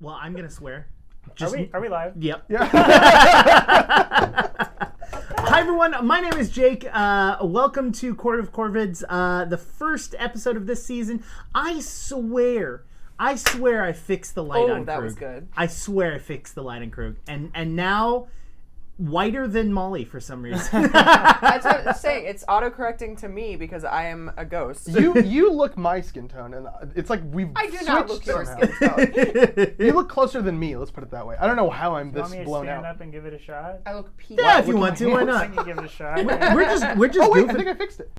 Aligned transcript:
well, 0.00 0.18
I'm 0.20 0.34
gonna 0.34 0.50
swear. 0.50 0.86
Are 1.40 1.50
we, 1.52 1.70
are 1.72 1.80
we 1.80 1.88
live? 1.88 2.14
Yep. 2.22 2.44
Yeah. 2.48 2.64
Hi 5.40 5.60
everyone, 5.60 6.06
my 6.06 6.20
name 6.20 6.34
is 6.34 6.50
Jake. 6.50 6.86
Uh, 6.92 7.38
welcome 7.42 7.92
to 7.92 8.14
Court 8.14 8.40
of 8.40 8.52
Corvids, 8.52 9.02
uh, 9.08 9.44
the 9.44 9.56
first 9.58 10.14
episode 10.18 10.56
of 10.56 10.66
this 10.66 10.84
season. 10.84 11.22
I 11.54 11.80
swear, 11.80 12.84
I 13.18 13.34
swear, 13.36 13.84
I 13.84 13.92
fixed 13.92 14.34
the 14.34 14.42
light 14.44 14.68
Oh, 14.68 14.74
on 14.74 14.84
that 14.84 14.94
Krug. 14.98 15.04
was 15.04 15.14
good. 15.14 15.48
I 15.56 15.66
swear, 15.66 16.14
I 16.14 16.18
fixed 16.18 16.54
the 16.54 16.62
light 16.62 16.82
on 16.82 16.90
Krug, 16.90 17.16
and 17.26 17.50
and 17.54 17.74
now 17.76 18.28
whiter 18.98 19.48
than 19.48 19.72
Molly 19.72 20.04
for 20.04 20.20
some 20.20 20.42
reason. 20.42 20.82
That's 20.92 21.64
what 21.64 21.86
I'm 21.86 21.94
saying. 21.94 22.26
It's 22.26 22.44
autocorrecting 22.44 23.18
to 23.20 23.28
me 23.28 23.56
because 23.56 23.84
I 23.84 24.04
am 24.06 24.30
a 24.36 24.44
ghost. 24.44 24.88
you 24.88 25.14
you 25.22 25.50
look 25.52 25.76
my 25.78 26.00
skin 26.00 26.28
tone, 26.28 26.52
and 26.52 26.66
it's 26.94 27.08
like 27.08 27.22
we've. 27.32 27.48
I 27.56 27.68
do 27.70 27.78
not 27.86 28.08
look 28.08 28.26
your 28.26 28.44
somehow. 28.44 28.66
skin 28.74 28.88
tone. 28.90 29.74
you 29.78 29.92
look 29.92 30.08
closer 30.08 30.42
than 30.42 30.58
me. 30.58 30.76
Let's 30.76 30.90
put 30.90 31.04
it 31.04 31.10
that 31.12 31.26
way. 31.26 31.36
I 31.40 31.46
don't 31.46 31.56
know 31.56 31.70
how 31.70 31.94
I'm 31.96 32.08
You 32.08 32.12
this 32.12 32.20
want 32.22 32.32
me 32.32 32.38
to 32.40 32.44
blown 32.44 32.64
stand 32.66 32.84
out. 32.84 32.94
up 32.96 33.00
and 33.00 33.12
give 33.12 33.24
it 33.24 33.32
a 33.32 33.38
shot? 33.38 33.78
I 33.86 33.94
look 33.94 34.14
peachy. 34.16 34.36
yeah, 34.42 34.58
if 34.58 34.66
you 34.68 34.76
want 34.76 34.96
to, 34.98 35.06
why 35.06 35.20
hands. 35.20 35.30
I 35.30 35.46
not? 35.46 35.54
can 35.56 35.64
give 35.64 35.78
it 35.78 35.84
a 35.84 35.88
shot. 35.88 36.24
We're 36.54 36.64
just 36.64 36.96
we're 36.98 37.08
just 37.08 37.28
Oh 37.28 37.32
wait, 37.32 37.48
I 37.48 37.54
think 37.54 37.68
I 37.68 37.74
fixed 37.74 38.00
it. 38.00 38.10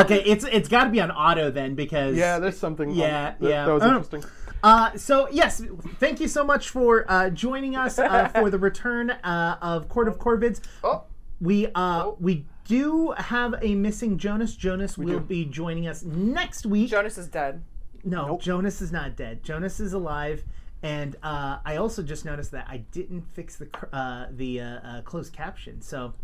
okay, 0.00 0.22
it's 0.24 0.44
it's 0.44 0.68
got 0.68 0.84
to 0.84 0.90
be 0.90 1.00
on 1.00 1.10
auto 1.10 1.50
then 1.50 1.74
because 1.74 2.16
Yeah, 2.16 2.38
there's 2.38 2.58
something. 2.58 2.90
on- 2.90 2.94
Yeah, 2.94 3.34
that, 3.40 3.48
yeah. 3.48 3.64
That 3.66 3.72
was 3.72 3.82
interesting. 3.82 4.24
Uh, 4.62 4.96
so 4.96 5.28
yes, 5.30 5.62
thank 6.00 6.18
you 6.20 6.28
so 6.28 6.42
much 6.44 6.70
for 6.70 7.04
uh, 7.10 7.30
joining 7.30 7.76
us 7.76 7.98
uh, 7.98 8.28
for 8.28 8.50
the 8.50 8.58
return 8.58 9.10
uh, 9.10 9.58
of 9.62 9.88
Court 9.88 10.08
of 10.08 10.18
Corvids. 10.18 10.60
Oh, 10.82 11.04
We 11.40 11.68
uh, 11.74 12.12
we 12.18 12.46
do 12.66 13.12
have 13.16 13.54
a 13.62 13.74
missing 13.74 14.18
Jonas. 14.18 14.56
Jonas 14.56 14.98
will 14.98 15.18
do. 15.18 15.20
be 15.20 15.44
joining 15.44 15.86
us 15.86 16.02
next 16.02 16.66
week. 16.66 16.90
Jonas 16.90 17.16
is 17.18 17.28
dead. 17.28 17.62
no, 18.02 18.26
Nope. 18.28 18.42
Jonas 18.42 18.80
is 18.80 18.90
not 18.90 19.14
dead. 19.16 19.42
Jonas 19.44 19.78
is 19.78 19.92
alive. 19.92 20.42
And 20.82 21.16
uh, 21.22 21.58
I 21.64 21.76
also 21.76 22.02
just 22.02 22.24
noticed 22.24 22.50
that 22.52 22.66
I 22.68 22.78
didn't 22.92 23.22
fix 23.22 23.56
the 23.56 23.66
cr- 23.66 23.86
uh, 23.92 24.26
the 24.30 24.60
uh, 24.60 24.64
uh, 24.64 25.02
closed 25.02 25.32
caption. 25.32 25.80
So, 25.80 26.14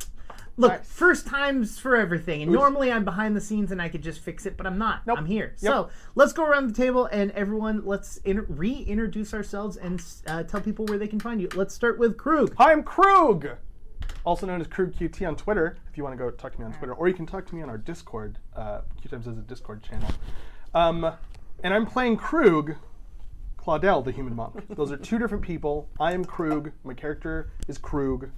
look, 0.56 0.84
first 0.84 1.26
times 1.26 1.78
for 1.78 1.96
everything. 1.96 2.42
And 2.42 2.52
normally 2.52 2.92
I'm 2.92 3.04
behind 3.04 3.36
the 3.36 3.40
scenes 3.40 3.72
and 3.72 3.80
I 3.80 3.88
could 3.88 4.02
just 4.02 4.20
fix 4.20 4.46
it, 4.46 4.56
but 4.56 4.66
I'm 4.66 4.78
not. 4.78 5.06
Nope. 5.06 5.18
I'm 5.18 5.26
here. 5.26 5.54
Yep. 5.60 5.72
So 5.72 5.90
let's 6.14 6.32
go 6.32 6.44
around 6.44 6.68
the 6.68 6.74
table 6.74 7.06
and 7.06 7.30
everyone, 7.32 7.82
let's 7.84 8.18
in- 8.18 8.46
reintroduce 8.48 9.34
ourselves 9.34 9.76
and 9.76 10.02
uh, 10.26 10.42
tell 10.44 10.60
people 10.60 10.84
where 10.86 10.98
they 10.98 11.08
can 11.08 11.20
find 11.20 11.40
you. 11.40 11.48
Let's 11.54 11.74
start 11.74 11.98
with 11.98 12.16
Krug. 12.16 12.54
Hi, 12.56 12.72
I'm 12.72 12.82
Krug, 12.82 13.48
also 14.24 14.46
known 14.46 14.60
as 14.60 14.66
Krug 14.66 14.92
QT 14.94 15.26
on 15.26 15.36
Twitter. 15.36 15.76
If 15.90 15.96
you 15.96 16.04
want 16.04 16.16
to 16.16 16.22
go 16.22 16.30
talk 16.30 16.52
to 16.52 16.58
me 16.58 16.64
on 16.66 16.72
Twitter, 16.72 16.94
or 16.94 17.08
you 17.08 17.14
can 17.14 17.26
talk 17.26 17.46
to 17.46 17.54
me 17.54 17.62
on 17.62 17.68
our 17.70 17.78
Discord. 17.78 18.38
Uh, 18.54 18.82
QTimes 19.02 19.24
has 19.26 19.38
a 19.38 19.42
Discord 19.42 19.82
channel. 19.82 20.08
Um, 20.74 21.12
and 21.62 21.74
I'm 21.74 21.86
playing 21.86 22.16
Krug, 22.16 22.76
Claudel, 23.56 24.04
the 24.04 24.10
human 24.10 24.34
monk. 24.34 24.64
Those 24.70 24.90
are 24.90 24.96
two 24.96 25.18
different 25.18 25.44
people. 25.44 25.88
I 26.00 26.12
am 26.12 26.24
Krug. 26.24 26.72
My 26.82 26.94
character 26.94 27.50
is 27.68 27.78
Krug. 27.78 28.30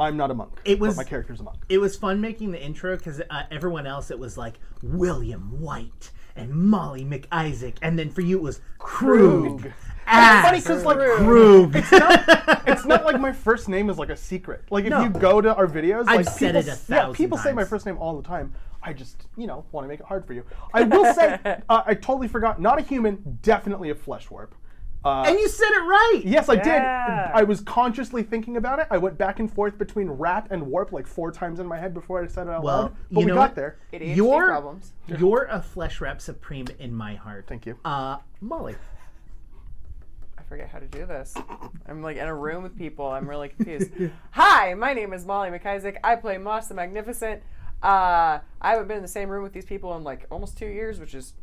I'm 0.00 0.16
not 0.16 0.30
a 0.30 0.34
monk. 0.34 0.60
It 0.64 0.78
was- 0.78 0.96
my 0.96 1.04
character's 1.04 1.40
a 1.40 1.42
monk. 1.42 1.58
It 1.68 1.78
was 1.78 1.96
fun 1.96 2.20
making 2.20 2.52
the 2.52 2.62
intro 2.62 2.96
because 2.96 3.20
uh, 3.30 3.42
everyone 3.50 3.86
else 3.86 4.10
it 4.10 4.18
was 4.18 4.36
like 4.38 4.54
William 4.82 5.60
White 5.60 6.10
and 6.36 6.50
Molly 6.52 7.04
McIsaac, 7.04 7.76
and 7.82 7.98
then 7.98 8.10
for 8.10 8.20
you 8.20 8.38
it 8.38 8.42
was 8.42 8.60
Krug. 8.78 9.60
Krug. 9.62 9.72
Ah, 10.06 10.40
funny 10.44 10.60
'cause, 10.62 10.84
like, 10.84 10.96
Krug. 10.96 11.72
it's 12.66 12.84
not 12.86 13.04
like 13.04 13.20
my 13.20 13.32
first 13.32 13.68
name 13.68 13.90
is 13.90 13.98
like 13.98 14.08
a 14.08 14.16
secret. 14.16 14.62
Like 14.70 14.84
if 14.84 14.90
No. 14.90 15.02
you 15.02 15.10
go 15.10 15.40
to 15.40 15.54
our 15.54 15.66
videos, 15.66 16.04
I've 16.06 16.16
like 16.16 16.28
said 16.28 16.54
people, 16.54 16.60
it 16.60 16.68
a 16.68 16.70
s- 16.72 16.86
yeah, 16.88 16.96
thousand 16.96 17.14
people 17.16 17.38
say 17.38 17.52
my 17.52 17.64
first 17.64 17.84
name 17.86 17.98
all 17.98 18.16
the 18.16 18.26
time. 18.26 18.54
I 18.82 18.92
just, 18.92 19.26
you 19.36 19.46
know, 19.48 19.64
want 19.72 19.84
to 19.84 19.88
make 19.88 19.98
it 20.00 20.06
hard 20.06 20.24
for 20.24 20.32
you. 20.32 20.44
I 20.72 20.82
will 20.84 21.12
say, 21.12 21.38
uh, 21.68 21.82
I 21.84 21.94
totally 21.94 22.28
forgot. 22.28 22.60
Not 22.60 22.78
a 22.78 22.82
human, 22.82 23.38
definitely 23.42 23.90
a 23.90 23.94
flesh 23.94 24.30
warp. 24.30 24.54
Uh, 25.04 25.22
and 25.26 25.38
you 25.38 25.48
said 25.48 25.70
it 25.70 25.80
right. 25.84 26.22
yes, 26.24 26.48
I 26.48 26.54
Yeah. 26.54 26.62
did. 27.28 27.34
I 27.36 27.42
was 27.44 27.60
consciously 27.60 28.22
thinking 28.24 28.56
about 28.56 28.78
it. 28.80 28.88
I 28.90 28.98
went 28.98 29.16
back 29.16 29.38
and 29.38 29.50
forth 29.50 29.78
between 29.78 30.08
rap 30.10 30.48
and 30.50 30.66
warp 30.66 30.90
like 30.92 31.06
four 31.06 31.30
times 31.30 31.60
in 31.60 31.66
my 31.66 31.78
head 31.78 31.94
before 31.94 32.22
I 32.22 32.26
said 32.26 32.48
it 32.48 32.50
out 32.50 32.64
Well, 32.64 32.82
loud. 32.82 32.96
But 33.12 33.20
you 33.20 33.26
we 33.26 33.30
know 33.30 33.34
got 33.34 33.50
what? 33.50 33.54
there. 33.54 33.76
ADHD 33.92 34.16
You're 34.16 34.46
problems. 34.48 34.92
you're 35.06 35.44
a 35.50 35.62
flesh 35.62 36.00
rep 36.00 36.20
supreme 36.20 36.66
in 36.80 36.92
my 36.92 37.14
heart. 37.14 37.46
Thank 37.46 37.64
you. 37.64 37.78
Uh, 37.84 38.18
Molly. 38.40 38.74
I 40.36 40.42
forget 40.42 40.68
how 40.68 40.78
to 40.80 40.86
do 40.86 41.06
this. 41.06 41.34
I'm 41.86 42.02
like 42.02 42.16
in 42.16 42.26
a 42.26 42.34
room 42.34 42.62
with 42.64 42.76
people. 42.76 43.06
I'm 43.06 43.28
really 43.28 43.50
confused. 43.50 43.90
Hi, 44.32 44.74
my 44.74 44.94
name 44.94 45.12
is 45.12 45.24
Molly 45.24 45.50
McIsaac. 45.50 45.96
I 46.02 46.16
play 46.16 46.38
Moss 46.38 46.66
the 46.68 46.74
Magnificent. 46.74 47.42
Uh, 47.82 48.40
I 48.60 48.70
haven't 48.72 48.88
been 48.88 48.96
in 48.96 49.02
the 49.02 49.08
same 49.08 49.28
room 49.28 49.44
with 49.44 49.52
these 49.52 49.64
people 49.66 49.96
in 49.96 50.02
like 50.02 50.26
almost 50.30 50.58
two 50.58 50.66
years, 50.66 50.98
which 50.98 51.14
is 51.14 51.34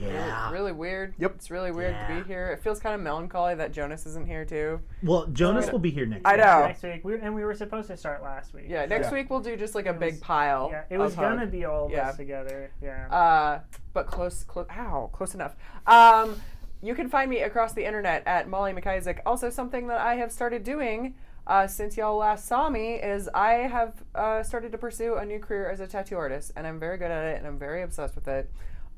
Yeah. 0.00 0.50
really 0.52 0.72
weird. 0.72 1.14
Yep. 1.18 1.32
It's 1.36 1.50
really 1.50 1.70
weird 1.70 1.94
to 1.94 2.14
be 2.22 2.26
here. 2.28 2.50
It 2.50 2.62
feels 2.62 2.78
kind 2.80 2.94
of 2.94 3.00
melancholy 3.00 3.54
that 3.56 3.72
Jonas 3.72 4.06
isn't 4.06 4.26
here 4.26 4.44
too. 4.44 4.80
Well, 5.02 5.26
Jonas 5.28 5.70
will 5.72 5.78
be 5.78 5.90
here 5.90 6.06
next. 6.06 6.20
Week. 6.20 6.26
I 6.26 6.36
week. 6.36 6.44
know. 6.44 6.66
Next 6.66 6.82
week, 6.82 7.04
we, 7.04 7.18
and 7.20 7.34
we 7.34 7.44
were 7.44 7.54
supposed 7.54 7.88
to 7.88 7.96
start 7.96 8.22
last 8.22 8.54
week. 8.54 8.66
Yeah, 8.68 8.86
next 8.86 9.08
Yeah. 9.08 9.14
week 9.14 9.30
we'll 9.30 9.40
do 9.40 9.56
just 9.56 9.74
like 9.74 9.86
a 9.86 9.92
was- 9.92 10.00
big 10.00 10.20
pile. 10.20 10.68
Yeah, 10.72 10.82
it 10.90 10.98
was 10.98 11.14
gonna 11.14 11.46
be 11.46 11.64
all 11.64 11.86
of 11.86 11.90
Yeah. 11.92 12.08
us 12.10 12.16
together. 12.16 12.70
Yeah. 12.82 13.08
Uh, 13.12 13.60
but 13.92 14.06
close, 14.06 14.44
close. 14.44 14.66
Ow, 14.70 15.10
close 15.12 15.34
enough. 15.34 15.56
Um, 15.86 16.40
you 16.82 16.94
can 16.94 17.08
find 17.08 17.28
me 17.28 17.40
across 17.40 17.72
the 17.72 17.84
internet 17.84 18.22
at 18.26 18.48
Molly 18.48 18.72
McIsaac. 18.72 19.18
Also, 19.26 19.50
something 19.50 19.88
that 19.88 19.98
I 20.00 20.14
have 20.14 20.30
started 20.30 20.62
doing 20.62 21.14
uh, 21.46 21.66
since 21.66 21.96
y'all 21.96 22.18
last 22.18 22.46
saw 22.46 22.68
me 22.68 22.96
is 22.96 23.26
I 23.34 23.52
have 23.54 24.04
uh, 24.14 24.42
started 24.42 24.70
to 24.72 24.78
pursue 24.78 25.14
a 25.16 25.24
new 25.24 25.38
career 25.40 25.70
as 25.70 25.80
a 25.80 25.86
tattoo 25.86 26.16
artist, 26.18 26.52
and 26.54 26.66
I'm 26.66 26.78
very 26.78 26.98
good 26.98 27.10
at 27.10 27.24
it, 27.24 27.38
and 27.38 27.46
I'm 27.46 27.58
very 27.58 27.82
obsessed 27.82 28.14
with 28.14 28.28
it. 28.28 28.50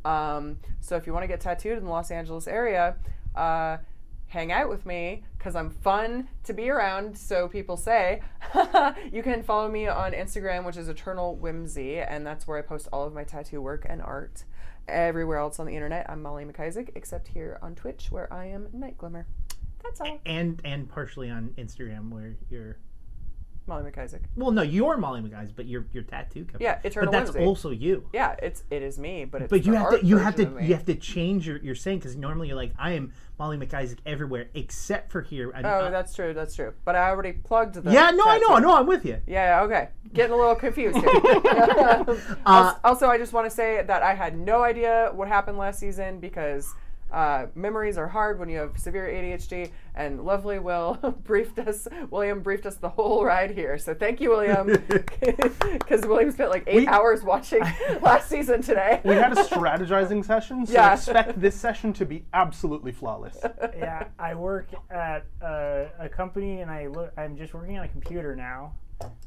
Um, 0.04 0.58
so 0.80 0.96
if 0.96 1.06
you 1.06 1.12
want 1.12 1.24
to 1.24 1.28
get 1.28 1.40
tattooed 1.40 1.78
in 1.78 1.84
the 1.84 1.90
Los 1.90 2.10
Angeles 2.10 2.46
area, 2.46 2.96
uh, 3.34 3.78
hang 4.30 4.52
out 4.52 4.68
with 4.68 4.86
me 4.86 5.24
because 5.36 5.56
I'm 5.56 5.70
fun 5.70 6.28
to 6.44 6.52
be 6.52 6.70
around. 6.70 7.18
So 7.18 7.48
people 7.48 7.76
say 7.76 8.22
you 9.12 9.22
can 9.22 9.42
follow 9.42 9.68
me 9.68 9.88
on 9.88 10.12
Instagram, 10.12 10.64
which 10.64 10.76
is 10.76 10.88
Eternal 10.88 11.36
Whimsy, 11.36 11.98
and 11.98 12.26
that's 12.26 12.46
where 12.46 12.58
I 12.58 12.62
post 12.62 12.88
all 12.92 13.06
of 13.06 13.12
my 13.12 13.24
tattoo 13.24 13.60
work 13.60 13.86
and 13.88 14.00
art. 14.00 14.44
Everywhere 14.88 15.38
else 15.38 15.60
on 15.60 15.66
the 15.66 15.74
internet, 15.74 16.08
I'm 16.08 16.22
Molly 16.22 16.44
McIsaac, 16.44 16.90
except 16.94 17.28
here 17.28 17.58
on 17.62 17.74
Twitch, 17.74 18.10
where 18.10 18.32
I 18.32 18.46
am 18.46 18.68
Night 18.72 18.98
Glimmer. 18.98 19.26
That's 19.82 20.00
all. 20.00 20.20
And 20.26 20.60
and 20.64 20.88
partially 20.88 21.30
on 21.30 21.54
Instagram 21.58 22.10
where 22.10 22.36
you're. 22.50 22.78
Molly 23.66 23.88
McIsaac. 23.88 24.20
Well, 24.36 24.50
no, 24.50 24.62
you're 24.62 24.96
Molly 24.96 25.20
McGuys, 25.20 25.52
but 25.54 25.66
your 25.66 25.84
your 25.92 26.02
tattoo 26.02 26.44
company. 26.44 26.64
Yeah, 26.64 26.80
Eternal 26.82 27.12
But 27.12 27.18
that's 27.18 27.32
Whimsy. 27.32 27.46
also 27.46 27.70
you. 27.70 28.08
Yeah, 28.12 28.34
it's 28.42 28.64
it 28.70 28.82
is 28.82 28.98
me, 28.98 29.24
but 29.24 29.42
it's 29.42 29.50
But 29.50 29.64
you 29.64 29.72
the 29.72 29.78
have 29.78 29.86
art 29.86 30.00
to 30.00 30.06
you 30.06 30.16
have 30.18 30.34
to 30.36 30.42
version 30.44 30.56
of 30.56 30.62
me. 30.62 30.68
you 30.68 30.74
have 30.74 30.86
to 30.86 30.94
change 30.96 31.46
your 31.46 31.58
your 31.58 31.74
saying 31.76 31.98
because 32.00 32.16
normally 32.16 32.48
you're 32.48 32.56
like 32.56 32.72
I 32.78 32.92
am 32.92 33.12
Molly 33.38 33.56
McIsaac 33.58 33.98
everywhere 34.06 34.48
except 34.54 35.12
for 35.12 35.22
here. 35.22 35.52
I, 35.54 35.60
Oh, 35.62 35.90
that's 35.90 36.14
true. 36.14 36.34
That's 36.34 36.54
true. 36.56 36.74
But 36.84 36.96
I 36.96 37.08
already 37.10 37.32
plugged 37.32 37.74
the. 37.74 37.90
yeah, 37.92 38.10
no, 38.10 38.24
I 38.26 38.38
know, 38.38 38.48
tattoo. 38.48 38.52
I 38.54 38.60
know, 38.60 38.76
I'm 38.76 38.86
with 38.86 39.04
you. 39.04 39.18
Yeah, 39.26 39.62
okay. 39.62 39.88
Getting 40.12 40.32
a 40.32 40.36
little 40.36 40.56
confused 40.56 40.98
here. 40.98 41.08
Uh, 42.46 42.74
also, 42.82 43.08
I 43.08 43.18
just 43.18 43.32
want 43.32 43.46
to 43.48 43.50
say 43.54 43.82
that 43.86 44.02
I 44.02 44.14
had 44.14 44.36
no 44.36 44.62
idea 44.62 45.10
what 45.14 45.28
happened 45.28 45.58
last 45.58 45.78
season 45.78 46.18
because 46.18 46.74
uh, 47.12 47.46
memories 47.54 47.98
are 47.98 48.08
hard 48.08 48.38
when 48.38 48.48
you 48.48 48.58
have 48.58 48.78
severe 48.78 49.06
ADHD. 49.06 49.70
And 49.94 50.22
lovely 50.24 50.58
Will 50.58 50.94
briefed 51.24 51.58
us. 51.58 51.86
William 52.10 52.40
briefed 52.40 52.64
us 52.66 52.76
the 52.76 52.88
whole 52.88 53.24
ride 53.24 53.50
here. 53.50 53.76
So 53.78 53.92
thank 53.94 54.20
you, 54.20 54.30
William, 54.30 54.66
because 54.88 56.06
William 56.06 56.30
spent 56.30 56.50
like 56.50 56.64
eight 56.66 56.76
We- 56.76 56.86
hours 56.86 57.22
watching 57.22 57.60
last 58.02 58.28
season 58.28 58.62
today. 58.62 59.00
We 59.04 59.14
had 59.14 59.32
a 59.36 59.42
strategizing 59.44 60.24
session, 60.24 60.64
so 60.66 60.72
Yeah. 60.72 60.94
expect 60.94 61.40
this 61.40 61.54
session 61.54 61.92
to 61.94 62.06
be 62.06 62.24
absolutely 62.32 62.92
flawless. 62.92 63.36
yeah, 63.76 64.08
I 64.18 64.34
work 64.34 64.68
at 64.90 65.26
uh, 65.42 65.86
a 65.98 66.08
company, 66.08 66.60
and 66.60 66.70
I 66.70 66.86
look. 66.86 67.12
I'm 67.16 67.36
just 67.36 67.52
working 67.54 67.78
on 67.78 67.84
a 67.84 67.88
computer 67.88 68.34
now. 68.36 68.74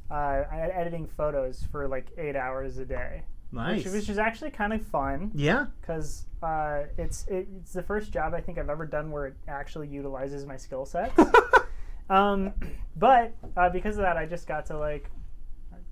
Uh, 0.09 0.13
I 0.51 0.69
editing 0.73 1.07
photos 1.07 1.63
for 1.71 1.87
like 1.87 2.07
eight 2.17 2.35
hours 2.35 2.77
a 2.77 2.85
day, 2.85 3.23
nice. 3.53 3.85
which, 3.85 3.93
which 3.93 4.09
is 4.09 4.17
actually 4.17 4.51
kind 4.51 4.73
of 4.73 4.85
fun 4.85 5.31
yeah. 5.33 5.67
because 5.81 6.25
uh, 6.41 6.83
it's 6.97 7.25
it, 7.27 7.47
it's 7.59 7.73
the 7.73 7.83
first 7.83 8.11
job 8.11 8.33
I 8.33 8.41
think 8.41 8.57
I've 8.57 8.69
ever 8.69 8.85
done 8.85 9.11
where 9.11 9.27
it 9.27 9.35
actually 9.47 9.87
utilizes 9.87 10.45
my 10.45 10.57
skill 10.57 10.85
sets. 10.85 11.17
um, 12.09 12.53
but 12.95 13.33
uh, 13.55 13.69
because 13.69 13.97
of 13.97 14.03
that, 14.03 14.17
I 14.17 14.25
just 14.25 14.47
got 14.47 14.65
to 14.67 14.77
like 14.77 15.09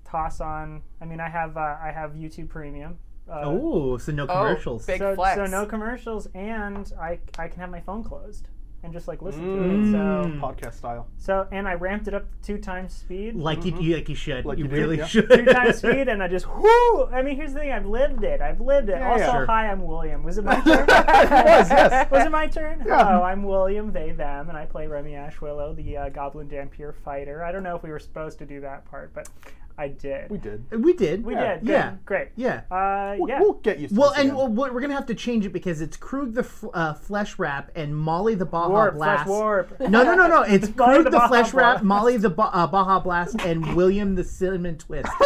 toss 0.04 0.40
on. 0.40 0.82
I 1.00 1.04
mean, 1.06 1.20
I 1.20 1.28
have 1.28 1.56
uh, 1.56 1.76
I 1.82 1.92
have 1.94 2.12
YouTube 2.12 2.48
Premium. 2.48 2.98
Uh, 3.28 3.42
Oh, 3.44 3.98
so 3.98 4.12
no 4.12 4.24
Oh, 4.24 4.26
commercials. 4.26 4.84
big 4.84 4.98
so, 4.98 5.14
flex. 5.14 5.36
so 5.36 5.46
no 5.46 5.64
commercials, 5.64 6.26
and 6.34 6.92
I 7.00 7.20
I 7.38 7.48
can 7.48 7.60
have 7.60 7.70
my 7.70 7.80
phone 7.80 8.02
closed 8.04 8.48
and 8.84 8.92
just 8.92 9.06
like 9.08 9.22
listen 9.22 9.42
to 9.42 9.62
Mm. 9.62 9.88
it. 9.88 9.92
So 9.92 10.40
Podcast 10.46 10.74
style. 10.74 11.06
so 11.16 11.46
and 11.52 11.68
I 11.68 11.74
ramped 11.74 12.08
it 12.08 12.14
up 12.14 12.24
to 12.42 12.46
two 12.54 12.58
times 12.58 12.92
speed. 12.92 13.36
like 13.36 13.64
you, 13.64 13.78
you 13.80 13.94
like 13.94 14.08
you 14.08 14.14
should. 14.14 14.44
Like 14.44 14.58
you 14.58 14.64
you 14.64 14.70
do, 14.70 14.76
really 14.76 14.98
yeah. 14.98 15.06
should. 15.06 15.30
Two 15.30 15.44
times 15.44 15.76
speed, 15.78 16.08
and 16.08 16.22
I 16.22 16.28
just 16.28 16.46
whoo! 16.48 17.06
I 17.06 17.22
mean, 17.22 17.36
here's 17.36 17.52
the 17.52 17.60
thing: 17.60 17.70
I've 17.72 17.86
lived 17.86 18.24
it. 18.24 18.40
I've 18.40 18.60
lived 18.60 18.88
it. 18.88 18.98
Yeah, 18.98 19.10
also, 19.12 19.24
yeah. 19.24 19.32
Sure. 19.32 19.46
hi, 19.46 19.68
I'm 19.70 19.82
William. 19.86 20.22
Was 20.24 20.38
it 20.38 20.44
my 20.44 20.54
turn? 20.60 20.82
It 20.82 20.88
was, 20.88 21.70
yes. 21.70 22.10
Was 22.10 22.24
it 22.26 22.30
my 22.32 22.46
turn? 22.48 22.82
Yeah. 22.86 23.04
Hello, 23.04 23.22
I'm 23.22 23.42
William, 23.44 23.92
they, 23.92 24.10
them, 24.10 24.48
and 24.48 24.58
I 24.58 24.64
play 24.66 24.86
Remy 24.86 25.12
Ashwillow, 25.12 25.74
the 25.76 25.96
uh, 25.96 26.08
Goblin 26.08 26.48
Dhampir 26.48 26.94
fighter. 26.94 27.44
I 27.44 27.52
don't 27.52 27.62
know 27.62 27.76
if 27.76 27.82
we 27.82 27.90
were 27.90 27.98
supposed 28.00 28.38
to 28.40 28.46
do 28.46 28.60
that 28.62 28.84
part, 28.90 29.12
but 29.14 29.28
I 29.78 29.88
did. 29.88 30.30
We 30.30 30.38
did. 30.38 30.64
We 30.70 30.92
did. 30.92 31.24
We 31.24 31.34
Yeah. 31.34 31.54
did. 31.54 31.60
Good. 31.64 31.70
Yeah. 31.72 31.94
Great. 32.04 32.28
Yeah. 32.36 32.60
Uh, 32.70 33.16
We'll, 33.18 33.28
yeah. 33.28 33.40
we'll 33.40 33.52
get 33.54 33.78
you. 33.78 33.88
Well, 33.90 34.12
and 34.16 34.34
well, 34.36 34.48
we're 34.48 34.80
gonna 34.80 34.94
have 34.94 35.06
to 35.06 35.14
change 35.14 35.44
it 35.46 35.52
because 35.52 35.80
it's 35.80 35.96
Krug 35.96 36.34
the 36.34 36.40
f- 36.42 36.64
uh, 36.72 36.94
Flesh 36.94 37.38
Wrap 37.38 37.70
and 37.74 37.96
Molly 37.96 38.34
the 38.34 38.44
Baja 38.46 38.68
warp. 38.68 38.94
Blast. 38.94 39.24
Flesh 39.24 39.28
warp. 39.28 39.80
No, 39.80 40.02
no, 40.02 40.14
no, 40.14 40.26
no. 40.28 40.42
It's 40.46 40.68
Molly 40.76 40.94
Krug 40.94 41.04
the 41.04 41.10
the, 41.10 41.16
Baja 41.18 41.28
Flesh 41.28 41.54
Wrap, 41.54 41.82
Molly 41.82 42.16
the 42.16 42.30
ba- 42.30 42.50
uh, 42.54 42.66
Baja 42.66 43.00
Blast, 43.00 43.40
and 43.40 43.74
William 43.74 44.14
the 44.14 44.24
Cinnamon 44.24 44.78
Twist. 44.78 45.08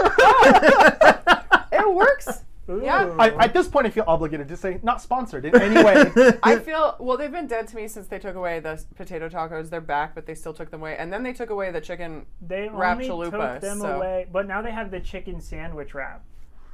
It 1.72 1.94
works. 1.94 2.42
Yeah. 2.68 3.14
I, 3.18 3.30
at 3.44 3.54
this 3.54 3.68
point, 3.68 3.86
I 3.86 3.90
feel 3.90 4.04
obligated 4.06 4.48
to 4.48 4.56
say 4.56 4.80
not 4.82 5.00
sponsored 5.00 5.44
in 5.44 5.60
any 5.60 5.82
way. 5.82 6.12
I 6.42 6.58
feel 6.58 6.96
well. 6.98 7.16
They've 7.16 7.30
been 7.30 7.46
dead 7.46 7.68
to 7.68 7.76
me 7.76 7.86
since 7.88 8.08
they 8.08 8.18
took 8.18 8.34
away 8.34 8.60
the 8.60 8.82
potato 8.96 9.28
tacos. 9.28 9.70
They're 9.70 9.80
back, 9.80 10.14
but 10.14 10.26
they 10.26 10.34
still 10.34 10.52
took 10.52 10.70
them 10.70 10.80
away. 10.80 10.96
And 10.98 11.12
then 11.12 11.22
they 11.22 11.32
took 11.32 11.50
away 11.50 11.70
the 11.70 11.80
chicken, 11.80 12.26
they 12.46 12.68
wrap 12.68 12.96
only 12.96 13.08
chalupa, 13.08 13.54
took 13.54 13.60
them 13.60 13.78
so- 13.78 13.96
away, 13.96 14.26
but 14.32 14.46
now 14.46 14.62
they 14.62 14.72
have 14.72 14.90
the 14.90 15.00
chicken 15.00 15.40
sandwich 15.40 15.94
wrap. 15.94 16.24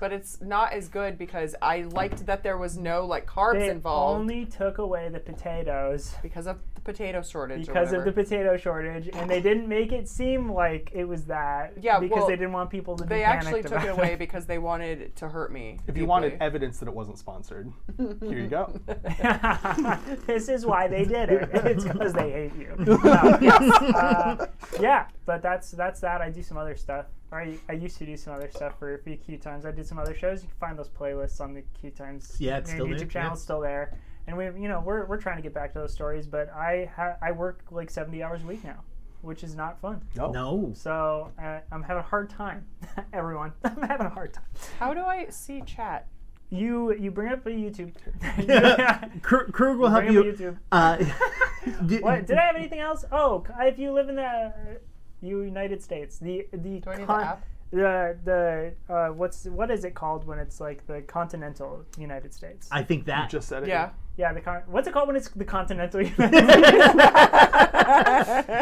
But 0.03 0.13
it's 0.13 0.41
not 0.41 0.73
as 0.73 0.89
good 0.89 1.17
because 1.17 1.55
I 1.63 1.83
liked 1.83 2.27
that 2.27 2.43
there 2.43 2.59
was 2.59 2.77
no 2.77 3.07
like 3.07 3.25
carbs 3.25 3.61
They 3.61 3.69
involved 3.69 4.23
only 4.23 4.47
took 4.47 4.79
away 4.79 5.09
the 5.09 5.21
potatoes 5.21 6.17
because 6.25 6.49
of 6.49 6.59
the 6.75 6.81
potato 6.81 7.23
shortage. 7.23 7.69
or 7.69 7.73
because 7.73 7.93
of 7.93 8.05
the 8.05 8.11
potato 8.11 8.57
shortage, 8.57 9.09
and 9.13 9.31
they 9.31 9.41
didn't 9.41 9.69
make 9.69 9.93
it 9.93 10.09
seem 10.09 10.51
like 10.51 10.91
it 10.93 11.05
was 11.05 11.27
that. 11.27 11.75
Yeah, 11.81 12.01
because 12.01 12.17
well, 12.17 12.27
they 12.27 12.35
didn't 12.35 12.51
want 12.51 12.69
people 12.69 12.97
to. 12.97 13.05
Do 13.05 13.07
it. 13.07 13.11
They 13.11 13.19
be 13.19 13.23
actually 13.23 13.63
panicked 13.63 13.69
took 13.69 13.85
it 13.85 13.91
away 13.91 14.17
because 14.19 14.45
they 14.45 14.59
wanted 14.59 15.15
to 15.15 15.29
hurt 15.29 15.53
me. 15.53 15.79
If 15.87 15.97
you 15.97 16.07
wanted 16.07 16.37
evidence 16.41 16.79
that 16.79 16.89
it 16.89 16.95
wasn't 16.95 17.21
sponsored, 17.21 17.73
here 17.97 18.41
you 18.41 18.49
go. 18.49 18.75
this 20.27 20.49
is 20.49 20.67
why 20.67 20.89
they 20.89 21.05
did 21.05 21.29
it. 21.29 21.49
It's 21.73 21.85
because 21.85 22.13
they 22.13 22.33
hate 22.33 22.57
you. 22.57 22.75
No. 22.77 22.95
Uh, 22.95 24.47
yeah, 24.81 25.07
but 25.27 25.43
that's 25.43 25.71
that's 25.71 26.01
that. 26.01 26.21
I 26.21 26.29
do 26.29 26.43
some 26.43 26.57
other 26.57 26.75
stuff. 26.75 27.07
Or 27.33 27.41
I, 27.41 27.57
I 27.69 27.73
used 27.73 27.97
to 27.99 28.05
do 28.07 28.17
some 28.17 28.35
other 28.35 28.51
stuff 28.51 28.79
for 28.79 28.95
a 28.95 28.99
few 28.99 29.17
Q 29.17 29.39
times. 29.39 29.65
I 29.65 29.73
did 29.73 29.87
some 29.87 29.99
other 29.99 30.15
shows. 30.15 30.43
You 30.43 30.49
can 30.49 30.59
find 30.59 30.79
those 30.79 30.91
playlists 30.91 31.41
on 31.41 31.55
the 31.55 31.63
Q 31.81 31.91
times. 31.91 32.37
Yeah, 32.39 32.59
it's 32.59 32.69
main 32.69 32.77
still 32.77 32.87
there, 32.89 32.97
YouTube 32.99 33.11
channel 33.11 33.31
yeah. 33.31 33.37
still 33.37 33.61
there. 33.61 33.99
And 34.27 34.37
we, 34.37 34.45
you 34.45 34.69
know, 34.69 34.81
we're, 34.85 35.07
we're 35.07 35.17
trying 35.21 35.37
to 35.37 35.43
get 35.43 35.55
back 35.55 35.73
to 35.73 35.79
those 35.81 35.93
stories. 35.95 36.27
But 36.27 36.51
I 36.51 36.91
ha- 36.95 37.17
I 37.23 37.33
work 37.33 37.65
like 37.71 37.91
seventy 37.91 38.23
hours 38.23 38.43
a 38.43 38.47
week 38.47 38.63
now, 38.63 38.85
which 39.23 39.43
is 39.43 39.57
not 39.57 39.81
fun. 39.81 40.03
No. 40.15 40.31
no. 40.31 40.73
So 40.77 41.33
uh, 41.43 41.61
I'm 41.73 41.83
having 41.83 42.01
a 42.05 42.07
hard 42.07 42.29
time. 42.29 42.67
Everyone, 43.15 43.53
I'm 43.65 43.81
having 43.83 44.07
a 44.07 44.11
hard 44.11 44.35
time. 44.35 44.45
How 44.79 44.93
do 44.93 45.01
I 45.01 45.27
see 45.31 45.63
chat? 45.63 46.09
You 46.51 46.93
you 46.95 47.11
bring 47.11 47.33
up 47.33 47.47
a 47.47 47.49
YouTube. 47.49 47.95
Kr- 49.23 49.51
Krug 49.51 49.79
will 49.79 49.89
help 49.89 50.05
Bring 50.05 50.19
up 50.19 50.25
you. 50.27 50.33
YouTube. 50.35 50.59
Uh, 50.71 50.99
d- 51.87 52.01
What 52.01 52.27
did 52.27 52.37
I 52.37 52.47
have 52.47 52.57
anything 52.57 52.81
else? 52.81 53.07
Oh, 53.11 53.43
if 53.61 53.79
you 53.79 53.91
live 53.93 54.11
in 54.11 54.17
the 54.17 54.53
United 55.23 55.83
States, 55.83 56.19
the 56.19 56.47
the 56.53 56.81
Do 56.81 56.91
I 56.91 56.97
need 56.97 57.07
the 57.09 57.13
app? 57.13 57.45
the 57.71 58.17
the 58.25 58.73
uh, 58.93 59.09
what's 59.09 59.45
what 59.47 59.71
is 59.71 59.85
it 59.85 59.95
called 59.95 60.27
when 60.27 60.39
it's 60.39 60.61
like 60.61 60.87
the 60.87 61.01
continental 61.03 61.85
United 61.99 62.35
States? 62.35 62.69
I 62.71 62.83
think 62.83 63.01
You 63.03 63.07
that. 63.07 63.31
just 63.31 63.49
said 63.49 63.63
it. 63.63 63.69
Yeah. 63.69 63.91
yeah, 64.19 64.33
the 64.33 64.41
con- 64.41 64.63
what's 64.67 64.87
it 64.89 64.93
called 64.93 65.07
when 65.09 65.17
it's 65.17 65.29
the 65.31 65.45
continental 65.45 66.03
United 66.17 66.45
States? 66.51 66.95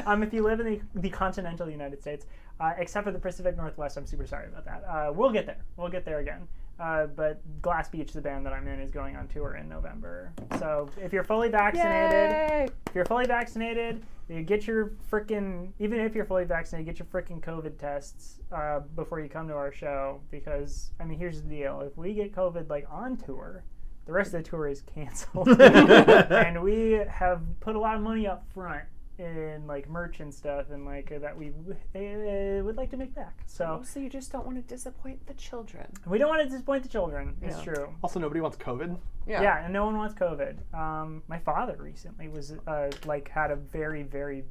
um, 0.06 0.22
if 0.22 0.32
you 0.32 0.42
live 0.42 0.60
in 0.60 0.66
the, 0.66 0.80
the 1.00 1.10
continental 1.10 1.68
United 1.68 2.00
States, 2.00 2.26
uh, 2.60 2.72
except 2.78 3.04
for 3.04 3.10
the 3.12 3.18
Pacific 3.18 3.56
Northwest, 3.56 3.96
I'm 3.96 4.06
super 4.06 4.26
sorry 4.26 4.46
about 4.48 4.64
that. 4.64 4.84
Uh, 4.88 5.12
we'll 5.12 5.32
get 5.32 5.46
there. 5.46 5.58
We'll 5.76 5.88
get 5.88 6.04
there 6.04 6.18
again. 6.20 6.46
Uh, 6.78 7.06
but 7.06 7.40
Glass 7.60 7.88
Beach, 7.88 8.12
the 8.12 8.20
band 8.22 8.46
that 8.46 8.52
I'm 8.54 8.66
in, 8.66 8.80
is 8.80 8.90
going 8.90 9.14
on 9.16 9.28
tour 9.28 9.56
in 9.56 9.68
November. 9.68 10.32
So 10.58 10.88
if 10.98 11.12
you're 11.12 11.24
fully 11.24 11.48
vaccinated, 11.50 12.10
Yay! 12.50 12.68
if 12.86 12.94
you're 12.94 13.04
fully 13.04 13.26
vaccinated, 13.26 13.96
you 13.96 14.02
get 14.47 14.67
your 14.67 14.93
freaking 15.11 15.73
even 15.79 16.00
if 16.00 16.15
you're 16.15 16.25
fully 16.25 16.44
vaccinated, 16.44 16.87
get 16.87 16.99
your 16.99 17.06
freaking 17.06 17.41
COVID 17.41 17.79
tests 17.79 18.38
uh, 18.53 18.81
before 18.94 19.21
you 19.21 19.29
come 19.29 19.49
to 19.49 19.55
our 19.55 19.73
show. 19.73 20.21
Because 20.31 20.93
I 21.00 21.05
mean, 21.05 21.19
here's 21.19 21.43
the 21.43 21.49
deal: 21.49 21.81
if 21.81 21.97
we 21.97 22.15
get 22.15 22.35
COVID 22.35 22.69
like 22.69 22.87
on 22.91 23.17
tour, 23.17 23.65
the 24.06 24.12
rest 24.12 24.35
of 24.35 24.44
the 24.44 24.49
tour 24.49 24.69
is 24.69 24.82
canceled, 24.82 25.49
and 25.61 26.62
we 26.62 27.00
have 27.09 27.43
put 27.61 27.77
a 27.77 27.81
lot 27.81 27.97
of 27.97 28.03
money 28.03 28.27
up 28.27 28.44
front 28.55 28.85
in 29.20 29.67
like 29.67 29.88
merch 29.88 30.20
and 30.20 30.32
stuff, 30.32 30.67
and 30.70 30.84
like 30.84 31.11
that 31.20 31.37
we 31.37 31.49
uh, 31.49 32.64
would 32.64 32.76
like 32.76 32.90
to 32.90 32.96
make 32.96 33.14
back. 33.14 33.38
So 33.46 33.78
Mostly, 33.78 34.02
you 34.02 34.11
just 34.11 34.32
don't 34.32 34.44
want 34.44 34.56
to 34.56 34.62
disappoint 34.62 35.26
the 35.26 35.34
children. 35.34 35.87
we 36.06 36.19
don't 36.19 36.28
want 36.28 36.43
to 36.43 36.49
disappoint 36.49 36.82
the 36.82 36.88
children. 36.88 37.37
It's 37.43 37.62
true. 37.62 37.94
Also, 38.02 38.19
nobody 38.19 38.40
wants 38.40 38.56
COVID. 38.56 38.99
Yeah. 39.26 39.43
Yeah, 39.43 39.64
and 39.64 39.72
no 39.72 39.84
one 39.84 39.96
wants 39.96 40.14
COVID. 40.14 40.75
Um, 40.75 41.22
my 41.28 41.38
father 41.38 41.76
recently 41.78 42.28
was 42.28 42.55
uh, 42.67 42.90
like 43.05 43.28
had 43.28 43.50
a 43.50 43.56
very 43.56 44.02
very 44.02 44.44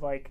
like 0.00 0.30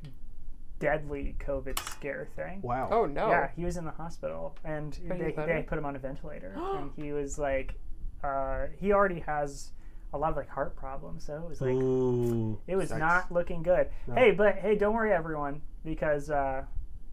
deadly 0.80 1.36
COVID 1.40 1.78
scare 1.92 2.28
thing. 2.36 2.62
Wow. 2.62 2.90
Oh 2.92 3.06
no. 3.06 3.30
Yeah, 3.30 3.50
he 3.56 3.66
was 3.66 3.78
in 3.78 3.86
the 3.86 3.92
hospital 3.92 4.56
and 4.64 4.94
they, 5.08 5.34
they 5.36 5.66
put 5.68 5.78
him 5.78 5.86
on 5.86 5.96
a 5.96 6.00
ventilator 6.00 6.54
and 6.58 6.92
he 6.96 7.12
was 7.12 7.38
like 7.38 7.76
uh, 8.24 8.68
he 8.78 8.92
already 8.94 9.20
has 9.22 9.72
a 10.14 10.18
lot 10.18 10.32
of 10.32 10.38
like 10.38 10.50
heart 10.50 10.76
problems 10.76 11.24
so 11.26 11.36
it 11.36 11.50
was 11.50 11.62
like 11.62 11.72
Ooh. 11.72 12.58
it 12.68 12.76
was 12.76 12.92
Yikes. 12.92 13.00
not 13.00 13.32
looking 13.32 13.62
good. 13.64 13.90
No. 14.08 14.16
Hey, 14.16 14.32
but 14.32 14.56
hey, 14.56 14.76
don't 14.76 14.94
worry 14.94 15.12
everyone 15.14 15.62
because 15.86 16.30
uh, 16.30 16.64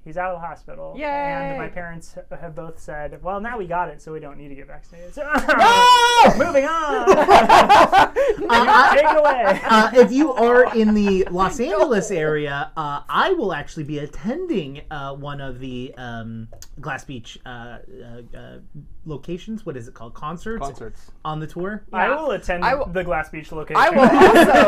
he's 0.07 0.17
out 0.17 0.33
of 0.35 0.41
the 0.41 0.47
hospital 0.47 0.95
and 0.99 1.59
my 1.59 1.67
parents 1.69 2.17
have 2.31 2.55
both 2.55 2.79
said, 2.79 3.21
well, 3.23 3.41
now 3.41 3.59
we 3.59 3.67
got 3.67 3.89
it, 3.89 4.01
so 4.01 4.13
we 4.13 4.21
don't 4.21 4.39
need 4.39 4.49
to 4.49 4.55
get 4.55 4.69
vaccinated. 4.69 5.13
So, 5.13 5.23
No! 5.59 6.33
moving 6.47 6.65
on. 6.65 7.07
Uh, 8.37 8.49
I- 8.51 8.95
Take 8.95 9.05
it 9.11 9.19
away. 9.19 9.61
uh, 9.65 9.91
if 9.95 10.13
you 10.13 10.33
are 10.33 10.75
in 10.77 10.95
the 10.95 11.27
Los 11.31 11.59
Angeles 11.59 12.11
area, 12.11 12.71
uh, 12.77 13.01
I 13.09 13.33
will 13.33 13.53
actually 13.53 13.85
be 13.85 13.99
attending 13.99 14.83
uh, 14.91 15.15
one 15.15 15.41
of 15.41 15.59
the 15.59 15.93
um, 15.97 16.49
Glass 16.81 17.05
Beach 17.05 17.39
uh, 17.45 17.49
uh, 17.49 17.79
uh, 18.37 18.59
locations. 19.05 19.67
What 19.67 19.77
is 19.77 19.89
it 19.89 19.95
called? 19.95 20.15
Concerts 20.15 20.63
Concerts. 20.63 21.11
on 21.25 21.41
the 21.41 21.47
tour. 21.47 21.85
I 21.93 22.09
will 22.11 22.31
attend 22.33 22.65
I 22.65 22.75
will- 22.75 22.87
the 22.87 23.03
Glass 23.05 23.31
Beach 23.31 23.51
location. 23.53 23.83
I 23.83 23.91
will 23.91 24.01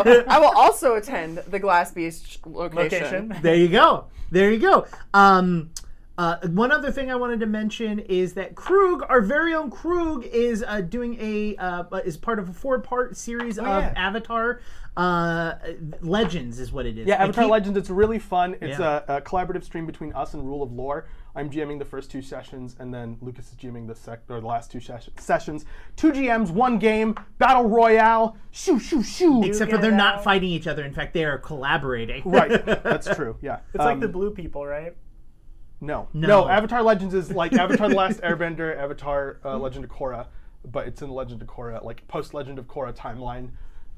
also 0.00 0.24
I 0.26 0.38
will 0.40 0.52
also 0.56 0.94
attend 0.96 1.38
the 1.38 1.58
Glass 1.58 1.92
Beach 1.92 2.38
location. 2.46 3.28
location. 3.28 3.42
There 3.42 3.54
you 3.54 3.68
go. 3.68 4.06
There 4.30 4.50
you 4.50 4.58
go. 4.58 4.86
Um, 5.28 5.70
uh, 6.16 6.36
one 6.48 6.72
other 6.72 6.90
thing 6.90 7.12
I 7.12 7.14
wanted 7.14 7.38
to 7.40 7.46
mention 7.46 8.00
is 8.00 8.32
that 8.34 8.56
Krug, 8.56 9.04
our 9.08 9.20
very 9.20 9.54
own 9.54 9.70
Krug, 9.70 10.24
is 10.24 10.64
uh, 10.66 10.80
doing 10.80 11.16
a 11.20 11.54
uh, 11.56 11.84
is 12.04 12.16
part 12.16 12.40
of 12.40 12.48
a 12.48 12.52
four 12.52 12.80
part 12.80 13.16
series 13.16 13.56
of 13.56 13.66
yeah. 13.66 13.92
Avatar 13.94 14.60
uh, 14.96 15.54
Legends, 16.00 16.58
is 16.58 16.72
what 16.72 16.86
it 16.86 16.98
is. 16.98 17.06
Yeah, 17.06 17.22
Avatar 17.22 17.44
keep- 17.44 17.50
Legends. 17.52 17.78
It's 17.78 17.88
really 17.90 18.18
fun. 18.18 18.56
It's 18.60 18.80
Yeah. 18.80 19.02
a, 19.06 19.18
a 19.18 19.20
collaborative 19.20 19.62
stream 19.62 19.86
between 19.86 20.12
us 20.12 20.34
and 20.34 20.44
Rule 20.44 20.60
of 20.60 20.72
Lore. 20.72 21.06
I'm 21.36 21.48
GMing 21.48 21.78
the 21.78 21.84
first 21.84 22.10
two 22.10 22.20
sessions, 22.20 22.74
and 22.80 22.92
then 22.92 23.16
Lucas 23.20 23.50
is 23.50 23.54
GMing 23.54 23.86
the 23.86 23.94
sec 23.94 24.22
or 24.28 24.40
the 24.40 24.46
last 24.48 24.72
two 24.72 24.80
ses- 24.80 25.08
sessions. 25.20 25.66
Two 25.94 26.10
GMs, 26.10 26.50
one 26.50 26.80
game, 26.80 27.14
battle 27.38 27.68
royale. 27.68 28.36
Shoo 28.50 28.80
shoo 28.80 29.04
shoo. 29.04 29.44
Except 29.44 29.70
get 29.70 29.76
for 29.76 29.82
they're 29.82 29.92
it 29.92 29.96
not 29.96 30.24
fighting 30.24 30.48
each 30.48 30.66
other. 30.66 30.84
In 30.84 30.92
fact, 30.92 31.14
they 31.14 31.24
are 31.24 31.38
collaborating. 31.38 32.22
right, 32.24 32.64
that's 32.82 33.06
true. 33.14 33.36
Yeah, 33.40 33.60
It's 33.72 33.78
like 33.84 33.92
Um, 33.94 34.00
the 34.00 34.08
blue 34.08 34.32
people, 34.32 34.66
right? 34.66 34.96
No. 35.80 36.08
No. 36.12 36.26
no, 36.28 36.48
Avatar 36.48 36.82
Legends 36.82 37.14
is 37.14 37.30
like 37.30 37.52
Avatar: 37.52 37.88
The 37.88 37.94
Last 37.94 38.20
Airbender, 38.20 38.76
Avatar: 38.76 39.38
uh, 39.44 39.56
Legend 39.58 39.84
of 39.84 39.90
Korra, 39.90 40.26
but 40.64 40.88
it's 40.88 41.02
in 41.02 41.08
the 41.08 41.14
Legend 41.14 41.40
of 41.40 41.48
Korra, 41.48 41.84
like 41.84 42.06
post 42.08 42.34
Legend 42.34 42.58
of 42.58 42.66
Korra 42.66 42.94
timeline. 42.94 43.50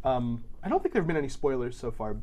Um, 0.05 0.45
I 0.63 0.69
don't 0.69 0.83
think 0.83 0.93
there 0.93 1.01
have 1.03 1.07
been 1.07 1.17
any 1.17 1.29
spoilers 1.29 1.77
so 1.77 1.91
far 1.91 2.17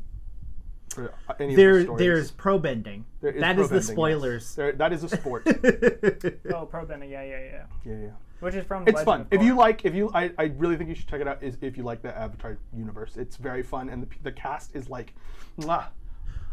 for 0.98 1.12
uh, 1.28 1.34
any 1.40 1.54
There, 1.54 1.78
of 1.80 1.86
the 1.86 1.94
there's 1.96 2.30
pro 2.30 2.58
bending. 2.58 3.04
There 3.20 3.32
is 3.32 3.40
That 3.40 3.58
is 3.58 3.68
pro-bending, 3.68 3.68
the 3.68 3.74
yes. 3.76 3.86
spoilers. 3.86 4.54
There- 4.54 4.72
that 4.72 4.92
is 4.92 5.04
a 5.04 5.08
sport. 5.08 5.46
Oh, 6.54 6.66
Pro 6.66 6.84
Bending, 6.86 7.10
yeah, 7.10 7.22
yeah, 7.22 7.38
yeah. 7.38 7.62
yeah, 7.84 7.94
yeah. 8.02 8.08
Which 8.40 8.54
is 8.54 8.64
from. 8.64 8.82
It's 8.82 8.94
Legend 8.94 9.04
fun. 9.04 9.20
of 9.22 9.26
If 9.32 9.42
you 9.42 9.56
like, 9.56 9.84
if 9.84 9.94
you, 9.94 10.10
I, 10.14 10.30
I 10.38 10.44
really 10.56 10.76
think 10.76 10.88
you 10.88 10.94
should 10.94 11.08
check 11.08 11.20
it 11.20 11.28
out. 11.28 11.42
Is 11.42 11.58
if 11.60 11.76
you 11.76 11.82
like 11.82 12.02
the 12.02 12.16
Avatar 12.16 12.56
universe, 12.76 13.16
it's 13.16 13.36
very 13.36 13.62
fun, 13.62 13.88
and 13.88 14.04
the, 14.04 14.08
the 14.22 14.32
cast 14.32 14.74
is 14.76 14.88
like, 14.88 15.14
mwah. 15.60 15.86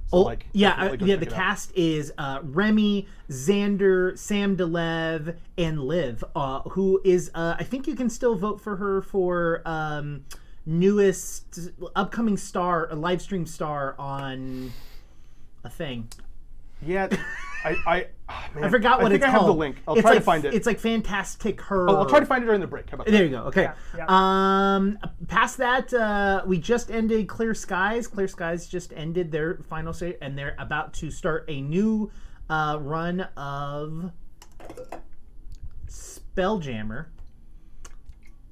So 0.08 0.18
Oh, 0.18 0.22
like, 0.22 0.46
yeah, 0.54 0.72
uh, 0.74 0.98
yeah. 1.00 1.16
The 1.16 1.24
it 1.24 1.34
out. 1.34 1.34
cast 1.34 1.72
is 1.76 2.14
uh, 2.18 2.40
Remy, 2.44 3.08
Xander, 3.30 4.18
Sam 4.18 4.56
Delev, 4.56 5.36
and 5.58 5.84
Liv, 5.84 6.24
uh, 6.36 6.62
who 6.62 7.02
is. 7.04 7.32
Uh, 7.34 7.56
I 7.60 7.64
think 7.64 7.88
you 7.88 7.96
can 7.96 8.10
still 8.10 8.36
vote 8.36 8.62
for 8.62 8.76
her 8.78 9.02
for 9.02 9.62
um, 9.66 10.26
newest 10.66 11.72
upcoming 11.96 12.38
star, 12.38 12.88
a 12.92 12.96
live 12.96 13.22
stream 13.22 13.46
star 13.46 13.96
on 14.00 14.72
a 15.64 15.70
thing. 15.70 16.08
Yeah, 16.82 17.08
I, 17.64 17.76
I, 17.88 18.08
ah, 18.30 18.50
man, 18.56 18.64
I 18.64 18.70
forgot 18.70 19.00
what 19.00 19.08
I 19.08 19.10
think 19.10 19.24
it's 19.24 19.28
I 19.28 19.32
called. 19.32 19.48
have 19.48 19.56
the 19.56 19.60
link. 19.60 19.78
I'll 19.88 19.96
it's 19.96 20.02
try 20.02 20.12
like, 20.12 20.20
to 20.20 20.26
find 20.26 20.46
it. 20.46 20.54
It's 20.54 20.66
like 20.66 20.80
Fantastic 20.80 21.62
Her. 21.62 21.90
I'll, 21.90 21.98
I'll 21.98 22.06
try 22.06 22.20
to 22.20 22.26
find 22.26 22.44
it 22.44 22.48
during 22.48 22.62
the 22.62 22.68
break. 22.68 22.90
How 22.90 22.96
about 22.96 23.06
that? 23.08 23.12
There 23.12 23.24
you 23.24 23.30
go. 23.30 23.44
Okay. 23.44 23.70
Yeah, 23.98 24.06
Um, 24.08 24.98
past 25.28 25.58
that, 25.58 25.94
uh, 25.94 26.44
we 26.46 26.58
just 26.58 26.92
ended 26.92 27.28
Clear 27.28 27.54
Skies. 27.54 28.08
Clear 28.08 28.28
Skies 28.28 28.68
just 28.68 28.94
ended 28.96 29.32
their 29.32 29.58
final 29.70 29.94
stage, 29.94 30.16
and 30.22 30.38
they're 30.38 30.56
about 30.60 30.94
to 30.96 31.12
start 31.12 31.46
a 31.48 31.62
new 31.62 32.12
uh, 32.50 32.78
run 32.80 33.22
of 33.38 34.12
Spelljammer. 35.88 37.06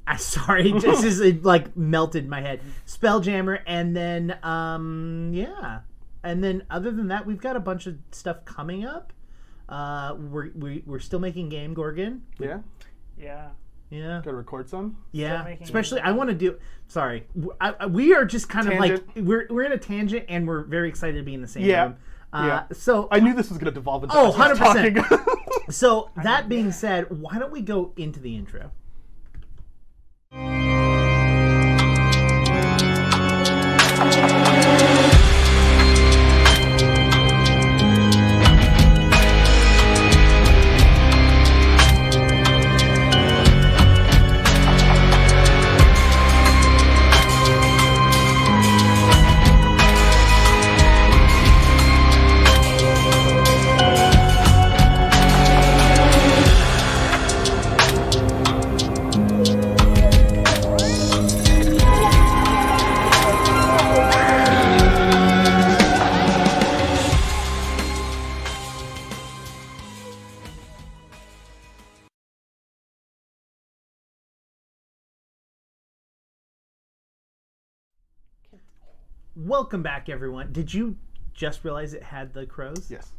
I'm 0.06 0.18
sorry, 0.20 0.72
this 0.72 1.04
is 1.04 1.20
it, 1.22 1.44
like 1.44 1.76
melted 1.78 2.28
my 2.28 2.42
head. 2.42 2.62
Spelljammer, 2.86 3.62
and 3.66 3.96
then 3.96 4.38
um, 4.44 5.32
yeah, 5.34 5.82
and 6.24 6.44
then 6.44 6.64
other 6.70 6.92
than 6.92 7.08
that, 7.08 7.26
we've 7.26 7.42
got 7.42 7.56
a 7.56 7.60
bunch 7.60 7.88
of 7.88 7.98
stuff 8.12 8.46
coming 8.46 8.86
up. 8.86 9.14
Uh, 9.74 10.14
we're 10.16 10.52
we, 10.54 10.84
we're 10.86 11.00
still 11.00 11.20
making 11.20 11.50
game 11.50 11.74
Gorgon. 11.74 12.22
Yeah. 12.40 12.60
Yeah. 13.18 13.50
Yeah. 13.90 14.22
Got 14.24 14.32
to 14.32 14.38
record 14.38 14.70
some. 14.70 14.98
Yeah, 15.12 15.48
especially 15.62 16.00
game 16.02 16.10
I 16.10 16.12
want 16.12 16.30
to 16.30 16.36
do. 16.36 16.58
Sorry, 16.88 17.26
w- 17.36 17.56
I- 17.60 17.76
I- 17.80 17.86
we 17.88 18.14
are 18.14 18.24
just 18.26 18.50
kind 18.50 18.68
of 18.72 18.78
like 18.80 19.04
we're 19.16 19.48
we're 19.50 19.64
in 19.64 19.72
a 19.72 19.78
tangent, 19.78 20.26
and 20.30 20.48
we're 20.48 20.62
very 20.64 20.90
excited 20.90 21.18
to 21.18 21.24
be 21.24 21.34
in 21.34 21.42
the 21.42 21.48
same 21.48 21.64
Yeah. 21.66 21.84
room. 21.86 21.96
Uh, 22.32 22.44
Yeah. 22.48 22.64
So, 22.76 23.08
I 23.12 23.20
knew 23.20 23.34
this 23.34 23.50
was 23.50 23.58
going 23.58 23.72
to 23.74 23.80
devolve 23.80 24.04
into 24.04 24.16
Oh, 24.16 24.32
100%. 24.32 24.58
talking. 24.96 25.26
so 25.70 26.10
that 26.24 26.50
being 26.50 26.72
said, 26.72 27.06
why 27.22 27.38
don't 27.40 27.52
we 27.52 27.62
go 27.62 27.94
into 27.98 28.20
the 28.20 28.36
intro? 28.36 28.72
Welcome 79.36 79.82
back, 79.82 80.10
everyone. 80.10 80.52
Did 80.52 80.72
you 80.72 80.96
just 81.34 81.64
realize 81.64 81.96
it 81.96 82.04
had 82.04 82.34
the 82.34 82.46
crows? 82.46 82.92
yes. 82.92 83.14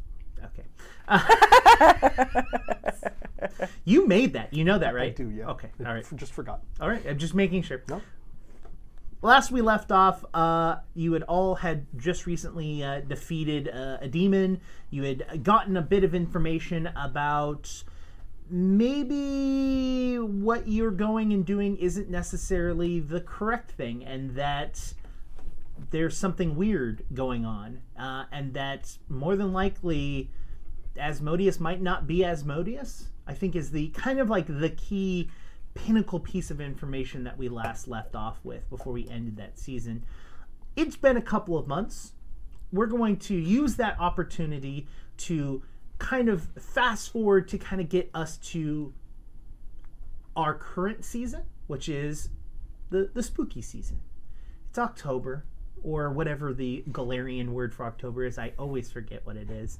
Okay. 0.45 0.63
you 3.85 4.07
made 4.07 4.35
that. 4.35 4.55
You 4.55 4.63
know 4.63 4.79
that, 4.79 4.95
right? 4.95 5.11
I 5.11 5.15
do. 5.15 5.29
Yeah. 5.29 5.51
Okay. 5.51 5.71
All 5.85 5.93
right. 5.93 6.07
Just 6.15 6.33
forgot. 6.33 6.63
All 6.81 6.89
right. 6.89 7.05
I'm 7.05 7.19
just 7.19 7.35
making 7.35 7.63
sure. 7.63 7.83
No. 7.89 8.01
Last 9.23 9.51
we 9.51 9.61
left 9.61 9.91
off, 9.91 10.25
uh, 10.35 10.77
you 10.95 11.15
had 11.15 11.25
all 11.25 11.57
had 11.57 11.85
just 11.97 12.27
recently 12.27 12.85
uh, 12.85 13.01
defeated 13.01 13.69
uh, 13.69 13.99
a 14.01 14.07
demon. 14.07 14.61
You 14.91 15.03
had 15.03 15.43
gotten 15.43 15.77
a 15.77 15.83
bit 15.83 16.05
of 16.05 16.15
information 16.15 16.91
about 16.95 17.83
maybe 18.49 20.19
what 20.19 20.69
you're 20.69 20.93
going 20.93 21.33
and 21.33 21.45
doing 21.45 21.77
isn't 21.79 22.09
necessarily 22.09 23.01
the 23.01 23.21
correct 23.23 23.73
thing, 23.73 24.05
and 24.05 24.37
that 24.37 24.95
there's 25.91 26.17
something 26.17 26.57
weird 26.57 27.05
going 27.13 27.45
on, 27.45 27.81
uh, 27.99 28.25
and 28.33 28.55
that 28.55 28.99
more 29.09 29.37
than 29.37 29.53
likely 29.53 30.31
Asmodeus 30.97 31.59
might 31.61 31.83
not 31.83 32.07
be 32.07 32.25
Asmodeus. 32.25 33.09
I 33.27 33.35
think 33.35 33.57
is 33.57 33.71
the 33.71 33.89
kind 33.89 34.21
of 34.21 34.29
like 34.29 34.47
the 34.47 34.71
key 34.71 35.31
pinnacle 35.75 36.21
piece 36.21 36.51
of 36.51 36.61
information 36.61 37.25
that 37.25 37.37
we 37.37 37.49
last 37.49 37.89
left 37.89 38.15
off 38.15 38.39
with 38.45 38.69
before 38.71 38.93
we 38.93 39.09
ended 39.09 39.37
that 39.37 39.59
season. 39.59 40.05
It's 40.77 40.97
been 40.97 41.17
a 41.17 41.23
couple 41.23 41.57
of 41.59 41.67
months. 41.67 42.13
We're 42.73 42.87
going 42.87 43.17
to 43.19 43.35
use 43.35 43.77
that 43.77 43.99
opportunity 43.99 44.87
to 45.19 45.63
kind 45.99 46.29
of 46.29 46.49
fast 46.59 47.13
forward 47.13 47.49
to 47.49 47.59
kind 47.59 47.81
of 47.81 47.89
get 47.89 48.11
us 48.15 48.37
to 48.39 48.93
our 50.37 50.55
current 50.55 51.05
season, 51.05 51.43
which 51.67 51.89
is 51.89 52.29
the 52.91 53.11
the 53.15 53.23
spooky 53.23 53.63
season. 53.63 54.01
It's 54.69 54.79
October 54.79 55.45
or 55.85 56.11
whatever 56.11 56.53
the 56.53 56.83
Golarion 56.91 57.51
word 57.51 57.75
for 57.75 57.85
October 57.85 58.25
is. 58.25 58.39
I 58.39 58.53
always 58.59 58.91
forget 58.91 59.25
what 59.25 59.37
it 59.37 59.51
is. 59.51 59.79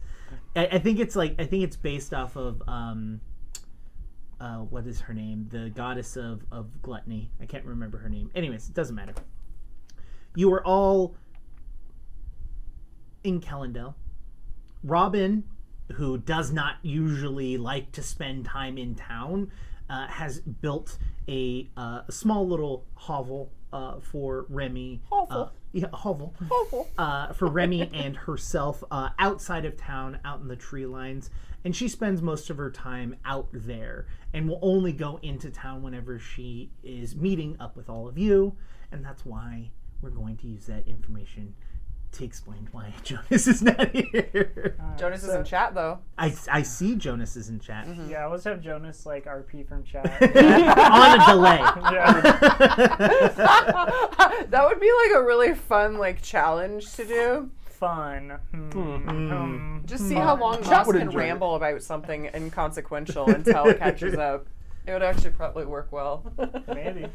I, 0.55 0.67
I 0.67 0.79
think 0.79 1.01
it's 1.01 1.17
like 1.17 1.35
I 1.39 1.47
think 1.47 1.65
it's 1.65 1.77
based 1.77 2.15
off 2.15 2.37
of 2.37 2.63
um, 2.69 3.21
uh, 4.41 4.59
what 4.59 4.87
is 4.87 5.01
her 5.01 5.15
name? 5.15 5.49
The 5.51 5.71
goddess 5.71 6.17
of 6.17 6.45
of 6.53 6.83
gluttony. 6.83 7.31
I 7.41 7.47
can't 7.47 7.65
remember 7.65 7.99
her 7.99 8.09
name. 8.09 8.31
Anyways, 8.35 8.69
it 8.69 8.75
doesn't 8.75 8.95
matter. 8.95 9.15
You 10.37 10.53
are 10.53 10.65
all 10.65 11.17
in 13.23 13.41
Kellendale. 13.41 13.95
Robin, 14.83 15.45
who 15.93 16.19
does 16.19 16.53
not 16.53 16.77
usually 16.83 17.57
like 17.57 17.91
to 17.93 18.03
spend 18.03 18.45
time 18.45 18.77
in 18.77 18.95
town, 18.95 19.51
uh, 19.89 20.07
has 20.09 20.41
built 20.41 20.99
a, 21.29 21.69
uh, 21.77 22.03
a 22.07 22.13
small 22.13 22.47
little 22.47 22.85
hovel 22.95 23.51
uh, 23.75 23.99
for 24.01 24.47
Remy. 24.49 25.03
Hovel. 25.11 25.43
Uh, 25.43 25.49
yeah, 25.73 25.89
hovel. 25.93 26.33
Uh, 26.97 27.33
for 27.33 27.49
Remy 27.49 27.91
and 27.93 28.17
herself 28.17 28.83
uh, 28.91 29.11
outside 29.19 29.65
of 29.65 29.77
town, 29.77 30.21
out 30.25 30.41
in 30.41 30.49
the 30.49 30.57
tree 30.57 30.87
lines. 30.87 31.29
And 31.65 31.75
she 31.75 31.89
spends 31.89 32.23
most 32.23 32.51
of 32.51 32.57
her 32.59 32.71
time 32.71 33.17
out 33.25 33.49
there 33.53 34.07
and 34.33 34.49
will 34.49 34.61
only 34.63 34.93
go 34.93 35.19
into 35.23 35.51
town 35.51 35.83
whenever 35.83 36.19
she 36.19 36.71
is 36.85 37.17
meeting 37.17 37.57
up 37.59 37.77
with 37.77 37.89
all 37.89 38.07
of 38.07 38.17
you. 38.17 38.57
And 38.93 39.05
that's 39.05 39.27
why 39.27 39.73
we're 40.01 40.11
going 40.11 40.37
to 40.39 40.47
use 40.47 40.67
that 40.67 40.87
information 40.87 41.55
to 42.15 42.25
explain 42.25 42.69
why 42.73 42.93
Jonas 43.03 43.47
is 43.47 43.63
not 43.63 43.91
here. 43.95 44.77
Jonas 44.97 45.25
is 45.25 45.35
in 45.35 45.45
chat 45.45 45.75
though. 45.75 45.99
I, 46.17 46.35
I 46.51 46.63
see 46.63 46.97
Jonas 46.97 47.37
is 47.37 47.49
in 47.49 47.61
chat 47.61 47.87
Yeah, 48.09 48.27
let's 48.27 48.45
have 48.45 48.61
Jonas 48.61 49.05
like 49.05 49.27
RP 49.27 49.67
from 49.69 49.85
chat. 49.85 50.07
on 50.23 51.21
a 51.21 51.27
delay. 51.27 51.59
yeah. 51.93 52.21
that 54.49 54.67
would 54.69 54.81
be 54.81 54.91
like 55.05 55.17
a 55.17 55.23
really 55.23 55.55
fun 55.55 55.99
like 55.99 56.23
challenge 56.23 56.93
to 56.95 57.05
do. 57.05 57.51
Fun. 57.65 58.39
Hmm. 58.53 58.71
Hmm. 58.71 59.79
Just 59.85 60.09
see 60.09 60.15
how 60.15 60.37
long 60.37 60.63
Chat 60.63 60.71
Moss 60.71 60.87
would 60.87 60.93
can 60.95 61.09
enjoy 61.09 61.19
it. 61.19 61.23
ramble 61.23 61.57
about 61.57 61.83
something 61.83 62.31
inconsequential 62.35 63.29
until 63.29 63.67
it 63.67 63.79
catches 63.79 64.15
up. 64.15 64.47
It 64.87 64.93
would 64.93 65.03
actually 65.03 65.31
probably 65.31 65.67
work 65.67 65.91
well. 65.91 66.25
Maybe. 66.69 67.07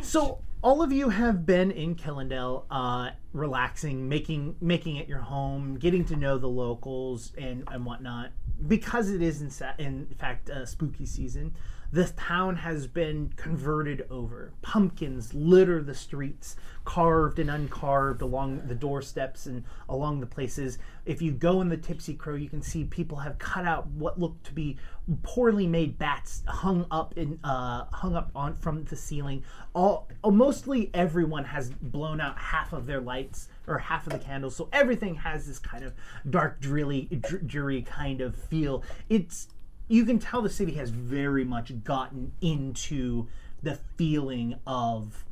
So 0.00 0.38
all 0.66 0.82
of 0.82 0.90
you 0.90 1.10
have 1.10 1.46
been 1.46 1.70
in 1.70 1.94
Killendale, 1.94 2.64
uh, 2.72 3.10
relaxing, 3.32 4.08
making 4.08 4.56
making 4.60 4.96
it 4.96 5.06
your 5.06 5.20
home, 5.20 5.76
getting 5.76 6.04
to 6.06 6.16
know 6.16 6.38
the 6.38 6.48
locals 6.48 7.32
and 7.38 7.62
and 7.70 7.86
whatnot. 7.86 8.32
Because 8.66 9.10
it 9.10 9.22
is 9.22 9.40
in, 9.42 9.52
in 9.78 10.06
fact 10.18 10.50
uh, 10.50 10.66
spooky 10.66 11.06
season, 11.06 11.54
the 11.92 12.04
town 12.08 12.56
has 12.56 12.88
been 12.88 13.32
converted 13.36 14.08
over. 14.10 14.52
Pumpkins 14.62 15.32
litter 15.34 15.80
the 15.84 15.94
streets, 15.94 16.56
carved 16.84 17.38
and 17.38 17.48
uncarved 17.48 18.20
along 18.20 18.66
the 18.66 18.74
doorsteps 18.74 19.46
and 19.46 19.62
along 19.88 20.18
the 20.18 20.26
places. 20.26 20.78
If 21.04 21.22
you 21.22 21.30
go 21.30 21.60
in 21.60 21.68
the 21.68 21.76
Tipsy 21.76 22.14
Crow, 22.14 22.34
you 22.34 22.48
can 22.48 22.62
see 22.62 22.82
people 22.82 23.18
have 23.18 23.38
cut 23.38 23.66
out 23.66 23.86
what 23.86 24.18
look 24.18 24.42
to 24.42 24.52
be 24.52 24.78
poorly 25.22 25.66
made 25.66 25.98
bats 25.98 26.42
hung 26.48 26.86
up 26.90 27.16
in 27.16 27.38
uh, 27.44 27.84
hung 27.92 28.16
up 28.16 28.30
on 28.34 28.56
from 28.56 28.84
the 28.84 28.96
ceiling. 28.96 29.44
All 29.74 30.08
oh, 30.24 30.30
mostly 30.30 30.90
everyone 30.94 31.44
has 31.44 31.70
blown 31.70 32.20
out 32.20 32.38
half 32.38 32.72
of 32.72 32.86
their 32.86 33.00
lights 33.00 33.48
or 33.66 33.78
half 33.78 34.06
of 34.06 34.12
the 34.12 34.18
candles, 34.18 34.56
so 34.56 34.68
everything 34.72 35.14
has 35.16 35.46
this 35.46 35.58
kind 35.58 35.84
of 35.84 35.94
dark, 36.28 36.60
dreary, 36.60 37.08
dreary 37.46 37.82
kind 37.82 38.20
of 38.20 38.34
feel. 38.34 38.82
It's 39.08 39.48
you 39.88 40.04
can 40.04 40.18
tell 40.18 40.42
the 40.42 40.50
city 40.50 40.72
has 40.74 40.90
very 40.90 41.44
much 41.44 41.84
gotten 41.84 42.32
into 42.40 43.28
the 43.62 43.78
feeling 43.96 44.58
of 44.66 45.24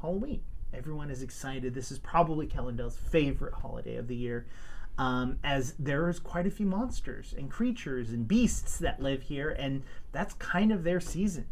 Halloween. 0.00 0.42
Everyone 0.72 1.10
is 1.10 1.22
excited. 1.22 1.74
This 1.74 1.90
is 1.90 1.98
probably 1.98 2.46
Kellendale's 2.46 2.96
favorite 2.96 3.54
holiday 3.54 3.96
of 3.96 4.08
the 4.08 4.14
year, 4.14 4.46
um, 5.00 5.38
as 5.42 5.72
there 5.78 6.10
is 6.10 6.18
quite 6.18 6.46
a 6.46 6.50
few 6.50 6.66
monsters 6.66 7.34
and 7.36 7.50
creatures 7.50 8.10
and 8.10 8.28
beasts 8.28 8.76
that 8.76 9.00
live 9.00 9.22
here, 9.22 9.48
and 9.48 9.82
that's 10.12 10.34
kind 10.34 10.70
of 10.70 10.84
their 10.84 11.00
season. 11.00 11.46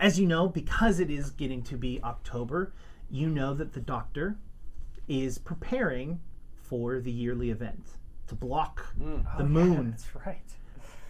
As 0.00 0.18
you 0.18 0.26
know, 0.26 0.48
because 0.48 0.98
it 0.98 1.10
is 1.10 1.28
getting 1.28 1.62
to 1.64 1.76
be 1.76 2.00
October, 2.02 2.72
you 3.10 3.28
know 3.28 3.52
that 3.52 3.74
the 3.74 3.80
doctor 3.80 4.38
is 5.06 5.36
preparing 5.36 6.20
for 6.54 7.00
the 7.00 7.12
yearly 7.12 7.50
event 7.50 7.84
to 8.28 8.34
block 8.34 8.94
the 9.36 9.44
moon 9.44 9.90
That's 9.90 10.16
right. 10.26 10.40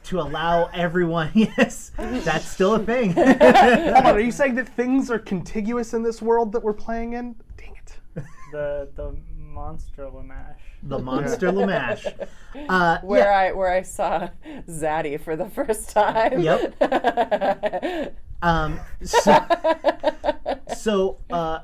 to 0.05 0.21
allow 0.21 0.65
everyone. 0.75 1.31
Yes, 1.35 1.93
that's 1.97 2.49
still 2.49 2.75
a 2.75 2.81
thing. 2.81 3.13
Hold 3.13 3.29
on, 3.29 4.07
are 4.07 4.19
you 4.19 4.33
saying 4.33 4.57
that 4.57 4.69
things 4.71 5.13
are 5.13 5.21
contiguous 5.21 5.95
in 5.95 6.03
this 6.03 6.21
world 6.21 6.51
that 6.51 6.65
we're 6.65 6.73
playing 6.73 7.13
in? 7.13 7.37
Dang 7.57 7.77
it. 7.77 7.97
The 8.51 8.89
the 8.97 9.15
monster 9.57 10.05
Lamash. 10.05 10.59
the 10.83 10.99
monster 11.11 11.51
Lamash. 11.51 12.29
Uh, 12.69 12.99
where 13.03 13.31
yeah, 13.31 13.51
I 13.51 13.53
where 13.53 13.71
I 13.71 13.83
saw 13.83 14.31
Zaddy 14.67 15.21
for 15.21 15.37
the 15.37 15.45
first 15.45 15.91
time. 15.91 16.41
Yep. 16.41 18.15
um, 18.43 18.81
so, 19.03 19.47
so 20.75 21.19
uh, 21.31 21.61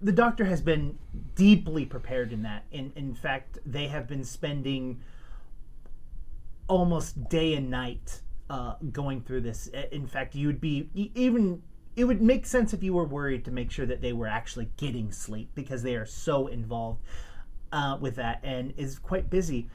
the 0.00 0.12
doctor 0.12 0.44
has 0.44 0.60
been 0.60 0.96
deeply 1.34 1.84
prepared 1.84 2.32
in 2.32 2.42
that. 2.42 2.64
In 2.70 2.92
in 2.94 3.14
fact, 3.14 3.58
they 3.66 3.88
have 3.88 4.06
been 4.06 4.22
spending 4.22 5.00
almost 6.68 7.28
day 7.28 7.54
and 7.54 7.68
night 7.68 8.20
uh, 8.48 8.74
going 8.92 9.22
through 9.22 9.40
this. 9.40 9.66
In 9.90 10.06
fact, 10.06 10.36
you 10.36 10.46
would 10.46 10.60
be 10.60 10.88
even. 10.94 11.62
It 11.94 12.04
would 12.04 12.22
make 12.22 12.46
sense 12.46 12.72
if 12.72 12.82
you 12.82 12.94
were 12.94 13.04
worried 13.04 13.44
to 13.44 13.50
make 13.50 13.70
sure 13.70 13.86
that 13.86 14.00
they 14.00 14.12
were 14.12 14.26
actually 14.26 14.70
getting 14.76 15.12
sleep 15.12 15.50
because 15.54 15.82
they 15.82 15.94
are 15.94 16.06
so 16.06 16.46
involved 16.46 17.02
uh, 17.70 17.98
with 18.00 18.16
that 18.16 18.40
and 18.42 18.72
is 18.76 18.98
quite 18.98 19.28
busy. 19.28 19.68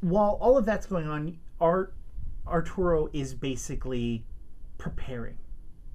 While 0.00 0.38
all 0.40 0.58
of 0.58 0.66
that's 0.66 0.86
going 0.86 1.08
on, 1.08 1.38
Art 1.60 1.94
Arturo 2.46 3.08
is 3.12 3.34
basically 3.34 4.24
preparing. 4.76 5.38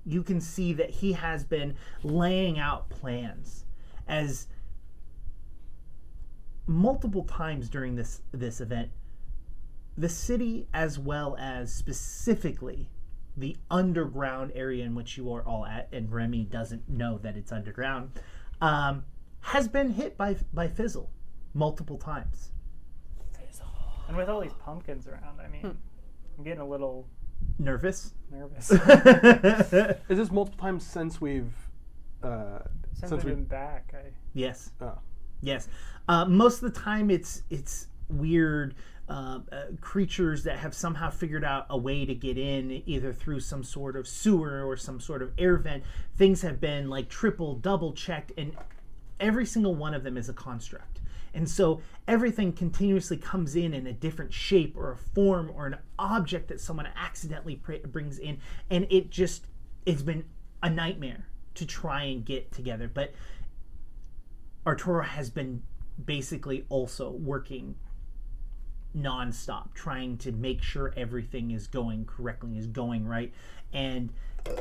You 0.06 0.24
can 0.24 0.40
see 0.40 0.74
that 0.74 0.90
he 0.90 1.14
has 1.14 1.44
been 1.44 1.76
laying 2.04 2.58
out 2.58 2.90
plans 2.90 3.66
as 4.08 4.48
multiple 6.66 7.24
times 7.24 7.70
during 7.70 7.96
this 7.96 8.22
this 8.32 8.60
event 8.60 8.90
the 9.98 10.10
city 10.10 10.68
as 10.74 11.00
well 11.00 11.36
as 11.40 11.74
specifically 11.74 12.90
the 13.38 13.56
underground 13.70 14.52
area 14.56 14.84
in 14.84 14.96
which 14.96 15.18
you 15.18 15.32
are 15.32 15.44
all 15.44 15.66
at 15.66 15.88
and 15.92 16.12
Remy 16.12 16.46
doesn't 16.46 16.90
know 16.90 17.20
that 17.20 17.38
it's 17.38 17.52
underground 17.52 18.12
um, 18.62 19.06
has 19.42 19.68
been 19.68 19.92
hit 19.92 20.18
by 20.18 20.36
by 20.54 20.68
fizzle 20.68 21.12
multiple 21.54 21.98
times. 21.98 22.52
And 24.08 24.16
with 24.16 24.30
all 24.30 24.40
these 24.40 24.54
pumpkins 24.54 25.06
around, 25.08 25.42
I 25.42 25.50
mean, 25.50 25.78
I'm 26.38 26.44
getting 26.44 26.62
a 26.62 26.68
little 26.68 27.08
nervous? 27.60 28.14
nervous. 28.32 28.72
Is 30.10 30.18
this 30.18 30.32
multiple 30.32 30.60
times 30.60 30.86
since 30.86 31.20
we've 31.20 31.54
uh, 32.24 32.60
Since 32.94 33.10
since 33.10 33.14
I've 33.14 33.26
been 33.26 33.44
back, 33.44 33.94
I 33.94 34.12
yes. 34.34 34.72
Oh. 34.82 34.98
Yes, 35.42 35.68
uh, 36.08 36.26
most 36.26 36.64
of 36.64 36.74
the 36.74 36.80
time 36.80 37.12
it's 37.12 37.44
it's 37.50 37.88
weird 38.10 38.74
uh, 39.10 39.40
uh, 39.52 39.62
creatures 39.80 40.44
that 40.44 40.58
have 40.58 40.74
somehow 40.74 41.10
figured 41.10 41.44
out 41.44 41.66
a 41.70 41.78
way 41.78 42.06
to 42.06 42.14
get 42.14 42.38
in, 42.38 42.84
either 42.86 43.14
through 43.14 43.40
some 43.40 43.64
sort 43.64 43.96
of 43.96 44.08
sewer 44.08 44.66
or 44.66 44.76
some 44.76 45.00
sort 45.00 45.22
of 45.22 45.32
air 45.38 45.58
vent. 45.58 45.84
Things 46.18 46.42
have 46.42 46.60
been 46.60 46.90
like 46.90 47.08
triple, 47.08 47.56
double 47.56 47.94
checked, 47.94 48.34
and 48.38 48.56
every 49.20 49.46
single 49.46 49.76
one 49.76 49.94
of 49.94 50.04
them 50.04 50.18
is 50.18 50.28
a 50.28 50.34
construct. 50.34 51.00
And 51.34 51.50
so 51.50 51.82
everything 52.08 52.52
continuously 52.52 53.18
comes 53.18 53.56
in 53.56 53.74
in 53.74 53.88
a 53.88 53.94
different 53.94 54.34
shape 54.34 54.76
or 54.76 54.92
a 54.92 54.98
form 54.98 55.52
or 55.56 55.68
an 55.68 55.78
object 56.00 56.48
that 56.50 56.60
someone 56.60 56.88
accidentally 56.96 57.56
brings 57.56 58.18
in, 58.18 58.40
and 58.70 58.88
it 58.90 59.10
just 59.10 59.46
it's 59.86 60.02
been 60.02 60.26
a 60.64 60.70
nightmare 60.70 61.28
to 61.56 61.66
try 61.66 62.04
and 62.04 62.26
get 62.26 62.52
together. 62.52 62.90
But 62.94 63.14
Arturo 64.66 65.04
has 65.04 65.30
been 65.30 65.64
basically 66.04 66.66
also 66.70 67.12
working 67.12 67.76
nonstop, 68.96 69.74
trying 69.74 70.18
to 70.18 70.32
make 70.32 70.62
sure 70.62 70.94
everything 70.96 71.52
is 71.52 71.68
going 71.68 72.06
correctly, 72.06 72.58
is 72.58 72.68
going 72.68 73.06
right, 73.08 73.34
and 73.74 74.12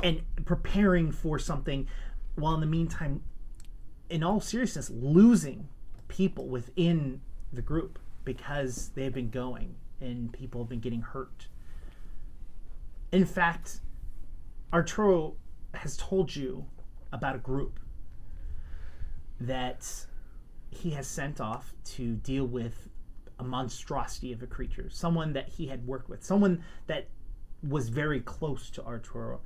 and 0.03 0.23
preparing 0.45 1.13
for 1.13 1.39
something, 1.39 1.87
while 2.35 2.55
in 2.55 2.61
the 2.61 2.67
meantime, 2.67 3.23
in 4.11 4.23
all 4.23 4.41
seriousness, 4.41 4.91
losing 4.91 5.69
people 6.09 6.49
within 6.49 7.21
the 7.53 7.63
group 7.63 7.99
because 8.25 8.91
they've 8.95 9.15
been 9.15 9.31
going 9.31 9.75
and 10.01 10.33
people 10.33 10.61
have 10.61 10.69
been 10.69 10.81
getting 10.81 11.01
hurt. 11.01 11.49
In 13.13 13.25
fact, 13.25 13.81
Arturo 14.73 15.37
has 15.75 15.97
told 15.97 16.35
you 16.35 16.67
about 17.13 17.35
a 17.35 17.39
group 17.39 17.81
that 19.41 20.07
he 20.71 20.91
has 20.91 21.07
sent 21.07 21.41
off 21.41 21.75
to 21.85 22.17
deal 22.17 22.47
with 22.47 22.89
a 23.39 23.45
monstrosity 23.45 24.33
of 24.33 24.43
a 24.43 24.47
creature, 24.47 24.89
someone 24.91 25.33
that 25.35 25.49
he 25.49 25.67
had 25.67 25.87
worked 25.87 26.09
with, 26.09 26.25
someone 26.25 26.63
that 26.87 27.09
was 27.67 27.89
very 27.89 28.21
close 28.21 28.71
to 28.71 28.85
Arturo. 28.85 29.41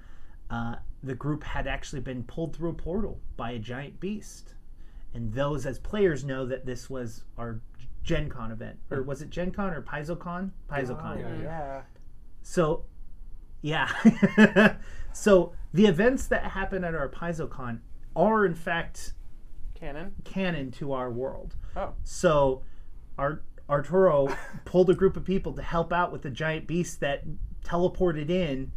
Uh, 0.50 0.76
the 1.02 1.14
group 1.14 1.44
had 1.44 1.66
actually 1.66 2.00
been 2.00 2.22
pulled 2.24 2.54
through 2.56 2.70
a 2.70 2.74
portal 2.74 3.20
by 3.36 3.52
a 3.52 3.58
giant 3.58 4.00
beast. 4.00 4.54
And 5.14 5.32
those 5.32 5.66
as 5.66 5.78
players 5.78 6.24
know 6.24 6.46
that 6.46 6.66
this 6.66 6.88
was 6.90 7.24
our 7.36 7.60
Gen 8.02 8.28
Con 8.28 8.50
event. 8.50 8.78
Or 8.90 9.02
was 9.02 9.22
it 9.22 9.30
Gen 9.30 9.50
Con 9.50 9.72
or 9.72 9.82
PaizoCon? 9.82 10.50
PaizoCon. 10.68 11.16
Oh, 11.16 11.18
yeah. 11.18 11.42
yeah. 11.42 11.80
So, 12.42 12.84
yeah. 13.62 14.76
so 15.12 15.52
the 15.72 15.86
events 15.86 16.26
that 16.26 16.44
happen 16.44 16.84
at 16.84 16.94
our 16.94 17.08
PaizoCon 17.08 17.80
are 18.16 18.44
in 18.44 18.54
fact 18.54 19.14
Canon. 19.74 20.12
canon 20.24 20.70
to 20.72 20.92
our 20.92 21.10
world. 21.10 21.54
Oh. 21.76 21.94
So, 22.02 22.62
our 23.18 23.42
Arturo 23.70 24.28
pulled 24.64 24.90
a 24.90 24.94
group 24.94 25.16
of 25.16 25.24
people 25.24 25.52
to 25.54 25.62
help 25.62 25.92
out 25.92 26.12
with 26.12 26.22
the 26.22 26.30
giant 26.30 26.66
beast 26.66 27.00
that 27.00 27.22
teleported 27.64 28.28
in, 28.30 28.72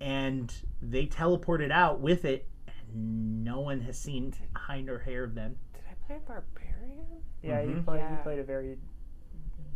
and 0.00 0.52
they 0.80 1.06
teleported 1.06 1.70
out 1.70 2.00
with 2.00 2.24
it. 2.24 2.48
And 2.92 3.44
no 3.44 3.60
one 3.60 3.80
has 3.82 3.98
seen 3.98 4.34
hind 4.56 4.88
or 4.88 4.98
hair 5.00 5.24
of 5.24 5.34
them. 5.34 5.56
Did 5.74 5.82
I 5.90 6.06
play 6.06 6.16
a 6.16 6.20
barbarian? 6.20 7.06
Yeah, 7.42 7.60
you 7.62 7.76
Mhm. 7.76 7.84
played 7.84 7.98
Yeah. 8.00 8.10
you 8.16 8.22
played 8.22 8.38
a 8.38 8.44
very 8.44 8.78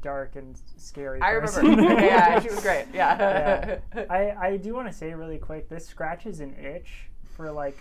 dark 0.00 0.36
and 0.36 0.58
scary. 0.76 1.20
I 1.22 1.32
person. 1.34 1.66
remember. 1.66 1.94
yeah, 2.02 2.38
she 2.40 2.48
was 2.48 2.60
great. 2.62 2.86
Yeah. 2.92 3.78
I, 4.10 4.30
I 4.48 4.56
do 4.56 4.74
want 4.74 4.88
to 4.88 4.92
say 4.92 5.14
really 5.14 5.38
quick 5.38 5.68
this 5.68 5.86
scratches 5.86 6.40
an 6.40 6.54
itch 6.54 7.10
for 7.34 7.50
like 7.50 7.76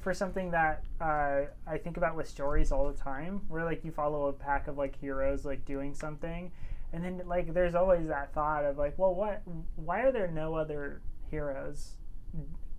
for 0.00 0.12
something 0.12 0.50
that 0.50 0.84
uh, 1.00 1.42
I 1.66 1.78
think 1.78 1.96
about 1.96 2.16
with 2.16 2.28
stories 2.28 2.72
all 2.72 2.90
the 2.90 2.98
time 2.98 3.42
where 3.48 3.64
like 3.64 3.84
you 3.84 3.90
follow 3.90 4.26
a 4.26 4.32
pack 4.32 4.68
of 4.68 4.76
like 4.76 4.98
heroes 4.98 5.44
like 5.44 5.64
doing 5.64 5.94
something 5.94 6.52
and 6.92 7.04
then 7.04 7.22
like 7.26 7.54
there's 7.54 7.74
always 7.74 8.06
that 8.08 8.32
thought 8.32 8.64
of 8.64 8.78
like 8.78 8.98
well 8.98 9.14
what 9.14 9.42
why 9.76 10.00
are 10.00 10.12
there 10.12 10.28
no 10.28 10.54
other 10.54 11.00
heroes 11.30 11.96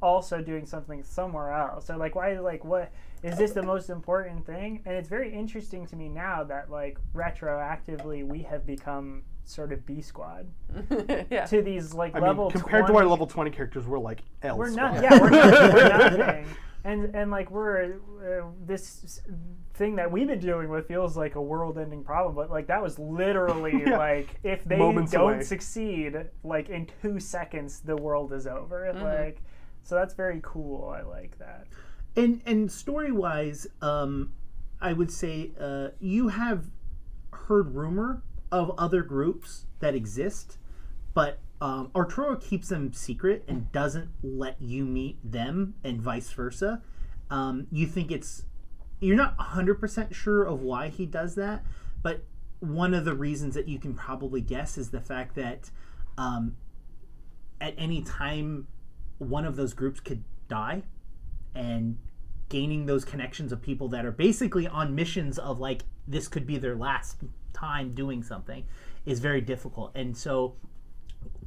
also 0.01 0.41
doing 0.41 0.65
something 0.65 1.03
somewhere 1.03 1.51
else? 1.51 1.89
Or 1.89 1.97
like 1.97 2.15
why 2.15 2.37
like 2.39 2.63
what 2.63 2.91
is 3.23 3.37
this 3.37 3.51
the 3.51 3.63
most 3.63 3.89
important 3.89 4.45
thing? 4.45 4.81
And 4.85 4.95
it's 4.95 5.09
very 5.09 5.33
interesting 5.33 5.85
to 5.87 5.95
me 5.95 6.09
now 6.09 6.43
that 6.45 6.71
like 6.71 6.97
retroactively 7.13 8.25
we 8.25 8.43
have 8.43 8.65
become 8.65 9.23
sort 9.49 9.71
of 9.73 9.85
B 9.85 10.01
squad 10.01 10.47
yeah. 11.31 11.45
to 11.45 11.61
these 11.61 11.93
like 11.93 12.15
I 12.15 12.19
level 12.19 12.45
mean, 12.45 12.51
compared 12.51 12.87
to 12.87 12.95
our 12.97 13.05
level 13.05 13.25
twenty 13.27 13.51
characters, 13.51 13.85
we're 13.87 13.99
like 13.99 14.19
L. 14.43 14.57
we're 14.57 14.71
squad. 14.71 14.93
not 14.95 15.03
yeah 15.03 15.19
we're, 15.19 15.29
not, 15.29 15.73
we're 15.73 16.17
nothing 16.17 16.45
and 16.83 17.15
and 17.15 17.31
like 17.31 17.49
we're 17.51 17.95
uh, 18.23 18.45
this 18.65 19.21
thing 19.73 19.95
that 19.95 20.11
we've 20.11 20.27
been 20.27 20.39
dealing 20.39 20.69
with 20.69 20.87
feels 20.87 21.17
like 21.17 21.35
a 21.35 21.41
world-ending 21.41 22.03
problem 22.03 22.35
but 22.35 22.49
like 22.51 22.67
that 22.67 22.81
was 22.81 22.99
literally 22.99 23.83
Yeah. 23.85 23.97
like 23.97 24.27
if 24.43 24.63
they 24.65 24.77
Moments 24.77 25.11
don't 25.11 25.33
away. 25.35 25.43
succeed 25.43 26.15
like 26.43 26.69
in 26.69 26.87
two 27.01 27.19
seconds 27.19 27.79
the 27.79 27.95
world 27.95 28.31
is 28.33 28.45
over 28.47 28.91
like 28.93 29.41
so 29.83 29.95
that's 29.95 30.13
very 30.13 30.39
cool 30.43 30.89
i 30.89 31.01
like 31.01 31.37
that 31.39 31.67
and 32.15 32.41
and 32.45 32.71
story 32.71 33.11
wise 33.11 33.67
um 33.81 34.31
i 34.81 34.93
would 34.93 35.11
say 35.11 35.51
uh 35.59 35.89
you 35.99 36.27
have 36.29 36.65
heard 37.31 37.73
rumor 37.75 38.21
of 38.51 38.71
other 38.77 39.03
groups 39.03 39.65
that 39.79 39.95
exist 39.95 40.57
but 41.13 41.39
um, 41.61 41.91
Arturo 41.95 42.35
keeps 42.37 42.69
them 42.69 42.93
secret 42.93 43.43
and 43.47 43.71
doesn't 43.71 44.09
let 44.23 44.61
you 44.61 44.85
meet 44.85 45.17
them, 45.29 45.75
and 45.83 46.01
vice 46.01 46.31
versa. 46.31 46.81
Um, 47.29 47.67
you 47.71 47.85
think 47.85 48.11
it's 48.11 48.43
you're 49.01 49.15
not 49.15 49.37
100% 49.37 50.13
sure 50.13 50.43
of 50.43 50.61
why 50.61 50.89
he 50.89 51.05
does 51.05 51.35
that, 51.35 51.63
but 52.01 52.23
one 52.59 52.93
of 52.93 53.05
the 53.05 53.13
reasons 53.13 53.55
that 53.55 53.67
you 53.67 53.79
can 53.79 53.93
probably 53.93 54.41
guess 54.41 54.77
is 54.77 54.91
the 54.91 54.99
fact 54.99 55.35
that 55.35 55.71
um, 56.17 56.57
at 57.61 57.73
any 57.77 58.01
time 58.01 58.67
one 59.19 59.45
of 59.45 59.55
those 59.55 59.73
groups 59.73 59.99
could 59.99 60.23
die, 60.47 60.83
and 61.53 61.97
gaining 62.47 62.85
those 62.85 63.05
connections 63.05 63.51
of 63.51 63.61
people 63.61 63.89
that 63.89 64.05
are 64.05 64.11
basically 64.11 64.67
on 64.67 64.95
missions 64.95 65.37
of 65.37 65.59
like 65.59 65.83
this 66.07 66.27
could 66.27 66.47
be 66.47 66.57
their 66.57 66.75
last 66.75 67.17
time 67.53 67.93
doing 67.93 68.23
something 68.23 68.63
is 69.05 69.19
very 69.19 69.41
difficult. 69.41 69.91
And 69.95 70.15
so 70.15 70.55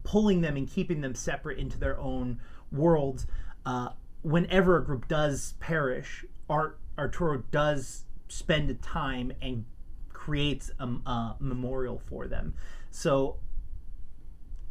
pulling 0.04 0.40
them 0.40 0.56
and 0.56 0.68
keeping 0.68 1.00
them 1.00 1.14
separate 1.14 1.58
into 1.58 1.78
their 1.78 1.98
own 1.98 2.40
worlds. 2.70 3.26
Uh, 3.64 3.90
whenever 4.22 4.76
a 4.76 4.84
group 4.84 5.08
does 5.08 5.54
perish, 5.60 6.24
Art 6.48 6.78
Arturo 6.98 7.44
does 7.50 8.04
spend 8.28 8.80
time 8.82 9.32
and 9.40 9.64
creates 10.12 10.70
a, 10.78 10.84
a 10.86 11.36
memorial 11.38 11.98
for 11.98 12.26
them. 12.26 12.54
So 12.90 13.38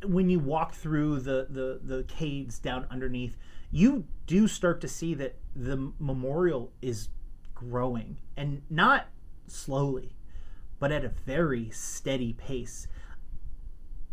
when 0.04 0.30
you 0.30 0.40
walk 0.40 0.74
through 0.74 1.20
the, 1.22 1.48
the 1.50 1.80
the 1.84 2.04
caves 2.04 2.60
down 2.60 2.88
underneath, 2.90 3.38
you 3.72 4.06
do 4.28 4.48
start 4.48 4.82
to 4.82 4.88
see 4.88 5.14
that 5.16 5.36
the 5.56 5.92
memorial 6.00 6.72
is 6.82 7.10
growing 7.54 8.18
and 8.36 8.64
not 8.70 9.08
slowly, 9.48 10.16
but 10.82 10.92
at 10.92 11.06
a 11.06 11.10
very 11.10 11.70
steady 11.70 12.34
pace. 12.34 12.88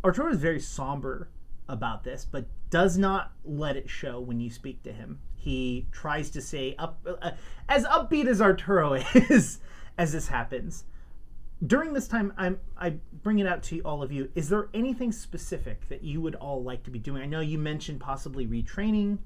Arturo 0.04 0.30
is 0.30 0.38
very 0.38 0.60
somber 0.60 1.30
about 1.66 2.04
this, 2.04 2.26
but 2.30 2.44
does 2.68 2.98
not 2.98 3.32
let 3.42 3.74
it 3.74 3.88
show 3.88 4.20
when 4.20 4.38
you 4.38 4.50
speak 4.50 4.82
to 4.82 4.92
him. 4.92 5.18
He 5.34 5.86
tries 5.92 6.28
to 6.30 6.42
say 6.42 6.76
up 6.78 7.00
uh, 7.22 7.30
as 7.70 7.84
upbeat 7.86 8.26
as 8.26 8.42
Arturo 8.42 8.92
is 9.14 9.60
as 9.96 10.12
this 10.12 10.28
happens. 10.28 10.84
during 11.66 11.94
this 11.94 12.06
time, 12.06 12.34
I'm 12.36 12.60
I 12.76 12.96
bring 13.22 13.38
it 13.38 13.46
out 13.46 13.62
to 13.64 13.80
all 13.80 14.02
of 14.02 14.12
you. 14.12 14.30
Is 14.34 14.50
there 14.50 14.68
anything 14.74 15.10
specific 15.10 15.88
that 15.88 16.04
you 16.04 16.20
would 16.20 16.34
all 16.34 16.62
like 16.62 16.82
to 16.84 16.90
be 16.90 16.98
doing? 16.98 17.22
I 17.22 17.26
know 17.26 17.40
you 17.40 17.58
mentioned 17.58 18.00
possibly 18.00 18.46
retraining, 18.46 19.18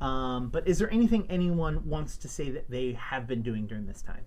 um, 0.00 0.48
but 0.48 0.68
is 0.68 0.78
there 0.78 0.90
anything 0.92 1.26
anyone 1.28 1.88
wants 1.88 2.16
to 2.18 2.28
say 2.28 2.50
that 2.50 2.70
they 2.70 2.92
have 2.92 3.26
been 3.26 3.42
doing 3.42 3.66
during 3.66 3.86
this 3.86 4.00
time? 4.00 4.22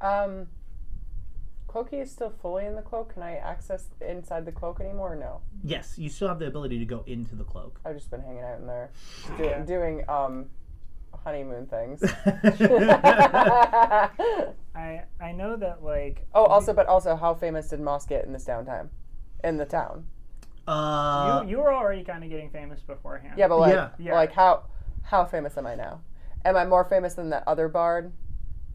Um, 0.00 0.48
Cloaky 1.68 2.00
is 2.02 2.10
still 2.10 2.30
fully 2.30 2.64
in 2.64 2.74
the 2.76 2.82
cloak. 2.82 3.12
Can 3.14 3.22
I 3.22 3.34
access 3.36 3.88
inside 4.00 4.46
the 4.46 4.52
cloak 4.52 4.80
anymore? 4.80 5.12
Or 5.12 5.16
no, 5.16 5.42
Yes, 5.62 5.98
you 5.98 6.08
still 6.08 6.28
have 6.28 6.38
the 6.38 6.46
ability 6.46 6.78
to 6.78 6.86
go 6.86 7.04
into 7.06 7.34
the 7.34 7.44
cloak. 7.44 7.78
I've 7.84 7.94
just 7.94 8.10
been 8.10 8.22
hanging 8.22 8.42
out 8.42 8.58
in 8.58 8.66
there, 8.66 8.90
doing, 9.36 9.64
doing 9.66 10.02
um, 10.08 10.46
honeymoon 11.24 11.66
things. 11.66 12.02
I 14.74 15.02
I 15.20 15.32
know 15.32 15.56
that 15.56 15.82
like 15.82 16.26
oh, 16.34 16.46
also, 16.46 16.72
but 16.72 16.86
also, 16.86 17.16
how 17.16 17.34
famous 17.34 17.68
did 17.68 17.80
Moss 17.80 18.06
get 18.06 18.24
in 18.24 18.32
this 18.32 18.46
downtime, 18.46 18.88
in 19.44 19.58
the 19.58 19.66
town? 19.66 20.06
Uh, 20.66 21.42
you 21.44 21.50
you 21.50 21.58
were 21.58 21.72
already 21.72 22.02
kind 22.02 22.24
of 22.24 22.30
getting 22.30 22.48
famous 22.50 22.80
beforehand. 22.80 23.34
Yeah, 23.36 23.48
but 23.48 23.58
like, 23.58 23.74
Yeah. 23.74 23.90
Yeah. 23.98 24.14
like 24.14 24.32
how 24.32 24.64
how 25.02 25.26
famous 25.26 25.58
am 25.58 25.66
I 25.66 25.74
now? 25.74 26.00
Am 26.46 26.56
I 26.56 26.64
more 26.64 26.84
famous 26.84 27.12
than 27.14 27.28
that 27.30 27.44
other 27.46 27.68
bard? 27.68 28.12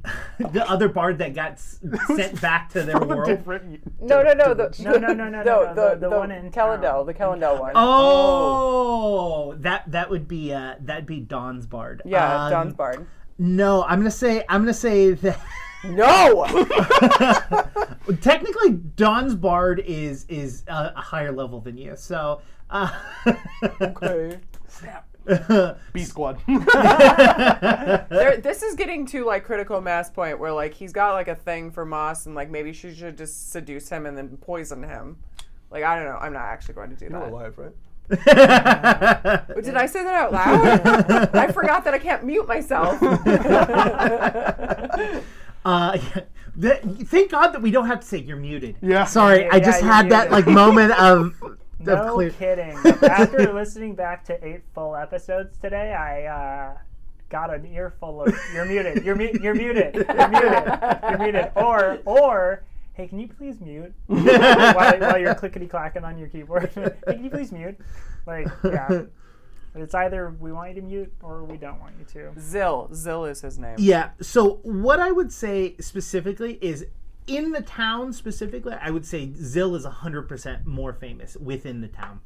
the 0.40 0.70
other 0.70 0.90
bard 0.90 1.18
that 1.20 1.34
got 1.34 1.60
sent 1.60 2.40
back 2.42 2.70
to 2.72 2.84
their 2.84 3.00
world. 3.00 3.26
different. 3.26 3.82
No, 4.02 4.22
no, 4.22 4.34
no. 4.34 4.54
The, 4.54 4.76
No, 4.84 4.92
no, 4.94 5.14
no, 5.14 5.30
no, 5.30 5.44
no, 5.44 5.44
no, 5.44 5.74
the- 5.74 5.96
the 6.00 6.10
one 6.10 6.32
in 6.32 6.52
Calendel, 6.52 7.06
the 7.06 7.14
Calendel 7.14 7.58
one. 7.60 7.72
Oh, 7.76 9.54
that 9.60 9.90
that 9.92 10.10
would 10.10 10.28
be 10.28 10.54
uh, 10.54 10.76
that'd 10.82 11.06
be 11.06 11.20
Dawn's 11.22 11.66
bard. 11.66 12.02
yeah, 12.06 12.46
Um, 12.46 12.52
John's 12.52 12.74
bard. 12.74 13.08
No, 13.40 13.84
I'm 13.84 14.00
gonna 14.00 14.12
say 14.12 14.44
I'm 14.50 14.62
gonna 14.62 14.74
say 14.74 15.12
that. 15.14 15.40
No. 15.86 16.46
Technically, 18.22 18.72
Dawn's 18.96 19.36
bard 19.36 19.80
is 19.86 20.26
is 20.30 20.64
a, 20.68 20.94
a 20.96 21.02
higher 21.02 21.32
level 21.34 21.60
than 21.60 21.78
you. 21.78 21.96
So. 21.98 22.42
Uh, 22.70 22.90
okay. 23.82 24.40
B 25.94 26.04
squad. 26.04 26.40
There, 26.48 28.38
this 28.38 28.64
is 28.64 28.76
getting 28.76 29.06
to 29.08 29.26
like 29.26 29.46
critical 29.46 29.80
mass 29.82 30.10
point 30.10 30.40
where 30.40 30.52
like 30.52 30.74
he's 30.74 30.94
got 30.94 31.14
like 31.14 31.28
a 31.28 31.36
thing 31.36 31.72
for 31.72 31.86
Moss 31.86 32.26
and 32.26 32.36
like 32.36 32.50
maybe 32.50 32.74
she 32.74 32.94
should 32.94 33.18
just 33.18 33.52
seduce 33.52 33.90
him 33.90 34.06
and 34.06 34.18
then 34.18 34.38
poison 34.38 34.84
him. 34.84 35.18
Like 35.72 35.84
I 35.84 35.96
don't 35.96 36.06
know. 36.06 36.18
I'm 36.18 36.34
not 36.34 36.46
actually 36.46 36.76
going 36.76 36.90
to 36.92 36.96
do 36.96 37.10
that. 37.10 37.30
alive, 37.30 37.58
right? 37.58 37.72
But 38.10 39.64
Did 39.64 39.76
I 39.76 39.86
say 39.86 40.04
that 40.04 40.14
out 40.14 40.34
loud? 40.34 41.30
I 41.36 41.52
forgot 41.52 41.84
that 41.86 41.94
I 41.94 42.00
can't 42.00 42.24
mute 42.26 42.48
myself. 42.48 43.02
Uh, 45.66 45.98
th- 46.62 46.82
thank 47.06 47.32
God 47.32 47.54
that 47.54 47.62
we 47.62 47.72
don't 47.72 47.88
have 47.88 48.02
to 48.02 48.06
say 48.06 48.18
you're 48.18 48.36
muted. 48.36 48.76
Yeah. 48.82 49.06
Sorry, 49.06 49.50
I 49.50 49.62
just 49.62 49.82
you're 49.82 49.90
had 49.90 50.10
that 50.10 50.30
muted. 50.30 50.46
like 50.46 50.54
moment 50.54 50.92
of, 51.00 51.42
of 51.42 51.58
No 51.86 52.16
clear. 52.16 52.32
kidding. 52.32 52.78
After 53.04 53.54
listening 53.54 53.96
back 53.96 54.24
to 54.26 54.46
eight 54.46 54.62
full 54.74 54.96
episodes 54.96 55.58
today, 55.58 55.94
I 55.94 56.26
uh, 56.26 56.78
got 57.30 57.54
an 57.54 57.66
earful 57.66 58.24
of 58.24 58.36
"You're 58.54 58.66
muted. 58.66 59.04
You're, 59.04 59.16
mu- 59.16 59.32
you're 59.42 59.56
muted. 59.56 59.96
You're 59.96 60.30
muted. 60.30 60.80
You're 61.10 61.18
muted." 61.18 61.52
Or 61.56 62.00
or 62.06 62.64
Hey, 62.94 63.08
can 63.08 63.20
you 63.20 63.28
please 63.28 63.60
mute 63.60 63.92
while, 64.06 64.22
while 64.22 65.18
you're 65.18 65.34
clickety 65.34 65.66
clacking 65.68 66.04
on 66.04 66.18
your 66.20 66.28
keyboard? 66.28 66.70
hey, 66.76 66.92
can 67.08 67.24
you 67.24 67.30
please 67.30 67.52
mute? 67.52 67.76
Like, 68.28 68.48
yeah. 68.64 69.04
But 69.74 69.82
it's 69.82 69.96
either 69.96 70.30
we 70.40 70.52
want 70.52 70.70
you 70.70 70.82
to 70.82 70.88
mute 70.88 71.12
or 71.24 71.44
we 71.44 71.58
don't 71.58 71.80
want 71.80 71.96
you 71.98 72.06
to. 72.06 72.40
Zill. 72.40 72.92
Zill 72.92 73.28
is 73.28 73.42
his 73.42 73.58
name. 73.58 73.78
Yeah. 73.80 74.12
So 74.22 74.60
what 74.62 75.00
I 75.00 75.12
would 75.12 75.32
say 75.32 75.76
specifically 75.80 76.60
is 76.62 76.86
in 77.28 77.52
the 77.52 77.62
town 77.62 78.14
specifically, 78.14 78.74
I 78.74 78.92
would 78.92 79.06
say 79.06 79.28
Zill 79.28 79.76
is 79.76 79.86
100% 79.86 80.66
more 80.66 80.94
famous 80.94 81.38
within 81.38 81.82
the 81.82 81.88
town. 81.88 82.22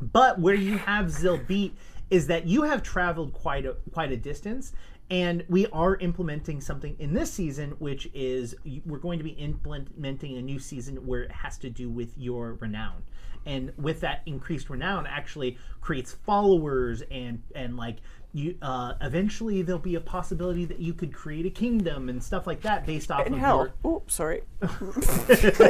But 0.00 0.38
where 0.38 0.54
you 0.54 0.78
have 0.78 1.06
Zill 1.06 1.46
beat 1.46 1.74
is 2.10 2.26
that 2.26 2.46
you 2.46 2.62
have 2.62 2.82
traveled 2.82 3.32
quite 3.32 3.66
a 3.66 3.76
quite 3.92 4.12
a 4.12 4.16
distance 4.16 4.72
and 5.10 5.44
we 5.48 5.66
are 5.68 5.96
implementing 5.96 6.60
something 6.60 6.96
in 6.98 7.12
this 7.12 7.32
season 7.32 7.70
which 7.78 8.08
is 8.14 8.54
we're 8.84 8.98
going 8.98 9.18
to 9.18 9.24
be 9.24 9.30
implementing 9.30 10.36
a 10.36 10.42
new 10.42 10.58
season 10.58 10.96
where 11.06 11.22
it 11.22 11.32
has 11.32 11.58
to 11.58 11.70
do 11.70 11.88
with 11.88 12.12
your 12.16 12.54
renown 12.54 13.02
and 13.44 13.72
with 13.76 14.00
that 14.00 14.22
increased 14.26 14.68
renown 14.70 15.06
actually 15.06 15.56
creates 15.80 16.12
followers 16.12 17.02
and 17.10 17.42
and 17.54 17.76
like 17.76 17.96
you 18.36 18.54
uh, 18.60 18.92
eventually 19.00 19.62
there'll 19.62 19.78
be 19.80 19.94
a 19.94 20.00
possibility 20.00 20.64
that 20.66 20.78
you 20.78 20.92
could 20.92 21.12
create 21.12 21.46
a 21.46 21.50
kingdom 21.50 22.08
and 22.10 22.22
stuff 22.22 22.46
like 22.46 22.60
that 22.60 22.84
based 22.84 23.10
off 23.10 23.26
In 23.26 23.32
of 23.34 23.38
hell. 23.40 23.72
your 23.82 23.92
Oops, 23.92 24.14
sorry. 24.14 24.42
I 24.62 24.66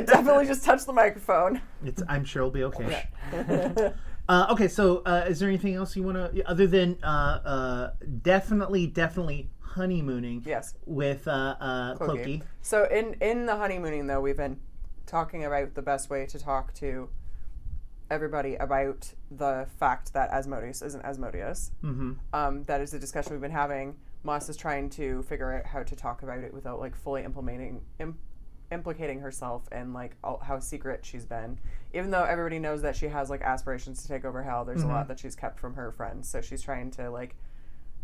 definitely 0.05 0.47
just 0.47 0.65
touched 0.65 0.87
the 0.87 0.93
microphone. 0.93 1.61
it's 1.85 2.03
i'm 2.09 2.25
sure 2.25 2.43
it'll 2.43 2.51
be 2.51 2.65
okay 2.65 3.09
Uh, 4.29 4.45
okay, 4.51 4.67
so 4.67 5.03
uh, 5.07 5.25
is 5.29 5.39
there 5.39 5.49
anything 5.49 5.75
else 5.77 5.95
you 5.95 6.03
want 6.03 6.17
to, 6.35 6.43
other 6.51 6.67
than 6.67 6.99
uh, 7.05 7.07
uh, 7.07 7.91
definitely, 8.23 8.85
definitely 8.89 9.49
honeymooning 9.61 10.43
Yes. 10.45 10.75
with 10.85 11.29
uh, 11.29 11.55
uh, 11.61 11.95
Clokey? 11.95 12.43
So 12.61 12.87
in 12.87 13.15
in 13.21 13.47
the 13.47 13.55
honeymooning 13.55 14.09
though, 14.09 14.21
we've 14.21 14.37
been 14.37 14.59
talking 15.07 15.45
about 15.45 15.75
the 15.77 15.83
best 15.83 16.11
way 16.11 16.27
to 16.27 16.41
talk 16.41 16.75
to 16.75 17.09
everybody 18.11 18.55
about 18.57 19.13
the 19.31 19.67
fact 19.79 20.13
that 20.13 20.31
Asmodeus 20.31 20.83
isn't 20.83 21.05
Asmodeus. 21.05 21.73
Mm-hmm. 21.83 22.13
Um, 22.33 22.65
that 22.65 22.81
is 22.81 22.95
a 22.95 22.99
discussion 22.99 23.33
we've 23.33 23.41
been 23.41 23.51
having. 23.51 23.97
Moss 24.23 24.49
is 24.49 24.57
trying 24.57 24.91
to 24.91 25.23
figure 25.25 25.53
out 25.53 25.67
how 25.67 25.83
to 25.83 25.97
talk 25.97 26.23
about 26.23 26.39
it 26.39 26.53
without 26.53 26.81
like 26.81 26.97
fully 26.97 27.23
implementing 27.25 27.83
im- 28.01 28.19
implicating 28.73 29.21
herself 29.21 29.63
and 29.71 29.95
like 29.95 30.17
all, 30.25 30.39
how 30.45 30.59
secret 30.59 31.05
she's 31.05 31.25
been. 31.25 31.59
Even 31.95 32.11
though 32.11 32.25
everybody 32.25 32.59
knows 32.59 32.83
that 32.83 32.97
she 32.97 33.07
has 33.07 33.31
like 33.31 33.43
aspirations 33.43 34.03
to 34.03 34.09
take 34.09 34.25
over 34.25 34.43
hell, 34.43 34.65
there's 34.65 34.83
a 34.83 34.89
lot 34.89 35.09
that 35.09 35.19
she's 35.19 35.37
kept 35.37 35.61
from 35.61 35.75
her 35.75 35.93
friends. 35.93 36.29
So 36.29 36.41
she's 36.41 36.63
trying 36.63 36.91
to 36.93 37.11
like 37.11 37.37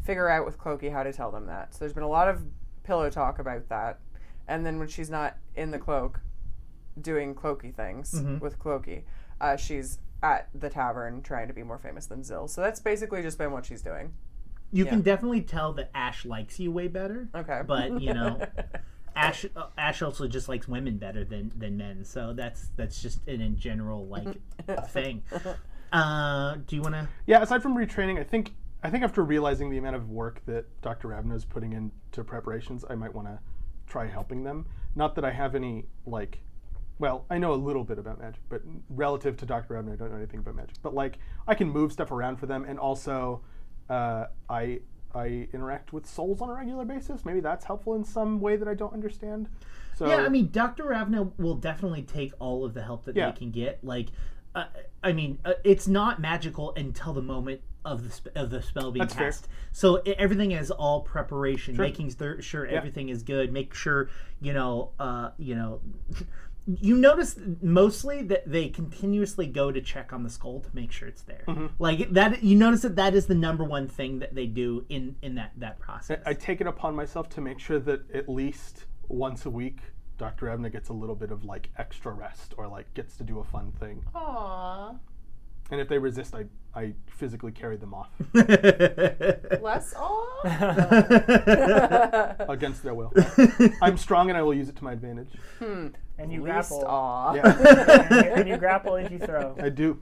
figure 0.05 0.29
out 0.29 0.47
with 0.47 0.59
Clokey 0.59 0.93
how 0.93 1.03
to 1.03 1.13
tell 1.13 1.31
them 1.31 1.47
that. 1.47 1.75
So 1.75 1.81
there's 1.81 1.93
been 1.93 2.03
a 2.03 2.09
lot 2.09 2.29
of 2.29 2.43
pillow 2.85 3.11
talk 3.11 3.39
about 3.39 3.69
that. 3.69 3.99
And 4.49 4.65
then 4.67 4.79
when 4.79 4.89
she's 4.89 5.11
not 5.11 5.37
in 5.55 5.71
the 5.71 5.79
cloak 5.79 6.21
doing 7.01 7.35
cloaky 7.35 7.75
things 7.75 8.13
with 8.41 8.59
Clokey, 8.59 9.03
uh, 9.43 9.57
she's 9.57 9.99
at 10.23 10.49
the 10.55 10.71
tavern 10.71 11.21
trying 11.23 11.49
to 11.49 11.55
be 11.55 11.63
more 11.63 11.79
famous 11.79 12.07
than 12.07 12.23
Zill. 12.23 12.49
So 12.49 12.61
that's 12.63 12.81
basically 12.81 13.23
just 13.23 13.37
been 13.37 13.53
what 13.53 13.67
she's 13.67 13.83
doing. 13.83 14.15
You 14.75 14.87
can 14.87 15.03
definitely 15.03 15.43
tell 15.43 15.75
that 15.75 15.91
Ash 15.95 16.25
likes 16.25 16.59
you 16.59 16.73
way 16.73 16.89
better, 16.89 17.29
Okay. 17.35 17.61
but 17.67 18.01
you 18.01 18.15
know, 18.15 18.41
Ash 19.17 19.45
uh, 19.55 19.67
Ash 19.77 20.01
also 20.01 20.27
just 20.27 20.49
likes 20.49 20.67
women 20.67 20.97
better 20.97 21.25
than 21.27 21.53
than 21.59 21.77
men. 21.77 22.05
So 22.07 22.33
that's 22.33 22.71
that's 22.77 23.03
just 23.03 23.21
an 23.29 23.43
in 23.43 23.59
general 23.59 24.07
like 24.07 24.29
thing. 24.89 25.23
Uh, 25.93 26.57
do 26.67 26.77
you 26.77 26.81
want 26.81 26.95
to? 26.95 27.07
Yeah, 27.27 27.43
aside 27.43 27.63
from 27.63 27.77
retraining, 27.77 28.19
I 28.19 28.25
think 28.25 28.55
I 28.83 28.89
think 28.89 29.05
after 29.05 29.23
realizing 29.23 29.69
the 29.69 29.77
amount 29.77 29.97
of 29.97 30.09
work 30.09 30.41
that 30.47 30.65
Dr. 30.81 31.09
Ravna 31.09 31.35
is 31.35 31.45
putting 31.45 31.75
into 31.75 32.25
preparations, 32.25 32.85
I 32.89 32.95
might 32.95 33.13
want 33.15 33.29
to 33.29 33.39
try 33.87 34.07
helping 34.07 34.43
them. 34.43 34.67
Not 34.95 35.15
that 35.17 35.25
I 35.25 35.31
have 35.31 35.55
any 35.55 35.85
like, 36.07 36.41
well, 37.03 37.25
I 37.29 37.37
know 37.39 37.53
a 37.53 37.57
little 37.57 37.83
bit 37.83 37.99
about 37.99 38.21
magic, 38.21 38.41
but 38.49 38.63
relative 38.89 39.37
to 39.39 39.45
Dr. 39.45 39.75
Ravna, 39.75 39.95
I 39.95 39.97
don't 39.97 40.13
know 40.13 40.17
anything 40.19 40.39
about 40.39 40.55
magic. 40.55 40.77
But 40.83 40.95
like, 40.95 41.19
I 41.49 41.55
can 41.57 41.69
move 41.69 41.91
stuff 41.93 42.13
around 42.13 42.37
for 42.37 42.47
them, 42.47 42.65
and 42.65 42.79
also, 42.79 43.43
uh, 43.91 44.27
I 44.49 44.81
I 45.13 45.49
interact 45.53 45.93
with 45.93 46.07
souls 46.07 46.41
on 46.41 46.49
a 46.49 46.55
regular 46.55 46.85
basis. 46.85 47.25
Maybe 47.25 47.41
that's 47.41 47.65
helpful 47.65 47.95
in 47.97 48.05
some 48.05 48.41
way 48.41 48.55
that 48.55 48.69
I 48.69 48.75
don't 48.75 48.93
understand. 48.95 49.49
So 49.97 50.07
Yeah, 50.07 50.19
I 50.25 50.29
mean, 50.29 50.51
Dr. 50.53 50.85
Ravna 50.85 51.25
will 51.39 51.57
definitely 51.57 52.03
take 52.03 52.33
all 52.39 52.65
of 52.65 52.73
the 52.73 52.83
help 52.83 53.05
that 53.07 53.17
Yeah. 53.17 53.33
they 53.33 53.37
can 53.37 53.51
get. 53.51 53.83
Like, 53.83 54.09
uh, 54.55 54.67
I 55.03 55.13
mean, 55.13 55.39
uh, 55.45 55.55
it's 55.65 55.89
not 55.89 56.21
magical 56.21 56.73
until 56.77 57.13
the 57.13 57.21
moment 57.21 57.61
of 57.85 58.05
the 58.05 58.11
sp- 58.15 58.31
of 58.37 58.51
the 58.51 58.63
spell 58.63 58.93
being 58.93 59.03
That's 59.03 59.15
fair. 59.15 59.27
cast. 59.33 59.49
So 59.73 60.01
i 60.07 60.11
everything 60.11 60.53
is 60.53 60.71
all 60.71 61.01
preparation, 61.01 61.77
making 61.77 62.11
th- 62.13 62.45
sure 62.45 62.65
Yeah. 62.65 62.77
everything 62.79 63.09
is 63.09 63.25
good. 63.25 63.53
Make 63.53 63.75
sure 63.75 64.09
you 64.41 64.53
know, 64.53 64.93
uh, 65.01 65.31
you 65.37 65.57
know. 65.57 65.81
You 66.67 66.97
notice 66.97 67.37
mostly 67.61 68.23
that 68.25 68.51
they 68.51 68.69
continuously 68.69 69.47
go 69.47 69.73
to 69.73 69.81
check 69.81 70.13
on 70.13 70.23
the 70.23 70.31
skull 70.31 70.61
to 70.61 70.69
make 70.73 70.93
sure 70.93 71.09
it's 71.09 71.23
there. 71.23 71.45
Mm-hmm. 71.49 71.67
Like 71.79 72.11
that, 72.13 72.43
you 72.43 72.57
notice 72.57 72.83
that 72.83 72.97
that 72.97 73.15
is 73.15 73.27
the 73.27 73.35
number 73.35 73.65
one 73.65 73.89
thing 73.89 74.21
that 74.21 74.35
they 74.35 74.47
do 74.47 74.85
in 74.89 75.17
in 75.23 75.35
that 75.37 75.53
that 75.57 75.79
process. 75.81 76.23
I 76.25 76.35
take 76.35 76.61
it 76.61 76.67
upon 76.67 76.95
myself 76.95 77.29
to 77.31 77.41
make 77.41 77.59
sure 77.59 77.79
that 77.81 78.11
at 78.15 78.29
least 78.29 78.85
once 79.09 79.45
a 79.47 79.51
week, 79.51 79.81
Dr. 80.19 80.47
Ravna 80.47 80.71
gets 80.71 80.89
a 80.89 80.93
little 80.93 81.17
bit 81.17 81.31
of 81.33 81.45
like 81.45 81.71
extra 81.79 82.13
rest 82.13 82.55
or 82.57 82.69
like 82.69 82.93
gets 82.95 83.17
to 83.17 83.25
do 83.25 83.41
a 83.41 83.45
fun 83.45 83.73
thing. 83.81 84.05
Aww. 84.15 84.99
And 85.73 85.81
if 85.81 85.89
they 85.89 85.97
resist, 85.97 86.35
I, 86.35 86.45
I 86.79 86.93
physically 87.07 87.51
carry 87.51 87.79
them 87.79 87.95
off 87.95 88.11
Less 88.35 89.95
aw? 89.97 90.45
against 92.51 92.83
their 92.83 92.93
will. 92.93 93.11
I'm 93.83 93.97
strong 93.97 94.29
and 94.29 94.37
I 94.37 94.43
will 94.43 94.53
use 94.53 94.69
it 94.69 94.77
to 94.77 94.85
my 94.85 94.93
advantage. 94.93 95.31
And 95.61 95.97
you 96.31 96.43
Least 96.43 96.69
grapple. 96.69 96.85
aw. 96.87 97.33
Yeah, 97.35 98.07
and, 98.11 98.27
you, 98.27 98.33
and 98.33 98.49
you 98.51 98.57
grapple 98.59 98.97
and 98.97 99.11
you 99.11 99.19
throw. 99.19 99.57
I 99.61 99.71
do. 99.71 99.99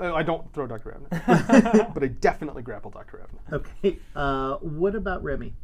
I 0.00 0.24
don't 0.24 0.52
throw 0.52 0.66
Dr. 0.66 0.90
Ravna, 0.90 1.92
but 1.94 2.02
I 2.02 2.08
definitely 2.08 2.64
grapple 2.64 2.90
Dr. 2.90 3.18
Ravna. 3.18 3.38
okay. 3.52 4.00
Uh, 4.16 4.56
what 4.56 4.96
about 4.96 5.22
Remy? 5.22 5.54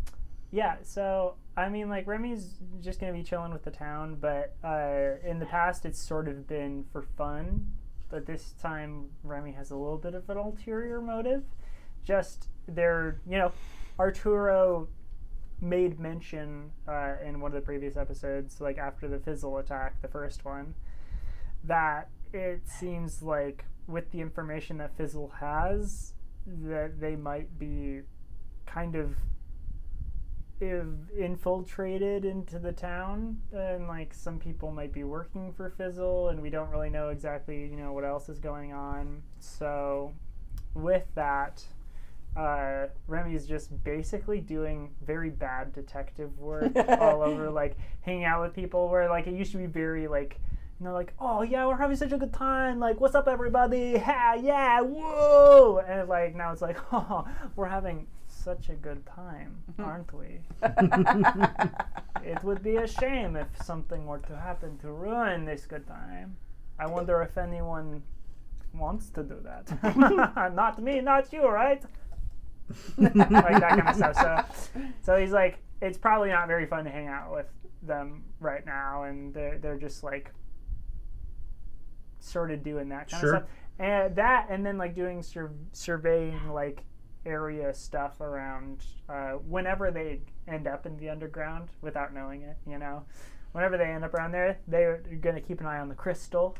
Yeah, 0.52 0.76
so 0.84 1.34
I 1.56 1.68
mean, 1.68 1.88
like 1.88 2.06
Remy's 2.06 2.54
just 2.80 3.00
gonna 3.00 3.12
be 3.12 3.24
chilling 3.24 3.52
with 3.52 3.64
the 3.64 3.72
town, 3.72 4.16
but 4.20 4.54
uh, 4.62 5.16
in 5.28 5.40
the 5.40 5.46
past 5.46 5.84
it's 5.84 5.98
sort 5.98 6.28
of 6.28 6.46
been 6.46 6.84
for 6.92 7.02
fun. 7.02 7.66
But 8.10 8.26
this 8.26 8.54
time 8.60 9.06
Remy 9.22 9.52
has 9.52 9.70
a 9.70 9.76
little 9.76 9.98
bit 9.98 10.14
of 10.14 10.28
an 10.28 10.36
ulterior 10.36 11.00
motive. 11.00 11.44
Just 12.04 12.48
they're, 12.66 13.20
you 13.28 13.38
know, 13.38 13.52
Arturo 13.98 14.88
made 15.60 16.00
mention 16.00 16.72
uh, 16.88 17.14
in 17.24 17.40
one 17.40 17.50
of 17.50 17.54
the 17.54 17.60
previous 17.60 17.96
episodes, 17.96 18.60
like 18.60 18.78
after 18.78 19.08
the 19.08 19.18
Fizzle 19.18 19.58
attack, 19.58 20.00
the 20.02 20.08
first 20.08 20.44
one, 20.44 20.74
that 21.64 22.08
it 22.32 22.62
seems 22.66 23.22
like 23.22 23.64
with 23.86 24.10
the 24.10 24.20
information 24.20 24.78
that 24.78 24.96
Fizzle 24.96 25.32
has, 25.40 26.14
that 26.46 27.00
they 27.00 27.16
might 27.16 27.58
be 27.58 28.00
kind 28.66 28.94
of 28.96 29.16
infiltrated 30.60 32.24
into 32.24 32.58
the 32.58 32.72
town 32.72 33.38
and 33.52 33.88
like 33.88 34.12
some 34.12 34.38
people 34.38 34.70
might 34.70 34.92
be 34.92 35.04
working 35.04 35.52
for 35.52 35.70
Fizzle 35.70 36.28
and 36.28 36.42
we 36.42 36.50
don't 36.50 36.68
really 36.70 36.90
know 36.90 37.08
exactly 37.08 37.62
you 37.62 37.76
know 37.76 37.92
what 37.92 38.04
else 38.04 38.28
is 38.28 38.38
going 38.38 38.72
on. 38.72 39.22
So 39.38 40.12
with 40.74 41.06
that 41.14 41.64
uh, 42.36 42.86
Remy's 43.08 43.46
just 43.46 43.82
basically 43.82 44.40
doing 44.40 44.90
very 45.04 45.30
bad 45.30 45.72
detective 45.72 46.38
work 46.38 46.72
all 47.00 47.22
over 47.22 47.50
like 47.50 47.76
hanging 48.02 48.24
out 48.24 48.42
with 48.42 48.54
people 48.54 48.88
where 48.88 49.08
like 49.08 49.26
it 49.26 49.34
used 49.34 49.52
to 49.52 49.58
be 49.58 49.66
very 49.66 50.06
like 50.06 50.38
you 50.78 50.86
know 50.86 50.92
like 50.92 51.12
oh 51.18 51.42
yeah 51.42 51.66
we're 51.66 51.76
having 51.76 51.96
such 51.96 52.12
a 52.12 52.18
good 52.18 52.32
time. 52.32 52.78
Like 52.78 53.00
what's 53.00 53.14
up 53.14 53.26
everybody? 53.26 53.96
Ha 53.96 54.34
yeah 54.40 54.80
whoa! 54.80 55.82
And 55.86 56.08
like 56.08 56.36
now 56.36 56.52
it's 56.52 56.62
like 56.62 56.78
oh 56.92 57.26
we're 57.56 57.68
having 57.68 58.06
such 58.42 58.68
a 58.68 58.74
good 58.74 59.04
time, 59.06 59.62
mm-hmm. 59.72 59.84
aren't 59.84 60.12
we? 60.14 60.40
it 62.30 62.42
would 62.42 62.62
be 62.62 62.76
a 62.76 62.86
shame 62.86 63.36
if 63.36 63.48
something 63.62 64.06
were 64.06 64.18
to 64.18 64.36
happen 64.36 64.78
to 64.78 64.90
ruin 64.90 65.44
this 65.44 65.66
good 65.66 65.86
time. 65.86 66.36
I 66.78 66.86
wonder 66.86 67.20
if 67.22 67.36
anyone 67.36 68.02
wants 68.74 69.10
to 69.10 69.22
do 69.22 69.36
that. 69.44 70.54
not 70.54 70.82
me, 70.82 71.00
not 71.00 71.32
you, 71.32 71.46
right? 71.46 71.82
like 72.98 73.14
that 73.14 73.68
kind 73.68 73.88
of 73.88 73.96
stuff. 73.96 74.70
So, 74.72 74.80
so 75.02 75.16
he's 75.16 75.32
like, 75.32 75.58
it's 75.82 75.98
probably 75.98 76.30
not 76.30 76.46
very 76.46 76.66
fun 76.66 76.84
to 76.84 76.90
hang 76.90 77.08
out 77.08 77.32
with 77.32 77.46
them 77.82 78.24
right 78.38 78.64
now, 78.64 79.04
and 79.04 79.34
they're 79.34 79.58
they're 79.58 79.78
just 79.78 80.04
like 80.04 80.32
sort 82.20 82.50
of 82.50 82.62
doing 82.62 82.90
that 82.90 83.10
kind 83.10 83.20
Sure. 83.20 83.34
of 83.34 83.42
stuff, 83.42 83.50
and 83.78 84.16
that, 84.16 84.46
and 84.50 84.64
then 84.64 84.78
like 84.78 84.94
doing 84.94 85.22
sur- 85.22 85.52
surveying 85.72 86.50
like 86.52 86.84
area 87.26 87.72
stuff 87.74 88.20
around 88.20 88.84
uh, 89.08 89.32
whenever 89.32 89.90
they 89.90 90.20
end 90.48 90.66
up 90.66 90.86
in 90.86 90.96
the 90.96 91.08
underground 91.08 91.68
without 91.82 92.14
knowing 92.14 92.42
it. 92.42 92.56
You 92.66 92.78
know, 92.78 93.04
whenever 93.52 93.76
they 93.76 93.84
end 93.84 94.04
up 94.04 94.14
around 94.14 94.32
there, 94.32 94.58
they're 94.68 95.02
going 95.20 95.34
to 95.34 95.40
keep 95.40 95.60
an 95.60 95.66
eye 95.66 95.78
on 95.78 95.88
the 95.88 95.94
crystal, 95.94 96.56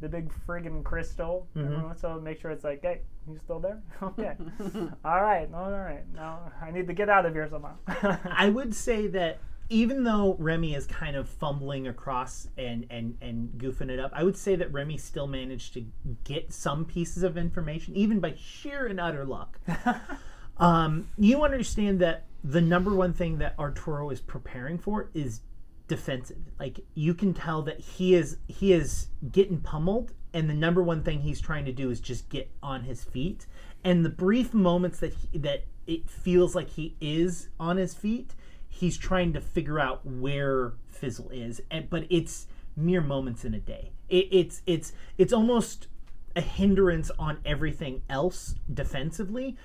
the 0.00 0.08
big 0.08 0.32
friggin' 0.46 0.82
crystal. 0.84 1.46
Mhm. 1.56 1.64
every 1.66 1.82
once 1.84 2.02
in 2.02 2.10
a 2.10 2.12
while, 2.12 2.20
make 2.20 2.40
sure 2.40 2.50
it's 2.50 2.64
like, 2.64 2.82
hey, 2.82 3.00
you 3.28 3.38
still 3.38 3.60
there? 3.60 3.80
okay, 4.02 4.36
all 5.04 5.22
right, 5.22 5.48
all 5.54 5.70
right. 5.70 6.04
Now 6.14 6.52
I 6.60 6.70
need 6.70 6.86
to 6.88 6.92
get 6.92 7.08
out 7.08 7.24
of 7.26 7.32
here 7.34 7.48
somehow. 7.48 7.76
I 7.86 8.48
would 8.50 8.74
say 8.74 9.06
that 9.08 9.38
even 9.72 10.04
though 10.04 10.36
Remy 10.38 10.74
is 10.74 10.86
kind 10.86 11.16
of 11.16 11.28
fumbling 11.28 11.88
across 11.88 12.46
and, 12.58 12.86
and, 12.90 13.16
and 13.22 13.50
goofing 13.56 13.88
it 13.88 13.98
up, 13.98 14.12
I 14.14 14.22
would 14.22 14.36
say 14.36 14.54
that 14.56 14.70
Remy 14.70 14.98
still 14.98 15.26
managed 15.26 15.72
to 15.74 15.84
get 16.24 16.52
some 16.52 16.84
pieces 16.84 17.22
of 17.22 17.38
information, 17.38 17.96
even 17.96 18.20
by 18.20 18.34
sheer 18.36 18.86
and 18.86 19.00
utter 19.00 19.24
luck. 19.24 19.58
um, 20.58 21.08
you 21.16 21.42
understand 21.42 22.00
that 22.00 22.26
the 22.44 22.60
number 22.60 22.94
one 22.94 23.14
thing 23.14 23.38
that 23.38 23.54
Arturo 23.58 24.10
is 24.10 24.20
preparing 24.20 24.78
for 24.78 25.08
is 25.14 25.40
defensive. 25.88 26.38
Like 26.60 26.80
you 26.94 27.14
can 27.14 27.32
tell 27.32 27.62
that 27.62 27.80
he 27.80 28.14
is 28.14 28.36
he 28.48 28.72
is 28.72 29.08
getting 29.30 29.60
pummeled, 29.60 30.12
and 30.34 30.50
the 30.50 30.54
number 30.54 30.82
one 30.82 31.02
thing 31.02 31.20
he's 31.20 31.40
trying 31.40 31.64
to 31.64 31.72
do 31.72 31.90
is 31.90 32.00
just 32.00 32.28
get 32.28 32.50
on 32.62 32.84
his 32.84 33.04
feet. 33.04 33.46
And 33.84 34.04
the 34.04 34.10
brief 34.10 34.52
moments 34.52 35.00
that 35.00 35.14
he, 35.14 35.38
that 35.38 35.64
it 35.86 36.08
feels 36.08 36.54
like 36.54 36.70
he 36.70 36.96
is 37.00 37.48
on 37.58 37.76
his 37.76 37.94
feet, 37.94 38.34
he's 38.72 38.96
trying 38.96 39.34
to 39.34 39.40
figure 39.40 39.78
out 39.78 40.04
where 40.04 40.72
Fizzle 40.88 41.28
is. 41.30 41.60
And 41.70 41.90
but 41.90 42.06
it's 42.08 42.46
mere 42.74 43.02
moments 43.02 43.44
in 43.44 43.52
a 43.52 43.60
day. 43.60 43.92
It, 44.08 44.28
it's 44.30 44.62
it's 44.66 44.92
it's 45.18 45.32
almost 45.32 45.88
a 46.34 46.40
hindrance 46.40 47.10
on 47.18 47.38
everything 47.44 48.00
else 48.08 48.54
defensively 48.72 49.56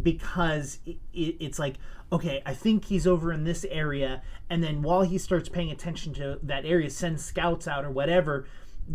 because 0.00 0.78
it, 0.86 0.98
it, 1.12 1.36
it's 1.40 1.58
like 1.58 1.74
okay 2.12 2.40
i 2.46 2.54
think 2.54 2.84
he's 2.84 3.08
over 3.08 3.32
in 3.32 3.42
this 3.42 3.64
area 3.70 4.22
and 4.48 4.62
then 4.62 4.82
while 4.82 5.02
he 5.02 5.18
starts 5.18 5.48
paying 5.48 5.70
attention 5.70 6.14
to 6.14 6.38
that 6.44 6.64
area 6.64 6.88
sends 6.88 7.24
scouts 7.24 7.66
out 7.66 7.84
or 7.84 7.90
whatever 7.90 8.46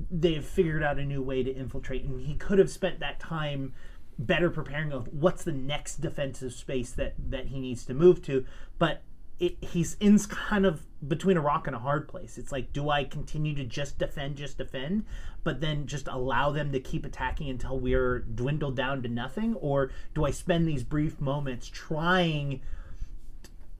they've 0.09 0.45
figured 0.45 0.83
out 0.83 0.97
a 0.97 1.03
new 1.03 1.21
way 1.21 1.43
to 1.43 1.51
infiltrate 1.53 2.05
and 2.05 2.21
he 2.21 2.35
could 2.35 2.59
have 2.59 2.69
spent 2.69 2.99
that 3.01 3.19
time 3.19 3.73
better 4.17 4.49
preparing 4.49 4.93
of 4.93 5.09
what's 5.11 5.43
the 5.43 5.51
next 5.51 5.99
defensive 5.99 6.53
space 6.53 6.91
that 6.91 7.13
that 7.17 7.47
he 7.47 7.59
needs 7.59 7.83
to 7.83 7.93
move 7.93 8.21
to 8.21 8.45
but 8.79 9.01
it, 9.41 9.57
he's 9.63 9.97
in 9.99 10.19
kind 10.19 10.67
of 10.67 10.85
between 11.05 11.35
a 11.35 11.41
rock 11.41 11.65
and 11.65 11.75
a 11.75 11.79
hard 11.79 12.07
place. 12.07 12.37
It's 12.37 12.51
like, 12.51 12.71
do 12.71 12.91
I 12.91 13.03
continue 13.03 13.55
to 13.55 13.63
just 13.63 13.97
defend, 13.97 14.35
just 14.37 14.59
defend, 14.59 15.05
but 15.43 15.59
then 15.59 15.87
just 15.87 16.07
allow 16.07 16.51
them 16.51 16.71
to 16.71 16.79
keep 16.79 17.07
attacking 17.07 17.49
until 17.49 17.79
we're 17.79 18.19
dwindled 18.19 18.75
down 18.75 19.01
to 19.01 19.09
nothing, 19.09 19.55
or 19.55 19.91
do 20.13 20.25
I 20.25 20.31
spend 20.31 20.67
these 20.67 20.83
brief 20.83 21.19
moments 21.19 21.67
trying 21.67 22.61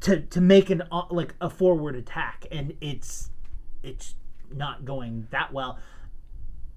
to 0.02 0.21
to 0.21 0.41
make 0.41 0.71
an 0.71 0.82
uh, 0.91 1.04
like 1.12 1.36
a 1.39 1.50
forward 1.50 1.95
attack, 1.95 2.47
and 2.52 2.76
it's 2.82 3.30
it's 3.84 4.15
not 4.52 4.84
going 4.84 5.28
that 5.30 5.54
well. 5.54 5.78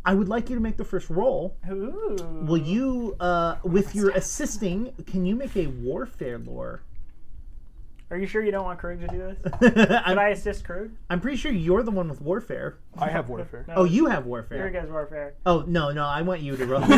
I 0.05 0.13
would 0.13 0.29
like 0.29 0.51
you 0.51 0.57
to 0.57 0.61
make 0.61 0.77
the 0.77 0.85
first 0.85 1.09
roll. 1.09 1.57
Ooh. 1.71 2.45
Will 2.47 2.59
you, 2.59 3.17
uh, 3.19 3.57
with 3.65 3.95
your 3.95 4.11
assisting, 4.11 4.93
can 5.07 5.25
you 5.25 5.35
make 5.35 5.57
a 5.57 5.69
warfare 5.69 6.39
lore? 6.39 6.83
Are 8.11 8.19
you 8.19 8.27
sure 8.27 8.45
you 8.45 8.51
don't 8.53 8.65
want 8.65 8.79
Krug 8.79 9.01
to 9.01 9.07
do 9.09 9.19
this? 9.19 9.53
Could 9.59 9.91
I'm, 10.05 10.19
assist 10.19 10.65
Krug? 10.65 10.91
I'm 11.11 11.21
pretty 11.21 11.37
sure 11.37 11.51
you're 11.51 11.83
the 11.83 11.91
one 11.91 12.09
with 12.09 12.21
warfare. 12.21 12.77
I 12.99 13.09
have 13.09 13.29
warfare. 13.29 13.65
No, 13.67 13.75
Oh, 13.77 13.85
you 13.85 14.07
have 14.07 14.23
Here 14.25 14.29
warfare. 14.29 14.71
goes 14.71 14.91
warfare. 14.91 15.35
Oh 15.47 15.65
no, 15.67 15.91
no, 15.91 16.05
I 16.05 16.23
want 16.23 16.41
you 16.43 16.57
to 16.57 16.67
roll. 16.67 16.83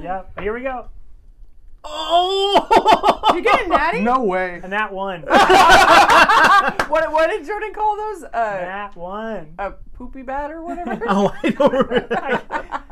Yeah, 0.00 0.22
here 0.40 0.54
we 0.54 0.62
go. 0.62 0.86
oh! 1.84 3.20
Did 3.32 3.36
you 3.36 3.42
get 3.42 3.66
a 3.66 3.68
natty? 3.68 4.00
No 4.00 4.22
way. 4.24 4.60
And 4.62 4.72
that 4.72 4.92
one. 4.92 5.22
What, 5.22 7.12
what 7.12 7.28
did 7.28 7.44
Jordan 7.46 7.72
call 7.74 7.96
those? 7.96 8.24
Uh, 8.24 8.30
that 8.32 8.96
one. 8.96 9.54
a 9.58 9.72
poopy 9.94 10.22
bat 10.22 10.50
or 10.50 10.62
whatever? 10.62 11.04
oh, 11.08 11.34
I 11.42 11.50
don't. 11.50 11.72
remember. 11.72 12.82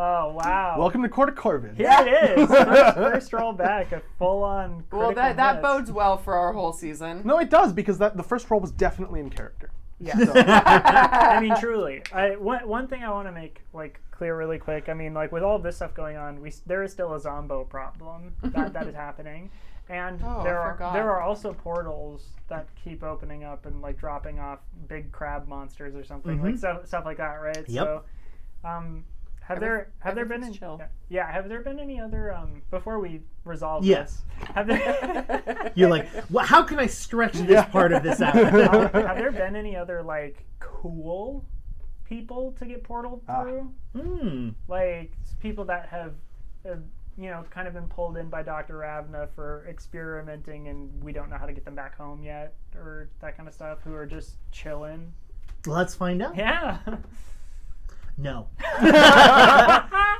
Oh 0.00 0.30
wow. 0.32 0.76
Welcome 0.78 1.02
to 1.02 1.08
Court 1.08 1.28
of 1.28 1.34
Corvin. 1.34 1.74
Here 1.74 1.90
it 1.90 2.38
is. 2.38 2.48
First, 2.48 2.94
first 2.94 3.32
roll 3.32 3.52
back, 3.52 3.90
a 3.90 4.00
full 4.16 4.44
on. 4.44 4.84
well, 4.92 5.12
that, 5.12 5.36
that 5.38 5.60
bodes 5.60 5.90
well 5.90 6.16
for 6.16 6.36
our 6.36 6.52
whole 6.52 6.72
season. 6.72 7.22
No, 7.24 7.40
it 7.40 7.50
does 7.50 7.72
because 7.72 7.98
that 7.98 8.16
the 8.16 8.22
first 8.22 8.48
roll 8.48 8.60
was 8.60 8.70
definitely 8.70 9.18
in 9.18 9.28
character. 9.28 9.70
Yeah. 9.98 10.14
I 11.36 11.40
mean, 11.40 11.52
truly. 11.58 12.02
I, 12.12 12.36
one, 12.36 12.68
one 12.68 12.86
thing 12.86 13.02
I 13.02 13.10
want 13.10 13.26
to 13.26 13.32
make 13.32 13.62
like 13.72 14.00
clear 14.12 14.36
really 14.36 14.58
quick. 14.58 14.88
I 14.88 14.94
mean, 14.94 15.14
like 15.14 15.32
with 15.32 15.42
all 15.42 15.58
this 15.58 15.74
stuff 15.74 15.94
going 15.94 16.16
on, 16.16 16.40
we 16.40 16.52
there 16.64 16.84
is 16.84 16.92
still 16.92 17.14
a 17.14 17.18
zombo 17.18 17.64
problem 17.64 18.34
that, 18.44 18.72
that 18.74 18.86
is 18.86 18.94
happening, 18.94 19.50
and 19.88 20.20
Oh, 20.22 20.38
I 20.38 20.44
there 20.44 20.60
are 20.60 20.74
forgot. 20.74 20.92
there 20.92 21.10
are 21.10 21.22
also 21.22 21.52
portals 21.52 22.24
that 22.46 22.68
keep 22.84 23.02
opening 23.02 23.42
up 23.42 23.66
and 23.66 23.82
like 23.82 23.98
dropping 23.98 24.38
off 24.38 24.60
big 24.86 25.10
crab 25.10 25.48
monsters 25.48 25.96
or 25.96 26.04
something 26.04 26.40
like 26.40 26.56
stuff 26.56 26.86
stuff 26.86 27.04
like 27.04 27.16
that, 27.16 27.34
right? 27.34 27.68
Yep. 27.68 27.84
So, 27.84 28.02
um, 28.64 29.04
have 29.48 29.60
there 29.60 29.90
have 30.00 30.14
there 30.14 30.24
been 30.26 30.44
any, 30.44 30.56
chill. 30.56 30.76
yeah, 30.78 30.86
yeah 31.08 31.32
have 31.32 31.48
there 31.48 31.60
been 31.62 31.78
any 31.80 31.98
other 32.00 32.32
um 32.34 32.62
before 32.70 32.98
we 33.00 33.22
resolve 33.44 33.84
Yes. 33.84 34.22
this? 34.38 34.48
Have 34.54 34.66
there 34.66 35.72
You're 35.76 35.90
like, 35.90 36.08
well, 36.30 36.44
how 36.46 36.62
can 36.62 36.78
I 36.78 36.86
stretch 36.86 37.32
this 37.32 37.48
Yeah. 37.50 37.64
part 37.64 37.92
of 37.92 38.02
this 38.02 38.20
out? 38.26 38.34
have, 38.34 38.92
have 38.92 39.16
there 39.16 39.32
been 39.32 39.56
any 39.56 39.74
other 39.76 40.02
like 40.02 40.44
cool 40.60 41.44
people 42.04 42.52
to 42.58 42.66
get 42.66 42.84
portaled 42.84 43.22
Ah. 43.28 43.42
through? 43.42 43.72
Hmm. 43.96 44.48
Like 44.68 45.12
people 45.40 45.64
that 45.66 45.88
have, 45.88 46.14
have, 46.64 46.82
you 47.16 47.30
know, 47.30 47.44
kind 47.50 47.66
of 47.66 47.74
been 47.74 47.88
pulled 47.88 48.16
in 48.16 48.28
by 48.28 48.42
Dr. 48.42 48.76
Ravna 48.78 49.28
for 49.34 49.66
experimenting, 49.68 50.68
and 50.68 51.02
we 51.02 51.12
don't 51.12 51.28
know 51.30 51.36
how 51.36 51.46
to 51.46 51.52
get 51.52 51.64
them 51.64 51.74
back 51.74 51.96
home 51.96 52.22
yet, 52.22 52.54
or 52.76 53.08
that 53.20 53.36
kind 53.36 53.48
of 53.48 53.54
stuff. 53.54 53.78
Who 53.84 53.92
are 53.94 54.06
just 54.06 54.36
chilling. 54.52 55.12
Let's 55.66 55.94
find 55.94 56.22
out. 56.22 56.36
Yeah. 56.36 56.78
No. 58.18 58.48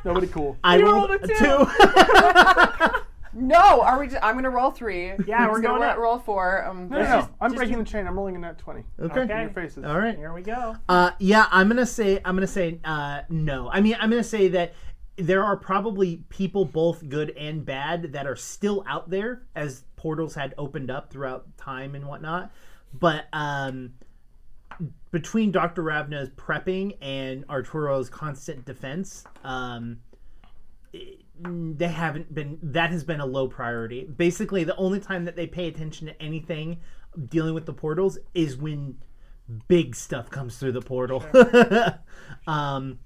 Nobody 0.04 0.28
cool. 0.28 0.56
I 0.62 0.76
You 0.78 0.84
rolled 0.86 1.10
rolled 1.10 1.20
a 1.22 1.24
a 1.24 1.28
two. 1.28 2.88
two. 2.94 2.98
No, 3.34 3.82
are 3.82 4.00
we? 4.00 4.06
Just, 4.08 4.22
I'm 4.24 4.34
gonna 4.36 4.48
roll 4.50 4.70
three. 4.70 5.12
Yeah, 5.26 5.44
I'm 5.44 5.50
we're 5.50 5.60
gonna 5.60 5.78
going 5.78 5.98
roll, 6.00 6.18
four. 6.18 6.64
Um, 6.66 6.88
No, 6.88 6.96
no, 6.96 6.98
Let's 6.98 7.10
no. 7.10 7.16
just- 7.20 7.30
I'm 7.40 7.50
just 7.50 7.56
breaking 7.58 7.76
keep- 7.76 7.84
the 7.86 7.90
chain. 7.92 8.06
I'm 8.06 8.16
rolling 8.16 8.34
in 8.34 8.40
that 8.40 8.58
20. 8.58 8.80
okay. 9.00 9.20
Okay. 9.20 9.32
In 9.34 9.40
your 9.42 9.50
faces. 9.50 9.84
All 9.84 9.98
right. 9.98 10.16
Here 10.16 10.32
we 10.32 10.42
go. 10.42 10.74
Uh, 10.88 11.10
yeah, 11.20 11.46
I'm 11.52 11.68
gonna 11.68 11.84
say 11.86 12.20
I'm 12.24 12.34
gonna 12.34 12.46
say 12.46 12.80
uh, 12.84 13.20
no. 13.28 13.70
I 13.70 13.80
mean, 13.80 13.96
I'm 14.00 14.08
gonna 14.10 14.24
say 14.24 14.48
that 14.48 14.72
there 15.16 15.44
are 15.44 15.56
probably 15.56 16.24
people 16.30 16.64
both 16.64 17.06
good 17.08 17.30
and 17.36 17.64
bad 17.64 18.12
that 18.14 18.26
are 18.26 18.34
still 18.36 18.82
out 18.88 19.10
there 19.10 19.42
as 19.54 19.84
portals 19.96 20.34
had 20.34 20.54
opened 20.58 20.90
up 20.90 21.10
throughout 21.12 21.54
time 21.58 21.94
and 21.94 22.06
whatnot. 22.08 22.50
But 22.94 23.26
um, 23.34 23.92
between 25.10 25.50
Dr. 25.50 25.82
Ravna's 25.82 26.30
prepping 26.30 26.96
and 27.00 27.44
Arturo's 27.48 28.10
constant 28.10 28.64
defense, 28.64 29.24
um, 29.44 29.98
they 31.40 31.88
haven't 31.88 32.34
been 32.34 32.58
that 32.62 32.90
has 32.90 33.04
been 33.04 33.20
a 33.20 33.26
low 33.26 33.48
priority. 33.48 34.04
Basically, 34.04 34.64
the 34.64 34.76
only 34.76 35.00
time 35.00 35.24
that 35.24 35.36
they 35.36 35.46
pay 35.46 35.68
attention 35.68 36.06
to 36.08 36.22
anything 36.22 36.80
dealing 37.26 37.54
with 37.54 37.66
the 37.66 37.72
portals 37.72 38.18
is 38.34 38.56
when 38.56 38.98
big 39.66 39.94
stuff 39.94 40.30
comes 40.30 40.58
through 40.58 40.72
the 40.72 40.82
portal. 40.82 41.24
um, 42.46 42.98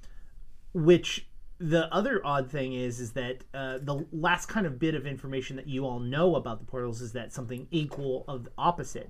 which 0.72 1.28
the 1.58 1.92
other 1.94 2.20
odd 2.24 2.50
thing 2.50 2.72
is 2.72 2.98
is 2.98 3.12
that 3.12 3.44
uh, 3.54 3.78
the 3.82 4.04
last 4.10 4.46
kind 4.46 4.66
of 4.66 4.78
bit 4.78 4.94
of 4.94 5.06
information 5.06 5.56
that 5.56 5.68
you 5.68 5.86
all 5.86 6.00
know 6.00 6.34
about 6.34 6.58
the 6.58 6.66
portals 6.66 7.00
is 7.00 7.12
that 7.12 7.32
something 7.32 7.68
equal 7.70 8.24
of 8.26 8.44
the 8.44 8.50
opposite. 8.58 9.08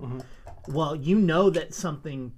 Well, 0.67 0.95
you 0.95 1.17
know 1.17 1.49
that 1.49 1.73
something 1.73 2.33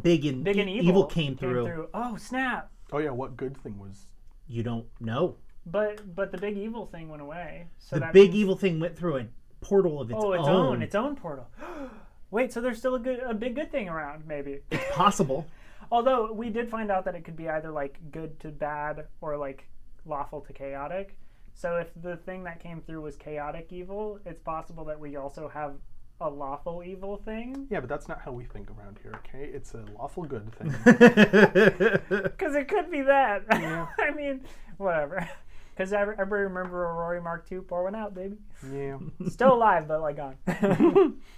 big 0.00 0.24
and, 0.26 0.44
Big 0.44 0.56
and 0.58 0.68
e- 0.68 0.80
evil, 0.80 1.04
came, 1.06 1.36
through. 1.36 1.88
Oh 1.94 2.16
snap! 2.16 2.70
Oh 2.92 2.98
yeah, 2.98 3.10
what 3.10 3.36
good 3.36 3.56
thing 3.58 3.78
was? 3.78 4.06
You 4.48 4.62
don't 4.62 4.86
know. 5.00 5.36
But 5.66 6.14
but 6.14 6.32
the 6.32 6.38
big 6.38 6.56
evil 6.56 6.86
thing 6.86 7.08
went 7.08 7.22
away. 7.22 7.66
So 7.78 7.96
The 7.96 8.00
that 8.00 8.12
big 8.12 8.30
means- 8.30 8.36
evil 8.36 8.56
thing 8.56 8.80
went 8.80 8.96
through 8.96 9.18
a 9.18 9.26
portal 9.60 10.00
of 10.00 10.10
its, 10.10 10.18
Oh, 10.22 10.32
its 10.32 10.46
own. 10.48 10.66
own, 10.76 10.82
its 10.82 10.94
own 10.94 11.14
portal. 11.16 11.46
Wait, 12.30 12.52
so 12.52 12.60
there's 12.60 12.78
still 12.78 12.94
a 12.94 12.98
good, 12.98 13.20
a 13.20 13.34
big 13.34 13.54
good 13.54 13.70
thing 13.70 13.88
around, 13.88 14.26
maybe. 14.26 14.60
it's 14.70 14.90
possible. 14.96 15.46
Although 15.92 16.32
we 16.32 16.48
did 16.50 16.70
find 16.70 16.90
out 16.90 17.04
that 17.04 17.14
it 17.14 17.24
could 17.24 17.36
be 17.36 17.48
either 17.48 17.70
like 17.70 17.98
good 18.10 18.40
to 18.40 18.48
bad 18.48 19.06
or 19.20 19.36
like 19.36 19.68
lawful 20.06 20.40
to 20.40 20.52
chaotic. 20.52 21.16
So 21.54 21.76
if 21.76 21.88
the 22.00 22.16
thing 22.16 22.44
that 22.44 22.60
came 22.60 22.80
through 22.80 23.02
was 23.02 23.14
chaotic 23.16 23.68
evil, 23.70 24.18
it's 24.24 24.40
possible 24.40 24.84
that 24.86 24.98
we 24.98 25.16
also 25.16 25.48
have 25.48 25.74
a 26.20 26.28
lawful 26.28 26.82
evil 26.84 27.16
thing. 27.16 27.66
Yeah, 27.70 27.80
but 27.80 27.88
that's 27.88 28.08
not 28.08 28.20
how 28.24 28.32
we 28.32 28.44
think 28.44 28.68
around 28.70 28.98
here. 29.02 29.12
Okay, 29.26 29.44
it's 29.52 29.74
a 29.74 29.84
lawful 29.98 30.24
good 30.24 30.50
thing. 30.54 30.74
Because 32.22 32.54
it 32.54 32.68
could 32.68 32.90
be 32.90 33.02
that. 33.02 33.44
I 33.50 34.10
mean, 34.16 34.42
whatever. 34.78 35.28
Because 35.74 35.92
everybody 35.92 36.42
remember 36.42 36.84
a 36.84 36.92
Rory 36.92 37.20
Mark 37.20 37.46
II 37.50 37.60
pour 37.60 37.84
one 37.84 37.94
out, 37.94 38.14
baby. 38.14 38.36
yeah. 38.72 38.98
Still 39.28 39.54
alive, 39.54 39.88
but 39.88 40.00
like 40.00 40.16
gone. 40.16 40.36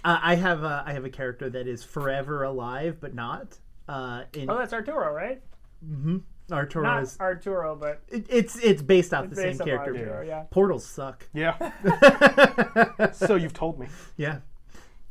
Uh, 0.04 0.18
I 0.22 0.34
have 0.34 0.64
a 0.64 0.82
I 0.86 0.92
have 0.92 1.04
a 1.04 1.10
character 1.10 1.48
that 1.50 1.66
is 1.66 1.82
forever 1.84 2.42
alive 2.42 2.98
but 3.00 3.14
not. 3.14 3.56
Uh, 3.88 4.24
in 4.32 4.50
oh, 4.50 4.58
that's 4.58 4.72
Arturo, 4.72 5.12
right? 5.12 5.40
Mm-hmm. 5.86 6.18
Arturo 6.52 6.84
Not 6.84 7.02
is 7.02 7.16
Arturo, 7.20 7.74
but 7.74 8.02
it, 8.08 8.26
it's 8.28 8.56
it's 8.56 8.82
based 8.82 9.14
off 9.14 9.30
the 9.30 9.36
based 9.36 9.58
same 9.58 9.60
on 9.60 9.66
character. 9.66 9.96
Arturo, 9.96 10.26
yeah. 10.26 10.42
Portals 10.50 10.84
suck. 10.84 11.26
Yeah. 11.32 13.12
so 13.12 13.36
you've 13.36 13.54
told 13.54 13.78
me. 13.78 13.86
Yeah. 14.16 14.38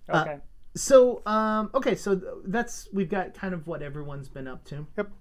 Okay. 0.09 0.37
So 0.75 1.21
um 1.25 1.69
okay, 1.73 1.95
so 1.95 2.19
that's 2.45 2.87
we've 2.91 3.09
got 3.09 3.33
kind 3.33 3.53
of 3.53 3.67
what 3.67 3.81
everyone's 3.81 4.29
been 4.29 4.47
up 4.47 4.65
to. 4.65 4.87
Yep. 4.97 5.11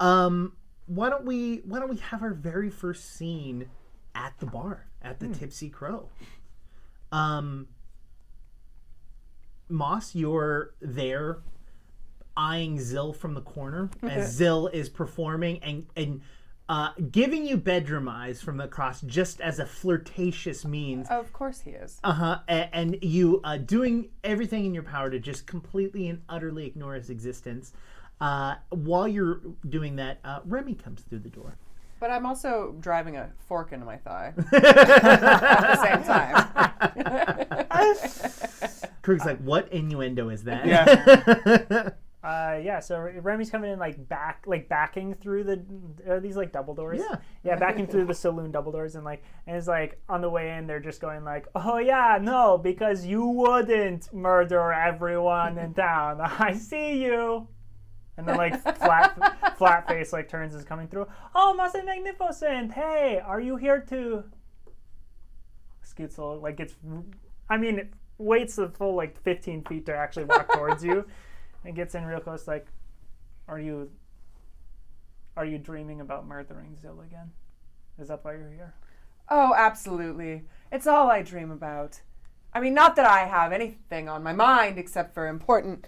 Um 0.00 0.52
why 0.86 1.10
don't 1.10 1.24
we 1.24 1.56
why 1.64 1.78
don't 1.78 1.90
we 1.90 1.98
have 1.98 2.22
our 2.22 2.34
very 2.34 2.70
first 2.70 3.14
scene 3.16 3.66
at 4.14 4.34
the 4.38 4.46
bar 4.46 4.86
at 5.02 5.20
the 5.20 5.28
Tipsy 5.28 5.68
Crow? 5.68 6.08
Um 7.12 7.68
Moss, 9.68 10.14
you're 10.14 10.74
there 10.80 11.38
eyeing 12.36 12.78
Zill 12.78 13.14
from 13.14 13.34
the 13.34 13.40
corner 13.40 13.90
as 14.02 14.38
Zill 14.38 14.72
is 14.72 14.88
performing 14.88 15.58
and 15.62 15.86
and 15.96 16.20
uh, 16.68 16.90
giving 17.10 17.46
you 17.46 17.56
bedroom 17.56 18.08
eyes 18.08 18.40
from 18.40 18.60
across 18.60 19.00
just 19.02 19.40
as 19.40 19.58
a 19.58 19.66
flirtatious 19.66 20.64
means 20.64 21.06
Of 21.10 21.32
course 21.32 21.60
he 21.60 21.70
is. 21.72 21.98
uh 22.02 22.12
huh. 22.12 22.38
And, 22.48 22.68
and 22.72 22.98
you 23.02 23.40
uh, 23.44 23.58
doing 23.58 24.08
everything 24.22 24.64
in 24.64 24.72
your 24.74 24.82
power 24.82 25.10
to 25.10 25.18
just 25.18 25.46
completely 25.46 26.08
and 26.08 26.22
utterly 26.28 26.66
ignore 26.66 26.94
his 26.94 27.10
existence. 27.10 27.72
Uh, 28.20 28.54
while 28.70 29.06
you're 29.08 29.40
doing 29.68 29.96
that, 29.96 30.20
uh, 30.24 30.40
Remy 30.46 30.74
comes 30.76 31.02
through 31.02 31.18
the 31.18 31.28
door. 31.28 31.56
But 32.00 32.10
I'm 32.10 32.26
also 32.26 32.74
driving 32.80 33.16
a 33.16 33.30
fork 33.48 33.72
into 33.72 33.86
my 33.86 33.96
thigh 33.96 34.32
at 34.52 35.70
the 35.70 35.76
same 35.82 36.02
time. 36.04 36.34
Krug's 39.02 39.24
like, 39.24 39.38
"What 39.38 39.72
innuendo 39.72 40.28
is 40.28 40.44
that?" 40.44 40.66
Yeah. 40.66 41.90
Uh, 42.24 42.58
yeah, 42.62 42.80
so 42.80 42.98
Remy's 42.98 43.50
coming 43.50 43.70
in 43.70 43.78
like 43.78 44.08
back, 44.08 44.44
like 44.46 44.66
backing 44.66 45.12
through 45.14 45.44
the 45.44 45.62
are 46.08 46.20
these 46.20 46.38
like 46.38 46.52
double 46.52 46.74
doors? 46.74 46.98
Yeah. 46.98 47.18
yeah, 47.42 47.56
backing 47.56 47.86
through 47.86 48.06
the 48.06 48.14
saloon 48.14 48.50
double 48.50 48.72
doors, 48.72 48.94
and 48.94 49.04
like, 49.04 49.22
and 49.46 49.54
it's 49.54 49.68
like 49.68 50.00
on 50.08 50.22
the 50.22 50.30
way 50.30 50.56
in, 50.56 50.66
they're 50.66 50.80
just 50.80 51.02
going 51.02 51.22
like, 51.22 51.46
oh 51.54 51.76
yeah, 51.76 52.18
no, 52.18 52.56
because 52.56 53.04
you 53.04 53.26
wouldn't 53.26 54.10
murder 54.14 54.72
everyone 54.72 55.58
in 55.58 55.74
town. 55.74 56.18
I 56.38 56.54
see 56.54 57.04
you. 57.04 57.46
And 58.16 58.26
then 58.26 58.38
like 58.38 58.58
flat, 58.78 59.56
flat 59.58 59.86
face 59.86 60.10
like 60.14 60.30
turns 60.30 60.54
is 60.54 60.64
coming 60.64 60.88
through. 60.88 61.06
Oh, 61.34 61.52
Master 61.52 61.82
Magnificent! 61.84 62.72
Hey, 62.72 63.20
are 63.22 63.40
you 63.40 63.56
here 63.56 63.80
to? 63.90 64.24
Little, 65.98 66.40
like 66.40 66.56
gets, 66.56 66.74
I 67.48 67.56
mean, 67.56 67.90
waits 68.18 68.56
the 68.56 68.68
full 68.68 68.94
like 68.94 69.22
15 69.22 69.64
feet 69.64 69.86
to 69.86 69.94
actually 69.94 70.24
walk 70.24 70.52
towards 70.52 70.84
you 70.84 71.04
and 71.64 71.74
gets 71.74 71.94
in 71.94 72.04
real 72.04 72.20
close 72.20 72.46
like 72.46 72.66
are 73.48 73.58
you 73.58 73.90
are 75.36 75.44
you 75.44 75.58
dreaming 75.58 76.00
about 76.00 76.26
murdering 76.26 76.76
Zill 76.82 77.04
again 77.04 77.32
is 77.98 78.08
that 78.08 78.24
why 78.24 78.32
you're 78.32 78.50
here 78.50 78.74
Oh, 79.30 79.54
absolutely. 79.56 80.44
It's 80.70 80.86
all 80.86 81.10
I 81.10 81.22
dream 81.22 81.50
about. 81.50 82.00
I 82.52 82.60
mean, 82.60 82.74
not 82.74 82.96
that 82.96 83.06
I 83.06 83.20
have 83.20 83.52
anything 83.52 84.08
on 84.08 84.22
my 84.22 84.32
mind 84.32 84.78
except 84.78 85.14
for 85.14 85.26
important 85.26 85.86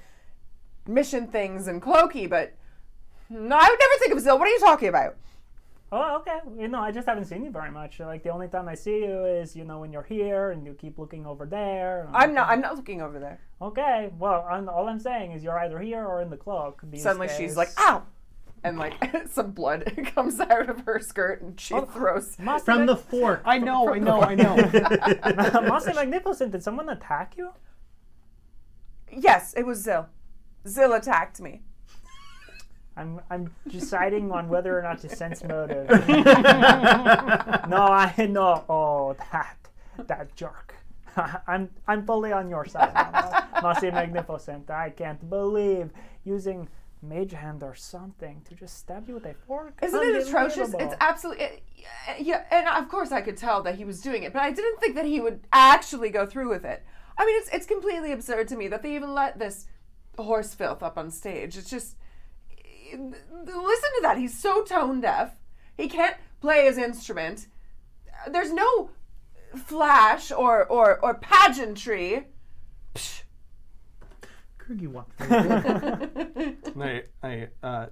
mission 0.86 1.28
things 1.28 1.68
and 1.68 1.82
Clokey, 1.82 2.28
but 2.28 2.54
no, 3.28 3.56
I 3.56 3.68
would 3.68 3.78
never 3.78 3.98
think 3.98 4.12
of 4.12 4.18
Zill. 4.18 4.38
What 4.38 4.48
are 4.48 4.52
you 4.52 4.60
talking 4.60 4.88
about? 4.88 5.16
Oh 5.92 6.16
okay 6.16 6.38
you 6.58 6.68
know 6.68 6.80
i 6.80 6.90
just 6.90 7.06
haven't 7.06 7.24
seen 7.24 7.44
you 7.44 7.50
very 7.50 7.70
much 7.70 8.00
like 8.00 8.22
the 8.22 8.28
only 8.28 8.48
time 8.48 8.68
i 8.68 8.74
see 8.74 8.98
you 8.98 9.24
is 9.24 9.54
you 9.54 9.64
know 9.64 9.78
when 9.78 9.92
you're 9.92 10.02
here 10.02 10.50
and 10.50 10.66
you 10.66 10.74
keep 10.74 10.98
looking 10.98 11.24
over 11.24 11.46
there 11.46 12.06
and 12.06 12.16
I'm 12.16 12.34
not. 12.34 12.48
I'm 12.48 12.60
not 12.60 12.76
looking 12.76 13.00
over 13.00 13.18
there. 13.20 13.40
okay 13.62 14.10
well 14.18 14.46
I'm, 14.50 14.68
all 14.68 14.88
i'm 14.88 14.98
saying 14.98 15.32
is 15.32 15.44
you're 15.44 15.58
either 15.58 15.78
here 15.78 16.04
or 16.04 16.22
in 16.22 16.30
the 16.30 16.36
cloak 16.36 16.82
Suddenly, 16.96 17.28
days. 17.28 17.36
she's 17.36 17.56
like, 17.56 17.68
"Ow!" 17.78 18.02
and 18.64 18.78
like 18.78 18.94
some 19.30 19.52
blood 19.52 19.92
comes 20.14 20.40
out 20.40 20.68
of 20.68 20.80
her 20.80 20.98
skirt, 21.00 21.40
and 21.42 21.58
she 21.60 21.74
oh, 21.74 21.82
throws. 21.82 22.38
Master 22.38 22.72
From 22.72 22.86
the 22.86 22.96
fork. 23.10 23.42
I 23.44 23.58
know, 23.58 23.92
I 23.92 23.98
know, 23.98 24.20
I 24.22 24.34
know. 24.34 24.56
Master 25.62 25.94
magnificent 25.94 26.52
did 26.52 26.62
someone 26.62 26.88
attack 26.88 27.34
you 27.36 27.52
Yes, 29.10 29.54
it 29.56 29.64
was 29.64 29.86
Zill. 29.86 30.06
Zill 30.66 30.96
attacked 30.96 31.40
me. 31.40 31.62
I'm 32.96 33.20
I'm 33.30 33.50
deciding 33.68 34.32
on 34.32 34.48
whether 34.48 34.78
or 34.78 34.82
not 34.82 35.00
to 35.00 35.08
sense 35.08 35.44
motive. 35.44 35.88
no, 36.08 36.16
I 37.76 38.14
know. 38.28 38.64
Oh, 38.68 39.16
that 39.32 39.56
that 40.06 40.34
jerk. 40.34 40.74
I'm 41.46 41.70
I'm 41.86 42.06
fully 42.06 42.32
on 42.32 42.48
your 42.48 42.64
side, 42.66 42.94
now. 42.94 43.60
Master 43.62 43.92
Magnificent. 43.92 44.70
I 44.70 44.90
can't 44.90 45.28
believe 45.28 45.90
using 46.24 46.68
mage 47.02 47.32
hand 47.32 47.62
or 47.62 47.74
something 47.74 48.42
to 48.48 48.54
just 48.54 48.78
stab 48.78 49.08
you 49.08 49.14
with 49.14 49.26
a 49.26 49.34
fork. 49.46 49.78
Isn't 49.82 50.02
it 50.02 50.26
atrocious? 50.26 50.74
It's 50.78 50.94
absolutely 51.00 51.44
eh, 51.44 51.50
it, 52.08 52.20
yeah, 52.20 52.44
and 52.50 52.66
of 52.68 52.88
course 52.88 53.12
I 53.12 53.20
could 53.20 53.36
tell 53.36 53.62
that 53.62 53.76
he 53.76 53.84
was 53.84 54.00
doing 54.00 54.22
it, 54.22 54.32
but 54.32 54.42
I 54.42 54.50
didn't 54.50 54.80
think 54.80 54.94
that 54.94 55.04
he 55.04 55.20
would 55.20 55.40
actually 55.52 56.10
go 56.10 56.26
through 56.26 56.48
with 56.48 56.64
it. 56.64 56.84
I 57.18 57.26
mean, 57.26 57.36
it's 57.38 57.48
it's 57.50 57.66
completely 57.66 58.12
absurd 58.12 58.48
to 58.48 58.56
me 58.56 58.68
that 58.68 58.82
they 58.82 58.94
even 58.94 59.14
let 59.14 59.38
this 59.38 59.66
horse 60.18 60.54
filth 60.54 60.82
up 60.82 60.96
on 60.96 61.10
stage. 61.10 61.56
It's 61.56 61.70
just 61.70 61.96
listen 62.92 63.90
to 63.96 64.00
that. 64.02 64.18
He's 64.18 64.36
so 64.38 64.62
tone 64.62 65.00
deaf. 65.00 65.36
He 65.76 65.88
can't 65.88 66.16
play 66.40 66.64
his 66.64 66.78
instrument. 66.78 67.46
There's 68.30 68.52
no 68.52 68.90
flash 69.56 70.30
or 70.30 70.64
or 70.66 70.98
or 71.04 71.14
pageantry. 71.14 72.28
Psh. 72.94 73.22
Krug, 74.58 74.80
you 74.80 74.90
walk 74.90 75.14
through 75.16 75.28
the 75.28 76.56
door. 76.74 76.82
I, 76.82 77.02
I, 77.22 77.48
uh, 77.62 77.86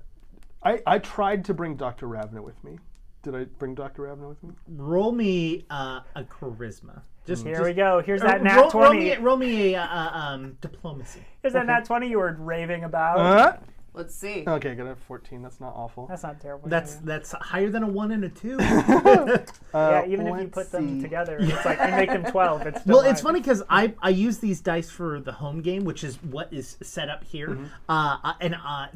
I, 0.62 0.80
I 0.86 0.98
tried 0.98 1.44
to 1.44 1.54
bring 1.54 1.76
Dr. 1.76 2.08
Ravna 2.08 2.42
with 2.42 2.62
me. 2.64 2.78
Did 3.22 3.36
I 3.36 3.44
bring 3.44 3.74
Dr. 3.74 4.02
Ravna 4.02 4.28
with 4.28 4.42
me? 4.42 4.50
roll 4.68 5.12
me 5.12 5.66
uh, 5.70 6.00
a 6.16 6.24
charisma. 6.24 7.02
Just 7.26 7.44
Here 7.44 7.54
just, 7.54 7.64
we 7.64 7.72
go. 7.72 8.02
Here's 8.04 8.22
uh, 8.22 8.26
that 8.26 8.42
nat 8.42 8.56
roll, 8.56 8.70
roll 8.70 8.92
me, 8.92 9.16
roll 9.16 9.36
me 9.36 9.74
a 9.74 9.82
uh, 9.82 10.10
um, 10.12 10.58
diplomacy. 10.60 11.20
Here's 11.40 11.54
that 11.54 11.66
nat 11.66 11.84
20 11.84 12.08
you 12.08 12.18
were 12.18 12.36
raving 12.38 12.84
about. 12.84 13.18
Uh, 13.18 13.56
Let's 13.94 14.14
see. 14.14 14.42
Okay, 14.46 14.72
I 14.72 14.74
got 14.74 14.88
a 14.88 14.96
14. 14.96 15.40
That's 15.40 15.60
not 15.60 15.72
awful. 15.74 16.06
That's 16.08 16.24
not 16.24 16.40
terrible. 16.40 16.68
That's 16.68 16.94
yeah. 16.94 17.00
that's 17.04 17.30
higher 17.32 17.70
than 17.70 17.84
a 17.84 17.86
one 17.86 18.10
and 18.10 18.24
a 18.24 18.28
two. 18.28 18.58
Uh, 19.74 20.04
yeah, 20.06 20.12
even 20.12 20.28
if 20.28 20.40
you 20.40 20.46
put 20.46 20.70
them 20.70 20.98
see. 20.98 21.02
together, 21.02 21.36
it's 21.40 21.64
like 21.64 21.80
you 21.80 21.96
make 21.96 22.08
them 22.08 22.24
twelve. 22.30 22.64
It's 22.64 22.82
still 22.82 22.98
well, 22.98 23.04
it's 23.04 23.20
funny 23.20 23.40
because 23.40 23.60
I 23.68 23.92
I 24.00 24.10
use 24.10 24.38
these 24.38 24.60
dice 24.60 24.88
for 24.88 25.18
the 25.18 25.32
home 25.32 25.62
game, 25.62 25.84
which 25.84 26.04
is 26.04 26.14
what 26.22 26.52
is 26.52 26.76
set 26.80 27.08
up 27.08 27.24
here. 27.24 27.48
Mm-hmm. 27.48 27.64
Uh, 27.88 28.18
uh, 28.22 28.34
and 28.40 28.54
uh, 28.54 28.86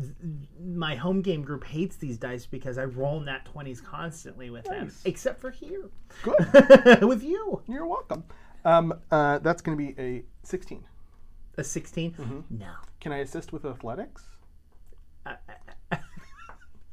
my 0.65 0.95
home 0.95 1.21
game 1.21 1.43
group 1.43 1.65
hates 1.65 1.97
these 1.97 2.17
dice 2.17 2.47
because 2.47 2.79
I 2.79 2.85
roll 2.85 3.19
nat 3.19 3.45
twenties 3.45 3.81
constantly 3.81 4.51
with 4.51 4.67
them, 4.67 4.93
except 5.05 5.41
for 5.41 5.51
here 5.51 5.91
Good. 6.23 7.03
with 7.03 7.25
you. 7.25 7.61
You're 7.67 7.87
welcome. 7.87 8.23
Um, 8.65 8.95
uh, 9.11 9.39
that's 9.39 9.63
going 9.63 9.77
to 9.79 9.83
be 9.83 10.01
a 10.01 10.23
16. 10.43 10.85
A 11.57 11.65
16 11.65 12.13
Mm-hmm. 12.13 12.59
No. 12.59 12.73
Can 13.01 13.13
I 13.13 13.19
assist 13.19 13.53
with 13.53 13.65
athletics? 13.65 14.25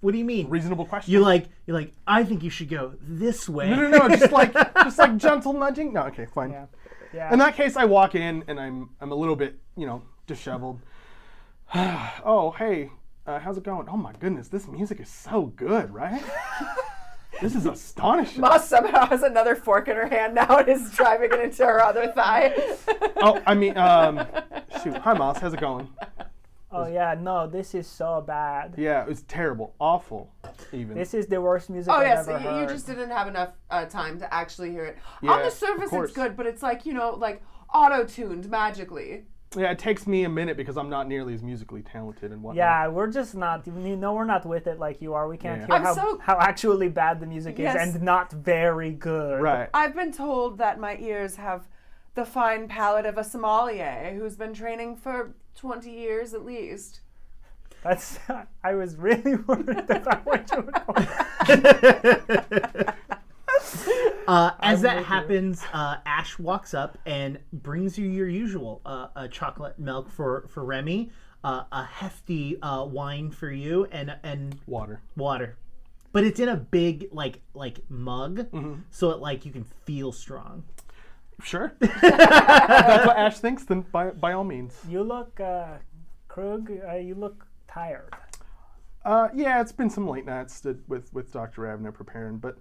What 0.05 0.11
do 0.11 0.19
you 0.19 0.25
mean? 0.25 0.49
Reasonable 0.49 0.85
question. 0.85 1.11
You 1.11 1.21
like 1.21 1.47
you're 1.65 1.75
like 1.75 1.91
I 2.05 2.23
think 2.23 2.43
you 2.43 2.51
should 2.51 2.69
go 2.69 2.93
this 3.01 3.49
way. 3.49 3.71
no, 3.71 3.89
no, 3.89 3.89
no. 3.89 4.15
Just 4.15 4.31
like, 4.31 4.53
just 4.83 4.99
like 4.99 5.17
gentle 5.17 5.51
nudging. 5.51 5.93
No, 5.93 6.03
okay, 6.03 6.27
fine. 6.27 6.51
Yeah. 6.51 6.67
Yeah. 7.11 7.33
In 7.33 7.39
that 7.39 7.55
case, 7.55 7.75
I 7.75 7.85
walk 7.85 8.13
in 8.13 8.43
and 8.47 8.59
I'm, 8.59 8.91
I'm 9.01 9.11
a 9.11 9.15
little 9.15 9.35
bit, 9.35 9.55
you 9.75 9.87
know, 9.87 10.03
disheveled. 10.27 10.79
oh, 11.73 12.53
hey, 12.55 12.91
uh, 13.25 13.39
how's 13.39 13.57
it 13.57 13.63
going? 13.63 13.89
Oh 13.89 13.97
my 13.97 14.13
goodness, 14.19 14.47
this 14.47 14.67
music 14.67 14.99
is 14.99 15.09
so 15.09 15.47
good, 15.55 15.91
right? 15.91 16.21
this 17.41 17.55
is 17.55 17.65
astonishing. 17.65 18.41
Moss 18.41 18.69
somehow 18.69 19.07
has 19.07 19.23
another 19.23 19.55
fork 19.55 19.87
in 19.87 19.95
her 19.95 20.07
hand 20.07 20.35
now 20.35 20.57
and 20.59 20.69
is 20.69 20.91
driving 20.91 21.31
it 21.33 21.39
into 21.39 21.65
her 21.65 21.83
other 21.83 22.11
thigh. 22.11 22.53
oh, 23.23 23.41
I 23.47 23.55
mean, 23.55 23.75
um, 23.75 24.23
shoot. 24.83 24.97
Hi, 24.97 25.13
Moss. 25.13 25.39
How's 25.39 25.55
it 25.55 25.59
going? 25.59 25.89
oh 26.71 26.87
yeah, 26.87 27.15
no, 27.19 27.47
this 27.47 27.73
is 27.75 27.87
so 27.87 28.23
bad. 28.25 28.75
Yeah, 28.77 29.05
it's 29.07 29.23
terrible, 29.27 29.73
awful, 29.79 30.33
even. 30.73 30.95
This 30.97 31.13
is 31.13 31.27
the 31.27 31.39
worst 31.41 31.69
music 31.69 31.91
Oh 31.93 31.97
I've 31.97 32.07
yes, 32.07 32.27
ever 32.27 32.39
you, 32.55 32.61
you 32.61 32.67
just 32.67 32.85
didn't 32.87 33.09
have 33.11 33.27
enough 33.27 33.53
uh, 33.69 33.85
time 33.85 34.19
to 34.19 34.33
actually 34.33 34.71
hear 34.71 34.85
it. 34.85 34.97
Yeah, 35.21 35.31
On 35.31 35.41
the 35.43 35.51
surface, 35.51 35.89
it's 35.93 36.11
good, 36.13 36.35
but 36.35 36.45
it's 36.45 36.61
like 36.63 36.85
you 36.85 36.93
know, 36.93 37.11
like 37.15 37.41
auto-tuned 37.73 38.49
magically. 38.49 39.23
yeah, 39.55 39.71
it 39.71 39.79
takes 39.79 40.05
me 40.07 40.23
a 40.25 40.29
minute 40.29 40.57
because 40.57 40.75
I'm 40.77 40.89
not 40.89 41.07
nearly 41.07 41.33
as 41.33 41.41
musically 41.43 41.81
talented 41.81 42.31
and 42.31 42.41
whatnot. 42.43 42.57
Yeah, 42.57 42.87
we're 42.87 43.11
just 43.11 43.35
not. 43.35 43.65
You 43.67 43.95
know, 43.95 44.13
we're 44.13 44.25
not 44.25 44.45
with 44.45 44.67
it 44.67 44.79
like 44.79 45.01
you 45.01 45.13
are. 45.13 45.27
We 45.27 45.37
can't 45.37 45.61
Yeah. 45.61 45.67
hear 45.67 45.75
I'm 45.75 45.83
how, 45.83 45.93
so- 45.95 46.19
how 46.21 46.37
actually 46.39 46.89
bad 46.89 47.19
the 47.19 47.25
music 47.25 47.57
Yes. 47.57 47.75
is 47.89 47.95
and 47.95 48.03
not 48.03 48.31
very 48.31 48.91
good. 48.91 49.41
Right. 49.41 49.69
I've 49.73 49.95
been 49.95 50.11
told 50.11 50.57
that 50.57 50.79
my 50.79 50.97
ears 50.97 51.35
have 51.37 51.67
the 52.15 52.25
fine 52.25 52.67
palate 52.67 53.05
of 53.05 53.17
a 53.17 53.23
sommelier 53.23 54.13
who's 54.17 54.35
been 54.37 54.53
training 54.53 54.95
for 54.95 55.35
20 55.55 55.89
years 55.89 56.33
at 56.33 56.45
least. 56.45 56.99
That's. 57.83 58.17
I 58.63 58.73
was 58.75 58.95
really 58.95 59.35
worried 59.47 59.69
about 59.89 60.25
what 60.25 60.49
you 60.55 60.61
were 60.61 60.71
going. 60.71 61.07
Uh, 64.27 64.51
as 64.59 64.79
I'm 64.79 64.83
that 64.95 65.05
happens, 65.05 65.63
uh, 65.71 65.97
Ash 66.05 66.39
walks 66.39 66.73
up 66.73 66.97
and 67.05 67.37
brings 67.53 67.95
you 67.97 68.07
your 68.07 68.27
usual 68.27 68.81
uh, 68.85 69.07
uh, 69.15 69.27
chocolate 69.27 69.77
milk 69.77 70.09
for 70.09 70.47
for 70.49 70.63
Remy, 70.65 71.11
uh, 71.43 71.63
a 71.71 71.83
hefty 71.83 72.59
uh, 72.61 72.83
wine 72.85 73.29
for 73.29 73.51
you, 73.51 73.85
and 73.91 74.15
and 74.23 74.57
Water. 74.65 74.99
water. 75.15 75.57
But 76.11 76.23
it's 76.23 76.39
in 76.39 76.49
a 76.49 76.55
big 76.57 77.09
like 77.11 77.41
like 77.53 77.81
mug, 77.87 78.49
Mm-hmm. 78.51 78.73
so 78.89 79.11
it 79.11 79.19
like 79.19 79.45
you 79.45 79.51
can 79.51 79.63
feel 79.85 80.11
strong. 80.11 80.63
Sure. 81.43 81.73
If 81.81 82.01
That's 82.01 83.05
what 83.07 83.17
Ash 83.17 83.39
thinks. 83.39 83.63
Then 83.65 83.81
by 83.91 84.11
by 84.11 84.33
all 84.33 84.43
means. 84.43 84.73
You 84.89 85.03
look, 85.03 85.39
uh, 85.39 85.77
Krug. 86.27 86.71
Uh, 86.87 86.95
you 86.95 87.15
look 87.15 87.45
tired. 87.67 88.13
Uh, 89.03 89.27
yeah, 89.35 89.61
it's 89.61 89.71
been 89.71 89.89
some 89.89 90.07
late 90.07 90.25
nights 90.25 90.61
to, 90.61 90.79
with 90.87 91.13
with 91.13 91.31
Dr. 91.31 91.61
Ravna 91.61 91.91
preparing, 91.91 92.37
but 92.37 92.57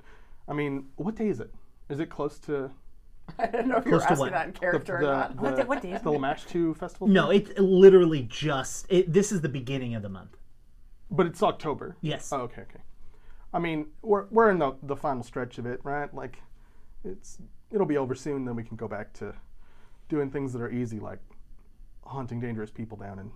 I 0.49 0.53
mean, 0.53 0.87
what 0.97 1.15
day 1.17 1.29
is 1.29 1.41
it? 1.41 1.55
Is 1.89 2.01
it 2.01 2.11
close 2.11 2.39
to 2.41 2.71
I 3.39 3.47
don't 3.47 3.69
know 3.69 3.77
if 3.79 3.87
you're 3.87 4.03
asking 4.03 4.19
what? 4.19 4.33
that 4.33 4.47
in 4.49 4.53
character 4.53 4.99
the, 5.01 5.09
or 5.09 5.13
not. 5.13 5.37
the, 5.37 5.43
What 5.43 5.57
day- 5.57 5.65
what 5.65 5.83
day 5.83 5.93
is 5.93 6.03
the 6.03 6.13
it? 6.13 6.19
Lamashtu 6.21 6.77
festival? 6.77 7.09
No, 7.09 7.31
it 7.31 7.59
literally 7.59 8.23
just 8.29 8.87
it, 8.91 9.11
this 9.13 9.33
is 9.33 9.41
the 9.41 9.49
beginning 9.49 9.95
of 9.95 10.03
the 10.03 10.11
month. 10.11 10.37
but 11.11 11.27
it's 11.27 11.43
October. 11.43 11.97
Yes. 12.03 12.31
Oh, 12.33 12.41
okay, 12.43 12.63
okay. 12.63 12.81
I 13.55 13.59
mean, 13.61 13.87
we're 14.03 14.27
we're 14.31 14.51
in 14.51 14.59
the 14.59 14.73
the 14.83 14.97
final 14.97 15.23
stretch 15.23 15.59
of 15.59 15.65
it, 15.65 15.81
right? 15.85 16.13
Like, 16.13 16.39
it's 17.05 17.39
it'll 17.75 17.87
be 17.87 17.99
over 17.99 18.15
soon. 18.15 18.45
Then 18.45 18.57
we 18.57 18.63
can 18.63 18.77
go 18.77 18.89
back 18.89 19.13
to 19.15 19.35
doing 20.09 20.31
things 20.31 20.53
that 20.53 20.63
are 20.63 20.71
easy, 20.71 21.01
like 21.01 21.19
hunting 22.07 22.41
dangerous 22.41 22.71
people 22.71 22.97
down 22.97 23.19
and 23.19 23.31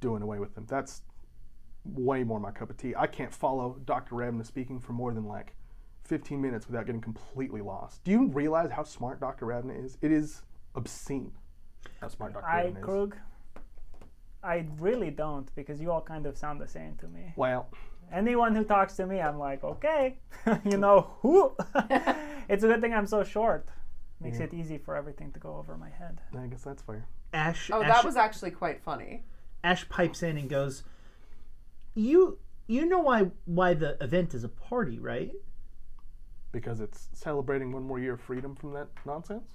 doing 0.00 0.22
away 0.22 0.38
with 0.38 0.54
them. 0.54 0.66
That's 0.68 1.02
way 1.84 2.24
more 2.24 2.40
my 2.40 2.50
cup 2.50 2.70
of 2.70 2.76
tea. 2.76 2.94
I 2.96 3.06
can't 3.06 3.32
follow 3.32 3.78
Dr. 3.84 4.16
Ravna 4.16 4.44
speaking 4.44 4.80
for 4.80 4.92
more 4.92 5.12
than 5.12 5.24
like 5.24 5.54
15 6.04 6.40
minutes 6.40 6.66
without 6.66 6.86
getting 6.86 7.00
completely 7.00 7.60
lost. 7.60 8.02
Do 8.04 8.10
you 8.10 8.28
realize 8.28 8.70
how 8.70 8.82
smart 8.82 9.20
Dr. 9.20 9.46
Ravna 9.46 9.74
is? 9.74 9.96
It 10.02 10.10
is 10.10 10.42
obscene 10.74 11.32
how 12.00 12.08
smart 12.08 12.34
Dr. 12.34 12.46
I 12.46 12.64
Ravna 12.64 12.70
is. 12.70 12.76
I 12.76 12.80
Krug. 12.80 13.16
I 14.42 14.66
really 14.78 15.10
don't 15.10 15.54
because 15.54 15.80
you 15.80 15.90
all 15.90 16.02
kind 16.02 16.26
of 16.26 16.36
sound 16.36 16.60
the 16.60 16.68
same 16.68 16.96
to 16.96 17.08
me. 17.08 17.32
Well, 17.36 17.68
Anyone 18.14 18.54
who 18.54 18.62
talks 18.64 18.94
to 18.96 19.06
me, 19.06 19.20
I'm 19.20 19.38
like, 19.38 19.64
okay, 19.64 20.18
you 20.64 20.76
know 20.76 21.10
who. 21.20 21.56
it's 22.48 22.62
a 22.62 22.68
good 22.68 22.80
thing 22.80 22.94
I'm 22.94 23.06
so 23.06 23.24
short. 23.24 23.68
Makes 24.20 24.38
it 24.38 24.54
easy 24.54 24.78
for 24.78 24.96
everything 24.96 25.32
to 25.32 25.40
go 25.40 25.56
over 25.56 25.76
my 25.76 25.90
head. 25.90 26.20
I 26.38 26.46
guess 26.46 26.62
that's 26.62 26.82
fair. 26.82 27.04
Ash. 27.34 27.70
Oh, 27.72 27.82
Ash, 27.82 27.88
that 27.88 28.04
was 28.04 28.16
actually 28.16 28.52
quite 28.52 28.80
funny. 28.82 29.24
Ash 29.62 29.86
pipes 29.88 30.22
in 30.22 30.38
and 30.38 30.48
goes, 30.48 30.84
"You 31.94 32.38
you 32.66 32.86
know 32.86 33.00
why 33.00 33.32
why 33.44 33.74
the 33.74 34.02
event 34.02 34.32
is 34.32 34.44
a 34.44 34.48
party, 34.48 34.98
right?" 34.98 35.32
because 36.54 36.80
it's 36.80 37.08
celebrating 37.12 37.72
one 37.72 37.82
more 37.82 37.98
year 37.98 38.14
of 38.14 38.20
freedom 38.20 38.54
from 38.54 38.72
that 38.72 38.86
nonsense. 39.04 39.50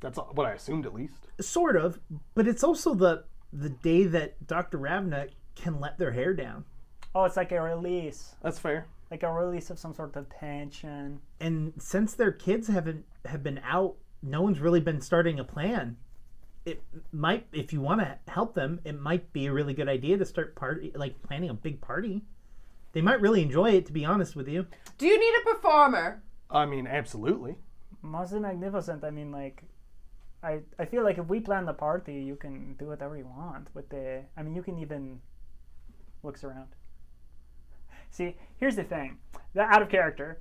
That's 0.00 0.18
what 0.18 0.44
I 0.44 0.52
assumed, 0.52 0.84
at 0.84 0.92
least. 0.92 1.28
Sort 1.40 1.76
of, 1.76 2.00
but 2.34 2.48
it's 2.48 2.64
also 2.64 2.94
the 2.94 3.24
the 3.52 3.70
day 3.70 4.04
that 4.04 4.46
Dr. 4.46 4.76
Ravna 4.76 5.28
can 5.54 5.80
let 5.80 5.96
their 5.98 6.10
hair 6.10 6.34
down. 6.34 6.64
Oh, 7.16 7.24
it's 7.24 7.38
like 7.38 7.50
a 7.50 7.62
release, 7.62 8.34
That's 8.42 8.58
fair. 8.58 8.84
like 9.10 9.22
a 9.22 9.32
release 9.32 9.70
of 9.70 9.78
some 9.78 9.94
sort 9.94 10.16
of 10.16 10.28
tension. 10.28 11.18
And 11.40 11.72
since 11.78 12.12
their 12.12 12.30
kids 12.30 12.68
haven't 12.68 13.06
have 13.24 13.42
been 13.42 13.58
out, 13.64 13.96
no 14.22 14.42
one's 14.42 14.60
really 14.60 14.80
been 14.80 15.00
starting 15.00 15.40
a 15.40 15.44
plan. 15.44 15.96
It 16.66 16.82
might, 17.12 17.46
if 17.54 17.72
you 17.72 17.80
want 17.80 18.02
to 18.02 18.18
help 18.30 18.54
them, 18.54 18.80
it 18.84 19.00
might 19.00 19.32
be 19.32 19.46
a 19.46 19.52
really 19.54 19.72
good 19.72 19.88
idea 19.88 20.18
to 20.18 20.26
start 20.26 20.56
party, 20.56 20.92
like 20.94 21.22
planning 21.22 21.48
a 21.48 21.54
big 21.54 21.80
party. 21.80 22.20
They 22.92 23.00
might 23.00 23.22
really 23.22 23.40
enjoy 23.40 23.70
it, 23.70 23.86
to 23.86 23.94
be 23.94 24.04
honest 24.04 24.36
with 24.36 24.46
you. 24.46 24.66
Do 24.98 25.06
you 25.06 25.18
need 25.18 25.34
a 25.40 25.54
performer? 25.54 26.22
I 26.50 26.66
mean, 26.66 26.86
absolutely. 26.86 27.56
Most 28.02 28.32
magnificent. 28.34 29.04
I 29.04 29.10
mean, 29.10 29.32
like, 29.32 29.62
I 30.42 30.60
I 30.78 30.84
feel 30.84 31.02
like 31.02 31.16
if 31.16 31.28
we 31.28 31.40
plan 31.40 31.64
the 31.64 31.72
party, 31.72 32.16
you 32.16 32.36
can 32.36 32.74
do 32.74 32.88
whatever 32.88 33.16
you 33.16 33.26
want 33.26 33.68
with 33.72 33.88
the. 33.88 34.24
I 34.36 34.42
mean, 34.42 34.54
you 34.54 34.62
can 34.62 34.78
even 34.78 35.22
looks 36.22 36.44
around. 36.44 36.68
See, 38.10 38.36
here's 38.56 38.76
the 38.76 38.84
thing. 38.84 39.18
That 39.54 39.72
out 39.72 39.82
of 39.82 39.88
character. 39.88 40.38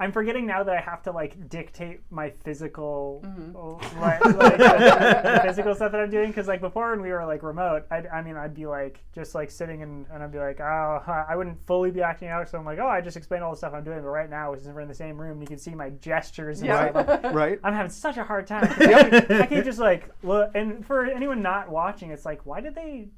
I'm 0.00 0.12
forgetting 0.12 0.46
now 0.46 0.62
that 0.62 0.74
I 0.74 0.80
have 0.80 1.02
to 1.02 1.12
like 1.12 1.50
dictate 1.50 2.00
my 2.10 2.30
physical, 2.42 3.22
mm-hmm. 3.22 4.00
like, 4.00 4.24
like, 4.24 4.56
the 4.56 5.40
physical 5.44 5.74
stuff 5.74 5.92
that 5.92 6.00
I'm 6.00 6.08
doing. 6.08 6.28
Because 6.28 6.48
like 6.48 6.62
before 6.62 6.92
when 6.92 7.02
we 7.02 7.10
were 7.10 7.26
like 7.26 7.42
remote, 7.42 7.84
I'd, 7.90 8.06
I 8.06 8.22
mean 8.22 8.34
I'd 8.34 8.54
be 8.54 8.64
like 8.64 9.04
just 9.14 9.34
like 9.34 9.50
sitting 9.50 9.82
and, 9.82 10.06
and 10.10 10.22
I'd 10.22 10.32
be 10.32 10.38
like, 10.38 10.58
oh, 10.58 11.02
I 11.28 11.36
wouldn't 11.36 11.60
fully 11.66 11.90
be 11.90 12.00
acting 12.00 12.28
out. 12.28 12.48
So 12.48 12.56
I'm 12.56 12.64
like, 12.64 12.78
oh, 12.78 12.86
I 12.86 13.02
just 13.02 13.18
explained 13.18 13.44
all 13.44 13.50
the 13.50 13.58
stuff 13.58 13.74
I'm 13.74 13.84
doing. 13.84 13.98
But 14.00 14.08
right 14.08 14.30
now, 14.30 14.54
since 14.54 14.68
we're 14.68 14.80
in 14.80 14.88
the 14.88 14.94
same 14.94 15.20
room, 15.20 15.42
you 15.42 15.46
can 15.46 15.58
see 15.58 15.74
my 15.74 15.90
gestures. 15.90 16.60
And 16.60 16.68
Yeah. 16.68 16.90
stuff. 16.92 17.08
I'm- 17.24 17.36
Right? 17.36 17.60
I'm 17.62 17.74
having 17.74 17.90
such 17.90 18.16
a 18.16 18.24
hard 18.24 18.46
time. 18.46 18.64
I, 18.70 18.74
can't, 18.86 19.30
I 19.32 19.46
can't 19.46 19.64
just 19.66 19.78
like 19.78 20.08
look. 20.22 20.50
And 20.54 20.84
for 20.86 21.04
anyone 21.04 21.42
not 21.42 21.68
watching, 21.68 22.10
it's 22.10 22.24
like, 22.24 22.46
why 22.46 22.62
did 22.62 22.74
they? 22.74 23.08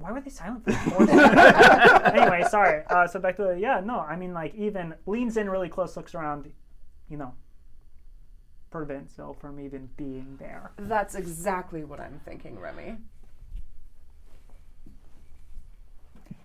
Why 0.00 0.12
were 0.12 0.20
they 0.20 0.30
silent 0.30 0.64
for 0.64 0.72
four 0.72 1.06
seconds? 1.06 2.14
anyway, 2.14 2.44
sorry. 2.48 2.84
Uh, 2.88 3.06
so 3.06 3.20
back 3.20 3.36
to 3.36 3.44
the 3.44 3.60
yeah. 3.60 3.80
No, 3.80 4.00
I 4.00 4.16
mean 4.16 4.32
like 4.32 4.54
even 4.54 4.94
leans 5.06 5.36
in 5.36 5.50
really 5.50 5.68
close, 5.68 5.96
looks 5.96 6.14
around. 6.14 6.50
You 7.10 7.18
know, 7.18 7.34
prevents 8.70 9.14
Phil 9.14 9.34
from 9.34 9.60
even 9.60 9.90
being 9.96 10.36
there. 10.38 10.72
That's 10.78 11.14
exactly 11.14 11.84
what 11.84 12.00
I'm 12.00 12.20
thinking, 12.24 12.58
Remy. 12.58 12.96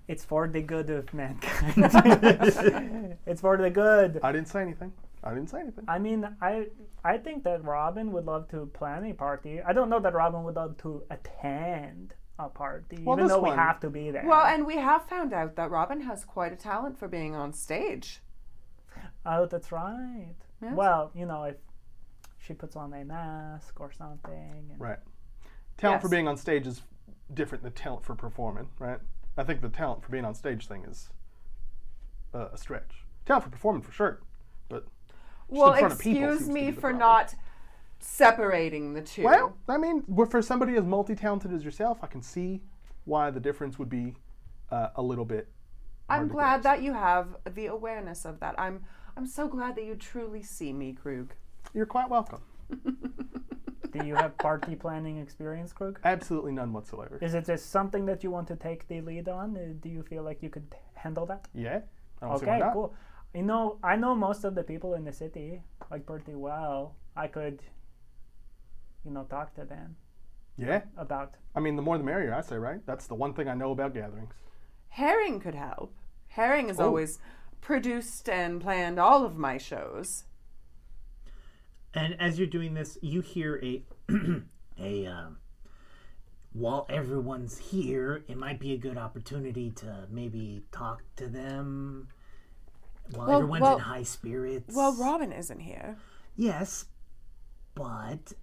It's 0.07 0.25
for 0.25 0.47
the 0.47 0.61
good 0.61 0.89
of 0.89 1.13
mankind. 1.13 1.73
it's 3.25 3.41
for 3.41 3.57
the 3.57 3.69
good. 3.69 4.19
I 4.21 4.31
didn't 4.31 4.49
say 4.49 4.61
anything. 4.61 4.91
I 5.23 5.33
didn't 5.33 5.49
say 5.49 5.61
anything. 5.61 5.85
I 5.87 5.97
mean, 5.97 6.27
I 6.41 6.67
I 7.03 7.17
think 7.17 7.43
that 7.45 7.63
Robin 7.63 8.11
would 8.11 8.25
love 8.25 8.49
to 8.49 8.65
plan 8.67 9.05
a 9.05 9.13
party. 9.13 9.61
I 9.61 9.71
don't 9.71 9.89
know 9.89 9.99
that 9.99 10.13
Robin 10.13 10.43
would 10.43 10.55
love 10.55 10.77
to 10.79 11.03
attend 11.09 12.15
a 12.37 12.49
party, 12.49 12.97
Well, 13.01 13.15
even 13.17 13.27
this 13.27 13.35
though 13.35 13.41
we 13.41 13.49
have 13.51 13.79
to 13.81 13.89
be 13.89 14.11
there. 14.11 14.25
Well, 14.25 14.45
and 14.45 14.65
we 14.65 14.75
have 14.75 15.07
found 15.07 15.33
out 15.33 15.55
that 15.55 15.71
Robin 15.71 16.01
has 16.01 16.25
quite 16.25 16.51
a 16.51 16.55
talent 16.55 16.97
for 16.97 17.07
being 17.07 17.33
on 17.35 17.53
stage. 17.53 18.21
Oh, 19.25 19.45
that's 19.45 19.71
right. 19.71 20.35
Yes. 20.61 20.75
Well, 20.75 21.11
you 21.13 21.25
know, 21.25 21.43
if 21.45 21.55
she 22.39 22.53
puts 22.53 22.75
on 22.75 22.93
a 22.93 23.03
mask 23.03 23.79
or 23.79 23.91
something. 23.91 24.67
And 24.69 24.79
Right. 24.79 24.99
Talent 25.77 26.01
for 26.01 26.09
being 26.09 26.27
on 26.27 26.37
stage 26.37 26.67
is 26.67 26.81
different 27.33 27.63
than 27.63 27.73
talent 27.73 28.05
for 28.05 28.15
performing, 28.15 28.69
right? 28.79 28.99
I 29.37 29.43
think 29.43 29.61
the 29.61 29.69
talent 29.69 30.03
for 30.03 30.11
being 30.11 30.25
on 30.25 30.33
stage 30.33 30.67
thing 30.67 30.85
is 30.85 31.09
uh, 32.33 32.49
a 32.53 32.57
stretch. 32.57 33.03
Talent 33.25 33.45
for 33.45 33.49
performing 33.49 33.81
for 33.81 33.91
sure, 33.91 34.21
but 34.69 34.85
well, 35.47 35.73
in 35.73 35.79
front 35.79 35.93
of 35.93 35.99
people 35.99 36.31
excuse 36.33 36.49
me 36.49 36.71
for 36.71 36.81
problem. 36.81 36.99
not 36.99 37.35
separating 38.05 38.93
the 38.93 39.01
two. 39.01 39.23
well, 39.23 39.57
I 39.67 39.77
mean, 39.77 40.03
for 40.29 40.41
somebody 40.41 40.75
as 40.75 40.83
multi-talented 40.85 41.51
as 41.53 41.63
yourself, 41.65 41.99
I 42.03 42.07
can 42.07 42.21
see 42.21 42.61
why 43.05 43.31
the 43.31 43.39
difference 43.39 43.77
would 43.79 43.89
be 43.89 44.15
uh, 44.71 44.89
a 44.95 45.01
little 45.01 45.25
bit. 45.25 45.47
I'm 46.07 46.27
to 46.27 46.33
glad 46.33 46.61
grasp. 46.61 46.63
that 46.63 46.83
you 46.83 46.93
have 46.93 47.35
the 47.55 47.65
awareness 47.67 48.25
of 48.25 48.39
that. 48.39 48.55
I'm 48.59 48.83
I'm 49.17 49.25
so 49.25 49.47
glad 49.47 49.75
that 49.75 49.85
you 49.85 49.95
truly 49.95 50.43
see 50.43 50.71
me, 50.73 50.93
Krug. 50.93 51.33
You're 51.73 51.85
quite 51.87 52.09
welcome. 52.09 52.41
Do 53.91 54.05
you 54.05 54.15
have 54.15 54.37
party 54.37 54.75
planning 54.75 55.17
experience, 55.19 55.71
Krug? 55.71 55.99
Absolutely 56.03 56.51
none 56.51 56.73
whatsoever. 56.73 57.17
Is 57.21 57.33
it 57.33 57.45
just 57.45 57.71
something 57.71 58.05
that 58.07 58.23
you 58.25 58.29
want 58.31 58.47
to 58.49 58.55
take 58.57 58.87
the 58.89 58.99
lead 59.01 59.29
on? 59.29 59.55
Uh, 59.55 59.73
Do 59.79 59.87
you 59.89 60.03
feel 60.03 60.21
like 60.23 60.43
you 60.43 60.49
could 60.49 60.67
handle 60.95 61.25
that? 61.27 61.45
Yeah. 61.53 61.79
I 62.21 62.25
don't 62.27 62.35
Okay, 62.43 62.59
not. 62.59 62.73
cool. 62.73 62.93
You 63.33 63.43
know, 63.43 63.77
I 63.83 63.95
know 63.95 64.13
most 64.13 64.43
of 64.43 64.53
the 64.53 64.63
people 64.63 64.95
in 64.95 65.05
the 65.05 65.13
city 65.13 65.61
like 65.89 66.05
pretty 66.05 66.35
well. 66.35 66.95
I 67.15 67.27
could, 67.27 67.61
you 69.05 69.11
know, 69.11 69.23
talk 69.23 69.53
to 69.55 69.63
them 69.65 69.95
Yeah. 70.57 70.81
about. 70.97 71.35
I 71.55 71.59
mean, 71.59 71.75
the 71.75 71.81
more 71.81 71.97
the 71.97 72.03
merrier, 72.03 72.33
I 72.33 72.41
say, 72.41 72.57
right? 72.57 72.85
That's 72.85 73.07
the 73.07 73.15
one 73.15 73.33
thing 73.33 73.47
I 73.47 73.53
know 73.53 73.71
about 73.71 73.93
gatherings. 73.93 74.33
Herring 74.89 75.39
could 75.39 75.55
help. 75.55 75.93
Herring 76.27 76.67
has 76.69 76.79
Oh. 76.79 76.87
always 76.87 77.19
produced 77.61 78.27
and 78.29 78.59
planned 78.61 78.99
all 78.99 79.23
of 79.25 79.37
my 79.37 79.57
shows. 79.57 80.25
And 81.93 82.19
as 82.19 82.37
you're 82.37 82.47
doing 82.47 82.73
this, 82.73 82.97
you 83.01 83.21
hear 83.21 83.57
a 83.63 83.83
a 84.79 85.05
um, 85.05 85.37
while 86.51 86.85
everyone's 86.89 87.57
here, 87.57 88.23
it 88.27 88.37
might 88.37 88.59
be 88.59 88.73
a 88.73 88.77
good 88.77 88.97
opportunity 88.97 89.71
to 89.71 90.07
maybe 90.09 90.65
talk 90.71 91.03
to 91.17 91.27
them 91.27 92.07
while 93.13 93.27
Well- 93.27 93.37
everyone's 93.37 93.61
well- 93.61 93.75
in 93.75 93.81
high 93.81 94.03
spirits. 94.03 94.75
Well, 94.75 94.95
Robin 94.95 95.31
isn't 95.31 95.59
here. 95.59 95.97
yes, 96.35 96.85
but 97.75 98.33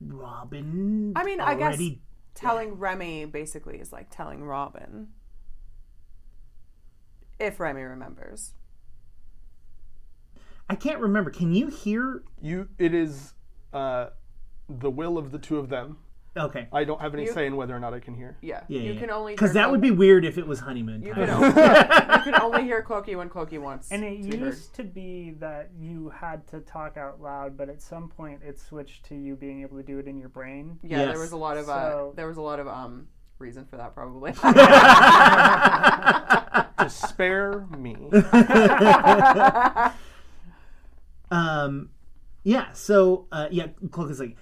Robin. 0.00 1.12
I 1.16 1.24
mean, 1.24 1.40
I 1.40 1.54
guess 1.54 1.68
already 1.68 2.00
telling 2.34 2.78
Remy 2.78 3.26
basically 3.26 3.78
is 3.78 3.92
like 3.92 4.08
telling 4.10 4.44
Robin. 4.44 5.08
If 7.38 7.60
Remy 7.60 7.82
remembers. 7.82 8.54
I 10.68 10.74
can't 10.74 11.00
remember. 11.00 11.30
Can 11.30 11.52
you 11.54 11.68
hear? 11.68 12.22
You, 12.40 12.68
it 12.78 12.94
is 12.94 13.34
uh, 13.72 14.08
the 14.68 14.90
will 14.90 15.18
of 15.18 15.32
the 15.32 15.38
two 15.38 15.58
of 15.58 15.68
them. 15.68 15.98
Okay. 16.38 16.68
I 16.72 16.84
don't 16.84 17.00
have 17.00 17.14
any 17.14 17.24
You- 17.24 17.32
say 17.32 17.46
in 17.46 17.56
whether 17.56 17.74
or 17.74 17.80
not 17.80 17.94
I 17.94 18.00
can 18.00 18.14
hear. 18.14 18.36
Yeah. 18.40 18.62
Yeah, 18.68 18.80
you 18.80 18.92
yeah. 18.92 19.00
can 19.00 19.10
only 19.10 19.34
because 19.34 19.52
hear 19.52 19.62
that 19.62 19.70
would 19.70 19.80
be 19.80 19.90
weird 19.90 20.24
if 20.24 20.38
it 20.38 20.46
was 20.46 20.60
honeymoon 20.60 21.02
you 21.02 21.14
time. 21.14 21.26
can, 21.26 21.30
only, 21.34 21.48
you 21.48 22.32
can 22.32 22.40
only 22.40 22.62
hear 22.64 22.82
Cloaky 22.82 23.16
when 23.16 23.28
Cloaky 23.28 23.60
wants 23.60 23.90
And 23.90 24.04
it 24.04 24.22
to 24.22 24.28
be 24.30 24.36
heard. 24.36 24.46
used 24.46 24.74
to 24.76 24.84
be 24.84 25.34
that 25.40 25.70
you 25.78 26.10
had 26.10 26.46
to 26.48 26.60
talk 26.60 26.96
out 26.96 27.20
loud, 27.20 27.56
but 27.56 27.68
at 27.68 27.82
some 27.82 28.08
point 28.08 28.40
it 28.46 28.58
switched 28.58 29.04
to 29.06 29.14
you 29.14 29.36
being 29.36 29.62
able 29.62 29.76
to 29.76 29.82
do 29.82 29.98
it 29.98 30.06
in 30.06 30.18
your 30.18 30.28
brain. 30.28 30.78
Yeah, 30.82 30.98
Yes. 30.98 31.08
there 31.12 31.18
was 31.20 31.32
a 31.32 31.36
lot 31.36 31.56
of 31.56 31.68
uh, 31.68 31.90
So- 31.90 32.12
there 32.16 32.26
was 32.28 32.36
a 32.36 32.42
lot 32.42 32.60
of 32.60 32.68
um 32.68 33.08
reason 33.38 33.64
for 33.66 33.76
that 33.76 33.94
probably. 33.94 34.32
To 36.78 36.88
spare 36.88 37.66
me. 37.76 37.96
um, 41.30 41.90
yeah. 42.44 42.72
So 42.72 43.26
uh, 43.32 43.48
yeah, 43.50 43.66
Cloak 43.90 44.10
is 44.10 44.20
like, 44.20 44.36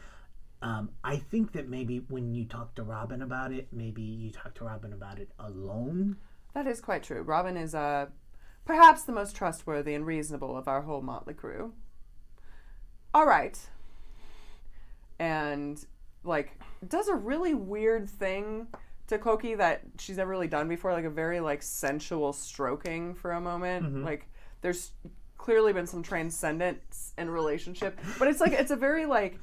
um, 0.63 0.91
I 1.05 1.17
think 1.17 1.53
that 1.53 1.69
maybe 1.69 1.99
when 2.09 2.35
you 2.35 2.45
talk 2.47 2.75
to 2.77 2.83
Robin 2.83 3.23
about 3.23 3.53
it, 3.53 3.69
maybe 3.73 4.03
you 4.03 4.31
talk 4.31 4.55
to 4.57 4.65
Robin 4.65 4.93
about 4.93 5.19
it 5.19 5.31
alone. 5.39 6.17
that 6.55 6.67
is 6.67 6.81
quite 6.81 7.03
true. 7.03 7.23
Robin 7.23 7.57
is 7.57 7.75
uh 7.75 8.07
perhaps 8.65 9.03
the 9.03 9.13
most 9.13 9.37
trustworthy 9.37 9.95
and 9.95 10.07
reasonable 10.07 10.57
of 10.57 10.67
our 10.67 10.83
whole 10.83 11.03
motley 11.03 11.35
crew. 11.35 11.73
All 13.15 13.27
right. 13.27 13.59
And 15.19 15.85
like 16.25 16.59
does 16.87 17.09
a 17.09 17.15
really 17.15 17.55
weird 17.55 18.09
thing 18.09 18.67
to 19.09 19.19
Cloaky 19.19 19.57
that 19.59 19.83
she's 19.99 20.17
never 20.17 20.31
really 20.31 20.49
done 20.49 20.69
before, 20.69 20.93
like 20.93 21.05
a 21.05 21.11
very 21.11 21.41
like 21.41 21.63
sensual 21.63 22.33
stroking 22.33 23.15
for 23.15 23.33
a 23.33 23.41
moment. 23.41 24.05
Like 24.05 24.27
there's 24.63 24.93
clearly 25.39 25.73
been 25.73 25.87
some 25.87 26.03
transcendence 26.03 27.13
in 27.17 27.31
relationship, 27.31 27.99
but 28.19 28.27
it's 28.29 28.41
like 28.41 28.53
it's 28.53 28.71
a 28.73 28.77
very 28.77 29.07
like 29.07 29.39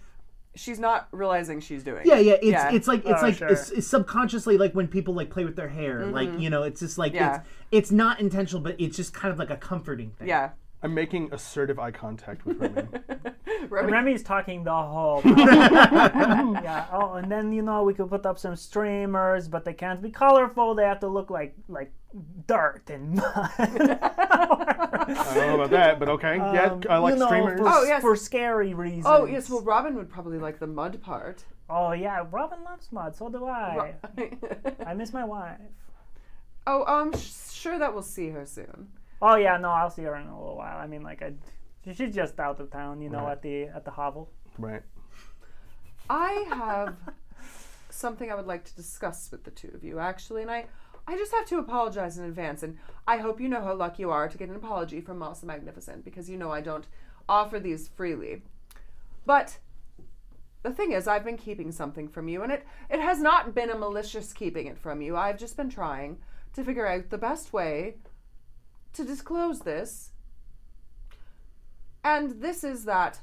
she's 0.56 0.80
not 0.80 1.08
realizing 1.12 1.60
she's 1.60 1.84
doing. 1.84 2.04
Yeah, 2.06 2.16
it. 2.18 2.26
yeah. 2.26 2.34
It's 2.34 2.46
Yeah. 2.46 2.72
it's 2.74 2.88
like 2.88 3.06
it's 3.06 3.22
Oh, 3.22 3.26
like 3.26 3.36
sure. 3.36 3.48
it's, 3.48 3.72
it's 3.72 3.88
subconsciously 3.88 4.58
like 4.58 4.74
when 4.74 4.88
people 4.88 5.14
like 5.14 5.30
play 5.30 5.46
with 5.46 5.56
their 5.56 5.70
hair, 5.70 6.06
like 6.06 6.40
you 6.40 6.50
know, 6.50 6.64
it's 6.64 6.80
just 6.80 6.98
like 6.98 7.14
Mm-hmm. 7.14 7.24
Yeah. 7.24 7.36
it's 7.38 7.48
it's 7.72 7.92
not 7.92 8.20
intentional, 8.20 8.62
but 8.62 8.80
it's 8.80 8.96
just 8.96 9.14
kind 9.14 9.32
of 9.32 9.40
like 9.40 9.50
a 9.50 9.58
comforting 9.58 10.12
thing. 10.12 10.28
Yeah. 10.28 10.52
I'm 10.84 10.94
making 10.94 11.30
assertive 11.32 11.80
eye 11.80 11.92
contact 11.92 12.46
with 12.46 12.60
Remy. 12.60 12.88
Remy- 13.70 13.92
Remy's 13.92 14.22
talking 14.24 14.64
the 14.66 14.72
whole 14.74 15.22
time. 15.22 15.36
yeah. 16.64 16.86
Oh, 16.92 17.14
and 17.14 17.32
then 17.32 17.54
you 17.54 17.62
know 17.62 17.84
we 17.84 17.94
could 17.94 18.10
put 18.10 18.26
up 18.26 18.38
some 18.38 18.56
streamers, 18.56 19.48
but 19.48 19.64
they 19.66 19.74
can't 19.74 20.02
be 20.02 20.12
colorful. 20.12 20.76
They 20.76 20.84
have 20.84 21.00
to 21.00 21.08
look 21.08 21.30
like 21.30 21.56
like 21.70 21.94
dirt 22.48 22.90
and 22.90 23.16
mud. 23.16 23.24
I 23.58 25.32
don't 25.36 25.48
know 25.48 25.56
about 25.56 25.70
that, 25.72 26.00
but 26.00 26.10
okay. 26.10 26.36
yeah, 26.38 26.66
Um, 26.74 26.82
I 26.90 26.98
like 26.98 27.14
you 27.14 27.20
know, 27.20 27.26
streamers. 27.28 27.60
For, 27.60 27.68
Oh, 27.70 27.84
yes. 27.84 28.02
for 28.02 28.16
scary 28.16 28.74
reasons. 28.74 29.06
Oh 29.08 29.26
yes, 29.26 29.50
well 29.50 29.62
Robin 29.62 29.96
would 29.96 30.10
probably 30.10 30.38
like 30.38 30.60
the 30.60 30.68
mud 30.68 31.02
part. 31.02 31.44
Oh 31.70 31.94
yeah, 31.94 32.26
Robin 32.30 32.64
loves 32.64 32.92
mud. 32.92 33.16
So 33.16 33.30
do 33.30 33.46
I. 33.46 33.94
I 34.86 34.94
miss 34.94 35.14
my 35.14 35.24
wife. 35.24 35.58
oh, 36.68 36.84
I'm 36.86 37.14
sh- 37.18 37.32
sure 37.52 37.80
that 37.80 37.94
we'll 37.94 38.04
see 38.04 38.30
her 38.30 38.46
soon. 38.46 38.90
Oh 39.26 39.36
yeah, 39.36 39.56
no, 39.56 39.70
I'll 39.70 39.90
see 39.90 40.04
her 40.04 40.18
in 40.18 40.28
a 40.28 40.38
little 40.38 40.58
while. 40.58 40.78
I 40.78 40.86
mean, 40.86 41.02
like, 41.02 41.22
I, 41.22 41.32
she's 41.94 42.14
just 42.14 42.38
out 42.42 42.60
of 42.60 42.70
town, 42.70 43.02
you 43.02 43.10
know, 43.10 43.24
Right. 43.24 43.32
at 43.32 43.42
the 43.42 43.64
at 43.68 43.86
the 43.86 43.92
hovel. 43.92 44.30
Right. 44.58 44.82
I 46.10 46.46
have 46.50 46.98
something 47.90 48.30
I 48.30 48.36
would 48.36 48.48
like 48.48 48.66
to 48.66 48.76
discuss 48.76 49.32
with 49.32 49.46
the 49.46 49.52
two 49.52 49.72
of 49.74 49.82
you 49.82 49.98
actually, 49.98 50.42
and 50.42 50.52
I 50.52 50.66
I 51.08 51.16
just 51.18 51.32
have 51.34 51.46
to 51.48 51.58
apologize 51.58 52.18
in 52.18 52.26
advance, 52.26 52.64
and 52.64 52.78
I 53.08 53.18
hope 53.18 53.40
you 53.40 53.48
know 53.48 53.62
how 53.62 53.74
lucky 53.74 54.04
you 54.04 54.12
are 54.12 54.28
to 54.28 54.38
get 54.38 54.50
an 54.50 54.56
apology 54.58 55.00
from 55.00 55.20
Moss 55.20 55.40
the 55.40 55.48
Magnificent 55.48 56.04
because 56.04 56.30
you 56.30 56.38
know 56.38 56.52
I 56.52 56.60
don't 56.60 56.88
offer 57.30 57.62
these 57.62 57.88
freely. 57.88 58.42
But 59.26 59.58
the 60.64 60.72
thing 60.72 60.92
is, 60.92 61.08
I've 61.08 61.24
been 61.24 61.38
keeping 61.38 61.72
something 61.72 62.10
from 62.10 62.28
you, 62.28 62.44
and 62.44 62.52
it, 62.52 62.66
it 62.90 63.00
has 63.00 63.22
not 63.22 63.56
been 63.56 63.70
a 63.70 63.78
malicious 63.78 64.34
keeping 64.34 64.68
it 64.68 64.78
from 64.78 65.02
you. 65.02 65.16
I've 65.16 65.40
just 65.40 65.56
been 65.56 65.70
trying 65.70 66.18
to 66.56 66.64
figure 66.64 66.88
out 66.88 67.10
the 67.10 67.18
best 67.18 67.54
way 67.54 67.96
to 68.94 69.04
disclose 69.04 69.62
this. 69.62 70.12
And 72.04 72.42
this 72.42 72.64
is 72.64 72.86
that. 72.86 73.22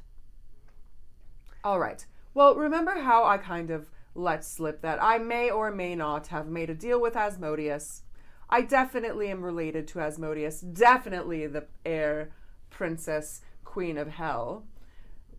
All 1.62 1.78
right. 1.78 2.04
Well, 2.32 2.54
remember 2.54 3.00
how 3.00 3.24
I 3.24 3.38
kind 3.38 3.70
of 3.70 3.90
let 4.14 4.44
slip 4.44 4.82
that 4.82 5.02
I 5.02 5.18
may 5.18 5.50
or 5.50 5.70
may 5.70 5.94
not 5.94 6.28
have 6.28 6.48
made 6.48 6.70
a 6.70 6.74
deal 6.74 7.00
with 7.00 7.16
Asmodeus? 7.16 8.02
I 8.48 8.62
definitely 8.62 9.30
am 9.30 9.42
related 9.42 9.86
to 9.88 10.00
Asmodeus, 10.00 10.60
definitely 10.60 11.46
the 11.46 11.66
heir, 11.86 12.32
princess, 12.68 13.42
queen 13.64 13.96
of 13.96 14.08
hell. 14.08 14.64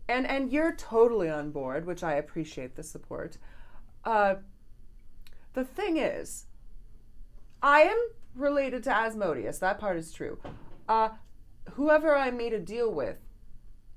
And 0.08 0.26
and 0.26 0.50
you're 0.50 0.74
totally 0.74 1.28
on 1.28 1.50
board, 1.50 1.86
which 1.86 2.02
I 2.02 2.14
appreciate 2.14 2.74
the 2.74 2.82
support. 2.82 3.36
Uh, 4.04 4.36
the 5.52 5.64
thing 5.64 5.98
is, 5.98 6.46
I 7.62 7.82
am 7.82 7.98
related 8.34 8.82
to 8.84 8.94
Asmodeus. 8.94 9.58
That 9.58 9.78
part 9.78 9.96
is 9.96 10.12
true. 10.12 10.38
Uh, 10.88 11.10
whoever 11.72 12.16
I 12.16 12.30
made 12.30 12.52
a 12.52 12.60
deal 12.60 12.92
with 12.92 13.18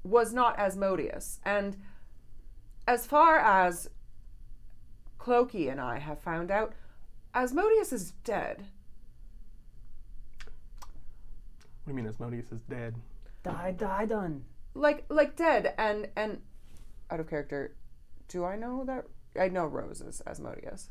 was 0.03 0.33
not 0.33 0.59
Asmodeus. 0.59 1.39
And 1.43 1.77
as 2.88 3.05
far 3.05 3.39
as 3.39 3.89
Clokey 5.19 5.71
and 5.71 5.81
I 5.81 5.99
have 5.99 6.19
found 6.19 6.51
out, 6.51 6.73
Asmodeus 7.33 7.91
is 7.91 8.11
dead. 8.23 8.65
What 11.83 11.88
do 11.88 11.91
you 11.91 11.93
mean 11.95 12.07
Asmodeus 12.07 12.51
is 12.51 12.61
dead? 12.69 12.95
Die, 13.43 13.75
die, 13.77 14.05
done. 14.05 14.45
Like 14.73 15.05
like 15.09 15.36
dead 15.36 15.73
and 15.77 16.07
and 16.15 16.41
out 17.09 17.19
of 17.19 17.29
character. 17.29 17.75
Do 18.27 18.43
I 18.43 18.55
know 18.55 18.83
that 18.86 19.05
I 19.39 19.49
know 19.49 19.65
Rose 19.65 20.01
is 20.01 20.21
Asmodeus. 20.25 20.89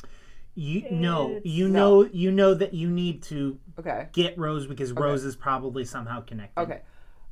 You 0.54 0.84
no, 0.90 1.40
you 1.44 1.68
No. 1.68 2.02
know, 2.02 2.10
you 2.12 2.30
know 2.30 2.54
that 2.54 2.74
you 2.74 2.88
need 2.88 3.22
to 3.24 3.58
Okay. 3.78 4.08
get 4.12 4.38
Rose 4.38 4.66
because 4.66 4.92
Rose 4.92 5.24
is 5.24 5.34
probably 5.34 5.84
somehow 5.84 6.20
connected. 6.20 6.60
Okay. 6.60 6.80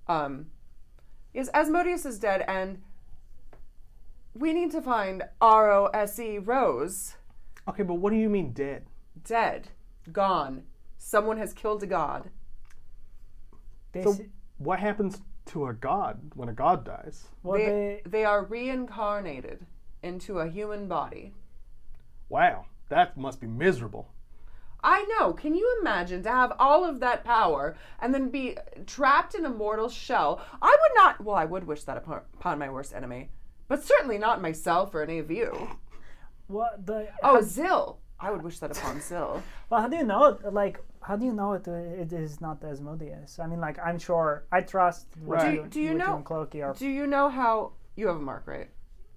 Um 0.08 0.46
yes, 1.32 1.48
Asmodeus 1.54 2.04
is 2.04 2.18
dead 2.18 2.44
and 2.48 2.82
we 4.34 4.52
need 4.52 4.70
to 4.72 4.82
find 4.82 5.22
R 5.40 5.70
O 5.70 5.86
S 5.86 6.18
E 6.18 6.38
Rose. 6.38 7.16
Okay, 7.68 7.84
but 7.84 7.94
what 7.94 8.10
do 8.10 8.16
you 8.16 8.28
mean 8.28 8.52
dead? 8.52 8.86
Dead. 9.24 9.68
Gone. 10.10 10.64
Someone 10.98 11.38
has 11.38 11.52
killed 11.52 11.82
a 11.82 11.86
god. 11.86 12.30
This, 13.92 14.04
So 14.04 14.24
what 14.58 14.80
happens 14.80 15.20
to 15.46 15.66
a 15.66 15.72
god 15.74 16.32
when 16.34 16.48
a 16.48 16.52
god 16.52 16.84
dies? 16.84 17.28
well, 17.42 17.58
they, 17.58 17.66
they, 17.66 18.02
they 18.06 18.24
are 18.24 18.44
reincarnated 18.44 19.66
into 20.02 20.38
a 20.40 20.48
human 20.48 20.88
body. 20.88 21.34
Wow, 22.28 22.64
that 22.92 23.16
must 23.16 23.40
be 23.40 23.46
miserable. 23.46 24.12
I 24.84 25.04
know. 25.04 25.32
Can 25.32 25.54
you 25.54 25.78
imagine 25.80 26.22
to 26.24 26.28
have 26.30 26.52
all 26.58 26.84
of 26.84 26.98
that 27.00 27.24
power 27.24 27.76
and 28.00 28.12
then 28.12 28.30
be 28.30 28.56
trapped 28.86 29.34
in 29.34 29.44
a 29.44 29.48
mortal 29.50 29.88
shell? 29.88 30.40
I 30.60 30.70
would 30.80 30.94
not. 30.96 31.22
Well, 31.24 31.36
I 31.36 31.44
would 31.44 31.64
wish 31.64 31.84
that 31.84 31.96
upon, 31.96 32.22
upon 32.34 32.58
my 32.58 32.68
worst 32.68 32.92
enemy, 32.92 33.30
but 33.68 33.82
certainly 33.84 34.18
not 34.18 34.42
myself 34.42 34.94
or 34.94 35.02
any 35.02 35.18
of 35.20 35.30
you. 35.30 35.68
What 36.48 36.84
the? 36.84 37.08
Oh, 37.22 37.38
Zill. 37.38 37.96
I 38.20 38.30
would 38.30 38.42
wish 38.42 38.58
that 38.60 38.76
upon 38.76 38.96
Zill. 38.98 39.40
Well, 39.70 39.80
how 39.80 39.88
do 39.88 39.96
you 39.96 40.04
know? 40.04 40.24
it- 40.26 40.52
Like, 40.52 40.80
how 41.00 41.16
do 41.16 41.24
you 41.24 41.32
know 41.32 41.54
it? 41.54 41.66
It 41.66 42.12
is 42.12 42.40
not 42.40 42.62
Asmodeus. 42.62 43.38
I 43.38 43.46
mean, 43.46 43.60
like, 43.60 43.78
I'm 43.78 43.98
sure. 43.98 44.44
I 44.52 44.60
trust. 44.60 45.06
What 45.24 45.38
Right. 45.38 45.54
you, 45.54 45.62
Do- 45.62 45.68
do 45.70 45.80
you 45.80 45.94
know- 45.94 46.16
and 46.16 46.24
Clokey 46.26 46.62
are. 46.64 46.74
Do 46.74 46.88
you 46.88 47.06
know 47.06 47.28
how 47.30 47.72
you 47.96 48.06
have 48.08 48.16
a 48.16 48.20
mark, 48.20 48.46
right? 48.46 48.68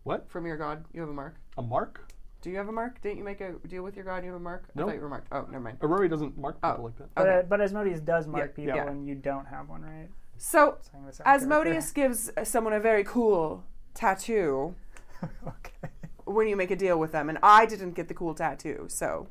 What? 0.03 0.29
From 0.29 0.45
your 0.45 0.57
god, 0.57 0.85
you 0.93 1.01
have 1.01 1.09
a 1.09 1.13
mark. 1.13 1.35
A 1.57 1.61
mark? 1.61 2.04
Do 2.45 2.51
you 2.51 2.57
have 2.57 2.69
a 2.69 2.71
mark? 2.71 3.01
Didn't 3.01 3.17
you 3.17 3.23
make 3.23 3.41
a 3.41 3.53
deal 3.67 3.81
with 3.81 3.95
your 3.95 4.05
god? 4.05 4.23
You 4.23 4.29
have 4.29 4.39
a 4.39 4.43
mark. 4.43 4.65
I 4.67 4.71
Nope. 4.75 4.89
thought 4.89 4.95
you 4.97 5.01
were 5.01 5.09
marked. 5.09 5.29
Oh, 5.31 5.47
never 5.49 5.61
mind. 5.63 5.79
Aurori 5.79 6.07
doesn't 6.07 6.37
mark 6.37 6.61
people 6.61 6.75
Oh. 6.79 6.83
like 6.83 6.95
that. 6.99 7.15
But, 7.15 7.21
Okay. 7.27 7.39
uh, 7.39 7.41
but 7.41 7.59
Asmodeus 7.59 8.01
does 8.01 8.27
mark 8.27 8.51
Yeah, 8.51 8.55
people, 8.65 8.75
yeah. 8.75 8.87
and 8.87 9.07
you 9.07 9.15
don't 9.15 9.45
have 9.47 9.67
one, 9.67 9.81
right? 9.81 10.09
So 10.37 10.77
Saying 10.91 11.07
this 11.07 11.19
out 11.21 11.25
of 11.25 11.41
Asmodeus 11.41 11.91
gives 11.91 12.31
someone 12.43 12.73
a 12.73 12.79
very 12.79 13.03
cool 13.03 13.63
tattoo 13.95 14.75
okay. 15.47 15.89
when 16.25 16.47
you 16.47 16.55
make 16.55 16.69
a 16.69 16.75
deal 16.75 16.99
with 16.99 17.11
them, 17.13 17.29
and 17.29 17.39
I 17.41 17.65
didn't 17.65 17.93
get 17.93 18.09
the 18.09 18.13
cool 18.13 18.35
tattoo, 18.35 18.85
so 18.89 19.27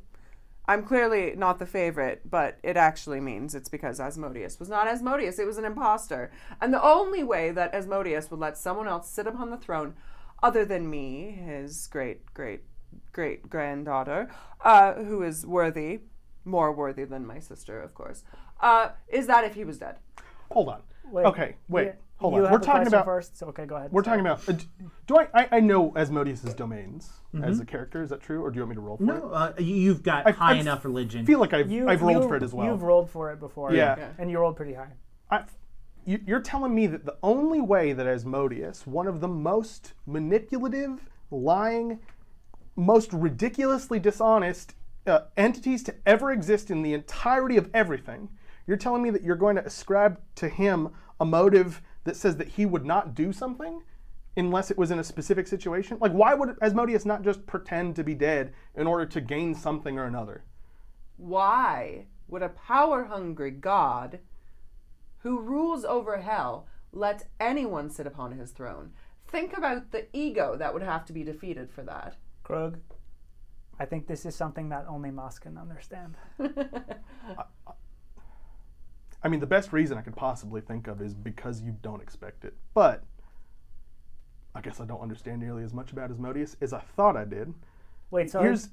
I'm 0.67 0.83
clearly 0.83 1.35
not 1.37 1.61
the 1.61 1.67
favorite, 1.67 2.29
but 2.29 2.59
it 2.65 2.77
actually 2.77 3.21
means 3.21 3.55
it's 3.55 3.69
because 3.69 4.01
Asmodeus 4.01 4.59
was 4.59 4.69
not 4.69 4.89
Asmodeus, 4.89 5.39
it 5.39 5.47
was 5.47 5.57
an 5.59 5.65
imposter. 5.65 6.33
And 6.61 6.75
the 6.75 6.83
only 6.83 7.23
way 7.23 7.53
that 7.53 7.73
Asmodeus 7.77 8.29
would 8.33 8.41
let 8.41 8.59
someone 8.59 8.89
else 8.89 9.09
sit 9.09 9.29
upon 9.29 9.51
the 9.51 9.57
throne, 9.57 9.95
other 10.43 10.65
than 10.65 10.91
me, 10.91 11.31
his 11.31 11.87
great, 11.87 12.35
great, 12.35 12.63
great 13.15 13.49
granddaughter, 13.49 14.29
uh, 14.63 14.93
who 14.95 15.23
is 15.23 15.47
worthy, 15.47 16.01
more 16.45 16.71
worthy 16.73 17.05
than 17.05 17.25
my 17.27 17.39
sister, 17.39 17.81
of 17.81 17.95
course, 17.95 18.25
uh, 18.61 18.91
is 19.09 19.27
that 19.29 19.45
if 19.45 19.55
he 19.55 19.65
was 19.65 19.79
dead. 19.79 19.97
Hold 20.51 20.69
on. 20.69 20.83
Wait, 21.11 21.25
okay, 21.25 21.57
wait. 21.69 21.85
you- 21.87 21.93
hold 22.17 22.35
you 22.35 22.39
on. 22.41 22.45
have 22.45 22.53
We're 22.53 22.59
the 22.59 22.65
talking 22.67 22.87
about 22.89 23.05
first. 23.05 23.39
So, 23.39 23.47
okay, 23.49 23.67
go 23.67 23.77
ahead. 23.77 23.93
we're 23.93 24.03
Sorry. 24.05 24.23
talking 24.23 24.27
about. 24.33 24.49
Uh, 24.49 24.89
do 25.07 25.17
I, 25.19 25.29
I 25.35 25.49
I 25.53 25.61
know 25.61 25.93
Asmodeus's 25.97 26.55
domains 26.55 27.11
as 27.43 27.61
a 27.61 27.65
character? 27.65 28.03
Is 28.03 28.11
that 28.11 28.21
true, 28.21 28.43
or 28.45 28.51
do 28.51 28.57
you 28.57 28.63
want 28.63 28.71
me 28.71 28.75
to 28.77 28.81
roll 28.81 28.97
for 28.97 29.03
it? 29.05 29.07
No, 29.07 29.31
uh, 29.31 29.53
you- 29.59 29.77
you've 29.77 30.03
got 30.03 30.27
I- 30.27 30.31
high 30.33 30.53
I 30.55 30.57
enough 30.57 30.85
religion. 30.85 31.23
I 31.23 31.25
feel 31.25 31.39
like 31.39 31.53
I've 31.55 31.71
You, 31.71 31.89
I've 31.89 32.03
rolled 32.03 32.23
you- 32.23 32.29
for 32.29 32.37
it 32.37 32.43
as 32.43 32.53
well. 32.53 32.67
You've 32.67 32.83
rolled 32.83 33.11
for 33.11 33.33
it 33.33 33.39
before. 33.41 33.73
Yeah. 33.73 33.97
Yeah. 33.97 34.09
And 34.19 34.31
you 34.31 34.39
rolled 34.39 34.57
pretty 34.57 34.75
high. 34.75 34.93
I, 35.31 35.45
you, 36.05 36.21
you're 36.27 36.41
telling 36.41 36.75
me 36.75 36.87
that 36.89 37.05
the 37.05 37.17
only 37.23 37.61
way 37.61 37.93
that 37.93 38.07
Asmodeus, 38.07 38.87
one 38.87 39.07
of 39.07 39.21
the 39.21 39.29
most 39.29 39.93
manipulative, 40.07 41.09
lying, 41.31 41.99
most 42.77 43.13
ridiculously 43.13 43.99
dishonest 43.99 44.75
uh, 45.07 45.21
entities 45.37 45.83
to 45.85 45.95
ever 46.07 46.33
exist 46.33 46.71
in 46.71 46.83
the 46.83 46.95
entirety 46.95 47.57
of 47.57 47.71
everything, 47.75 48.29
you're 48.67 48.77
telling 48.77 49.03
me 49.03 49.11
that 49.11 49.23
you're 49.23 49.37
going 49.37 49.57
to 49.57 49.65
ascribe 49.65 50.21
to 50.37 50.49
him 50.49 50.91
a 51.21 51.25
motive 51.25 51.83
that 52.05 52.17
says 52.17 52.37
that 52.37 52.49
he 52.49 52.67
would 52.67 52.85
not 52.85 53.15
do 53.15 53.33
something 53.33 53.83
unless 54.37 54.71
it 54.71 54.79
was 54.79 54.91
in 54.91 54.99
a 54.99 55.05
specific 55.05 55.47
situation? 55.47 55.99
Like, 56.01 56.13
why 56.13 56.35
would 56.35 56.57
Asmodeus 56.61 57.05
not 57.05 57.23
just 57.23 57.47
pretend 57.47 57.97
to 57.97 58.05
be 58.05 58.15
dead 58.15 58.53
in 58.77 58.87
order 58.87 59.07
to 59.07 59.21
gain 59.21 59.55
something 59.55 59.99
or 59.99 60.05
another? 60.05 60.43
Why 61.17 62.07
would 62.29 62.43
a 62.43 62.49
power 62.49 63.05
hungry 63.05 63.51
god 63.51 64.21
who 65.19 65.41
rules 65.41 65.85
over 65.85 66.19
hell 66.19 66.67
let 66.93 67.29
anyone 67.39 67.91
sit 67.91 68.07
upon 68.07 68.33
his 68.33 68.51
throne? 68.51 68.93
Think 69.27 69.57
about 69.57 69.91
the 69.91 70.07
ego 70.13 70.57
that 70.57 70.73
would 70.73 70.83
have 70.83 71.05
to 71.07 71.13
be 71.13 71.25
defeated 71.25 71.71
for 71.71 71.83
that. 71.83 72.17
Krug, 72.45 72.79
I 73.81 73.87
think 73.87 74.07
this 74.07 74.25
is 74.25 74.37
something 74.37 74.69
that 74.69 74.87
only 74.89 75.11
Moss 75.11 75.39
can 75.39 75.59
understand. 75.59 76.15
I 79.23 79.29
mean, 79.29 79.41
the 79.41 79.47
best 79.47 79.73
reason 79.73 79.97
I 79.97 80.03
could 80.03 80.15
possibly 80.15 80.61
think 80.61 80.87
of 80.87 81.01
is 81.01 81.15
because 81.15 81.63
you 81.63 81.75
don't 81.83 82.03
expect 82.03 82.45
it. 82.45 82.55
But 82.75 83.03
I 84.55 84.61
guess 84.61 84.81
I 84.81 84.85
don't 84.85 85.01
understand 85.01 85.41
nearly 85.41 85.65
as 85.65 85.73
much 85.73 85.91
about 85.93 86.11
Asmodeus 86.11 86.57
as 86.61 86.73
I 86.73 86.81
thought 86.81 87.17
I 87.17 87.25
did. 87.25 87.53
Wait, 88.11 88.31
so 88.31 88.41
Here's 88.41 88.69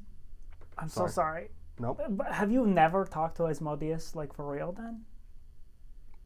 I'm 0.78 0.89
so 0.89 1.07
sorry. 1.07 1.49
nope. 1.80 2.01
But 2.09 2.32
have 2.34 2.51
you 2.51 2.65
never 2.65 3.05
talked 3.05 3.38
to 3.38 3.47
Asmodeus 3.47 4.13
like 4.15 4.34
for 4.34 4.51
real 4.51 4.74
then? 4.74 5.05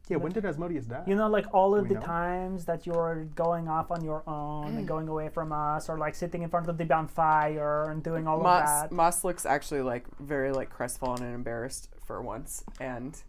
Yeah, 0.08 0.18
when 0.18 0.30
did 0.32 0.44
Asmodeus 0.44 0.84
die? 0.86 1.02
You 1.06 1.16
know, 1.16 1.28
like 1.28 1.46
all 1.52 1.74
of 1.74 1.88
the 1.88 1.94
know? 1.94 2.00
times 2.00 2.64
that 2.66 2.86
you're 2.86 3.24
going 3.34 3.68
off 3.68 3.90
on 3.90 4.04
your 4.04 4.22
own 4.28 4.74
Mm. 4.74 4.78
and 4.78 4.88
going 4.88 5.08
away 5.08 5.28
from 5.30 5.50
us, 5.52 5.88
or 5.88 5.98
like 5.98 6.14
sitting 6.14 6.42
in 6.42 6.48
front 6.48 6.68
of 6.68 6.78
the 6.78 6.84
bonfire 6.84 7.90
and 7.90 8.02
doing 8.04 8.26
all 8.28 8.38
of 8.38 8.44
that. 8.44 8.92
Moss 8.92 9.24
looks 9.24 9.44
actually 9.44 9.82
like 9.82 10.04
very 10.20 10.52
like 10.52 10.70
crestfallen 10.70 11.22
and 11.24 11.34
embarrassed 11.34 11.88
for 12.04 12.22
once, 12.22 12.62
and 12.80 13.20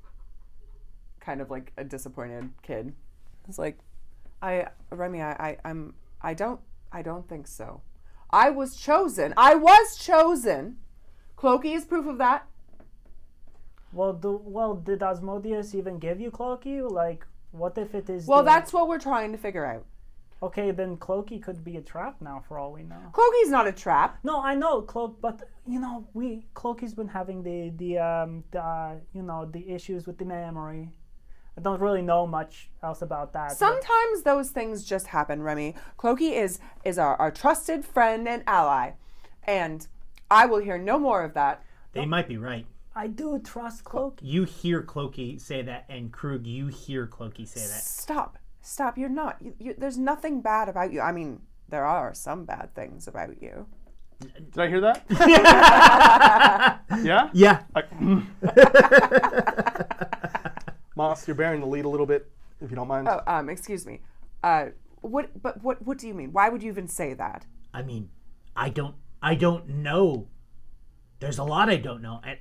kind 1.20 1.42
of 1.42 1.50
like 1.50 1.74
a 1.78 1.84
disappointed 1.84 2.52
kid. 2.62 2.94
It's 3.48 3.58
like, 3.58 3.80
I 4.42 4.68
Remy, 4.92 5.22
I, 5.22 5.32
I 5.32 5.58
I'm 5.66 5.96
I 6.22 6.34
don't 6.36 6.60
I 6.92 7.02
don't 7.02 7.28
think 7.28 7.48
so. 7.48 7.82
I 8.30 8.50
was 8.52 8.76
chosen. 8.76 9.34
I 9.36 9.56
was 9.56 9.98
chosen. 9.98 10.78
Clokey 11.38 11.76
is 11.76 11.86
proof 11.86 12.06
of 12.06 12.18
that. 12.20 12.46
Well, 13.94 14.14
do, 14.14 14.42
well, 14.44 14.76
did 14.76 15.02
Asmodeus 15.02 15.74
even 15.76 15.98
give 16.00 16.20
you 16.20 16.30
Clokey? 16.32 16.90
Like, 16.90 17.26
what 17.52 17.78
if 17.78 17.96
it 17.96 18.10
is? 18.10 18.28
Well, 18.28 18.40
the- 18.40 18.46
that's 18.52 18.74
what 18.74 18.88
we're 18.88 19.00
trying 19.00 19.32
to 19.32 19.38
figure 19.38 19.66
out. 19.66 19.86
okay. 20.44 20.72
Then 20.72 20.98
Clokey 20.98 21.42
could 21.42 21.64
be 21.64 21.78
a 21.78 21.82
trap 21.82 22.16
now, 22.22 22.44
for 22.48 22.60
all 22.60 22.72
we 22.74 22.84
know. 22.84 23.02
Clokey's 23.12 23.50
not 23.50 23.66
a 23.68 23.72
trap. 23.72 24.20
No, 24.24 24.42
I 24.42 24.54
know 24.56 24.82
Cloak, 24.82 25.20
but 25.22 25.50
you 25.66 25.80
know, 25.80 26.08
we 26.14 26.46
Clokey's 26.54 26.94
been 26.94 27.08
having 27.08 27.42
the 27.44 27.72
the 27.78 27.98
um 27.98 28.44
the 28.52 28.62
uh, 28.62 28.96
you 29.14 29.24
know 29.24 29.46
the 29.46 29.64
issues 29.70 30.06
with 30.06 30.18
the 30.18 30.26
memory. 30.26 30.90
I 31.58 31.62
don't 31.62 31.82
really 31.82 32.04
know 32.04 32.28
much 32.28 32.70
else 32.84 33.02
about 33.02 33.34
that. 33.34 33.50
but- 33.50 33.58
Sometimes 33.58 34.22
those 34.24 34.52
things 34.52 34.86
just 34.86 35.08
happen, 35.08 35.42
Remy. 35.42 35.74
Clokey 35.98 36.34
is 36.34 36.60
is 36.84 37.00
our, 37.00 37.16
our 37.16 37.32
trusted 37.32 37.84
friend 37.84 38.28
and 38.28 38.44
ally, 38.46 38.92
and 39.44 39.88
I 40.30 40.46
will 40.46 40.60
hear 40.60 40.78
no 40.78 41.00
more 41.00 41.24
of 41.24 41.34
that. 41.34 41.64
they 41.94 42.06
might 42.06 42.28
be 42.28 42.38
right. 42.38 42.68
I 42.98 43.06
do 43.06 43.38
trust 43.38 43.84
Clokey. 43.84 44.22
You 44.24 44.44
hear 44.44 44.82
Clokey 44.82 45.40
say 45.40 45.62
that, 45.62 45.86
and 45.88 46.12
Krug, 46.12 46.48
you 46.48 46.66
hear 46.66 47.06
Clokey 47.06 47.48
say 47.48 47.60
that. 47.60 47.84
Stop, 47.84 48.40
stop! 48.62 48.98
You're 48.98 49.08
not. 49.08 49.38
You, 49.40 49.54
you, 49.60 49.76
there's 49.78 50.00
nothing 50.00 50.42
bad 50.42 50.68
about 50.68 50.92
you. 50.92 51.00
I 51.02 51.12
mean, 51.12 51.44
there 51.70 51.86
are 51.86 52.16
some 52.16 52.46
bad 52.46 52.74
things 52.74 53.08
about 53.08 53.40
you. 53.40 53.68
Did 54.20 54.58
I 54.58 54.68
hear 54.68 54.82
that? 54.82 55.06
yeah? 57.04 57.30
Yeah. 57.34 57.62
I, 57.76 57.84
Moss, 60.96 61.28
you're 61.28 61.36
bearing 61.36 61.62
the 61.62 61.68
lead 61.68 61.86
a 61.86 61.90
little 61.90 62.08
bit, 62.08 62.32
if 62.62 62.72
you 62.72 62.76
don't 62.76 62.88
mind. 62.88 63.08
Oh, 63.08 63.22
um, 63.28 63.48
excuse 63.48 63.86
me. 63.86 64.02
Uh, 64.44 64.70
what? 65.02 65.40
But 65.40 65.64
what? 65.64 65.86
What 65.86 66.00
do 66.00 66.08
you 66.08 66.16
mean? 66.16 66.34
Why 66.34 66.50
would 66.50 66.64
you 66.64 66.72
even 66.72 66.88
say 66.88 67.14
that? 67.14 67.46
I 67.72 67.84
mean, 67.84 68.10
I 68.56 68.70
don't, 68.70 68.96
I 69.22 69.36
don't 69.36 69.70
know. 69.70 70.30
There's 71.20 71.38
a 71.38 71.44
lot 71.44 71.70
I 71.70 71.76
don't 71.78 72.02
know, 72.02 72.22
and 72.26 72.40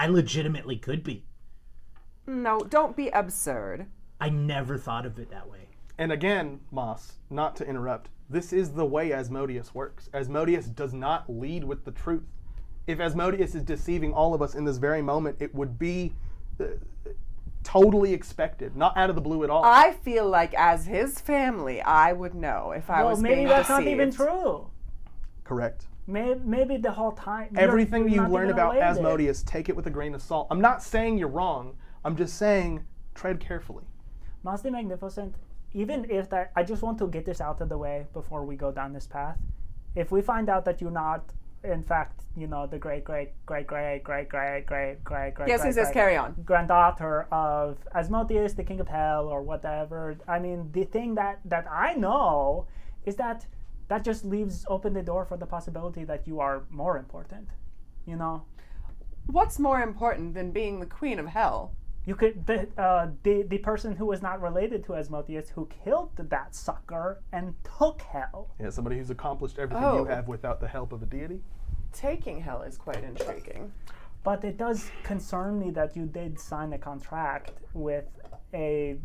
I, 0.00 0.04
I 0.04 0.08
legitimately 0.08 0.76
could 0.76 1.04
be. 1.04 1.24
No, 2.26 2.60
don't 2.60 2.96
be 2.96 3.08
absurd. 3.08 3.86
I 4.20 4.30
never 4.30 4.78
thought 4.78 5.04
of 5.04 5.18
it 5.18 5.30
that 5.30 5.48
way. 5.50 5.68
And 5.98 6.12
again, 6.12 6.60
Moss, 6.70 7.14
not 7.28 7.56
to 7.56 7.66
interrupt, 7.66 8.08
this 8.28 8.52
is 8.52 8.70
the 8.70 8.86
way 8.86 9.12
Asmodeus 9.12 9.74
works. 9.74 10.08
Asmodeus 10.14 10.66
does 10.66 10.94
not 10.94 11.28
lead 11.28 11.64
with 11.64 11.84
the 11.84 11.90
truth. 11.90 12.24
If 12.86 13.00
Asmodeus 13.00 13.54
is 13.54 13.62
deceiving 13.62 14.14
all 14.14 14.32
of 14.32 14.40
us 14.40 14.54
in 14.54 14.64
this 14.64 14.78
very 14.78 15.02
moment, 15.02 15.36
it 15.40 15.54
would 15.54 15.78
be 15.78 16.14
uh, 16.58 16.64
totally 17.62 18.14
expected, 18.14 18.76
not 18.76 18.96
out 18.96 19.10
of 19.10 19.16
the 19.16 19.22
blue 19.22 19.44
at 19.44 19.50
all. 19.50 19.64
I 19.64 19.92
feel 19.92 20.28
like 20.28 20.54
as 20.54 20.86
his 20.86 21.20
family, 21.20 21.82
I 21.82 22.12
would 22.12 22.34
know 22.34 22.72
if 22.72 22.88
I 22.88 23.04
was. 23.04 23.22
being 23.22 23.22
deceived. 23.22 23.22
Well, 23.22 23.22
maybe 23.22 23.34
being 23.34 23.48
that's 23.48 23.68
not 23.68 23.86
even 23.86 24.12
true. 24.12 24.70
Correct. 25.44 25.86
Maybe, 26.10 26.40
maybe 26.44 26.76
the 26.76 26.90
whole 26.90 27.12
time. 27.12 27.54
Everything 27.56 28.02
you're 28.02 28.10
you 28.10 28.20
not 28.22 28.30
learn 28.32 28.50
about 28.50 28.74
related. 28.74 28.98
Asmodeus, 28.98 29.42
take 29.44 29.68
it 29.68 29.76
with 29.76 29.86
a 29.86 29.90
grain 29.90 30.14
of 30.14 30.22
salt. 30.22 30.48
I'm 30.50 30.60
not 30.60 30.82
saying 30.82 31.18
you're 31.18 31.28
wrong. 31.28 31.76
I'm 32.04 32.16
just 32.16 32.36
saying 32.36 32.84
tread 33.14 33.38
carefully. 33.40 33.84
Must 34.42 34.62
the 34.62 34.70
Magnificent, 34.70 35.34
even 35.72 36.10
if 36.10 36.28
that, 36.30 36.50
I 36.56 36.62
just 36.62 36.82
want 36.82 36.98
to 36.98 37.06
get 37.06 37.24
this 37.24 37.40
out 37.40 37.60
of 37.60 37.68
the 37.68 37.78
way 37.78 38.06
before 38.12 38.44
we 38.44 38.56
go 38.56 38.72
down 38.72 38.92
this 38.92 39.06
path. 39.06 39.38
If 39.94 40.10
we 40.10 40.22
find 40.22 40.48
out 40.48 40.64
that 40.64 40.80
you're 40.80 40.90
not, 40.90 41.32
in 41.62 41.82
fact, 41.82 42.22
you 42.36 42.46
know, 42.46 42.66
the 42.66 42.78
great, 42.78 43.04
great, 43.04 43.30
great, 43.44 43.66
great, 43.66 44.02
great, 44.02 44.28
great, 44.28 44.66
great, 44.66 45.04
great, 45.04 45.34
great, 45.34 45.48
Yes, 45.48 45.60
great, 45.60 45.74
says 45.74 45.86
great 45.86 45.94
carry 45.94 46.16
on. 46.16 46.34
granddaughter 46.44 47.28
of 47.30 47.78
Asmodeus, 47.94 48.54
the 48.54 48.64
king 48.64 48.80
of 48.80 48.88
hell, 48.88 49.28
or 49.28 49.42
whatever. 49.42 50.16
I 50.26 50.38
mean, 50.38 50.70
the 50.72 50.84
thing 50.84 51.14
that 51.16 51.40
that 51.44 51.66
I 51.70 51.94
know 51.94 52.66
is 53.04 53.16
that 53.16 53.46
that 53.90 54.04
just 54.04 54.24
leaves 54.24 54.64
open 54.68 54.92
the 54.94 55.02
door 55.02 55.24
for 55.24 55.36
the 55.36 55.46
possibility 55.46 56.04
that 56.04 56.26
you 56.26 56.38
are 56.40 56.62
more 56.70 56.96
important. 56.96 57.48
You 58.06 58.16
know, 58.16 58.44
What's 59.26 59.58
more 59.58 59.80
important 59.82 60.34
than 60.34 60.50
being 60.50 60.80
the 60.80 60.86
queen 60.86 61.18
of 61.18 61.26
hell? 61.26 61.72
you 62.06 62.14
could 62.14 62.46
the 62.46 62.58
uh, 62.86 63.08
the 63.24 63.42
the 63.52 63.58
person 63.58 63.94
who 63.94 64.06
was 64.06 64.22
not 64.22 64.40
related 64.40 64.82
to 64.86 64.94
Asmodeus 64.94 65.50
who 65.50 65.68
killed 65.84 66.10
that 66.16 66.54
sucker 66.54 67.20
and 67.30 67.54
took 67.78 68.00
hell. 68.00 68.48
Yeah, 68.58 68.70
somebody 68.70 68.96
who's 68.96 69.10
accomplished 69.10 69.58
everything 69.58 69.84
Oh. 69.84 69.98
you 69.98 70.04
have 70.06 70.26
without 70.26 70.58
the 70.60 70.66
help 70.76 70.92
of 70.92 71.02
a 71.02 71.06
deity. 71.06 71.40
Taking 71.92 72.40
hell 72.40 72.62
is 72.62 72.78
quite 72.78 73.02
intriguing. 73.04 73.70
But 74.24 74.44
it 74.44 74.56
does 74.56 74.90
concern 75.02 75.58
me 75.58 75.70
that 75.72 75.94
you 75.94 76.06
did 76.06 76.40
sign 76.40 76.72
a 76.72 76.78
contract 76.78 77.52
with 77.74 78.06
a 78.54 78.96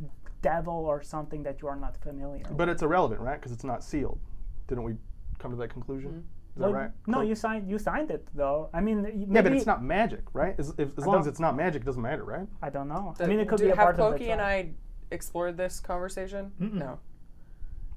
devil 0.41 0.79
or 0.91 1.01
something 1.03 1.43
that 1.43 1.61
you 1.61 1.67
are 1.67 1.75
not 1.85 1.97
familiar 1.97 2.45
with. 2.47 2.57
But 2.57 2.69
it's 2.69 2.81
irrelevant, 2.81 3.19
right? 3.19 3.39
Because 3.39 3.51
it's 3.51 3.63
not 3.73 3.83
sealed. 3.83 4.19
Didn't 4.67 4.83
we 4.83 4.95
come 5.39 5.51
to 5.51 5.57
that 5.57 5.69
conclusion? 5.69 6.11
Mm-hmm. 6.11 6.19
Is 6.57 6.61
that 6.61 6.69
right? 6.69 6.91
No, 7.05 7.17
Cool. 7.17 7.23
you 7.25 7.35
signed 7.35 7.69
you 7.69 7.77
signed 7.77 8.11
it 8.11 8.25
though. 8.33 8.69
I 8.73 8.79
mean, 8.79 9.01
maybe, 9.03 9.25
Yeah, 9.29 9.41
but 9.41 9.51
it's 9.51 9.65
not 9.65 9.83
magic, 9.83 10.21
right? 10.33 10.55
As, 10.57 10.73
if, 10.77 10.97
as 10.97 11.05
long 11.05 11.19
as 11.19 11.27
it's 11.27 11.39
not 11.39 11.55
magic, 11.57 11.81
it 11.81 11.85
doesn't 11.85 12.01
matter, 12.01 12.23
right? 12.23 12.47
I 12.61 12.69
don't 12.69 12.87
know. 12.87 13.13
I 13.19 13.25
mean, 13.27 13.39
it 13.41 13.49
could 13.49 13.57
Do- 13.57 13.65
be 13.65 13.71
a 13.71 13.75
have 13.75 13.95
part 13.95 13.99
of 13.99 14.13
the 14.13 14.25
Clokey 14.25 14.29
and. 14.29 14.41
I 14.41 14.69
explored 15.11 15.55
this 15.57 15.79
conversation? 15.79 16.51
No. 16.59 16.99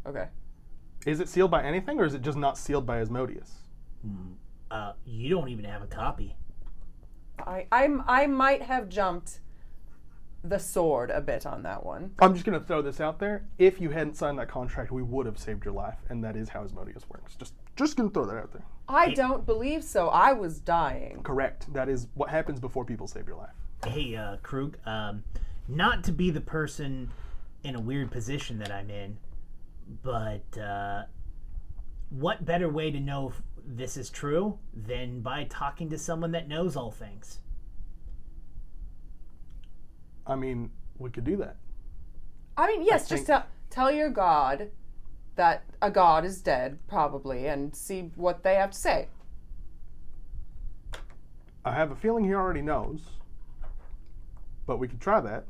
Okay. 0.07 0.27
Is 1.07 1.21
it 1.21 1.29
sealed 1.29 1.51
by 1.51 1.63
anything, 1.63 1.99
or 2.01 2.05
is 2.05 2.15
it 2.15 2.21
just 2.23 2.37
not 2.37 2.59
sealed 2.59 2.85
by 2.85 2.99
Asmodeus? 3.01 3.55
Uh, 4.71 4.93
you 5.07 5.31
don't 5.31 5.49
even 5.49 5.65
have 5.65 5.83
a 5.83 5.87
copy. 5.87 6.37
I 7.39 7.67
I'm, 7.71 8.03
I 8.09 8.27
might 8.27 8.63
have 8.63 8.89
jumped 8.89 9.41
the 10.45 10.59
sword 10.59 11.11
a 11.11 11.21
bit 11.21 11.47
on 11.47 11.63
that 11.65 11.85
one. 11.85 12.13
I'm 12.21 12.35
just 12.35 12.45
gonna 12.45 12.61
throw 12.61 12.83
this 12.83 13.01
out 13.01 13.19
there. 13.19 13.45
If 13.59 13.81
you 13.81 13.91
hadn't 13.91 14.17
signed 14.17 14.39
that 14.39 14.49
contract, 14.49 14.91
we 14.93 15.03
would 15.03 15.27
have 15.27 15.39
saved 15.39 15.65
your 15.65 15.75
life, 15.75 15.99
and 16.09 16.23
that 16.25 16.37
is 16.37 16.49
how 16.49 16.65
Asmodeus 16.65 17.09
works. 17.09 17.35
Just, 17.37 17.55
just 17.77 17.97
gonna 17.97 18.11
throw 18.11 18.27
that 18.27 18.37
out 18.37 18.53
there. 18.53 18.63
I 18.89 19.11
don't 19.11 19.45
believe 19.45 19.85
so. 19.85 20.09
I 20.09 20.33
was 20.33 20.61
dying. 20.61 21.23
Correct. 21.23 21.73
That 21.73 21.89
is 21.89 22.09
what 22.15 22.31
happens 22.31 22.61
before 22.61 22.85
people 22.85 23.07
save 23.07 23.27
your 23.27 23.37
life. 23.37 23.55
Hey, 23.85 24.17
uh, 24.17 24.37
Krug, 24.43 24.79
um, 24.87 25.25
not 25.69 26.05
to 26.05 26.13
be 26.13 26.31
the 26.31 26.41
person 26.41 27.11
in 27.65 27.75
a 27.75 27.81
weird 27.81 28.11
position 28.11 28.59
that 28.59 28.71
I'm 28.71 28.91
in, 28.91 29.19
but 30.03 30.59
uh, 30.59 31.03
what 32.11 32.45
better 32.45 32.69
way 32.69 32.91
to 32.91 33.01
know 33.01 33.29
if 33.29 33.43
this 33.67 33.97
is 33.97 34.09
true 34.09 34.59
than 34.73 35.21
by 35.21 35.45
talking 35.45 35.91
to 35.91 35.99
someone 35.99 36.33
that 36.33 36.49
knows 36.49 36.77
all 36.77 36.91
things? 36.91 37.41
I 40.29 40.37
mean, 40.37 40.71
we 40.99 41.11
could 41.11 41.25
do 41.25 41.37
that. 41.39 41.57
I 42.57 42.67
mean, 42.69 42.83
yes, 42.85 43.09
think- 43.09 43.21
just 43.21 43.27
tell 43.27 43.47
tell 43.71 43.91
your 43.91 44.11
god 44.11 44.71
that 45.37 45.65
a 45.81 45.91
god 45.91 46.25
is 46.25 46.41
dead, 46.43 46.79
probably, 46.89 47.47
and 47.47 47.75
see 47.75 48.11
what 48.17 48.43
they 48.43 48.57
have 48.57 48.71
to 48.73 48.79
say. 48.79 49.09
I 51.65 51.73
have 51.75 51.91
a 51.91 51.97
feeling 51.97 52.25
he 52.25 52.35
already 52.35 52.63
knows, 52.63 53.01
but 54.67 54.79
we 54.79 54.89
could 54.89 55.01
try 55.01 55.21
that. 55.21 55.45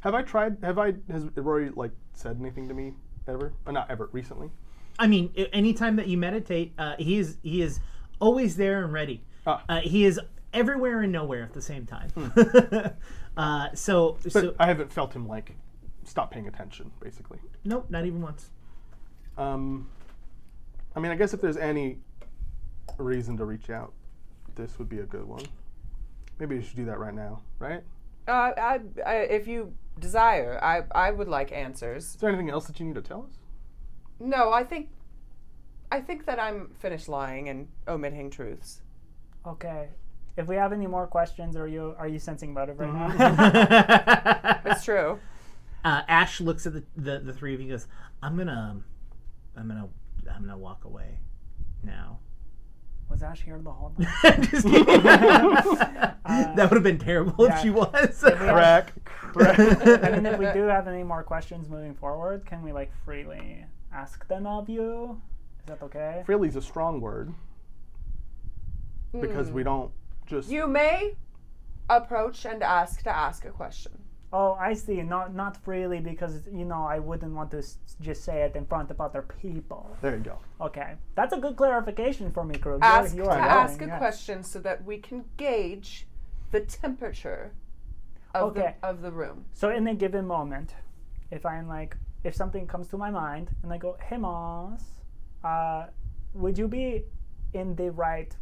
Have 0.00 0.14
I 0.14 0.22
tried? 0.22 0.56
Have 0.62 0.78
I? 0.78 0.94
Has 1.10 1.24
Rory 1.34 1.70
like 1.74 1.92
said 2.14 2.36
anything 2.40 2.68
to 2.68 2.74
me 2.74 2.94
ever? 3.26 3.52
Uh, 3.66 3.72
not 3.72 3.90
ever. 3.90 4.08
Recently. 4.12 4.50
I 4.98 5.06
mean, 5.06 5.32
a- 5.36 5.54
anytime 5.54 5.96
that 5.96 6.06
you 6.08 6.16
meditate, 6.16 6.72
uh, 6.78 6.94
he 6.98 7.18
is 7.18 7.38
he 7.42 7.62
is 7.62 7.80
always 8.20 8.56
there 8.56 8.84
and 8.84 8.92
ready. 8.92 9.24
Ah. 9.46 9.62
Uh, 9.68 9.80
he 9.80 10.04
is 10.04 10.20
everywhere 10.52 11.02
and 11.02 11.12
nowhere 11.12 11.42
at 11.42 11.52
the 11.54 11.62
same 11.62 11.86
time. 11.86 12.10
uh, 13.36 13.68
so, 13.74 14.18
But 14.22 14.32
so 14.32 14.54
I 14.58 14.66
haven't 14.66 14.92
felt 14.92 15.14
him 15.14 15.26
like 15.26 15.54
stop 16.04 16.30
paying 16.30 16.48
attention. 16.48 16.90
Basically. 17.00 17.38
nope, 17.64 17.86
not 17.88 18.06
even 18.06 18.20
once. 18.22 18.50
Um, 19.36 19.88
I 20.94 21.00
mean, 21.00 21.12
I 21.12 21.14
guess 21.16 21.34
if 21.34 21.40
there's 21.40 21.58
any 21.58 21.98
reason 22.98 23.36
to 23.36 23.44
reach 23.44 23.68
out, 23.70 23.92
this 24.54 24.78
would 24.78 24.88
be 24.88 25.00
a 25.00 25.04
good 25.04 25.24
one. 25.24 25.44
Maybe 26.38 26.56
you 26.56 26.62
should 26.62 26.76
do 26.76 26.84
that 26.86 26.98
right 26.98 27.14
now, 27.14 27.40
right? 27.58 27.82
Uh, 28.28 28.52
I, 28.56 28.80
I, 29.04 29.14
if 29.16 29.46
you 29.46 29.72
desire, 29.98 30.58
I, 30.62 30.82
I 30.94 31.10
would 31.10 31.28
like 31.28 31.52
answers. 31.52 32.06
Is 32.06 32.16
there 32.16 32.28
anything 32.28 32.50
else 32.50 32.66
that 32.66 32.80
you 32.80 32.86
need 32.86 32.94
to 32.94 33.02
tell 33.02 33.24
us? 33.28 33.38
No, 34.18 34.52
I 34.52 34.64
think, 34.64 34.88
I 35.92 36.00
think 36.00 36.26
that 36.26 36.40
I'm 36.40 36.70
finished 36.78 37.08
lying 37.08 37.48
and 37.48 37.68
omitting 37.86 38.30
truths. 38.30 38.80
Okay. 39.46 39.90
If 40.36 40.48
we 40.48 40.56
have 40.56 40.72
any 40.72 40.86
more 40.86 41.06
questions, 41.06 41.56
are 41.56 41.66
you 41.68 41.94
are 41.98 42.08
you 42.08 42.18
sensing 42.18 42.52
motive 42.52 42.78
right 42.78 42.90
Mm-hmm. 42.90 43.18
now? 44.66 44.72
It's 44.72 44.84
true. 44.84 45.18
uh, 45.84 46.02
Ash 46.08 46.40
looks 46.40 46.66
at 46.66 46.74
the, 46.74 46.84
the 46.96 47.18
the 47.20 47.32
three 47.32 47.54
of 47.54 47.60
you. 47.60 47.66
and 47.66 47.78
Goes, 47.78 47.86
I'm 48.22 48.36
gonna, 48.36 48.80
I'm 49.56 49.68
gonna, 49.68 49.88
I'm 50.34 50.42
gonna 50.42 50.58
walk 50.58 50.84
away 50.84 51.18
now. 51.82 52.18
Was 53.08 53.22
Ash 53.22 53.40
here 53.42 53.56
in 53.56 53.62
the 53.64 53.70
whole 53.72 53.90
time? 53.90 54.42
Just 54.50 54.66
kidding. 54.66 55.02
that 55.02 56.56
would 56.58 56.72
have 56.72 56.82
been 56.82 56.98
terrible 56.98 57.46
yeah. 57.46 57.54
if 57.56 57.62
she 57.62 57.70
was. 57.70 58.18
Crack. 58.20 58.92
Crack. 59.04 59.58
I 59.58 60.10
mean, 60.10 60.26
if 60.26 60.38
we 60.38 60.50
do 60.52 60.64
have 60.64 60.88
any 60.88 61.04
more 61.04 61.22
questions 61.22 61.68
moving 61.68 61.94
forward, 61.94 62.44
can 62.44 62.62
we 62.62 62.72
like 62.72 62.90
freely 63.04 63.64
ask 63.94 64.26
them 64.28 64.44
of 64.46 64.68
you? 64.68 65.22
Is 65.60 65.66
that 65.66 65.82
okay? 65.82 66.24
Freely 66.26 66.48
is 66.48 66.56
a 66.56 66.62
strong 66.62 67.00
word 67.00 67.32
because 69.20 69.50
we 69.50 69.62
don't 69.62 69.90
just. 70.26 70.48
You 70.50 70.66
may 70.66 71.16
approach 71.88 72.44
and 72.44 72.62
ask 72.62 73.02
to 73.04 73.10
ask 73.16 73.44
a 73.44 73.50
question. 73.50 73.92
Oh, 74.32 74.54
I 74.54 74.74
see. 74.74 75.02
Not 75.02 75.34
not 75.34 75.56
freely 75.56 76.00
because 76.00 76.48
you 76.52 76.64
know 76.64 76.82
I 76.84 76.98
wouldn't 76.98 77.32
want 77.32 77.50
to 77.52 77.58
s- 77.58 77.78
just 78.00 78.24
say 78.24 78.42
it 78.42 78.56
in 78.56 78.66
front 78.66 78.90
of 78.90 79.00
other 79.00 79.22
people. 79.22 79.96
there 80.02 80.16
you 80.16 80.22
go. 80.22 80.38
Okay, 80.60 80.94
that's 81.14 81.32
a 81.32 81.38
good 81.38 81.56
clarification 81.56 82.30
for 82.32 82.44
me, 82.44 82.58
Krug. 82.58 82.80
Ask 82.82 83.14
you 83.16 83.22
to 83.24 83.30
ask 83.30 83.80
a 83.82 83.86
yes. 83.86 83.98
question 83.98 84.42
so 84.42 84.58
that 84.60 84.84
we 84.84 84.98
can 84.98 85.24
gauge 85.36 86.06
the 86.50 86.60
temperature 86.60 87.52
of 88.34 88.50
Okay. 88.50 88.74
the 88.80 88.88
of 88.88 89.00
the 89.00 89.12
room. 89.12 89.44
So 89.54 89.70
in 89.70 89.86
a 89.86 89.94
given 89.94 90.26
moment, 90.26 90.74
if 91.30 91.46
I'm 91.46 91.68
like, 91.68 91.96
if 92.24 92.34
something 92.34 92.66
comes 92.66 92.88
to 92.88 92.98
my 92.98 93.10
mind 93.10 93.50
and 93.62 93.72
I 93.72 93.78
go, 93.78 93.96
"Hey, 94.08 94.16
Moss, 94.18 94.82
uh, 95.44 95.86
would 96.34 96.58
you 96.58 96.66
be 96.68 97.04
in 97.52 97.76
the 97.76 97.90
right 97.92 98.36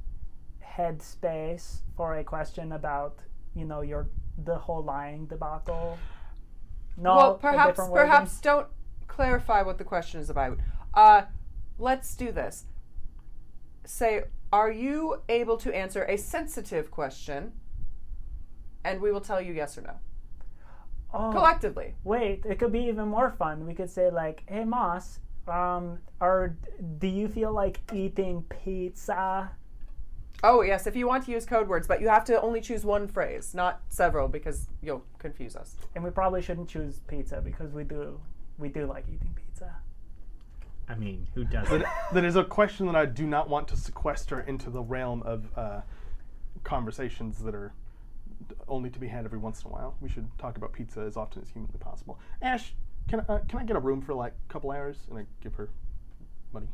headspace 0.76 1.82
for 1.96 2.16
a 2.16 2.24
question 2.24 2.72
about, 2.72 3.18
you 3.54 3.64
know, 3.64 3.80
your 3.82 4.08
the 4.44 4.56
whole 4.56 4.82
lying 4.82 5.26
debacle?" 5.26 5.98
No, 6.96 7.16
well, 7.16 7.34
perhaps 7.34 7.80
perhaps 7.88 8.40
don't 8.40 8.68
clarify 9.08 9.62
what 9.62 9.78
the 9.78 9.84
question 9.84 10.20
is 10.20 10.30
about. 10.30 10.58
Uh, 10.94 11.22
let's 11.78 12.14
do 12.16 12.30
this. 12.32 12.66
Say, 13.84 14.24
are 14.52 14.70
you 14.70 15.22
able 15.28 15.56
to 15.58 15.74
answer 15.74 16.04
a 16.04 16.16
sensitive 16.16 16.90
question? 16.90 17.52
And 18.84 19.00
we 19.00 19.10
will 19.12 19.20
tell 19.20 19.40
you 19.40 19.52
yes 19.52 19.76
or 19.78 19.82
no 19.82 19.94
Oh, 21.12 21.30
collectively. 21.32 21.94
wait, 22.04 22.44
it 22.44 22.58
could 22.58 22.72
be 22.72 22.84
even 22.88 23.08
more 23.08 23.30
fun. 23.30 23.66
We 23.66 23.74
could 23.74 23.90
say 23.90 24.10
like, 24.10 24.42
"Hey, 24.46 24.64
Moss, 24.64 25.20
um, 25.46 25.98
are 26.20 26.56
do 26.98 27.06
you 27.06 27.28
feel 27.28 27.52
like 27.52 27.80
eating 27.92 28.42
pizza?" 28.48 29.50
Oh 30.46 30.60
yes, 30.60 30.86
if 30.86 30.94
you 30.94 31.06
want 31.06 31.24
to 31.24 31.30
use 31.30 31.46
code 31.46 31.68
words, 31.68 31.88
but 31.88 32.02
you 32.02 32.08
have 32.08 32.22
to 32.26 32.38
only 32.42 32.60
choose 32.60 32.84
one 32.84 33.08
phrase, 33.08 33.54
not 33.54 33.80
several, 33.88 34.28
because 34.28 34.68
you'll 34.82 35.02
confuse 35.18 35.56
us. 35.56 35.74
And 35.94 36.04
we 36.04 36.10
probably 36.10 36.42
shouldn't 36.42 36.68
choose 36.68 37.00
pizza 37.08 37.40
because 37.40 37.72
we 37.72 37.82
do 37.82 38.20
we 38.58 38.68
do 38.68 38.84
like 38.84 39.06
eating 39.08 39.34
pizza. 39.34 39.74
I 40.86 40.96
mean, 40.96 41.26
who 41.34 41.44
doesn't? 41.44 41.78
That, 41.78 42.10
that 42.12 42.24
is 42.26 42.36
a 42.36 42.44
question 42.44 42.84
that 42.86 42.94
I 42.94 43.06
do 43.06 43.26
not 43.26 43.48
want 43.48 43.68
to 43.68 43.76
sequester 43.76 44.40
into 44.40 44.68
the 44.68 44.82
realm 44.82 45.22
of 45.22 45.46
uh, 45.56 45.80
conversations 46.62 47.38
that 47.38 47.54
are 47.54 47.72
only 48.68 48.90
to 48.90 48.98
be 48.98 49.08
had 49.08 49.24
every 49.24 49.38
once 49.38 49.62
in 49.62 49.70
a 49.70 49.72
while. 49.72 49.96
We 50.02 50.10
should 50.10 50.28
talk 50.36 50.58
about 50.58 50.74
pizza 50.74 51.00
as 51.00 51.16
often 51.16 51.40
as 51.40 51.48
humanly 51.48 51.78
possible. 51.78 52.18
Ash, 52.42 52.74
can 53.08 53.20
I, 53.20 53.32
uh, 53.32 53.38
can 53.48 53.60
I 53.60 53.64
get 53.64 53.76
a 53.76 53.80
room 53.80 54.02
for 54.02 54.12
like 54.12 54.34
a 54.46 54.52
couple 54.52 54.72
hours 54.72 54.98
and 55.08 55.18
I 55.18 55.24
give 55.42 55.54
her 55.54 55.70
money? 56.52 56.68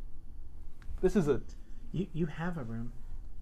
This 1.00 1.14
is 1.14 1.28
a 1.28 1.40
you 1.92 2.08
you 2.12 2.26
have 2.26 2.58
a 2.58 2.64
room. 2.64 2.92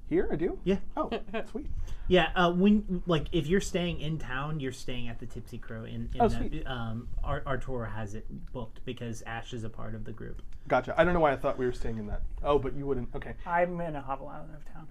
Here. 0.08 0.28
I 0.32 0.36
do. 0.36 0.58
Yeah. 0.64 0.78
Oh, 0.96 1.10
sweet. 1.50 1.66
Yeah, 2.08 2.30
uh, 2.34 2.50
when 2.52 3.02
like 3.06 3.26
if 3.32 3.46
you're 3.46 3.60
staying 3.60 4.00
in 4.00 4.18
town, 4.18 4.60
you're 4.60 4.72
staying 4.72 5.08
at 5.08 5.18
the 5.20 5.26
Tipsy 5.26 5.58
Crow. 5.58 5.84
In, 5.84 6.08
in 6.14 6.20
Oh, 6.20 6.28
the- 6.28 6.36
sweet. 6.36 6.66
um, 6.66 7.08
Ar- 7.22 7.42
Artur 7.46 7.84
has 7.84 8.14
it 8.14 8.26
booked 8.52 8.80
because 8.84 9.22
Ash 9.22 9.52
is 9.52 9.64
a 9.64 9.68
part 9.68 9.94
of 9.94 10.04
the 10.04 10.12
group. 10.12 10.42
Gotcha. 10.68 10.94
I 10.98 11.04
don't 11.04 11.14
know 11.14 11.20
why 11.20 11.32
I 11.32 11.36
thought 11.36 11.58
we 11.58 11.66
were 11.66 11.72
staying 11.72 11.98
in 11.98 12.06
that. 12.08 12.22
Oh, 12.42 12.58
but 12.58 12.74
you 12.74 12.86
wouldn't. 12.86 13.08
Okay. 13.14 13.34
I'm 13.46 13.80
in 13.80 13.96
a 13.96 14.00
hovel 14.02 14.28
out 14.28 14.48
of 14.54 14.72
town. 14.72 14.86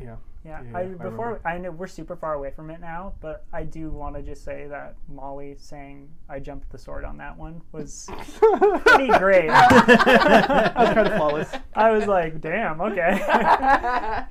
Yeah. 0.00 0.16
Yeah, 0.46 0.62
Yeah, 0.62 0.78
I, 0.78 0.80
I 0.80 0.84
before 0.84 1.26
remember. 1.26 1.40
I 1.44 1.58
know 1.58 1.70
we're 1.72 1.86
super 1.86 2.16
far 2.16 2.34
away 2.34 2.52
from 2.54 2.70
it 2.70 2.80
now, 2.80 3.14
but 3.20 3.44
I 3.52 3.64
do 3.64 3.90
want 3.90 4.14
to 4.16 4.22
just 4.22 4.44
say 4.44 4.66
that 4.68 4.94
Molly 5.08 5.56
saying 5.58 6.08
I 6.28 6.38
jumped 6.38 6.70
the 6.70 6.78
sword 6.78 7.04
on 7.04 7.16
that 7.18 7.36
one 7.36 7.62
was 7.72 8.08
pretty 8.38 9.08
great. 9.18 9.48
That 9.48 10.74
was 10.76 10.88
kind 10.94 11.08
of 11.08 11.16
flawless. 11.16 11.50
I 11.74 11.90
was 11.90 12.06
like, 12.06 12.40
damn, 12.40 12.80
okay. 12.80 13.14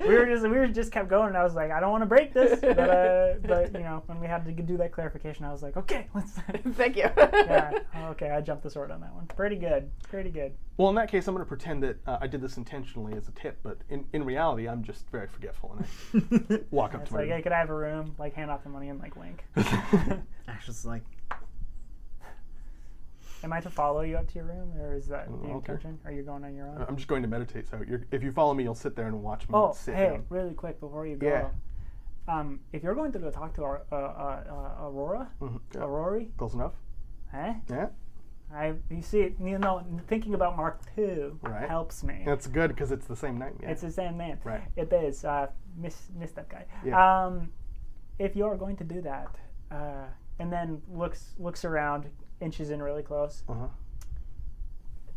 we 0.00 0.14
were 0.14 0.26
just 0.26 0.42
we 0.42 0.56
were 0.56 0.68
just 0.68 0.90
kept 0.90 1.08
going. 1.08 1.28
And 1.28 1.36
I 1.36 1.44
was 1.44 1.54
like, 1.54 1.70
I 1.70 1.80
don't 1.80 1.90
want 1.90 2.02
to 2.02 2.06
break 2.06 2.32
this, 2.32 2.60
but 2.60 2.78
uh, 2.78 3.34
but 3.42 3.72
you 3.72 3.80
know 3.80 4.02
when 4.06 4.18
we 4.20 4.26
had 4.26 4.44
to 4.44 4.52
do 4.52 4.76
that 4.78 4.92
clarification, 4.92 5.44
I 5.44 5.52
was 5.52 5.62
like, 5.62 5.76
okay, 5.76 6.06
let's. 6.14 6.32
Thank 6.76 6.96
you. 6.96 7.10
yeah, 7.16 7.78
okay, 8.10 8.30
I 8.30 8.40
jumped 8.40 8.62
the 8.62 8.70
sword 8.70 8.90
on 8.90 9.00
that 9.00 9.14
one. 9.14 9.26
Pretty 9.26 9.56
good, 9.56 9.90
pretty 10.08 10.30
good. 10.30 10.52
Well, 10.76 10.90
in 10.90 10.94
that 10.96 11.10
case, 11.10 11.26
I'm 11.26 11.34
going 11.34 11.44
to 11.44 11.48
pretend 11.48 11.82
that 11.84 11.96
uh, 12.06 12.18
I 12.20 12.26
did 12.26 12.42
this 12.42 12.58
intentionally 12.58 13.14
as 13.16 13.28
a 13.28 13.32
tip, 13.32 13.58
but 13.62 13.78
in, 13.88 14.04
in 14.12 14.24
reality, 14.24 14.68
I'm 14.68 14.82
just 14.82 15.08
very 15.08 15.26
forgetful 15.26 15.72
and 15.72 15.84
I 15.84 15.88
walk 16.70 16.94
up 16.94 17.02
It's 17.02 17.08
to 17.10 17.14
my 17.14 17.20
like, 17.20 17.28
room. 17.28 17.36
hey, 17.36 17.42
could 17.42 17.52
I 17.52 17.58
have 17.58 17.70
a 17.70 17.74
room? 17.74 18.14
Like 18.18 18.34
hand 18.34 18.50
off 18.50 18.62
the 18.62 18.68
money 18.70 18.88
and 18.88 19.00
like 19.00 19.16
wink. 19.16 19.44
Ash 19.56 20.68
is 20.68 20.84
like, 20.84 21.02
Am 23.44 23.52
I 23.52 23.60
to 23.60 23.70
follow 23.70 24.00
you 24.00 24.16
up 24.16 24.26
to 24.28 24.34
your 24.36 24.44
room, 24.44 24.72
or 24.80 24.94
is 24.96 25.06
that 25.08 25.28
the 25.28 25.34
okay. 25.48 25.72
intention? 25.74 25.98
Are 26.04 26.10
you 26.10 26.22
going 26.22 26.42
on 26.42 26.54
your 26.54 26.66
own? 26.68 26.84
I'm 26.88 26.96
just 26.96 27.06
going 27.06 27.22
to 27.22 27.28
meditate, 27.28 27.68
so 27.68 27.80
you're, 27.86 28.02
if 28.10 28.22
you 28.22 28.32
follow 28.32 28.54
me, 28.54 28.64
you'll 28.64 28.74
sit 28.74 28.96
there 28.96 29.06
and 29.06 29.22
watch 29.22 29.42
me 29.42 29.54
Oh, 29.54 29.72
sit 29.78 29.94
hey, 29.94 30.08
down. 30.08 30.24
really 30.30 30.54
quick 30.54 30.80
before 30.80 31.06
you 31.06 31.16
go. 31.16 31.26
Yeah. 31.28 31.48
um, 32.34 32.60
if 32.72 32.82
you're 32.82 32.94
going 32.94 33.12
to 33.12 33.18
go 33.18 33.30
talk 33.30 33.54
to 33.54 33.62
our, 33.62 33.82
uh, 33.92 33.94
uh, 33.94 34.44
uh, 34.80 34.86
Aurora, 34.88 35.28
Mhm, 35.40 35.60
yeah. 35.74 35.80
Aurori, 35.82 36.36
Close 36.38 36.54
enough. 36.54 36.72
eh? 37.34 37.54
Yeah. 37.70 37.88
I 38.52 38.74
you 38.90 39.02
see, 39.02 39.20
it 39.20 39.34
you 39.42 39.58
know, 39.58 39.84
thinking 40.06 40.34
about 40.34 40.56
Mark 40.56 40.80
two 40.94 41.38
Right. 41.42 41.68
helps 41.68 42.02
me. 42.04 42.22
That's 42.24 42.46
good 42.46 42.68
because 42.68 42.92
it's 42.92 43.06
the 43.06 43.16
same 43.16 43.38
name. 43.38 43.58
Yeah. 43.60 43.70
It's 43.70 43.82
the 43.82 43.90
same 43.90 44.16
name. 44.16 44.38
Right. 44.44 44.62
It 44.76 44.92
is. 44.92 45.24
Uh, 45.24 45.48
miss 45.76 46.08
miss 46.18 46.32
that 46.32 46.48
guy. 46.48 46.64
Yeah. 46.84 46.96
Um, 47.26 47.50
if 48.18 48.36
you're 48.36 48.56
going 48.56 48.76
to 48.76 48.84
do 48.84 49.00
that, 49.02 49.36
uh, 49.70 50.06
and 50.38 50.52
then 50.52 50.80
looks 50.92 51.34
looks 51.38 51.64
around, 51.64 52.06
inches 52.40 52.70
in 52.70 52.80
really 52.82 53.02
close. 53.02 53.42
uh-huh. 53.48 53.66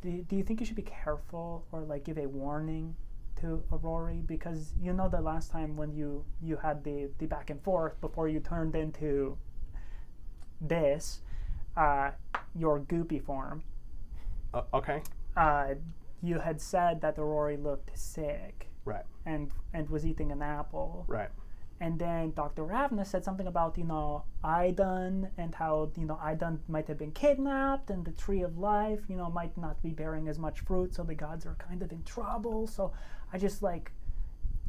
Do 0.02 0.10
you, 0.10 0.22
do 0.24 0.36
you 0.38 0.44
think 0.44 0.62
you 0.62 0.66
should 0.66 0.78
be 0.78 0.82
careful 0.82 1.66
or 1.74 1.82
like 1.82 2.06
give 2.06 2.18
a 2.18 2.26
warning 2.26 2.96
to 3.42 3.62
Aurori 3.72 4.26
because 4.26 4.74
you 4.82 4.92
know 4.94 5.08
the 5.10 5.22
last 5.22 5.52
time 5.52 5.76
when 5.78 5.94
you 5.94 6.26
you 6.42 6.58
had 6.58 6.84
the 6.84 7.10
the 7.20 7.26
back 7.26 7.50
and 7.50 7.62
forth 7.64 8.00
before 8.02 8.28
you 8.28 8.40
turned 8.40 8.76
into 8.76 9.38
this, 10.62 11.22
uh, 11.80 12.12
your 12.56 12.80
goopy 12.82 13.20
form. 13.24 13.64
Uh, 14.54 14.64
okay. 14.74 15.02
Uh, 15.38 15.76
you 16.22 16.40
had 16.40 16.60
said 16.60 17.02
that 17.02 17.16
the 17.16 17.24
Rory 17.24 17.58
looked 17.58 17.98
sick 17.98 18.68
Right. 18.86 19.06
and 19.26 19.52
and 19.74 19.90
was 19.90 20.06
eating 20.06 20.32
an 20.32 20.42
apple. 20.42 21.06
Right. 21.08 21.30
And 21.82 21.98
then 21.98 22.32
Dr. 22.36 22.64
Ravna 22.66 23.06
said 23.06 23.24
something 23.24 23.48
about, 23.48 23.78
you 23.78 23.86
know, 23.86 24.26
Idun 24.44 25.30
and 25.38 25.56
how, 25.56 25.92
you 25.98 26.06
know, 26.06 26.20
Idun 26.22 26.60
might 26.68 26.88
have 26.90 26.98
been 26.98 27.14
kidnapped 27.14 27.90
and 27.90 28.04
the 28.04 28.12
tree 28.12 28.42
of 28.42 28.58
life, 28.58 29.00
you 29.08 29.16
know, 29.16 29.30
might 29.30 29.58
not 29.58 29.82
be 29.82 29.92
bearing 29.92 30.28
as 30.28 30.38
much 30.38 30.60
fruit, 30.60 30.94
so 30.94 31.04
the 31.04 31.16
gods 31.16 31.46
are 31.46 31.56
kind 31.56 31.82
of 31.82 31.94
in 31.94 32.04
trouble. 32.04 32.68
So 32.68 32.92
I 33.32 33.38
just 33.38 33.64
like, 33.64 33.92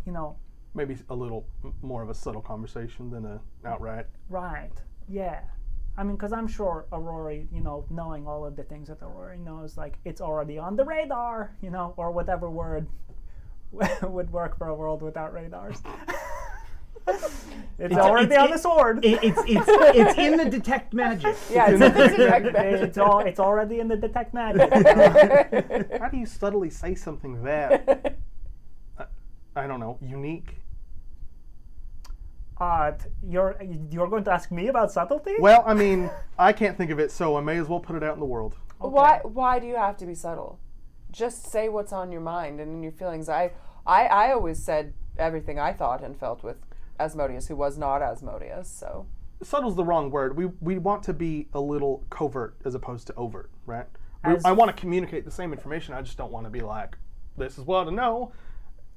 you 0.06 0.12
know, 0.12 0.36
Maybe 0.72 0.96
a 1.08 1.14
little 1.16 1.46
more 1.82 2.00
of 2.04 2.10
a 2.10 2.14
subtle 2.14 2.42
conversation 2.42 3.10
than 3.10 3.24
a 3.24 3.40
outright. 3.64 4.06
right, 4.28 4.70
yeah. 5.08 5.40
I 6.00 6.02
mean, 6.02 6.16
because 6.16 6.32
I'm 6.32 6.48
sure 6.48 6.86
Aurori, 6.92 7.46
you 7.52 7.60
know, 7.60 7.84
knowing 7.90 8.26
all 8.26 8.46
of 8.46 8.56
the 8.56 8.62
things 8.62 8.88
that 8.88 9.00
Aurori 9.00 9.38
knows, 9.38 9.76
like, 9.76 9.98
it's 10.06 10.22
already 10.22 10.56
on 10.56 10.74
the 10.74 10.82
radar, 10.82 11.54
you 11.60 11.68
know, 11.68 11.92
or 11.98 12.10
whatever 12.10 12.48
word 12.48 12.86
would 14.02 14.32
work 14.32 14.56
for 14.56 14.68
a 14.68 14.74
world 14.74 15.02
without 15.02 15.34
radars. 15.34 15.76
it's 17.78 17.94
already 17.94 18.32
it's- 18.32 18.42
on 18.42 18.50
the 18.50 18.56
sword. 18.56 19.04
It, 19.04 19.22
it's 19.22 19.38
it's 19.46 19.66
it's 19.68 20.18
in 20.18 20.38
the 20.38 20.48
detect 20.48 20.94
magic. 20.94 21.36
Yeah, 21.50 21.70
it's, 21.70 21.82
it's 21.82 22.14
a 22.14 22.16
direct 22.16 22.46
it's 22.82 22.96
all 22.96 23.18
it's 23.20 23.40
already 23.40 23.80
in 23.80 23.88
the 23.88 23.96
detect 23.96 24.32
magic. 24.32 24.72
How 26.00 26.08
do 26.08 26.16
you 26.16 26.24
subtly 26.24 26.70
say 26.70 26.94
something 26.94 27.42
that 27.42 28.16
uh, 28.96 29.04
I 29.54 29.66
don't 29.66 29.80
know 29.80 29.98
unique? 30.00 30.60
Uh, 32.60 32.92
you're 33.26 33.56
you're 33.90 34.08
going 34.08 34.24
to 34.24 34.32
ask 34.32 34.50
me 34.50 34.68
about 34.68 34.92
subtlety? 34.92 35.34
Well, 35.38 35.64
I 35.66 35.74
mean, 35.74 36.10
I 36.38 36.52
can't 36.52 36.76
think 36.76 36.90
of 36.90 36.98
it, 36.98 37.10
so 37.10 37.36
I 37.36 37.40
may 37.40 37.56
as 37.56 37.68
well 37.68 37.80
put 37.80 37.96
it 37.96 38.02
out 38.02 38.14
in 38.14 38.20
the 38.20 38.26
world. 38.26 38.56
Why 38.78 39.20
why 39.24 39.58
do 39.58 39.66
you 39.66 39.76
have 39.76 39.96
to 39.98 40.06
be 40.06 40.14
subtle? 40.14 40.60
Just 41.10 41.50
say 41.50 41.68
what's 41.68 41.92
on 41.92 42.12
your 42.12 42.20
mind 42.20 42.60
and 42.60 42.72
in 42.72 42.82
your 42.82 42.92
feelings. 42.92 43.28
I 43.28 43.52
I, 43.86 44.04
I 44.06 44.32
always 44.32 44.62
said 44.62 44.94
everything 45.18 45.58
I 45.58 45.72
thought 45.72 46.02
and 46.02 46.18
felt 46.18 46.42
with 46.42 46.56
Asmodeus, 46.98 47.48
who 47.48 47.56
was 47.56 47.78
not 47.78 48.02
Asmodeus, 48.02 48.68
so 48.68 49.06
Subtle's 49.42 49.76
the 49.76 49.84
wrong 49.84 50.10
word. 50.10 50.36
We 50.36 50.46
we 50.60 50.78
want 50.78 51.02
to 51.04 51.12
be 51.14 51.48
a 51.54 51.60
little 51.60 52.04
covert 52.10 52.56
as 52.64 52.74
opposed 52.74 53.06
to 53.08 53.14
overt, 53.14 53.50
right? 53.64 53.86
We, 54.26 54.34
As- 54.34 54.44
I 54.44 54.52
want 54.52 54.74
to 54.74 54.78
communicate 54.78 55.24
the 55.24 55.30
same 55.30 55.52
information. 55.52 55.94
I 55.94 56.02
just 56.02 56.18
don't 56.18 56.30
want 56.30 56.44
to 56.44 56.50
be 56.50 56.60
like, 56.60 56.96
this 57.38 57.56
is 57.56 57.64
well 57.64 57.84
to 57.86 57.90
know. 57.90 58.32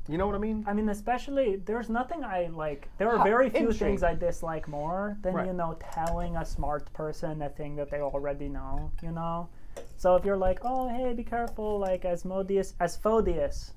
You 0.10 0.18
know 0.18 0.26
what 0.28 0.36
I 0.36 0.40
mean? 0.40 0.66
I 0.68 0.74
mean, 0.74 0.90
especially 0.90 1.56
there's 1.56 1.90
nothing 1.90 2.26
I 2.26 2.48
like. 2.48 2.90
There 2.98 3.10
are 3.10 3.24
very 3.24 3.50
few 3.50 3.70
intrigue. 3.70 3.80
things 3.80 4.04
I 4.04 4.16
dislike 4.16 4.68
more 4.68 5.18
than 5.22 5.34
Right. 5.34 5.48
you 5.48 5.54
know 5.54 5.78
telling 5.94 6.36
a 6.36 6.44
smart 6.46 6.92
person 6.94 7.42
a 7.42 7.50
thing 7.50 7.78
that 7.78 7.90
they 7.90 8.02
already 8.02 8.50
know. 8.50 8.92
You 9.02 9.12
know, 9.12 9.48
so 9.96 10.16
if 10.18 10.26
you're 10.26 10.36
like, 10.36 10.60
oh 10.64 10.90
hey, 10.90 11.14
be 11.14 11.24
careful, 11.24 11.80
like 11.80 12.04
Asmodeus, 12.04 12.74
Asphodius, 12.82 13.72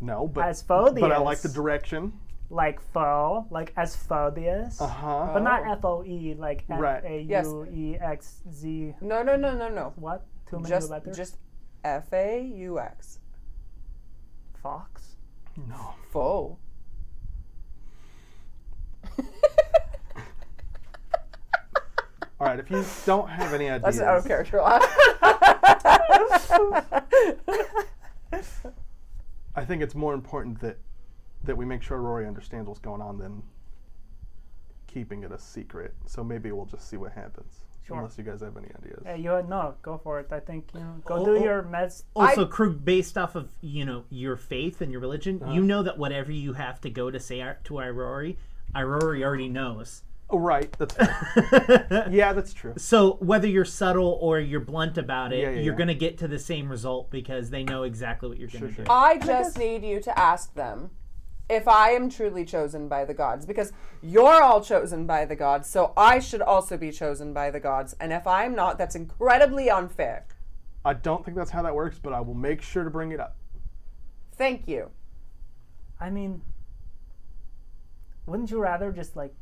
No, 0.00 0.26
but 0.28 0.44
Asphodius, 0.46 1.00
but 1.00 1.12
I 1.12 1.18
like 1.18 1.40
the 1.42 1.48
direction. 1.50 2.12
like 2.48 2.80
foe, 2.80 3.46
like 3.50 3.74
Asphodius, 3.74 4.80
Uh 4.80 4.86
huh. 4.86 5.30
but 5.34 5.42
not 5.42 5.62
Oh. 5.66 5.72
F 5.72 5.84
O 5.84 6.04
E, 6.04 6.34
like 6.38 6.64
F 6.70 6.80
Right. 6.80 7.04
A 7.04 7.20
Yes. 7.22 7.44
U 7.46 7.66
E 7.70 7.96
X 8.00 8.40
Z. 8.50 8.94
no 9.02 9.22
no 9.22 9.36
no 9.36 9.54
no 9.56 9.68
no. 9.68 9.92
What? 9.96 10.24
Too 10.48 10.56
many 10.60 10.68
Just 10.70 10.90
letters. 10.90 11.16
just 11.16 11.36
F 11.84 12.10
A 12.14 12.40
U 12.40 12.78
X. 12.78 13.18
Fox. 14.66 15.14
no. 15.68 15.94
Foe. 16.10 16.58
All 22.40 22.48
right. 22.48 22.58
If 22.58 22.68
you 22.68 22.84
don't 23.06 23.28
have 23.28 23.54
any 23.54 23.68
That's 23.78 23.84
ideas, 23.84 24.00
an 24.00 24.08
out 24.08 24.18
of 24.18 24.26
character. 24.26 24.60
I 29.54 29.64
think 29.64 29.82
it's 29.82 29.94
more 29.94 30.14
important 30.14 30.60
that 30.62 30.78
that 31.44 31.56
we 31.56 31.64
make 31.64 31.82
sure 31.82 31.98
Rory 31.98 32.26
understands 32.26 32.66
what's 32.66 32.80
going 32.80 33.00
on 33.00 33.18
than 33.18 33.44
keeping 34.88 35.22
it 35.22 35.30
a 35.30 35.38
secret. 35.38 35.94
So 36.06 36.24
maybe 36.24 36.50
we'll 36.50 36.66
just 36.66 36.90
see 36.90 36.96
what 36.96 37.12
happens. 37.12 37.60
Sure. 37.86 37.98
Unless 37.98 38.18
you 38.18 38.24
guys 38.24 38.40
have 38.40 38.56
any 38.56 38.66
ideas. 38.78 39.02
Hey, 39.06 39.18
you 39.18 39.30
no, 39.48 39.74
go 39.82 39.98
for 40.02 40.18
it. 40.18 40.32
I 40.32 40.40
think 40.40 40.70
you 40.74 40.80
know, 40.80 40.96
go 41.04 41.14
Oh, 41.16 41.24
do 41.24 41.36
oh. 41.36 41.42
your 41.44 41.62
meds. 41.62 42.02
Also, 42.16 42.44
Krug, 42.44 42.84
based 42.84 43.16
off 43.16 43.36
of 43.36 43.50
you 43.60 43.84
know 43.84 44.04
your 44.10 44.36
faith 44.36 44.80
and 44.80 44.90
your 44.90 45.00
religion, 45.00 45.40
Uh-huh. 45.42 45.52
you 45.52 45.62
know 45.62 45.82
that 45.84 45.96
whatever 45.96 46.32
you 46.32 46.54
have 46.54 46.80
to 46.80 46.90
go 46.90 47.10
to 47.12 47.20
say 47.20 47.38
to 47.64 47.74
Irori, 47.74 48.36
Irori 48.74 49.22
already 49.22 49.48
knows. 49.48 50.02
Oh, 50.28 50.40
right. 50.40 50.74
That's 50.76 50.94
fair. 50.94 52.08
yeah, 52.10 52.32
that's 52.32 52.52
true. 52.52 52.74
So 52.76 53.12
whether 53.20 53.46
you're 53.46 53.64
subtle 53.64 54.18
or 54.20 54.40
you're 54.40 54.58
blunt 54.58 54.98
about 54.98 55.32
it, 55.32 55.38
Yeah, 55.38 55.50
yeah, 55.50 55.60
you're 55.60 55.74
yeah. 55.74 55.78
gonna 55.78 55.94
get 55.94 56.18
to 56.18 56.26
the 56.28 56.40
same 56.40 56.68
result 56.68 57.10
because 57.12 57.50
they 57.50 57.62
know 57.62 57.84
exactly 57.84 58.28
what 58.28 58.38
you're 58.38 58.48
Sure, 58.48 58.62
gonna 58.62 58.72
sure. 58.72 58.84
do. 58.86 58.90
I 58.90 59.18
just 59.18 59.56
need 59.56 59.84
you 59.84 60.00
to 60.00 60.18
ask 60.18 60.52
them 60.54 60.90
if 61.48 61.68
I 61.68 61.90
am 61.90 62.10
truly 62.10 62.44
chosen 62.44 62.88
by 62.88 63.04
the 63.04 63.14
gods, 63.14 63.46
because 63.46 63.72
you're 64.02 64.42
all 64.42 64.60
chosen 64.60 65.06
by 65.06 65.24
the 65.24 65.36
gods, 65.36 65.68
so 65.68 65.92
I 65.96 66.18
should 66.18 66.42
also 66.42 66.76
be 66.76 66.90
chosen 66.90 67.32
by 67.32 67.50
the 67.50 67.60
gods. 67.60 67.94
And 68.00 68.12
if 68.12 68.26
I'm 68.26 68.54
not, 68.54 68.78
that's 68.78 68.96
incredibly 68.96 69.70
unfair. 69.70 70.26
I 70.84 70.94
don't 70.94 71.24
think 71.24 71.36
that's 71.36 71.50
how 71.50 71.62
that 71.62 71.74
works, 71.74 71.98
but 72.00 72.12
I 72.12 72.20
will 72.20 72.34
make 72.34 72.62
sure 72.62 72.84
to 72.84 72.90
bring 72.90 73.12
it 73.12 73.20
up. 73.20 73.36
Thank 74.36 74.68
you. 74.68 74.90
I 76.00 76.10
mean, 76.10 76.42
wouldn't 78.26 78.50
you 78.50 78.60
rather 78.60 78.92
just 78.92 79.16
like 79.16 79.34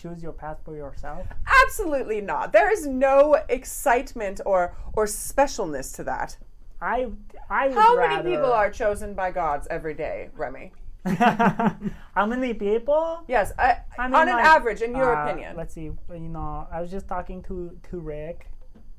choose 0.00 0.22
your 0.22 0.32
path 0.32 0.58
for 0.64 0.76
yourself? 0.76 1.26
Absolutely 1.64 2.20
not. 2.20 2.52
There 2.52 2.70
is 2.70 2.86
no 2.86 3.38
excitement 3.48 4.40
or 4.44 4.74
or 4.94 5.06
specialness 5.06 5.94
to 5.96 6.04
that. 6.04 6.36
I 6.84 7.06
I 7.48 7.70
How 7.70 7.96
rather. 7.96 8.22
many 8.22 8.36
people 8.36 8.52
are 8.52 8.70
chosen 8.70 9.14
by 9.14 9.30
gods 9.30 9.66
every 9.70 9.94
day, 9.94 10.28
Remy? 10.34 10.72
How 11.06 12.26
many 12.26 12.54
people? 12.54 13.20
Yes, 13.26 13.52
I, 13.58 13.78
I 13.98 14.06
mean, 14.06 14.14
on 14.14 14.28
an 14.28 14.36
like, 14.36 14.44
average, 14.44 14.82
in 14.82 14.94
your 14.94 15.16
uh, 15.16 15.24
opinion. 15.24 15.56
Let's 15.56 15.74
see. 15.74 15.90
You 16.10 16.28
know, 16.36 16.66
I 16.70 16.80
was 16.80 16.90
just 16.90 17.08
talking 17.08 17.42
to 17.44 17.78
to 17.90 18.00
Rick, 18.00 18.48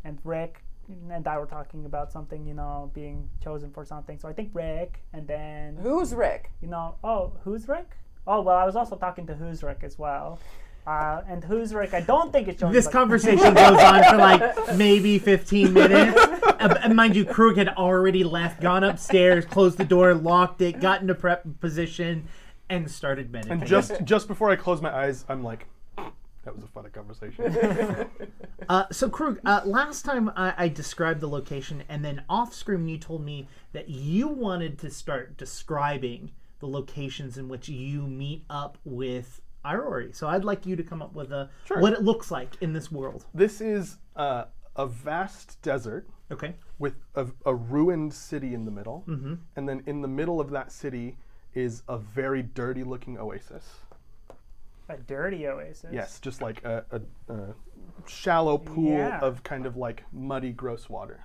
and 0.04 0.18
Rick 0.24 0.64
and 1.12 1.28
I 1.28 1.38
were 1.38 1.46
talking 1.46 1.86
about 1.86 2.12
something. 2.12 2.46
You 2.46 2.56
know, 2.56 2.92
being 2.94 3.30
chosen 3.44 3.72
for 3.72 3.86
something. 3.86 4.18
So 4.20 4.28
I 4.28 4.34
think 4.34 4.50
Rick, 4.54 5.02
and 5.14 5.28
then 5.28 5.78
Who's 5.82 6.14
Rick? 6.14 6.52
you 6.62 6.68
know, 6.68 6.96
oh, 7.04 7.34
who's 7.44 7.68
Rick? 7.68 7.92
Oh 8.26 8.42
well, 8.42 8.58
I 8.58 8.66
was 8.66 8.76
also 8.76 8.96
talking 8.96 9.28
to 9.28 9.36
who's 9.36 9.62
Rick 9.62 9.82
as 9.84 10.00
well. 10.00 10.40
Uh, 10.86 11.22
and 11.28 11.44
who's 11.44 11.74
Rick? 11.74 11.94
I 11.94 12.02
don't 12.02 12.32
think 12.32 12.48
it's 12.48 12.60
chosen. 12.60 12.74
This 12.74 12.86
by- 12.86 12.92
conversation 12.92 13.54
goes 13.54 13.80
on 13.80 14.04
for 14.04 14.18
like 14.18 14.76
maybe 14.78 15.18
15 15.18 15.74
minutes. 15.74 16.18
Uh, 16.18 16.80
and 16.84 16.96
mind 16.96 17.16
you, 17.16 17.26
Krug 17.26 17.58
had 17.58 17.70
already 17.70 18.24
left, 18.24 18.62
gone 18.62 18.84
upstairs, 18.84 19.46
closed 19.46 19.78
the 19.78 19.86
door, 19.86 20.14
locked 20.14 20.62
it, 20.62 20.80
got 20.80 21.02
into 21.02 21.16
prep 21.16 21.44
position, 21.60 22.28
and 22.70 22.90
started 22.90 23.32
meditating. 23.32 23.62
And 23.62 23.68
just 23.70 24.04
just 24.04 24.28
before 24.28 24.50
I 24.52 24.56
close 24.56 24.82
my 24.82 24.96
eyes, 24.96 25.26
I'm 25.28 25.44
like, 25.44 25.68
that 25.98 26.56
was 26.56 26.64
a 26.64 26.68
funny 26.68 26.90
conversation. 26.90 28.08
Uh, 28.68 28.86
so 28.92 29.08
Krug, 29.08 29.40
uh, 29.46 29.62
last 29.64 30.06
time 30.06 30.32
I, 30.36 30.54
I 30.58 30.68
described 30.70 31.20
the 31.20 31.28
location, 31.30 31.84
and 31.88 32.04
then 32.04 32.24
off 32.28 32.52
screen 32.52 32.88
you 32.88 32.98
told 32.98 33.24
me 33.24 33.48
that 33.74 33.90
you 33.90 34.28
wanted 34.28 34.80
to 34.80 34.90
start 34.90 35.38
describing 35.38 36.32
the 36.60 36.66
locations 36.68 37.38
in 37.38 37.48
which 37.48 37.70
you 37.70 38.08
meet 38.08 38.44
up 38.50 38.80
with 38.84 39.42
Irori. 39.66 40.16
So 40.16 40.28
I'd 40.28 40.44
like 40.46 40.66
you 40.66 40.76
to 40.76 40.84
come 40.84 41.02
up 41.02 41.14
with 41.14 41.32
a 41.32 41.50
Sure. 41.66 41.80
what 41.80 41.94
it 41.94 42.04
looks 42.04 42.32
like 42.32 42.56
in 42.62 42.74
this 42.74 42.92
world. 42.92 43.26
this 43.34 43.60
is 43.62 43.98
uh, 44.16 44.46
a 44.76 44.86
vast 44.86 45.62
desert 45.62 46.08
Okay. 46.32 46.56
with 46.80 46.96
a, 47.16 47.28
a 47.46 47.54
ruined 47.54 48.14
city 48.14 48.54
in 48.54 48.66
the 48.66 48.72
middle, 48.72 49.04
and 49.56 49.68
then 49.70 49.84
in 49.86 50.02
the 50.02 50.08
middle 50.08 50.40
of 50.40 50.50
that 50.52 50.72
city 50.72 51.18
is 51.54 51.84
a 51.88 51.98
very 51.98 52.42
dirty-looking 52.44 53.18
oasis. 53.18 53.66
a 54.90 54.98
dirty 54.98 55.48
oasis. 55.48 55.90
Yes, 55.94 56.20
just 56.20 56.42
like 56.42 56.64
a, 56.66 56.84
a, 56.92 57.34
a 57.34 57.54
shallow 58.08 58.58
pool 58.58 58.92
Yeah. 58.92 59.20
of 59.20 59.44
kind 59.44 59.66
of 59.66 59.78
like 59.78 60.04
muddy, 60.12 60.52
gross 60.52 60.90
water. 60.90 61.22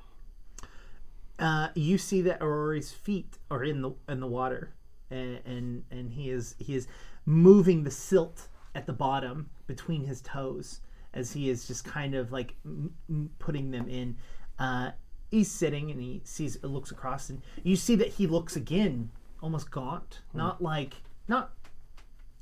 Uh, 1.39 1.69
you 1.75 1.97
see 1.99 2.21
that 2.23 2.41
Irori's 2.41 2.93
feet 2.93 3.39
are 3.51 3.65
in 3.65 3.81
the 3.83 3.93
in 4.09 4.21
the 4.21 4.27
water. 4.27 4.75
and 5.11 5.41
and, 5.47 5.85
and 5.91 6.13
he 6.13 6.31
is 6.31 6.55
he 6.59 6.75
is 6.75 6.87
moving 7.31 7.85
the 7.85 7.91
silt 7.91 8.49
at 8.75 8.87
the 8.87 8.93
bottom 8.93 9.49
between 9.67 10.05
his 10.05 10.21
toes 10.21 10.81
as 11.15 11.33
he 11.33 11.49
is 11.49 11.67
just 11.67 11.85
kind 11.85 12.15
of 12.15 12.33
like 12.33 12.55
m- 12.65 12.95
m- 13.09 13.31
putting 13.39 13.71
them 13.71 13.89
in. 13.89 14.17
Uh, 14.59 14.91
he's 15.31 15.51
sitting 15.51 15.91
and 15.91 16.01
he 16.01 16.21
sees 16.25 16.57
it 16.57 16.65
looks 16.65 16.91
across 16.91 17.31
and 17.31 17.41
you 17.63 17.77
see 17.77 17.95
that 17.95 18.09
he 18.09 18.27
looks 18.27 18.57
again 18.57 19.11
almost 19.43 19.71
gaunt, 19.71 20.21
not 20.35 20.63
like 20.63 20.95
not 21.29 21.53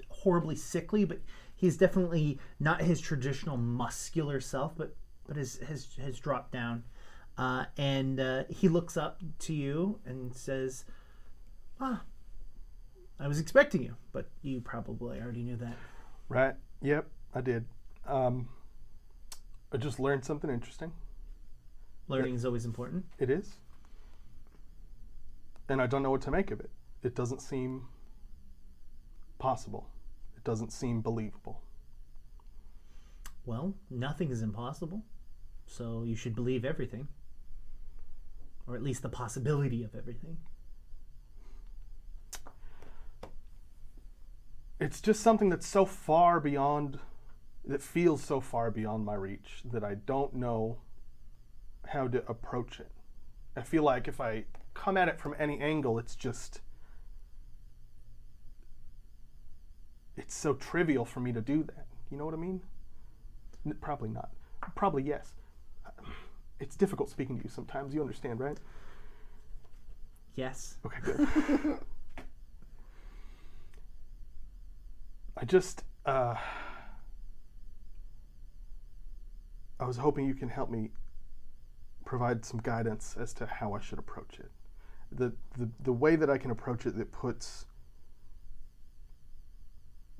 horribly 0.08 0.56
sickly, 0.56 1.04
but 1.04 1.20
he's 1.54 1.76
definitely 1.76 2.38
not 2.58 2.80
his 2.80 3.00
traditional 3.00 3.56
muscular 3.56 4.40
self, 4.40 4.72
but 4.76 4.94
but 5.26 5.36
has 5.36 5.56
has, 5.68 5.88
has 6.02 6.18
dropped 6.18 6.52
down. 6.52 6.82
Uh, 7.36 7.66
and 7.76 8.18
uh, 8.18 8.44
he 8.48 8.68
looks 8.68 8.96
up 8.96 9.20
to 9.38 9.54
you 9.54 10.00
and 10.04 10.34
says, 10.34 10.84
"Ah, 11.80 12.02
I 13.20 13.26
was 13.26 13.40
expecting 13.40 13.82
you, 13.82 13.96
but 14.12 14.28
you 14.42 14.60
probably 14.60 15.20
already 15.20 15.42
knew 15.42 15.56
that." 15.56 15.76
Right. 16.28 16.54
Yep, 16.82 17.06
I 17.34 17.40
did. 17.40 17.64
Um, 18.06 18.48
I 19.72 19.76
just 19.76 19.98
learned 19.98 20.24
something 20.24 20.50
interesting. 20.50 20.92
Learning 22.06 22.34
is 22.34 22.44
always 22.44 22.64
important. 22.64 23.04
It 23.18 23.28
is. 23.28 23.58
And 25.68 25.82
I 25.82 25.86
don't 25.86 26.02
know 26.02 26.10
what 26.10 26.22
to 26.22 26.30
make 26.30 26.50
of 26.50 26.60
it. 26.60 26.70
It 27.02 27.14
doesn't 27.14 27.42
seem 27.42 27.86
possible. 29.38 29.90
It 30.36 30.44
doesn't 30.44 30.72
seem 30.72 31.02
believable. 31.02 31.60
Well, 33.44 33.74
nothing 33.90 34.30
is 34.30 34.42
impossible, 34.42 35.02
so 35.66 36.02
you 36.02 36.16
should 36.16 36.34
believe 36.34 36.64
everything, 36.64 37.08
or 38.66 38.74
at 38.74 38.82
least 38.82 39.02
the 39.02 39.08
possibility 39.08 39.82
of 39.84 39.94
everything. 39.94 40.38
It's 44.80 45.00
just 45.00 45.20
something 45.20 45.48
that's 45.48 45.66
so 45.66 45.84
far 45.84 46.38
beyond, 46.40 47.00
that 47.66 47.82
feels 47.82 48.22
so 48.22 48.40
far 48.40 48.70
beyond 48.70 49.04
my 49.04 49.14
reach 49.14 49.62
that 49.64 49.82
I 49.82 49.94
don't 49.94 50.34
know 50.34 50.78
how 51.88 52.06
to 52.08 52.24
approach 52.28 52.78
it. 52.78 52.90
I 53.56 53.62
feel 53.62 53.82
like 53.82 54.06
if 54.06 54.20
I 54.20 54.44
come 54.74 54.96
at 54.96 55.08
it 55.08 55.18
from 55.18 55.34
any 55.38 55.58
angle, 55.60 55.98
it's 55.98 56.14
just. 56.14 56.60
It's 60.16 60.34
so 60.34 60.54
trivial 60.54 61.04
for 61.04 61.20
me 61.20 61.32
to 61.32 61.40
do 61.40 61.62
that. 61.64 61.86
You 62.10 62.16
know 62.16 62.24
what 62.24 62.34
I 62.34 62.38
mean? 62.38 62.60
N- 63.66 63.76
Probably 63.80 64.08
not. 64.08 64.30
Probably 64.74 65.02
yes. 65.02 65.32
It's 66.60 66.76
difficult 66.76 67.08
speaking 67.10 67.38
to 67.38 67.44
you 67.44 67.50
sometimes. 67.50 67.94
You 67.94 68.00
understand, 68.00 68.40
right? 68.40 68.58
Yes. 70.34 70.76
Okay, 70.84 70.98
good. 71.02 71.78
I 75.40 75.44
just, 75.44 75.84
uh, 76.04 76.34
I 79.78 79.84
was 79.84 79.96
hoping 79.96 80.26
you 80.26 80.34
can 80.34 80.48
help 80.48 80.68
me 80.68 80.90
provide 82.04 82.44
some 82.44 82.58
guidance 82.60 83.16
as 83.18 83.32
to 83.34 83.46
how 83.46 83.72
I 83.74 83.80
should 83.80 84.00
approach 84.00 84.40
it. 84.40 84.50
The, 85.12 85.32
the, 85.56 85.68
the 85.84 85.92
way 85.92 86.16
that 86.16 86.28
I 86.28 86.38
can 86.38 86.50
approach 86.50 86.86
it 86.86 86.98
that 86.98 87.12
puts 87.12 87.66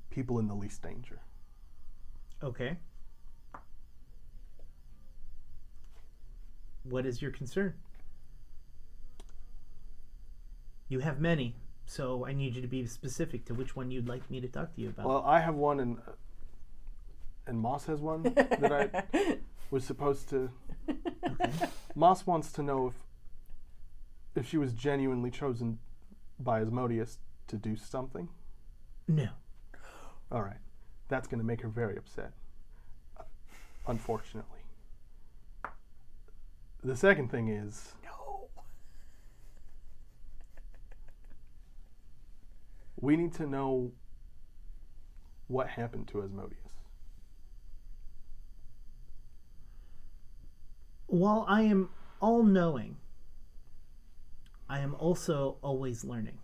people 0.09 0.39
in 0.39 0.47
the 0.47 0.55
least 0.55 0.81
danger. 0.81 1.19
Okay. 2.41 2.77
What 6.83 7.05
is 7.05 7.21
your 7.21 7.31
concern? 7.31 7.73
You 10.87 10.99
have 10.99 11.19
many, 11.19 11.55
so 11.89 12.23
I 12.23 12.33
need 12.33 12.55
you 12.55 12.61
to 12.61 12.67
be 12.67 12.85
specific 12.85 13.45
to 13.45 13.55
which 13.55 13.75
one 13.75 13.89
you'd 13.89 14.07
like 14.07 14.29
me 14.29 14.39
to 14.41 14.47
talk 14.47 14.75
to 14.75 14.81
you 14.81 14.89
about. 14.89 15.07
Well, 15.07 15.23
I 15.25 15.39
have 15.39 15.55
one, 15.55 15.79
and 15.79 15.97
and 17.47 17.59
Moss 17.59 17.87
has 17.87 17.99
one 17.99 18.21
that 18.23 18.71
I 18.71 19.37
was 19.71 19.83
supposed 19.83 20.29
to. 20.29 20.51
Moss 21.95 22.27
wants 22.27 22.51
to 22.53 22.61
know 22.61 22.87
if 22.89 22.93
if 24.35 24.47
she 24.47 24.57
was 24.57 24.73
genuinely 24.73 25.31
chosen 25.31 25.79
by 26.39 26.61
Asmodeus 26.61 27.17
to 27.47 27.57
do 27.57 27.75
something. 27.75 28.29
no. 29.07 29.29
All 30.31 30.43
right, 30.43 30.61
that's 31.07 31.27
going 31.27 31.39
to 31.39 31.45
make 31.45 31.61
her 31.61 31.67
very 31.69 31.97
upset. 31.97 32.33
uh, 33.19 33.23
Unfortunately. 33.87 34.59
The 36.83 36.95
second 36.95 37.29
thing 37.31 37.47
is 37.47 37.93
we 43.01 43.15
need 43.15 43.33
to 43.35 43.47
know 43.47 43.91
what 45.47 45.67
happened 45.67 46.07
to 46.09 46.21
Asmodeus. 46.21 46.57
While 51.07 51.45
I 51.47 51.63
am 51.63 51.89
all 52.21 52.43
knowing, 52.43 52.97
I 54.69 54.79
am 54.79 54.93
also 54.95 55.57
always 55.61 56.03
learning. 56.03 56.37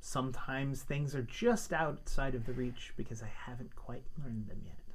Sometimes 0.00 0.82
things 0.82 1.14
are 1.14 1.22
just 1.22 1.72
outside 1.72 2.34
of 2.34 2.46
the 2.46 2.52
reach 2.52 2.94
because 2.96 3.22
I 3.22 3.30
haven't 3.46 3.76
quite 3.76 4.02
learned 4.24 4.48
them 4.48 4.62
yet. 4.64 4.87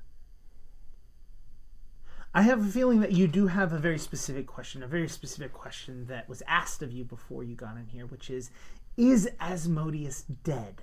I 2.33 2.41
have 2.41 2.65
a 2.65 2.69
feeling 2.69 2.99
that 3.01 3.11
you 3.11 3.27
do 3.27 3.47
have 3.47 3.73
a 3.73 3.77
very 3.77 3.99
specific 3.99 4.47
question, 4.47 4.81
a 4.81 4.87
very 4.87 5.07
specific 5.07 5.53
question 5.53 6.07
that 6.07 6.27
was 6.27 6.41
asked 6.47 6.81
of 6.81 6.91
you 6.91 7.03
before 7.03 7.43
you 7.43 7.55
got 7.55 7.77
in 7.77 7.87
here, 7.87 8.07
which 8.07 8.29
is 8.29 8.49
Is 8.97 9.29
Asmodeus 9.39 10.23
dead? 10.23 10.81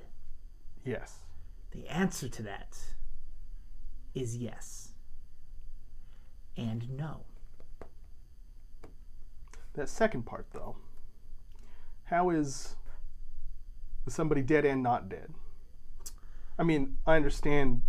Yes. 0.84 1.18
The 1.72 1.88
answer 1.88 2.28
to 2.28 2.42
that 2.44 2.78
is 4.14 4.36
yes 4.36 4.90
and 6.56 6.88
no. 6.96 7.22
That 9.74 9.88
second 9.88 10.26
part, 10.26 10.46
though, 10.52 10.76
how 12.04 12.30
is 12.30 12.76
somebody 14.08 14.42
dead 14.42 14.64
and 14.64 14.82
not 14.82 15.08
dead? 15.08 15.32
I 16.58 16.62
mean, 16.62 16.96
I 17.06 17.16
understand 17.16 17.82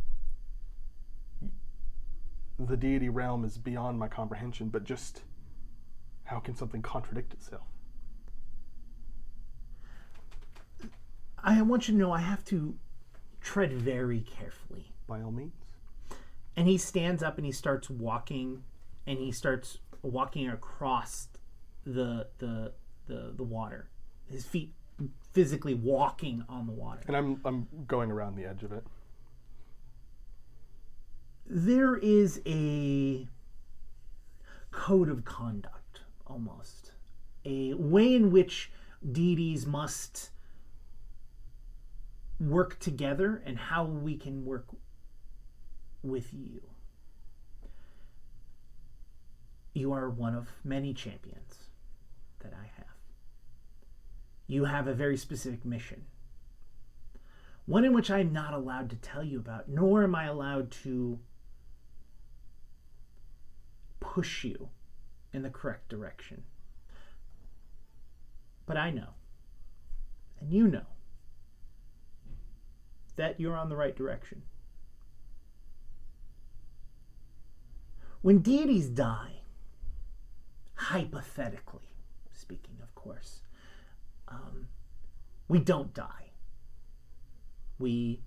the 2.65 2.77
deity 2.77 3.09
realm 3.09 3.43
is 3.45 3.57
beyond 3.57 3.99
my 3.99 4.07
comprehension, 4.07 4.69
but 4.69 4.83
just 4.83 5.21
how 6.23 6.39
can 6.39 6.55
something 6.55 6.81
contradict 6.81 7.33
itself? 7.33 7.63
I 11.43 11.61
want 11.63 11.87
you 11.87 11.93
to 11.93 11.99
know 11.99 12.11
I 12.11 12.19
have 12.19 12.45
to 12.45 12.75
tread 13.41 13.73
very 13.73 14.21
carefully. 14.21 14.91
By 15.07 15.21
all 15.21 15.31
means. 15.31 15.53
And 16.55 16.67
he 16.67 16.77
stands 16.77 17.23
up 17.23 17.37
and 17.37 17.45
he 17.45 17.51
starts 17.51 17.89
walking 17.89 18.63
and 19.07 19.17
he 19.17 19.31
starts 19.31 19.79
walking 20.03 20.49
across 20.49 21.27
the 21.85 22.27
the 22.37 22.73
the, 23.07 23.33
the 23.35 23.43
water. 23.43 23.89
His 24.29 24.45
feet 24.45 24.73
physically 25.33 25.73
walking 25.73 26.43
on 26.47 26.67
the 26.67 26.73
water. 26.73 27.01
And 27.07 27.17
I'm 27.17 27.41
I'm 27.43 27.67
going 27.87 28.11
around 28.11 28.35
the 28.35 28.45
edge 28.45 28.63
of 28.63 28.71
it. 28.71 28.85
There 31.45 31.95
is 31.95 32.41
a 32.45 33.27
code 34.71 35.09
of 35.09 35.25
conduct 35.25 36.01
almost 36.25 36.91
a 37.45 37.73
way 37.73 38.15
in 38.15 38.31
which 38.31 38.71
deities 39.11 39.65
must 39.65 40.29
work 42.39 42.79
together 42.79 43.41
and 43.45 43.57
how 43.57 43.83
we 43.83 44.17
can 44.17 44.45
work 44.45 44.65
with 46.03 46.33
you. 46.33 46.61
You 49.73 49.93
are 49.93 50.09
one 50.09 50.35
of 50.35 50.49
many 50.63 50.93
champions 50.93 51.69
that 52.39 52.53
i 52.53 52.65
have. 52.77 52.85
You 54.47 54.65
have 54.65 54.87
a 54.87 54.93
very 54.93 55.17
specific 55.17 55.63
mission. 55.63 56.05
One 57.65 57.85
in 57.85 57.93
which 57.93 58.11
i'm 58.11 58.33
not 58.33 58.53
allowed 58.53 58.89
to 58.89 58.95
tell 58.97 59.23
you 59.23 59.39
about 59.39 59.69
nor 59.69 60.03
am 60.03 60.15
i 60.15 60.25
allowed 60.25 60.71
to 60.71 61.19
push 64.01 64.43
you 64.43 64.67
in 65.31 65.43
the 65.43 65.49
correct 65.49 65.87
direction. 65.87 66.43
But 68.65 68.75
I 68.75 68.91
know, 68.91 69.13
and 70.41 70.51
you 70.51 70.67
know, 70.67 70.85
that 73.15 73.39
you're 73.39 73.55
on 73.55 73.69
the 73.69 73.75
right 73.77 73.95
direction. 73.95 74.41
When 78.21 78.39
deities 78.39 78.87
die, 78.89 79.41
hypothetically 80.75 81.89
speaking, 82.33 82.77
of 82.83 82.93
course, 82.95 83.41
um, 84.27 84.67
we 85.47 85.59
don't 85.59 85.93
die. 85.93 86.31
We 87.79 88.21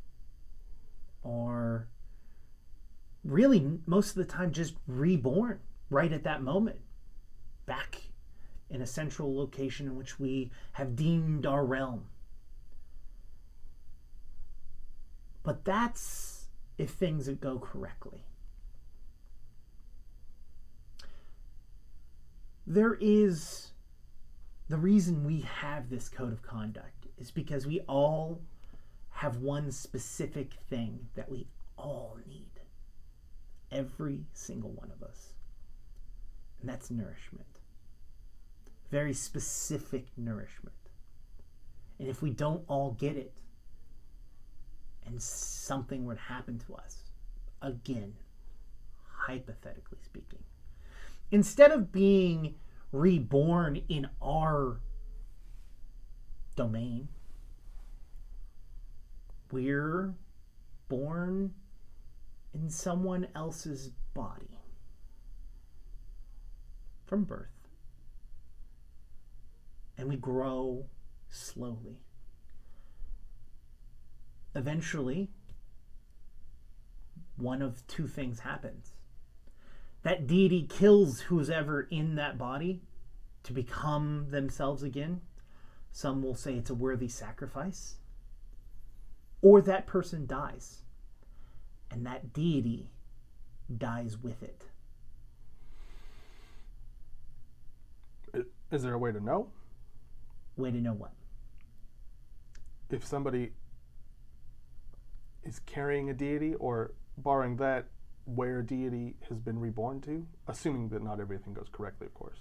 are 1.24 1.88
really 3.24 3.78
most 3.86 4.10
of 4.10 4.16
the 4.16 4.24
time 4.24 4.52
just 4.52 4.74
reborn 4.86 5.60
right 5.90 6.12
at 6.12 6.24
that 6.24 6.42
moment 6.42 6.76
back 7.66 8.02
in 8.70 8.82
a 8.82 8.86
central 8.86 9.36
location 9.36 9.86
in 9.86 9.96
which 9.96 10.18
we 10.18 10.50
have 10.72 10.96
deemed 10.96 11.46
our 11.46 11.64
realm. 11.64 12.04
But 15.42 15.64
that's 15.64 16.46
if 16.78 16.90
things 16.90 17.28
go 17.28 17.58
correctly. 17.58 18.24
There 22.66 22.96
is 22.98 23.72
the 24.68 24.78
reason 24.78 25.24
we 25.24 25.42
have 25.42 25.90
this 25.90 26.08
code 26.08 26.32
of 26.32 26.42
conduct 26.42 27.06
is 27.18 27.30
because 27.30 27.66
we 27.66 27.80
all 27.80 28.40
have 29.10 29.36
one 29.36 29.70
specific 29.70 30.54
thing 30.70 31.06
that 31.14 31.30
we 31.30 31.46
all 31.76 32.18
need. 32.26 32.53
Every 33.70 34.26
single 34.32 34.70
one 34.70 34.90
of 34.90 35.02
us. 35.02 35.32
And 36.60 36.68
that's 36.68 36.90
nourishment. 36.90 37.46
Very 38.90 39.12
specific 39.12 40.06
nourishment. 40.16 40.74
And 41.98 42.08
if 42.08 42.22
we 42.22 42.30
don't 42.30 42.64
all 42.68 42.92
get 42.92 43.16
it, 43.16 43.34
and 45.06 45.20
something 45.20 46.04
would 46.06 46.18
happen 46.18 46.58
to 46.66 46.74
us, 46.74 47.10
again, 47.60 48.14
hypothetically 49.26 49.98
speaking, 50.02 50.42
instead 51.30 51.70
of 51.70 51.92
being 51.92 52.54
reborn 52.92 53.82
in 53.88 54.08
our 54.22 54.80
domain, 56.56 57.08
we're 59.50 60.14
born 60.88 61.54
in 62.54 62.70
someone 62.70 63.26
else's 63.34 63.90
body 64.14 64.60
from 67.04 67.24
birth. 67.24 67.48
And 69.98 70.08
we 70.08 70.16
grow 70.16 70.86
slowly. 71.28 71.98
Eventually, 74.54 75.30
one 77.36 77.60
of 77.60 77.86
two 77.86 78.06
things 78.06 78.40
happens. 78.40 78.92
That 80.02 80.26
deity 80.26 80.66
kills 80.68 81.20
who's 81.22 81.50
ever 81.50 81.82
in 81.90 82.14
that 82.16 82.38
body 82.38 82.82
to 83.42 83.52
become 83.52 84.26
themselves 84.30 84.82
again. 84.82 85.20
Some 85.90 86.22
will 86.22 86.34
say 86.34 86.54
it's 86.54 86.70
a 86.70 86.74
worthy 86.74 87.08
sacrifice. 87.08 87.96
Or 89.42 89.60
that 89.62 89.86
person 89.86 90.26
dies 90.26 90.83
and 91.94 92.04
that 92.06 92.32
deity 92.32 92.90
dies 93.78 94.18
with 94.18 94.42
it. 94.42 94.64
Is 98.72 98.82
there 98.82 98.94
a 98.94 98.98
way 98.98 99.12
to 99.12 99.20
know 99.20 99.48
Way 100.56 100.72
to 100.72 100.80
know 100.80 100.92
what? 100.92 101.12
if 102.90 103.04
somebody 103.04 103.50
is 105.42 105.58
carrying 105.60 106.10
a 106.10 106.14
deity 106.14 106.54
or 106.54 106.92
barring 107.18 107.56
that 107.56 107.86
where 108.24 108.60
a 108.60 108.66
deity 108.66 109.16
has 109.28 109.38
been 109.38 109.58
reborn 109.58 110.00
to? 110.02 110.26
Assuming 110.48 110.88
that 110.90 111.02
not 111.02 111.20
everything 111.20 111.54
goes 111.54 111.68
correctly, 111.72 112.06
of 112.06 112.14
course. 112.14 112.38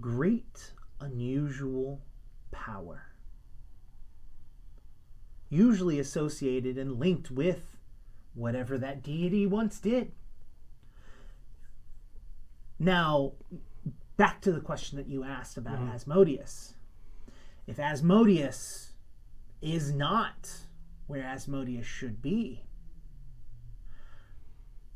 Great, 0.00 0.72
unusual 1.00 2.00
power. 2.50 3.06
Usually 5.50 5.98
associated 6.00 6.78
and 6.78 6.98
linked 6.98 7.30
with 7.30 7.77
whatever 8.38 8.78
that 8.78 9.02
deity 9.02 9.46
once 9.46 9.80
did. 9.80 10.12
Now, 12.78 13.32
back 14.16 14.40
to 14.42 14.52
the 14.52 14.60
question 14.60 14.96
that 14.98 15.08
you 15.08 15.24
asked 15.24 15.56
about 15.56 15.78
mm-hmm. 15.78 15.94
Asmodeus. 15.94 16.74
If 17.66 17.78
Asmodeus 17.78 18.92
is 19.60 19.92
not 19.92 20.50
where 21.06 21.22
Asmodeus 21.22 21.86
should 21.86 22.22
be, 22.22 22.64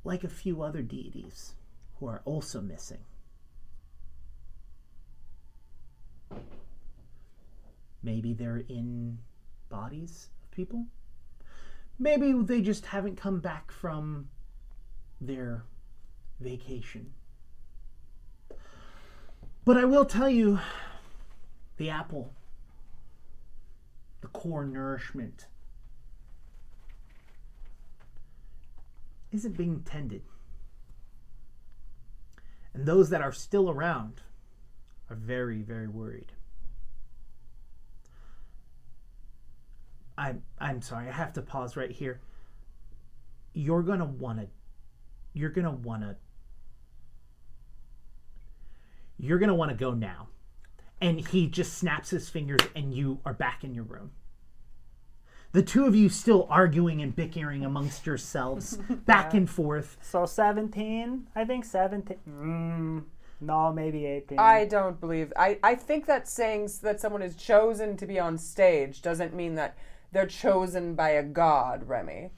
like 0.05 0.25
a 0.25 0.29
few 0.29 0.63
other 0.63 0.83
deities 0.83 1.55
who 1.99 2.07
are 2.07 2.23
also 2.25 2.61
missing, 2.61 3.05
maybe 8.03 8.33
they're 8.33 8.65
in 8.69 9.19
bodies 9.69 10.29
of 10.43 10.51
people. 10.51 10.87
Maybe 11.99 12.33
they 12.33 12.61
just 12.61 12.87
haven't 12.87 13.17
come 13.17 13.41
back 13.41 13.71
from 13.71 14.29
their 15.21 15.65
vacation. 16.41 17.13
But 19.65 19.77
I 19.77 19.85
will 19.85 20.05
tell 20.05 20.29
you 20.29 20.59
the 21.77 21.91
apple, 21.91 22.33
the 24.21 24.27
core 24.29 24.65
nourishment, 24.65 25.47
isn't 29.31 29.57
being 29.57 29.83
tended. 29.83 30.23
And 32.75 32.87
those 32.87 33.11
that 33.11 33.21
are 33.21 33.33
still 33.33 33.71
around 33.71 34.23
are 35.09 35.17
very, 35.17 35.63
very 35.63 35.89
worried. 35.89 36.33
I'm 40.17 40.43
I'm 40.59 40.83
sorry, 40.83 41.09
I 41.09 41.13
have 41.13 41.33
to 41.35 41.43
pause 41.43 41.77
right 41.77 41.91
here. 41.91 42.21
You're 43.53 43.83
gonna 43.83 44.05
wanna 44.05 44.47
you're 45.33 45.51
gonna 45.51 45.73
wanna 45.73 46.17
you're 49.19 49.39
gonna 49.39 49.55
wanna 49.55 49.75
go 49.75 49.93
now. 49.93 50.29
And 51.01 51.27
he 51.27 51.49
just 51.49 51.75
snaps 51.75 52.11
his 52.11 52.29
fingers 52.29 52.61
and 52.77 52.95
you 52.95 53.19
are 53.25 53.35
back 53.35 53.65
in 53.65 53.75
your 53.75 53.85
room. 53.85 54.13
The 55.53 55.63
two 55.63 55.85
of 55.85 55.95
you 55.95 56.09
still 56.09 56.47
arguing 56.49 57.03
and 57.03 57.15
bickering 57.15 57.65
amongst 57.65 58.07
yourselves, 58.07 58.77
back 59.07 59.35
and 59.35 59.49
forth. 59.49 59.99
So 60.01 60.25
17, 60.25 61.27
I 61.35 61.45
think 61.45 61.67
17. 61.67 62.17
Mm, 62.27 63.03
no, 63.43 63.71
maybe 63.71 64.07
18. 64.07 64.39
I 64.39 64.65
don't 64.65 64.99
believe. 64.99 65.31
I, 65.37 65.59
I 65.63 65.75
think 65.75 66.07
that 66.07 66.27
saying 66.27 66.71
that 66.83 67.01
someone 67.01 67.21
is 67.21 67.37
chosen 67.37 67.99
to 67.99 68.07
be 68.07 68.19
on 68.19 68.39
stage 68.39 69.03
doesn't 69.03 69.35
mean 69.35 69.57
that 69.57 69.77
they're 70.13 70.27
chosen 70.27 70.95
by 70.95 71.11
a 71.11 71.23
god, 71.23 71.89
Remy. 71.89 72.31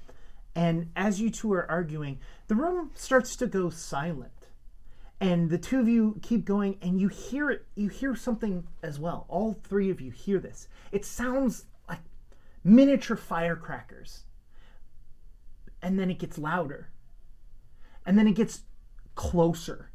And 0.54 0.90
as 0.94 1.20
you 1.20 1.30
two 1.30 1.52
are 1.52 1.68
arguing, 1.70 2.20
the 2.46 2.54
room 2.54 2.90
starts 2.94 3.34
to 3.36 3.46
go 3.46 3.70
silent. 3.70 4.30
And 5.20 5.50
the 5.50 5.58
two 5.58 5.80
of 5.80 5.88
you 5.88 6.20
keep 6.22 6.44
going, 6.44 6.76
and 6.80 7.00
you 7.00 7.08
hear 7.08 7.50
it. 7.50 7.66
You 7.74 7.88
hear 7.88 8.14
something 8.14 8.66
as 8.82 8.98
well. 9.00 9.26
All 9.28 9.54
three 9.54 9.90
of 9.90 10.00
you 10.00 10.10
hear 10.10 10.38
this. 10.38 10.68
It 10.92 11.04
sounds 11.04 11.64
like 11.88 12.00
miniature 12.62 13.16
firecrackers. 13.16 14.24
And 15.82 15.98
then 15.98 16.10
it 16.10 16.18
gets 16.18 16.38
louder. 16.38 16.90
And 18.06 18.18
then 18.18 18.28
it 18.28 18.34
gets 18.34 18.62
closer. 19.14 19.90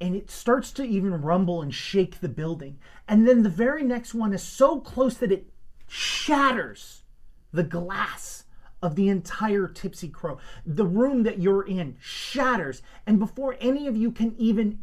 And 0.00 0.14
it 0.14 0.30
starts 0.30 0.70
to 0.72 0.84
even 0.84 1.22
rumble 1.22 1.62
and 1.62 1.74
shake 1.74 2.20
the 2.20 2.28
building. 2.28 2.78
And 3.08 3.26
then 3.26 3.42
the 3.42 3.48
very 3.48 3.82
next 3.82 4.12
one 4.12 4.32
is 4.32 4.42
so 4.42 4.80
close 4.80 5.16
that 5.16 5.32
it 5.32 5.46
shatters 5.86 7.02
the 7.52 7.62
glass 7.62 8.44
of 8.82 8.96
the 8.96 9.08
entire 9.08 9.66
Tipsy 9.66 10.08
Crow. 10.08 10.38
The 10.66 10.86
room 10.86 11.22
that 11.22 11.40
you're 11.40 11.66
in 11.66 11.96
shatters, 12.00 12.82
and 13.06 13.18
before 13.18 13.56
any 13.60 13.86
of 13.86 13.96
you 13.96 14.10
can 14.10 14.34
even 14.36 14.80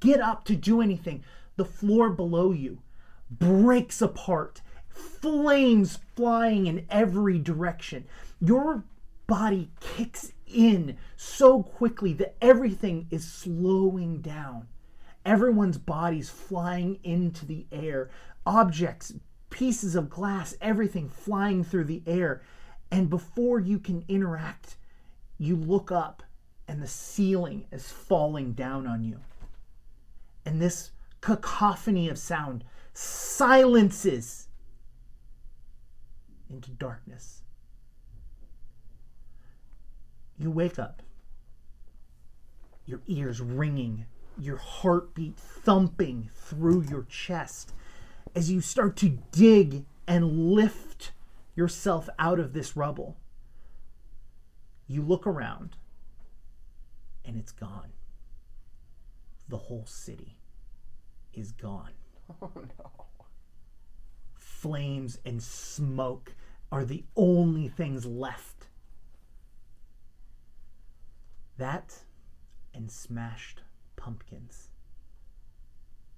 get 0.00 0.20
up 0.20 0.44
to 0.44 0.54
do 0.54 0.80
anything, 0.80 1.24
the 1.56 1.64
floor 1.64 2.10
below 2.10 2.52
you 2.52 2.82
breaks 3.30 4.02
apart, 4.02 4.60
flames 4.88 5.98
flying 6.14 6.66
in 6.66 6.86
every 6.90 7.38
direction. 7.38 8.04
Your 8.40 8.84
body 9.26 9.70
kicks 9.80 10.32
in 10.46 10.96
so 11.16 11.62
quickly 11.62 12.12
that 12.14 12.36
everything 12.40 13.06
is 13.10 13.24
slowing 13.24 14.20
down. 14.20 14.68
Everyone's 15.24 15.78
body's 15.78 16.28
flying 16.28 16.98
into 17.02 17.46
the 17.46 17.66
air. 17.72 18.10
Objects, 18.44 19.14
pieces 19.52 19.94
of 19.94 20.10
glass, 20.10 20.56
everything 20.60 21.08
flying 21.08 21.62
through 21.62 21.84
the 21.84 22.02
air. 22.06 22.42
And 22.90 23.08
before 23.08 23.60
you 23.60 23.78
can 23.78 24.04
interact, 24.08 24.76
you 25.38 25.54
look 25.54 25.92
up 25.92 26.24
and 26.66 26.82
the 26.82 26.88
ceiling 26.88 27.66
is 27.70 27.92
falling 27.92 28.52
down 28.52 28.86
on 28.88 29.04
you. 29.04 29.20
And 30.44 30.60
this 30.60 30.90
cacophony 31.20 32.08
of 32.08 32.18
sound 32.18 32.64
silences 32.94 34.48
into 36.50 36.70
darkness. 36.70 37.42
You 40.38 40.50
wake 40.50 40.78
up, 40.78 41.02
your 42.84 43.00
ears 43.06 43.40
ringing, 43.40 44.06
your 44.38 44.56
heartbeat 44.56 45.36
thumping 45.36 46.30
through 46.34 46.82
your 46.90 47.04
chest 47.04 47.72
as 48.34 48.50
you 48.50 48.60
start 48.60 48.96
to 48.98 49.18
dig 49.30 49.84
and 50.06 50.52
lift 50.52 51.12
yourself 51.54 52.08
out 52.18 52.38
of 52.38 52.52
this 52.52 52.76
rubble. 52.76 53.16
You 54.86 55.02
look 55.02 55.26
around 55.26 55.76
and 57.24 57.36
it's 57.36 57.52
gone. 57.52 57.92
The 59.48 59.56
whole 59.56 59.86
city. 59.86 60.38
is 61.32 61.52
gone. 61.52 61.92
Oh 62.40 62.50
no. 62.54 63.06
Flames 64.36 65.18
and 65.26 65.42
smoke 65.42 66.34
are 66.70 66.84
the 66.84 67.04
only 67.16 67.68
things 67.68 68.06
left. 68.06 68.68
That 71.58 72.04
and 72.72 72.90
smashed 72.90 73.62
pumpkins. 73.96 74.70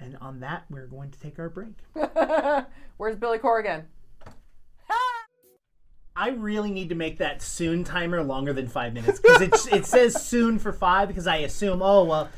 And 0.04 0.18
on 0.20 0.40
that, 0.40 0.64
we're 0.68 0.86
going 0.86 1.10
to 1.10 1.18
take 1.18 1.38
our 1.38 1.48
break. 1.48 1.72
Where's 2.98 3.16
Billy 3.16 3.38
Corgan? 3.38 3.84
I 6.16 6.28
really 6.28 6.70
need 6.70 6.90
to 6.90 6.94
make 6.94 7.16
that 7.18 7.40
soon 7.40 7.84
timer 7.84 8.22
longer 8.22 8.52
than 8.52 8.68
five 8.68 8.92
minutes 8.92 9.18
because 9.18 9.40
it, 9.40 9.72
it 9.72 9.86
says 9.86 10.22
soon 10.26 10.58
for 10.58 10.72
five 10.74 11.08
because 11.08 11.26
I 11.26 11.38
assume 11.38 11.80
oh 11.82 12.04
well 12.04 12.28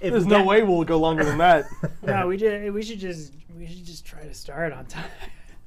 if 0.00 0.12
There's 0.12 0.24
we 0.24 0.30
no 0.30 0.38
got- 0.38 0.46
way 0.46 0.62
we'll 0.62 0.84
go 0.84 0.98
longer 0.98 1.24
than 1.24 1.36
that. 1.38 1.66
No, 2.02 2.28
we 2.28 2.36
just 2.36 2.72
we 2.72 2.82
should 2.82 3.00
just 3.00 3.32
we 3.58 3.66
should 3.66 3.84
just 3.84 4.06
try 4.06 4.22
to 4.22 4.32
start 4.32 4.72
on 4.72 4.86
time. 4.86 5.04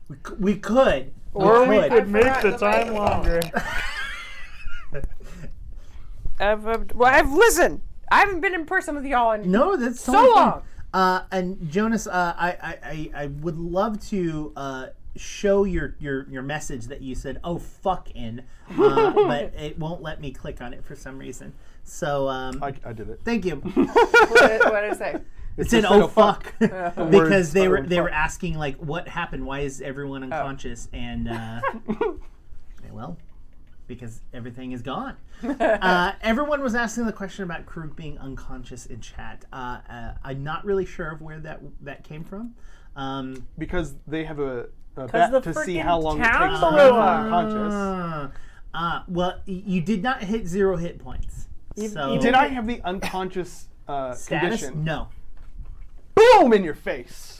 we, 0.07 0.15
c- 0.15 0.34
we 0.40 0.56
could 0.56 1.11
Or 1.34 1.68
we 1.68 1.77
could. 1.77 1.91
could 1.91 2.07
make 2.10 2.41
the 2.41 2.52
the 2.52 2.57
time 2.57 2.94
longer. 2.94 3.41
I've, 6.40 6.65
uh, 6.65 6.80
well, 6.95 7.14
I've 7.14 7.31
listened. 7.34 7.81
I 8.11 8.19
haven't 8.22 8.40
been 8.40 8.56
in 8.56 8.65
person 8.65 8.95
with 8.95 9.06
y'all 9.06 9.34
in 9.34 9.52
no 9.52 9.76
that's 9.76 9.99
So 10.02 10.14
totally 10.14 10.34
fine. 10.34 10.45
long. 10.48 10.61
Uh, 10.94 11.22
and 11.32 11.70
Jonas, 11.70 12.07
uh, 12.07 12.34
I, 12.38 12.49
I, 12.49 12.78
I, 12.84 13.11
I 13.24 13.26
would 13.28 13.60
love 13.60 13.99
to 14.10 14.52
uh, 14.56 14.88
show 15.16 15.64
your, 15.64 15.95
your 15.99 16.28
your 16.30 16.41
message 16.41 16.86
that 16.86 17.02
you 17.02 17.14
said 17.16 17.40
oh 17.44 17.57
fuck 17.60 18.10
in, 18.16 18.44
uh, 18.72 19.11
but 19.14 19.53
it 19.56 19.78
won't 19.78 20.02
let 20.02 20.20
me 20.22 20.32
click 20.32 20.61
on 20.61 20.74
it 20.74 20.84
for 20.84 20.95
some 20.95 21.18
reason. 21.20 21.53
So 21.84 22.28
um, 22.30 22.64
I, 22.64 22.74
I 22.86 22.94
did 22.94 23.10
it. 23.10 23.20
thank 23.24 23.45
you. 23.45 23.56
what, 23.74 23.88
what 24.72 24.82
did 24.82 24.94
it 24.94 24.98
say? 24.98 25.16
It 25.57 25.70
said 25.70 25.82
just 25.82 25.94
oh 25.94 26.03
"Oh, 26.03 26.07
fuck 26.07 26.53
fuck." 26.60 26.60
because 26.95 27.11
words 27.11 27.53
they 27.53 27.68
were 27.68 27.78
spelling 27.78 27.90
they 27.90 28.02
were 28.02 28.10
asking 28.10 28.57
like 28.57 28.78
what 28.78 29.07
happened? 29.07 29.45
Why 29.45 29.60
is 29.60 29.82
everyone 29.82 30.24
Oh. 30.24 30.36
unconscious? 30.36 30.88
And 30.94 31.28
uh, 31.30 31.61
well, 32.91 33.18
because 33.90 34.22
everything 34.34 34.72
is 34.72 34.82
gone. 34.82 35.18
uh, 35.44 36.14
everyone 36.22 36.61
was 36.61 36.76
asking 36.76 37.06
the 37.07 37.11
question 37.11 37.44
about 37.44 37.66
Krug 37.66 37.95
being 37.98 38.18
unconscious 38.20 38.86
in 38.86 39.02
chat. 39.02 39.44
Uh, 39.52 39.80
uh, 39.90 40.14
I'm 40.24 40.44
not 40.44 40.64
really 40.64 40.86
sure 40.86 41.11
of 41.11 41.22
where 41.22 41.40
that 41.41 41.60
that 41.82 42.06
came 42.06 42.24
from. 42.24 42.56
Um, 42.95 43.45
Because 43.57 43.95
they 44.07 44.24
have 44.24 44.40
a, 44.40 44.68
a 44.95 45.02
the 45.02 45.07
bet 45.07 45.44
to 45.44 45.53
see 45.66 45.78
how 45.78 45.99
long 45.99 46.22
it 46.22 46.24
takes 46.24 46.60
to 46.60 46.68
blew 46.70 46.78
be 46.78 46.84
up. 46.84 47.20
unconscious. 47.24 47.74
uh, 47.74 48.30
uh, 48.74 49.03
well, 49.07 49.40
you 49.45 49.82
did 49.82 50.02
not 50.03 50.24
hit 50.24 50.48
zero 50.48 50.78
hit 50.78 50.99
points. 50.99 51.48
You- 51.76 51.90
So 51.90 52.14
you 52.14 52.20
Did 52.22 52.36
I 52.36 52.48
have 52.48 52.68
the 52.68 52.82
unconscious 52.84 53.68
uh, 53.88 54.14
status? 54.14 54.61
condition? 54.61 54.84
No. 54.86 55.07
Boom 56.16 56.53
in 56.53 56.64
your 56.64 56.76
face. 56.76 57.39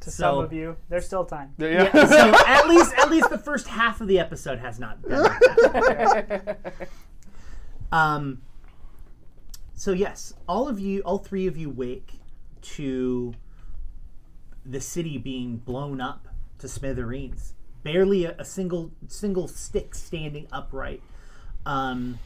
To 0.00 0.10
So- 0.10 0.22
some 0.36 0.44
of 0.44 0.52
you, 0.52 0.76
there's 0.88 1.04
still 1.06 1.24
time. 1.24 1.54
Yeah. 1.58 1.90
So 1.92 2.34
at 2.46 2.68
least 2.68 2.94
at 2.96 3.10
least 3.10 3.28
the 3.30 3.38
first 3.38 3.66
half 3.68 4.00
of 4.00 4.08
the 4.08 4.18
episode 4.18 4.58
has 4.58 4.78
not 4.78 5.02
been 5.02 5.22
like. 5.22 6.58
Um, 7.92 8.42
so 9.74 9.92
yes, 9.92 10.32
all 10.48 10.68
of 10.68 10.78
you, 10.78 11.00
all 11.00 11.18
three 11.18 11.46
of 11.48 11.56
you, 11.56 11.68
wake 11.68 12.20
to 12.62 13.34
the 14.64 14.80
city 14.80 15.18
being 15.18 15.56
blown 15.56 16.00
up 16.00 16.28
to 16.58 16.68
smithereens. 16.68 17.54
Barely 17.82 18.26
a, 18.26 18.36
a 18.38 18.44
single 18.44 18.92
single 19.08 19.48
stick 19.48 19.94
standing 19.94 20.46
upright, 20.52 21.02
um, 21.66 22.18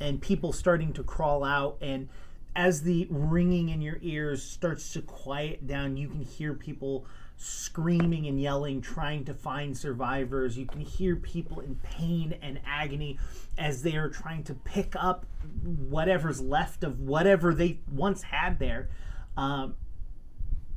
and 0.00 0.20
people 0.20 0.52
starting 0.52 0.92
to 0.94 1.04
crawl 1.04 1.44
out. 1.44 1.76
And 1.80 2.08
as 2.54 2.82
the 2.82 3.06
ringing 3.10 3.70
in 3.70 3.80
your 3.80 3.98
ears 4.02 4.42
starts 4.42 4.92
to 4.92 5.02
quiet 5.02 5.66
down, 5.66 5.96
you 5.96 6.08
can 6.08 6.22
hear 6.22 6.54
people 6.54 7.06
screaming 7.36 8.26
and 8.26 8.40
yelling, 8.40 8.80
trying 8.80 9.24
to 9.24 9.34
find 9.34 9.76
survivors. 9.76 10.56
You 10.56 10.66
can 10.66 10.80
hear 10.80 11.16
people 11.16 11.60
in 11.60 11.76
pain 11.76 12.38
and 12.42 12.60
agony 12.64 13.18
as 13.58 13.82
they 13.82 13.96
are 13.96 14.08
trying 14.08 14.44
to 14.44 14.54
pick 14.54 14.94
up 14.96 15.26
whatever's 15.64 16.40
left 16.40 16.84
of 16.84 17.00
whatever 17.00 17.54
they 17.54 17.80
once 17.90 18.22
had 18.22 18.58
there. 18.58 18.90
Um, 19.36 19.74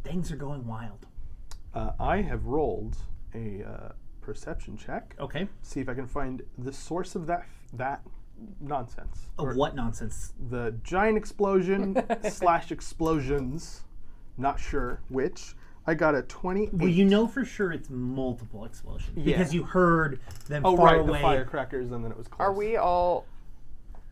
things 0.03 0.31
are 0.31 0.37
going 0.37 0.65
wild. 0.65 1.05
Uh, 1.73 1.91
I 1.99 2.21
have 2.21 2.45
rolled 2.45 2.97
a 3.33 3.63
uh, 3.63 3.91
perception 4.21 4.77
check. 4.77 5.15
Okay. 5.19 5.47
See 5.61 5.81
if 5.81 5.89
I 5.89 5.93
can 5.93 6.07
find 6.07 6.41
the 6.57 6.71
source 6.71 7.15
of 7.15 7.27
that 7.27 7.45
that 7.73 8.01
nonsense. 8.59 9.29
Of 9.37 9.47
Or 9.47 9.53
what 9.55 9.75
nonsense? 9.75 10.33
The 10.49 10.75
giant 10.83 11.17
explosion 11.17 12.03
slash 12.29 12.71
explosions. 12.71 13.83
Not 14.37 14.59
sure 14.59 15.01
which. 15.09 15.55
I 15.87 15.93
got 15.93 16.15
a 16.15 16.23
20. 16.23 16.69
Well, 16.73 16.89
you 16.89 17.05
know 17.05 17.27
for 17.27 17.45
sure 17.45 17.71
it's 17.71 17.89
multiple 17.89 18.65
explosions 18.65 19.23
because 19.23 19.53
you 19.53 19.63
heard 19.63 20.19
them 20.47 20.65
oh 20.65 20.75
far 20.75 20.85
right, 20.85 20.99
away. 20.99 21.19
the 21.19 21.21
firecrackers, 21.21 21.91
and 21.91 22.03
then 22.03 22.11
it 22.11 22.17
was 22.17 22.27
close. 22.27 22.43
Are 22.47 22.53
we 22.53 22.75
all 22.75 23.25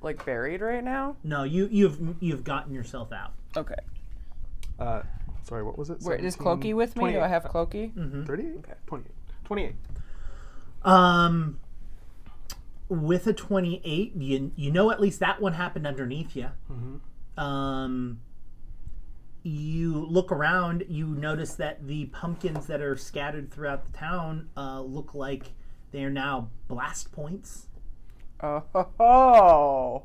like 0.01 0.23
buried 0.23 0.61
right 0.61 0.83
now? 0.83 1.15
No, 1.23 1.43
you 1.43 1.67
you've 1.71 2.15
you've 2.19 2.43
gotten 2.43 2.73
yourself 2.73 3.11
out. 3.11 3.33
Okay. 3.57 3.73
Uh, 4.79 5.01
sorry, 5.43 5.63
what 5.63 5.77
was 5.77 5.89
it? 5.89 5.99
Wait, 6.01 6.23
is 6.23 6.37
Clokey 6.37 6.75
with 6.75 6.95
me? 6.95 7.13
Do 7.13 7.21
I 7.21 7.27
have 7.27 7.43
Clokey? 7.43 7.93
Mm-hmm. 7.93 8.25
38? 8.25 8.65
28. 8.85 9.11
28. 9.45 9.75
Um, 10.83 11.59
with 12.89 13.27
a 13.27 13.33
twenty-eight, 13.33 14.15
you 14.15 14.51
you 14.55 14.71
know 14.71 14.91
at 14.91 14.99
least 14.99 15.19
that 15.19 15.41
one 15.41 15.53
happened 15.53 15.87
underneath 15.87 16.35
you. 16.35 16.49
Um, 17.37 18.19
you 19.41 20.05
look 20.05 20.31
around, 20.31 20.85
you 20.87 21.07
notice 21.07 21.55
that 21.55 21.87
the 21.87 22.05
pumpkins 22.05 22.67
that 22.67 22.81
are 22.81 22.95
scattered 22.95 23.51
throughout 23.51 23.85
the 23.91 23.97
town 23.97 24.49
uh, 24.55 24.81
look 24.81 25.13
like 25.13 25.53
they 25.91 26.03
are 26.03 26.09
now 26.09 26.49
blast 26.67 27.11
points. 27.11 27.67
Oh. 28.41 28.63
Oh. 28.99 30.03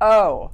Oh. 0.00 0.50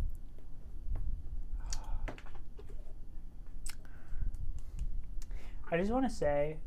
I 5.70 5.78
just 5.78 5.90
want 5.90 6.04
to 6.04 6.14
say, 6.14 6.58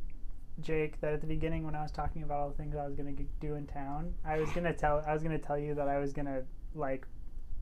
Jake, 0.60 1.00
that 1.00 1.12
at 1.12 1.20
the 1.20 1.26
beginning 1.26 1.64
when 1.64 1.74
I 1.74 1.82
was 1.82 1.92
talking 1.92 2.22
about 2.22 2.40
all 2.40 2.48
the 2.48 2.56
things 2.56 2.74
I 2.76 2.86
was 2.86 2.94
gonna 2.94 3.12
g- 3.12 3.26
do 3.40 3.54
in 3.54 3.66
town, 3.66 4.14
I 4.24 4.38
was 4.38 4.50
gonna 4.50 4.72
tell 4.72 5.02
I 5.06 5.12
was 5.12 5.22
gonna 5.22 5.38
tell 5.38 5.58
you 5.58 5.74
that 5.74 5.88
I 5.88 5.98
was 5.98 6.12
gonna 6.12 6.42
like 6.74 7.06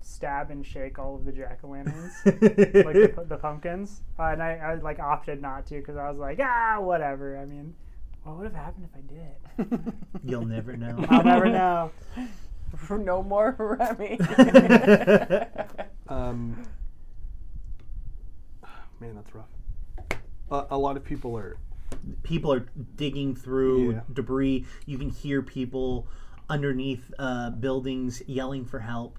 stab 0.01 0.51
and 0.51 0.65
shake 0.65 0.99
all 0.99 1.17
of 1.17 1.25
the 1.25 1.33
jack 1.33 1.61
o' 1.65 1.69
lanterns, 1.69 2.13
like 2.25 2.35
the, 2.35 3.25
the 3.29 3.37
pumpkins, 3.37 4.03
uh, 4.19 4.25
and 4.25 4.43
I, 4.43 4.57
I 4.57 4.75
like 4.75 4.99
opted 5.01 5.41
not 5.41 5.67
to 5.67 5.77
because 5.77 5.97
I 5.97 6.09
was 6.09 6.19
like, 6.19 6.39
ah, 6.43 6.79
whatever. 6.81 7.39
I 7.39 7.45
mean, 7.47 7.75
what 8.23 8.37
would 8.37 8.45
have 8.45 8.55
happened 8.55 8.89
if 8.93 8.97
I 8.97 9.71
did? 9.73 9.95
You'll 10.25 10.47
never 10.47 10.77
know. 10.77 11.05
I'll 11.11 11.25
never 11.25 11.47
know. 11.47 11.91
no 12.91 13.23
more 13.23 13.55
Remy. 13.59 14.19
Um, 16.09 16.63
man, 19.01 19.15
that's 19.15 19.35
rough. 19.35 19.49
Uh, 20.51 20.67
a 20.71 20.79
lot 20.79 20.97
of 20.97 21.05
people 21.05 21.37
are. 21.37 21.57
People 22.23 22.53
are 22.53 22.67
digging 22.97 23.35
through 23.35 23.93
Yeah. 23.93 24.01
debris. 24.13 24.67
You 24.87 24.99
can 24.99 25.11
hear 25.11 25.43
people 25.43 26.07
underneath 26.49 27.13
uh, 27.19 27.51
buildings 27.51 28.23
yelling 28.27 28.65
for 28.65 28.81
help. 28.81 29.19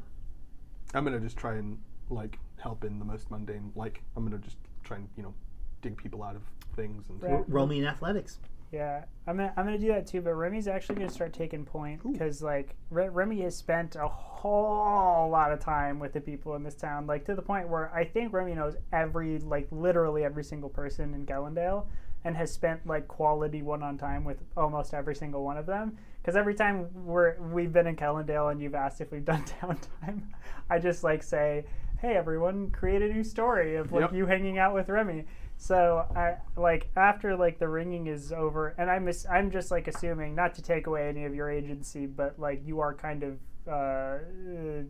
I'm 0.94 1.04
gonna 1.04 1.20
just 1.20 1.38
try 1.38 1.56
and 1.56 1.80
like 2.10 2.40
help 2.58 2.84
in 2.84 3.00
the 3.00 3.06
most 3.06 3.30
mundane. 3.32 3.72
Like 3.76 4.02
I'm 4.16 4.24
gonna 4.24 4.38
just 4.38 4.58
try 4.84 4.98
and 4.98 5.08
you 5.18 5.24
know 5.24 5.34
dig 5.82 5.98
people 5.98 6.24
out 6.24 6.36
of 6.36 6.44
things 6.76 7.10
and. 7.10 7.22
Right. 7.22 7.44
Roll 7.48 7.68
me 7.68 7.80
in 7.80 7.86
athletics. 7.86 8.40
Yeah, 8.72 9.06
I'm 9.28 9.38
gonna 9.38 9.54
I'm 9.56 9.66
gonna 9.66 9.78
do 9.78 9.88
that 9.90 10.08
too. 10.08 10.22
But 10.22 10.34
Remy's 10.34 10.68
actually 10.68 10.96
gonna 10.96 11.10
start 11.10 11.34
taking 11.34 11.64
point 11.66 12.02
because 12.12 12.42
like 12.42 12.76
Re- 12.90 13.10
Remy 13.10 13.42
has 13.42 13.56
spent 13.56 13.96
a 13.96 14.08
whole 14.08 15.30
lot 15.30 15.52
of 15.52 15.60
time 15.60 16.00
with 16.00 16.14
the 16.14 16.20
people 16.20 16.56
in 16.56 16.64
this 16.64 16.76
town, 16.76 17.08
like 17.08 17.26
to 17.26 17.36
the 17.36 17.42
point 17.42 17.70
where 17.70 17.94
I 17.94 18.04
think 18.04 18.34
Remy 18.34 18.56
knows 18.56 18.76
every 18.92 19.40
like 19.40 19.68
literally 19.72 20.24
every 20.24 20.44
single 20.44 20.70
person 20.70 21.14
in 21.14 21.26
Gellendale, 21.26 21.86
and 22.26 22.36
has 22.36 22.52
spent 22.52 22.86
like 22.86 23.08
quality 23.08 23.62
one 23.62 23.82
on 23.84 23.98
time 23.98 24.26
with 24.26 24.40
almost 24.58 24.94
every 24.94 25.16
single 25.16 25.44
one 25.46 25.58
of 25.58 25.66
them. 25.66 25.98
Because 26.22 26.36
every 26.36 26.56
time 26.56 26.90
we're 27.06 27.36
we've 27.40 27.72
been 27.72 27.88
in 27.88 27.96
Gellendale 27.96 28.52
and 28.52 28.60
you've 28.60 28.76
asked 28.76 29.00
if 29.00 29.12
we've 29.12 29.24
done 29.34 29.46
downtime, 29.62 30.24
I 30.70 30.80
just 30.80 31.04
like 31.04 31.24
say, 31.24 31.66
"Hey 32.00 32.18
everyone, 32.18 32.72
create 32.72 33.02
a 33.02 33.08
new 33.08 33.24
story 33.24 33.76
of 33.78 33.94
like 33.94 34.02
Yep. 34.02 34.14
you 34.14 34.26
hanging 34.26 34.58
out 34.58 34.74
with 34.74 34.90
Remy." 34.90 35.26
So 35.58 36.06
I 36.16 36.38
like 36.60 36.90
after 36.98 37.36
like 37.36 37.60
the 37.60 37.68
ringing 37.70 38.08
is 38.08 38.34
over, 38.34 38.74
and 38.78 38.90
I'm 38.90 39.08
I'm 39.30 39.52
just 39.52 39.72
like 39.72 39.88
assuming 39.88 40.36
not 40.36 40.56
to 40.56 40.62
take 40.62 40.88
away 40.88 41.08
any 41.08 41.26
of 41.26 41.34
your 41.36 41.50
agency, 41.50 42.08
but 42.08 42.40
like 42.40 42.66
you 42.66 42.80
are 42.82 42.94
kind 42.94 43.24
of 43.24 43.38
uh, 43.68 43.72
uh, 43.72 44.84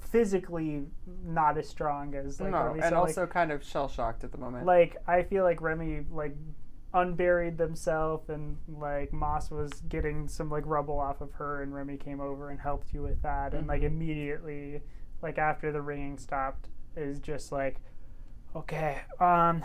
physically 0.00 0.84
not 1.24 1.58
as 1.58 1.68
strong 1.68 2.14
as 2.14 2.40
like 2.40 2.50
no, 2.52 2.64
Remy. 2.68 2.80
and 2.80 2.88
so, 2.90 2.94
like- 3.00 3.08
also 3.08 3.26
kind 3.26 3.52
of 3.52 3.62
shell 3.64 3.88
shocked 3.88 4.24
at 4.24 4.32
the 4.32 4.38
moment. 4.38 4.66
like 4.66 4.96
I 5.06 5.22
feel 5.22 5.44
like 5.44 5.60
Remy 5.60 6.06
like 6.10 6.34
unburied 6.94 7.58
themselves 7.58 8.30
and 8.30 8.56
like 8.66 9.12
Moss 9.12 9.50
was 9.50 9.70
getting 9.88 10.26
some 10.26 10.48
like 10.50 10.64
rubble 10.66 10.98
off 10.98 11.20
of 11.20 11.32
her 11.34 11.62
and 11.62 11.74
Remy 11.74 11.98
came 11.98 12.20
over 12.20 12.50
and 12.50 12.58
helped 12.58 12.94
you 12.94 13.02
with 13.02 13.20
that 13.22 13.52
and 13.52 13.66
like 13.66 13.82
immediately 13.82 14.80
like 15.20 15.36
after 15.36 15.70
the 15.70 15.82
ringing 15.82 16.16
stopped 16.18 16.68
is 16.96 17.18
just 17.18 17.52
like 17.52 17.80
Okay. 18.56 19.02
Um. 19.20 19.62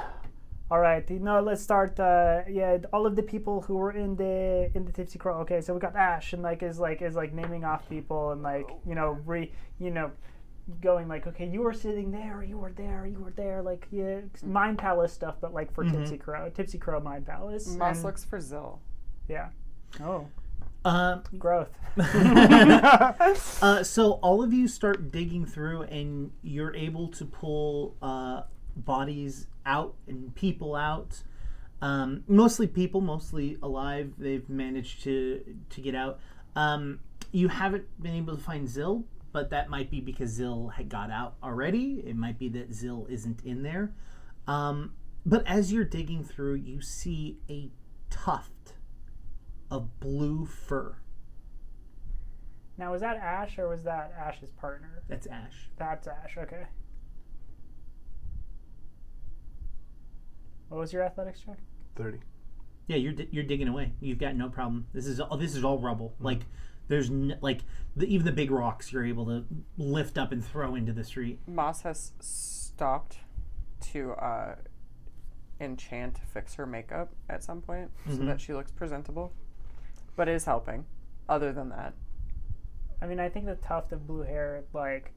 All 0.74 0.80
right. 0.80 1.08
You 1.08 1.20
know, 1.20 1.40
let's 1.40 1.62
start. 1.62 2.00
Uh, 2.00 2.42
yeah, 2.50 2.80
all 2.92 3.06
of 3.06 3.16
the 3.16 3.22
people 3.22 3.62
who 3.62 3.76
were 3.76 3.92
in 3.92 4.16
the 4.16 4.72
in 4.74 4.86
the 4.86 4.92
Tipsy 4.92 5.20
Crow. 5.20 5.38
Okay, 5.42 5.62
so 5.62 5.72
we 5.72 5.80
got 5.80 5.96
Ash, 5.96 6.34
and 6.34 6.42
like 6.42 6.64
is 6.64 6.80
like 6.80 7.04
is 7.04 7.14
like 7.16 7.32
naming 7.32 7.64
off 7.64 7.88
people, 7.88 8.32
and 8.32 8.42
like 8.42 8.66
you 8.84 8.96
know 8.96 9.20
re 9.24 9.52
you 9.78 9.92
know 9.92 10.10
going 10.82 11.08
like 11.08 11.28
okay, 11.28 11.46
you 11.46 11.62
were 11.62 11.74
sitting 11.74 12.10
there, 12.10 12.42
you 12.42 12.58
were 12.58 12.72
there, 12.72 13.06
you 13.06 13.20
were 13.20 13.30
there, 13.36 13.62
like 13.62 13.88
yeah, 13.92 14.22
Mind 14.44 14.80
Palace 14.80 15.14
stuff, 15.14 15.36
but 15.40 15.54
like 15.54 15.72
for 15.72 15.84
Tipsy 15.84 16.18
Crow, 16.18 16.50
Tipsy 16.50 16.80
Crow 16.80 17.00
Mind 17.00 17.28
Palace. 17.28 17.68
Moss 17.76 17.98
and- 17.98 18.06
looks 18.06 18.26
for 18.26 18.40
Zill. 18.40 18.80
Yeah. 19.30 19.50
Oh, 20.02 20.26
Uh, 20.84 21.20
growth. 21.38 21.70
uh, 21.98 23.84
so 23.84 24.14
all 24.24 24.42
of 24.42 24.52
you 24.52 24.68
start 24.68 25.12
digging 25.12 25.46
through, 25.46 25.84
and 25.84 26.32
you're 26.42 26.76
able 26.76 27.10
to 27.10 27.26
pull 27.26 27.96
uh, 28.02 28.42
bodies 28.76 29.46
out 29.66 29.96
and 30.08 30.34
people 30.36 30.76
out. 30.76 31.24
Um, 31.82 32.24
mostly 32.28 32.68
people, 32.68 33.02
mostly 33.02 33.58
alive. 33.62 34.14
They've 34.18 34.48
managed 34.50 35.04
to 35.04 35.44
to 35.70 35.82
get 35.82 35.96
out. 35.96 36.20
Um, 36.56 37.00
you 37.32 37.48
haven't 37.48 37.86
been 38.02 38.14
able 38.14 38.36
to 38.36 38.42
find 38.42 38.68
Zill, 38.68 39.04
but 39.32 39.50
that 39.50 39.70
might 39.70 39.90
be 39.90 40.00
because 40.00 40.40
Zill 40.40 40.74
had 40.74 40.88
got 40.88 41.12
out 41.12 41.36
already. 41.44 42.04
It 42.06 42.16
might 42.16 42.38
be 42.40 42.48
that 42.50 42.70
Zill 42.72 43.10
isn't 43.10 43.44
in 43.44 43.64
there. 43.64 43.94
Um, 44.48 44.94
but 45.26 45.46
as 45.48 45.74
you're 45.74 45.86
digging 45.86 46.24
through, 46.24 46.56
you 46.56 46.82
see 46.82 47.40
a 47.50 47.70
tuft 48.10 48.74
of 49.72 50.00
blue 50.00 50.46
fur. 50.46 50.98
Now 52.78 52.92
was 52.92 53.02
that 53.02 53.18
Ash 53.18 53.58
or 53.58 53.70
was 53.70 53.84
that 53.84 54.14
Ash's 54.20 54.50
partner? 54.52 55.04
That's 55.08 55.28
Ash. 55.28 55.70
That's 55.78 56.08
Ash. 56.08 56.38
Okay. 56.38 56.66
What 60.74 60.80
was 60.80 60.92
your 60.92 61.04
athletics 61.04 61.40
check? 61.40 61.58
Thirty. 61.96 62.18
Yeah, 62.88 62.96
you're 62.96 63.14
di- 63.14 63.28
you're 63.30 63.44
digging 63.44 63.68
away. 63.68 63.94
You've 64.02 64.18
got 64.18 64.36
no 64.36 64.50
problem. 64.50 64.88
This 64.92 65.06
is 65.06 65.20
all 65.20 65.38
this 65.38 65.56
is 65.56 65.64
all 65.64 65.78
rubble. 65.78 66.16
Like 66.20 66.40
there's 66.88 67.12
n- 67.12 67.38
like 67.42 67.62
the, 67.96 68.08
even 68.08 68.26
the 68.26 68.32
big 68.32 68.50
rocks 68.50 68.92
you're 68.92 69.06
able 69.06 69.28
to 69.28 69.46
lift 69.78 70.18
up 70.18 70.32
and 70.32 70.44
throw 70.44 70.74
into 70.74 70.92
the 70.92 71.04
street. 71.04 71.38
Moss 71.46 71.84
has 71.84 72.14
stopped 72.20 73.18
to 73.92 74.14
uh, 74.14 74.56
enchant 75.60 76.18
fix 76.34 76.56
her 76.56 76.66
makeup 76.66 77.14
at 77.30 77.44
some 77.44 77.62
point 77.62 77.92
so 78.08 78.14
Mhm. 78.18 78.26
that 78.26 78.42
she 78.42 78.52
looks 78.56 78.72
presentable, 78.72 79.32
but 80.16 80.28
is 80.28 80.46
helping. 80.46 80.86
Other 81.30 81.54
than 81.54 81.70
that, 81.70 81.94
I 83.00 83.06
mean, 83.06 83.20
I 83.20 83.30
think 83.30 83.46
the 83.46 83.56
tuft 83.58 83.92
of 83.92 84.08
blue 84.08 84.24
hair 84.24 84.64
like 84.74 85.14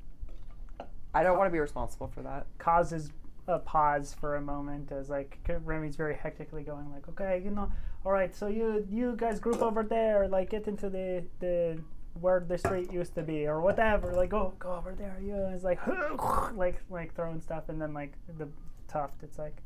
I 1.15 1.23
don't 1.23 1.39
want 1.39 1.49
to 1.49 1.53
be 1.53 1.61
responsible 1.61 2.09
for 2.09 2.20
that. 2.24 2.47
causes 2.59 3.11
a 3.48 3.59
pause 3.59 4.14
for 4.18 4.36
a 4.36 4.40
moment 4.40 4.90
as 4.93 5.09
like 5.09 5.39
Remy's 5.64 5.97
very 5.97 6.14
hectically 6.16 6.62
going 6.62 6.90
like, 6.90 7.09
okay, 7.09 7.40
you 7.44 7.51
know, 7.51 7.70
all 8.05 8.12
right, 8.12 8.35
so 8.35 8.47
you 8.47 8.86
you 8.90 9.14
guys 9.16 9.39
group 9.40 9.62
over 9.62 9.82
there, 9.82 10.28
like 10.28 10.51
get 10.51 10.66
into 10.68 10.89
the 10.90 11.24
the 11.40 11.78
where 12.20 12.40
the 12.40 12.56
street 12.56 12.93
used 12.93 13.14
to 13.14 13.23
be 13.23 13.47
or 13.47 13.60
whatever, 13.60 14.12
like 14.14 14.31
go 14.31 14.55
go 14.59 14.74
over 14.74 14.94
there. 14.97 15.18
You 15.23 15.36
know, 15.36 15.51
it's 15.55 15.64
like 15.64 15.81
like 16.55 16.81
like 16.90 17.14
throwing 17.14 17.40
stuff 17.40 17.68
and 17.68 17.81
then 17.81 17.94
like 17.94 18.12
the 18.39 18.48
tuft, 18.89 19.23
it's 19.23 19.39
like. 19.39 19.62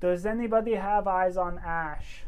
Does 0.00 0.24
anybody 0.24 0.74
have 0.76 1.06
eyes 1.06 1.36
on 1.36 1.58
Ash? 1.58 2.22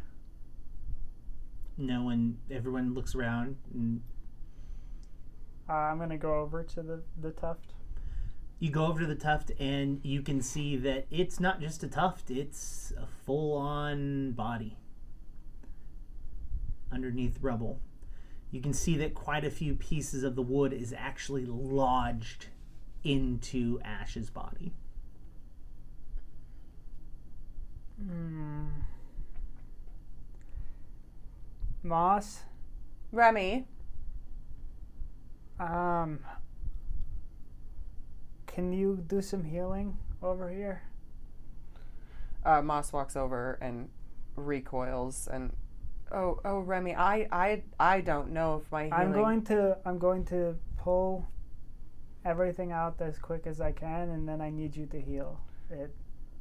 No 1.79 2.03
one, 2.03 2.37
everyone 2.51 2.93
looks 2.93 3.15
around. 3.15 3.57
And 3.73 4.03
Uh, 5.69 5.73
I'm 5.73 5.99
gonna 5.99 6.19
go 6.19 6.41
over 6.41 6.63
to 6.63 6.83
the 6.83 7.03
the 7.21 7.31
tuft. 7.31 7.73
You 8.63 8.71
go 8.71 8.87
over 8.87 9.01
to 9.01 9.07
the 9.07 9.17
tuft, 9.17 9.51
and 9.59 9.99
you 10.05 10.23
can 10.23 10.41
see 10.41 10.77
that 10.77 11.05
it's 11.11 11.41
not 11.41 11.61
just 11.61 11.83
a 11.83 11.89
tuft; 11.89 12.31
it's 12.31 12.93
a 12.97 13.07
full-on 13.27 14.31
body 14.31 14.77
underneath 16.93 17.39
rubble. 17.43 17.81
You 18.53 18.61
can 18.61 18.73
see 18.73 18.97
that 18.99 19.15
quite 19.15 19.45
a 19.45 19.51
few 19.51 19.75
pieces 19.75 20.23
of 20.23 20.37
the 20.37 20.43
wood 20.43 20.73
is 20.73 20.95
actually 20.97 21.45
lodged 21.45 22.47
into 23.03 23.81
Ash's 23.85 24.31
body. 24.31 24.73
Hmm. 28.01 28.67
Moss. 31.83 32.43
Remy, 33.11 33.67
Um, 35.59 36.21
can 38.53 38.73
you 38.73 39.03
do 39.07 39.21
some 39.23 39.45
healing 39.45 39.97
over 40.23 40.51
here? 40.51 40.83
uh, 42.45 42.61
Moss 42.61 42.93
walks 42.93 43.17
over 43.17 43.59
and 43.61 43.89
recoils 44.37 45.29
and. 45.33 45.53
Oh, 46.11 46.41
oh, 46.45 46.59
Remy, 46.59 46.95
I, 46.95 47.27
I, 47.33 47.63
I 47.81 48.01
don't 48.03 48.33
know 48.33 48.61
if 48.63 48.71
my 48.71 48.85
healing. 48.85 48.95
I'm 48.95 49.13
going 49.13 49.43
to 49.45 49.79
I'm 49.87 49.99
going 49.99 50.25
to 50.27 50.59
pull 50.77 51.27
everything 52.25 52.71
out 52.71 53.01
as 53.01 53.19
quick 53.19 53.47
as 53.47 53.61
I 53.61 53.73
can, 53.73 54.11
and 54.11 54.29
then 54.29 54.41
I 54.41 54.51
need 54.51 54.77
you 54.77 54.87
to 54.87 55.01
heal 55.01 55.41
it. 55.71 55.95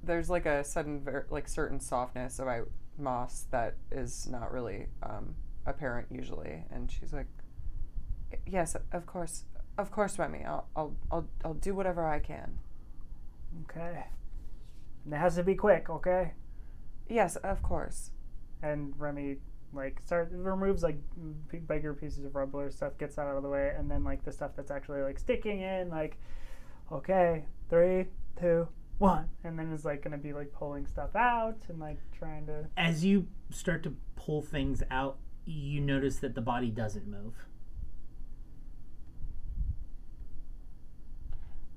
there's 0.04 0.30
like 0.30 0.46
a 0.46 0.64
sudden 0.64 1.00
ver- 1.02 1.26
like 1.30 1.48
certain 1.48 1.80
softness 1.80 2.38
about 2.40 2.68
moss 2.98 3.46
that 3.52 3.76
is 3.92 4.28
not 4.28 4.52
really 4.52 4.88
um, 5.04 5.36
apparent 5.66 6.08
usually 6.12 6.66
and 6.70 6.92
she's 6.92 7.14
like 7.14 7.28
yes 8.46 8.76
of 8.92 9.06
course 9.06 9.46
of 9.82 9.92
course 9.92 10.18
remy 10.20 10.44
I'll, 10.46 10.68
I'll 10.76 10.96
i'll 11.12 11.28
i'll 11.44 11.54
do 11.56 11.74
whatever 11.76 12.06
i 12.08 12.20
can 12.20 12.60
Okay. 13.70 14.06
And 15.04 15.14
it 15.14 15.18
has 15.18 15.36
to 15.36 15.44
be 15.44 15.56
quick, 15.56 15.90
okay? 15.90 16.34
yes 17.10 17.36
of 17.38 17.62
course 17.62 18.12
And 18.64 18.94
Remy 18.98 19.38
like 19.74 20.00
start 20.06 20.30
removes 20.32 20.84
like 20.84 20.98
p- 21.50 21.58
bigger 21.60 21.94
pieces 21.94 22.24
of 22.26 22.36
rubble 22.36 22.60
or 22.62 22.72
stuff, 22.72 22.98
gets 22.98 23.16
that 23.16 23.24
out 23.28 23.36
of 23.38 23.44
the 23.44 23.50
way, 23.50 23.74
and 23.78 23.90
then 23.92 24.04
like 24.04 24.24
the 24.24 24.32
stuff 24.32 24.52
that's 24.56 24.72
actually 24.72 25.02
like 25.02 25.18
sticking 25.20 25.62
in, 25.62 25.90
like, 25.90 26.18
okay, 26.92 27.46
three, 27.70 28.06
two, 28.40 28.68
one, 28.98 29.30
and 29.46 29.58
then 29.58 29.72
is 29.72 29.86
like 29.86 30.02
gonna 30.04 30.18
be 30.18 30.34
like 30.34 30.52
pulling 30.54 30.86
stuff 30.88 31.16
out 31.16 31.56
and 31.70 31.80
like 31.80 31.98
trying 32.18 32.46
to. 32.48 32.68
as 32.78 33.04
you 33.06 33.28
start 33.50 33.82
to 33.84 33.96
pull 34.18 34.42
things 34.42 34.84
out, 34.92 35.18
you 35.46 35.80
notice 35.82 36.18
that 36.20 36.36
the 36.36 36.42
body 36.42 36.70
doesn't 36.70 37.08
move. 37.08 37.34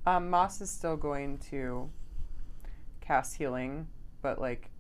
Um, 0.06 0.28
moss 0.30 0.60
is 0.60 0.70
still 0.70 0.96
going 0.96 1.38
to 1.50 1.90
cast 3.00 3.36
healing 3.36 3.86
but 4.22 4.40
like 4.40 4.70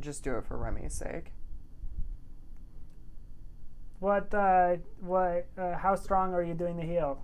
just 0.00 0.22
do 0.24 0.36
it 0.36 0.44
for 0.44 0.56
remy's 0.56 0.94
sake 0.94 1.32
What 4.00 4.32
uh 4.32 4.76
what 5.00 5.46
uh, 5.58 5.76
how 5.76 5.96
strong 5.96 6.32
are 6.34 6.42
you 6.42 6.54
doing 6.54 6.76
the 6.76 6.84
heal? 6.84 7.20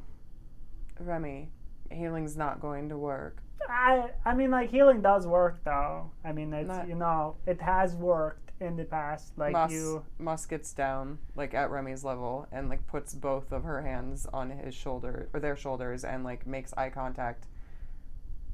remy 0.98 1.50
healing's 1.90 2.36
not 2.36 2.60
going 2.60 2.88
to 2.88 2.96
work 2.96 3.42
I 3.68 4.10
I 4.24 4.34
mean 4.34 4.50
like 4.50 4.70
healing 4.70 5.00
does 5.00 5.26
work 5.26 5.62
though. 5.64 6.10
I 6.24 6.32
mean 6.32 6.52
it's 6.52 6.68
Not- 6.68 6.88
you 6.88 6.94
know 6.96 7.36
it 7.46 7.60
has 7.60 7.94
worked 7.94 8.43
in 8.60 8.76
the 8.76 8.84
past. 8.84 9.32
Like 9.36 9.52
Moss, 9.52 9.72
you 9.72 10.04
Moss 10.18 10.46
gets 10.46 10.72
down, 10.72 11.18
like 11.36 11.54
at 11.54 11.70
Remy's 11.70 12.04
level, 12.04 12.46
and 12.52 12.68
like 12.68 12.86
puts 12.86 13.14
both 13.14 13.52
of 13.52 13.64
her 13.64 13.82
hands 13.82 14.26
on 14.32 14.50
his 14.50 14.74
shoulder 14.74 15.28
or 15.32 15.40
their 15.40 15.56
shoulders, 15.56 16.04
and 16.04 16.24
like 16.24 16.46
makes 16.46 16.72
eye 16.76 16.90
contact, 16.90 17.46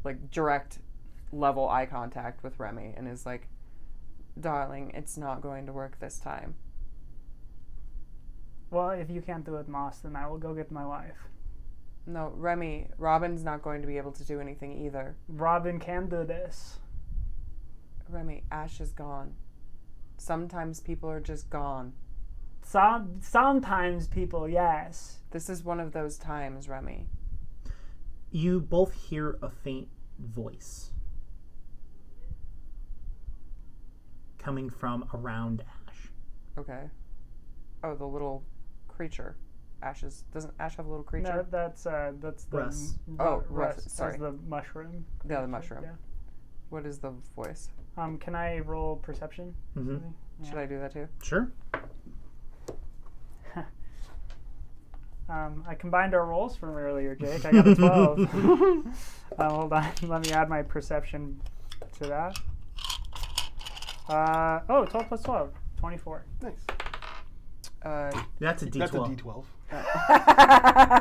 like 0.04 0.30
direct 0.30 0.78
level 1.32 1.68
eye 1.68 1.86
contact 1.86 2.42
with 2.42 2.58
Remy, 2.58 2.94
and 2.96 3.08
is 3.08 3.26
like, 3.26 3.48
"Darling, 4.38 4.92
it's 4.94 5.16
not 5.16 5.40
going 5.40 5.66
to 5.66 5.72
work 5.72 5.98
this 6.00 6.18
time." 6.18 6.54
well 8.70 8.90
if 8.90 9.10
you 9.10 9.20
can't 9.20 9.44
do 9.44 9.56
it, 9.56 9.68
Moss, 9.68 9.98
then 9.98 10.16
I 10.16 10.26
will 10.28 10.38
go 10.38 10.54
get 10.54 10.70
my 10.70 10.86
wife. 10.86 11.16
No, 12.06 12.32
Remy, 12.36 12.88
Robin's 12.98 13.44
not 13.44 13.62
going 13.62 13.82
to 13.82 13.86
be 13.86 13.98
able 13.98 14.12
to 14.12 14.24
do 14.24 14.40
anything 14.40 14.84
either. 14.84 15.16
Robin 15.28 15.78
can 15.78 16.08
do 16.08 16.24
this. 16.24 16.78
Remy, 18.08 18.42
Ash 18.50 18.80
is 18.80 18.90
gone. 18.92 19.34
Sometimes 20.20 20.80
people 20.80 21.08
are 21.10 21.18
just 21.18 21.48
gone. 21.48 21.94
Some 22.62 23.20
sometimes 23.22 24.06
people, 24.06 24.46
yes. 24.46 25.20
This 25.30 25.48
is 25.48 25.64
one 25.64 25.80
of 25.80 25.92
those 25.92 26.18
times, 26.18 26.68
Remy. 26.68 27.06
You 28.30 28.60
both 28.60 28.92
hear 28.92 29.38
a 29.40 29.48
faint 29.48 29.88
voice 30.18 30.90
coming 34.36 34.68
from 34.68 35.08
around 35.14 35.64
Ash. 35.88 36.10
Okay. 36.58 36.90
Oh, 37.82 37.94
the 37.94 38.06
little 38.06 38.44
creature. 38.88 39.36
Ash 39.82 40.02
is 40.02 40.24
doesn't 40.34 40.52
Ash 40.60 40.76
have 40.76 40.84
a 40.84 40.90
little 40.90 41.02
creature? 41.02 41.34
No, 41.34 41.46
that's 41.50 41.86
uh 41.86 42.12
that's 42.20 42.44
the 42.44 42.58
Russ. 42.58 42.98
m- 43.08 43.16
Oh, 43.18 43.36
Ru- 43.48 43.62
Russ, 43.62 43.76
Russ 43.76 43.92
sorry. 43.92 44.18
the 44.18 44.32
mushroom. 44.46 45.06
Yeah, 45.26 45.28
the 45.28 45.34
creature, 45.36 45.46
mushroom. 45.48 45.82
Yeah. 45.84 45.92
What 46.70 46.86
is 46.86 46.98
the 46.98 47.12
voice? 47.36 47.68
Um, 47.96 48.18
can 48.18 48.34
I 48.34 48.58
roll 48.60 48.96
perception? 48.96 49.54
Mm-hmm. 49.76 49.96
Yeah. 50.42 50.48
Should 50.48 50.58
I 50.58 50.66
do 50.66 50.78
that 50.78 50.92
too? 50.92 51.08
Sure. 51.22 51.50
Um, 55.28 55.62
I 55.64 55.76
combined 55.76 56.12
our 56.12 56.26
rolls 56.26 56.56
from 56.56 56.70
earlier, 56.70 57.14
Jake. 57.14 57.44
I 57.44 57.52
got 57.52 57.68
a 57.68 57.74
12. 57.76 58.20
uh, 59.38 59.48
hold 59.48 59.72
on. 59.72 59.86
Let 60.02 60.26
me 60.26 60.32
add 60.32 60.48
my 60.48 60.60
perception 60.60 61.40
to 62.00 62.06
that. 62.08 62.36
Uh, 64.08 64.58
oh, 64.68 64.84
12 64.86 65.06
plus 65.06 65.22
12. 65.22 65.52
24. 65.76 66.24
Nice. 66.42 66.52
Uh, 67.84 68.10
That's 68.40 68.64
a 68.64 68.66
D12. 68.66 68.78
That's 68.80 68.92
a 68.92 68.98
D12. 68.98 69.44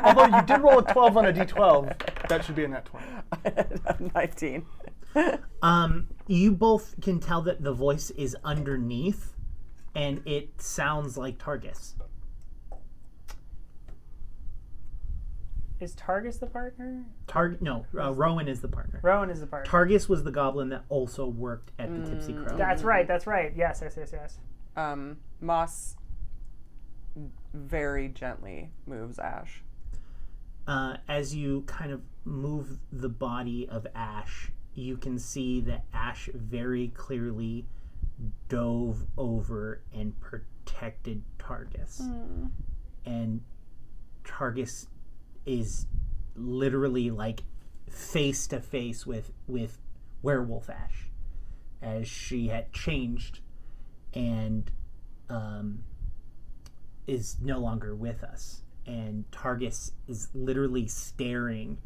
Although 0.04 0.36
you 0.36 0.42
did 0.46 0.60
roll 0.60 0.78
a 0.78 0.82
12 0.92 1.16
on 1.16 1.26
a 1.26 1.32
D12, 1.32 2.28
that 2.28 2.44
should 2.44 2.54
be 2.54 2.62
a 2.62 2.68
net 2.68 2.84
20. 2.84 3.04
19. 4.14 4.64
Um, 5.62 6.08
you 6.26 6.52
both 6.52 6.94
can 7.02 7.20
tell 7.20 7.42
that 7.42 7.62
the 7.62 7.74
voice 7.74 8.08
is 8.12 8.34
underneath, 8.42 9.34
and 9.94 10.22
it 10.26 10.62
sounds 10.62 11.18
like 11.18 11.36
Targus. 11.36 11.92
Is 15.80 15.94
Targus 15.94 16.38
the 16.38 16.46
partner? 16.46 17.04
Targ 17.26 17.60
no, 17.60 17.86
uh, 17.98 18.12
Rowan 18.12 18.48
is 18.48 18.60
the 18.60 18.68
partner. 18.68 19.00
Rowan 19.02 19.30
is 19.30 19.40
the 19.40 19.46
partner. 19.46 19.70
Targus 19.70 20.08
was 20.08 20.24
the 20.24 20.30
goblin 20.30 20.68
that 20.70 20.84
also 20.90 21.26
worked 21.26 21.72
at 21.78 21.90
the 21.94 22.10
Tipsy 22.10 22.34
Crow. 22.34 22.56
That's 22.56 22.82
right. 22.82 23.06
That's 23.08 23.26
right. 23.26 23.52
Yes, 23.56 23.80
yes, 23.82 23.94
yes, 23.98 24.10
yes. 24.12 24.38
Um, 24.76 25.18
Moss 25.40 25.96
very 27.54 28.08
gently 28.08 28.70
moves 28.86 29.18
Ash. 29.18 29.62
uh, 30.66 30.96
as 31.08 31.34
you 31.34 31.62
kind 31.66 31.92
of 31.92 32.00
move 32.24 32.78
the 32.92 33.08
body 33.08 33.66
of 33.68 33.86
Ash, 33.94 34.52
you 34.80 34.96
can 34.96 35.18
see 35.18 35.60
that 35.62 35.84
Ash 35.92 36.28
very 36.34 36.88
clearly 36.88 37.66
dove 38.48 39.06
over 39.16 39.82
and 39.94 40.18
protected 40.20 41.22
Targus. 41.38 42.00
And 43.04 43.42
Targus 44.24 44.86
is 45.46 45.86
literally 46.36 47.10
like 47.10 47.42
face 47.88 48.46
to 48.48 48.60
face 48.60 49.06
with 49.06 49.32
with 49.46 49.78
werewolf 50.22 50.70
Ash 50.70 51.08
as 51.82 52.06
she 52.06 52.48
had 52.48 52.72
changed 52.72 53.40
and 54.14 54.70
um, 55.28 55.84
is 57.06 57.36
no 57.40 57.58
longer 57.58 57.94
with 57.94 58.22
us. 58.22 58.62
And 58.86 59.24
Targus 59.30 59.92
is 60.08 60.28
literally 60.34 60.88
staring 60.88 61.78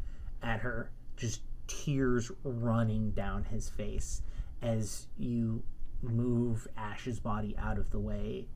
at 0.42 0.60
her, 0.60 0.90
just 1.16 1.40
tears 1.66 2.30
running 2.42 3.10
down 3.12 3.44
his 3.44 3.68
face 3.68 4.22
as 4.62 5.06
you 5.18 5.62
move 6.02 6.68
Ash's 6.76 7.20
body 7.20 7.56
out 7.58 7.78
of 7.78 7.90
the 7.90 7.98
way. 7.98 8.48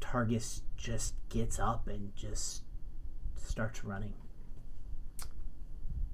Targus 0.00 0.62
just 0.76 1.14
gets 1.28 1.58
up 1.58 1.88
and 1.88 2.14
just 2.16 2.62
starts 3.36 3.84
running. 3.84 4.14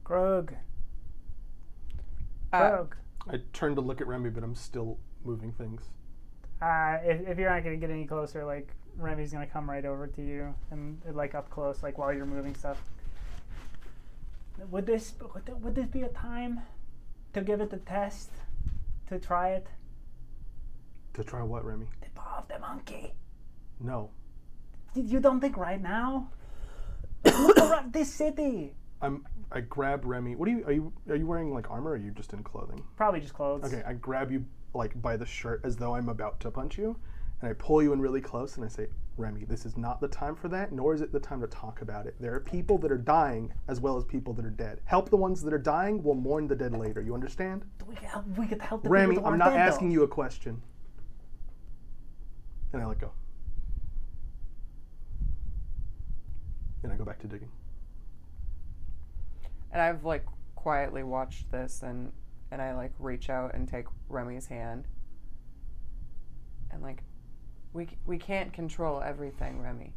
Grog. 0.05 0.55
Uh, 2.53 2.85
I 3.29 3.41
turned 3.53 3.77
to 3.77 3.83
look 3.83 4.01
at 4.01 4.07
Remy, 4.07 4.31
but 4.31 4.43
I'm 4.43 4.55
still 4.57 4.99
moving 5.25 5.53
things. 5.53 5.83
Uh, 6.61 6.99
if, 7.05 7.29
if 7.29 7.39
you're 7.39 7.49
not 7.49 7.63
going 7.63 7.79
to 7.79 7.87
get 7.87 7.93
any 7.93 8.07
closer, 8.07 8.45
like, 8.45 8.69
Remy's 8.97 9.33
going 9.33 9.47
to 9.47 9.53
come 9.53 9.71
right 9.71 9.85
over 9.85 10.07
to 10.09 10.23
you 10.23 10.55
and, 10.71 11.01
like, 11.13 11.35
up 11.35 11.49
close, 11.49 11.83
like, 11.83 11.97
while 11.97 12.13
you're 12.13 12.27
moving 12.27 12.55
stuff. 12.55 12.83
Would 14.71 14.87
this, 14.87 15.15
would, 15.61 15.75
this 15.75 15.87
be 15.87 16.03
a 16.03 16.09
time 16.09 16.61
to 17.33 17.41
give 17.41 17.61
it 17.61 17.73
a 17.73 17.79
test? 17.79 18.31
To 19.09 19.19
try 19.19 19.51
it? 19.51 19.67
To 21.15 21.25
try 21.25 21.43
what, 21.43 21.65
Remy? 21.65 21.87
The 22.01 22.09
paw 22.15 22.39
of 22.39 22.49
the 22.49 22.59
monkey. 22.59 23.13
No. 23.81 24.11
You- 24.95 25.03
You 25.05 25.21
don't 25.21 25.41
think 25.41 25.57
right 25.57 25.81
now? 25.81 26.29
Look 27.25 27.59
around 27.59 27.93
this 27.93 28.13
city. 28.13 28.75
I'm. 29.03 29.27
I 29.53 29.61
grab 29.61 30.05
Remy. 30.05 30.37
What 30.37 30.49
are 30.49 30.53
you? 30.53 30.65
Are 30.65 30.73
you? 30.73 30.93
Are 31.09 31.17
you 31.17 31.27
wearing 31.27 31.53
like 31.53 31.71
armor? 31.71 31.91
or 31.91 31.95
Are 31.95 31.97
you 31.97 32.11
just 32.13 32.33
in 32.33 32.43
clothing? 32.43 32.83
Probably 32.97 33.21
just 33.21 33.35
clothes. 33.35 33.65
Okay. 33.65 33.83
I 33.87 33.95
grab 33.95 34.31
you 34.31 34.45
like 34.75 35.01
by 35.03 35.17
the 35.17 35.27
shirt 35.27 35.61
as 35.65 35.77
though 35.77 35.95
I'm 35.95 36.09
about 36.09 36.39
to 36.41 36.51
punch 36.51 36.79
you, 36.79 36.97
and 37.41 37.51
I 37.51 37.55
pull 37.55 37.83
you 37.83 37.93
in 37.93 38.01
really 38.01 38.21
close 38.21 38.57
and 38.57 38.65
I 38.65 38.69
say, 38.69 38.89
Remy, 39.17 39.45
this 39.45 39.67
is 39.67 39.77
not 39.77 40.01
the 40.01 40.09
time 40.09 40.35
for 40.35 40.49
that, 40.49 40.73
nor 40.73 40.95
is 40.95 41.01
it 41.03 41.13
the 41.13 41.21
time 41.21 41.41
to 41.43 41.47
talk 41.47 41.83
about 41.83 42.07
it. 42.07 42.15
There 42.21 42.35
are 42.35 42.41
people 42.41 42.79
that 42.79 42.91
are 42.91 42.99
dying 42.99 43.53
as 43.69 43.81
well 43.81 43.97
as 43.97 44.05
people 44.05 44.33
that 44.35 44.47
are 44.47 44.51
dead. 44.51 44.81
Help 44.85 45.11
the 45.11 45.17
ones 45.17 45.43
that 45.43 45.53
are 45.53 45.59
dying. 45.59 46.03
We'll 46.03 46.15
mourn 46.15 46.49
the 46.49 46.57
dead 46.57 46.73
later. 46.73 47.03
You 47.03 47.15
understand? 47.15 47.65
We 47.87 47.95
could 47.97 48.05
help, 48.09 48.27
we 48.39 48.47
could 48.47 48.63
help 48.63 48.83
the 48.83 48.89
Remy, 48.89 49.15
people 49.17 49.25
that 49.25 49.33
I'm 49.33 49.39
not 49.39 49.51
dead, 49.51 49.61
asking 49.61 49.89
though. 49.91 49.95
you 49.95 50.03
a 50.05 50.09
question. 50.09 50.63
And 52.73 52.81
I 52.81 52.87
let 52.87 52.99
go. 52.99 53.13
And 56.83 56.93
I 56.93 56.97
go 56.97 57.05
back 57.05 57.19
to 57.21 57.27
digging. 57.27 57.51
and 59.73 59.81
I've 59.81 60.05
like 60.05 60.25
quietly 60.55 61.03
watched 61.03 61.51
this 61.51 61.83
and 61.83 62.13
and 62.51 62.61
I 62.61 62.75
like 62.75 62.93
reach 62.99 63.31
out 63.31 63.55
and 63.55 63.69
take 63.69 63.87
Remy's 64.09 64.47
hand. 64.47 64.87
And 66.73 66.83
like 66.83 67.03
we 67.73 67.89
we 68.07 68.19
can't 68.19 68.53
control 68.53 69.01
everything, 69.01 69.61
Remy. 69.61 69.93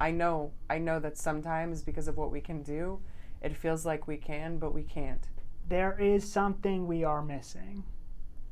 I 0.00 0.10
know. 0.10 0.52
I 0.68 0.78
know 0.78 0.98
that 1.00 1.16
sometimes 1.16 1.82
because 1.82 2.08
of 2.08 2.16
what 2.16 2.32
we 2.32 2.40
can 2.40 2.62
do, 2.62 3.00
it 3.40 3.56
feels 3.56 3.86
like 3.86 4.08
we 4.08 4.16
can, 4.16 4.58
but 4.58 4.74
we 4.74 4.82
can't. 4.82 5.28
There 5.68 5.98
is 6.00 6.30
something 6.30 6.86
we 6.86 7.04
are 7.04 7.22
missing. 7.22 7.84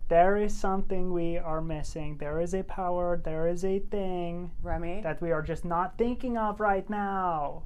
There 0.09 0.37
is 0.37 0.57
something 0.57 1.13
we 1.13 1.39
are 1.39 1.61
missing. 1.61 2.19
There 2.19 2.41
is 2.41 2.55
a 2.55 2.63
power, 2.63 3.21
there 3.23 3.49
is 3.49 3.65
a 3.65 3.79
thing 3.79 4.51
Remy, 4.63 5.01
that 5.03 5.23
we 5.23 5.33
are 5.33 5.43
just 5.43 5.65
not 5.65 5.97
thinking 5.97 6.37
of 6.37 6.61
right 6.61 6.89
now. 6.91 7.63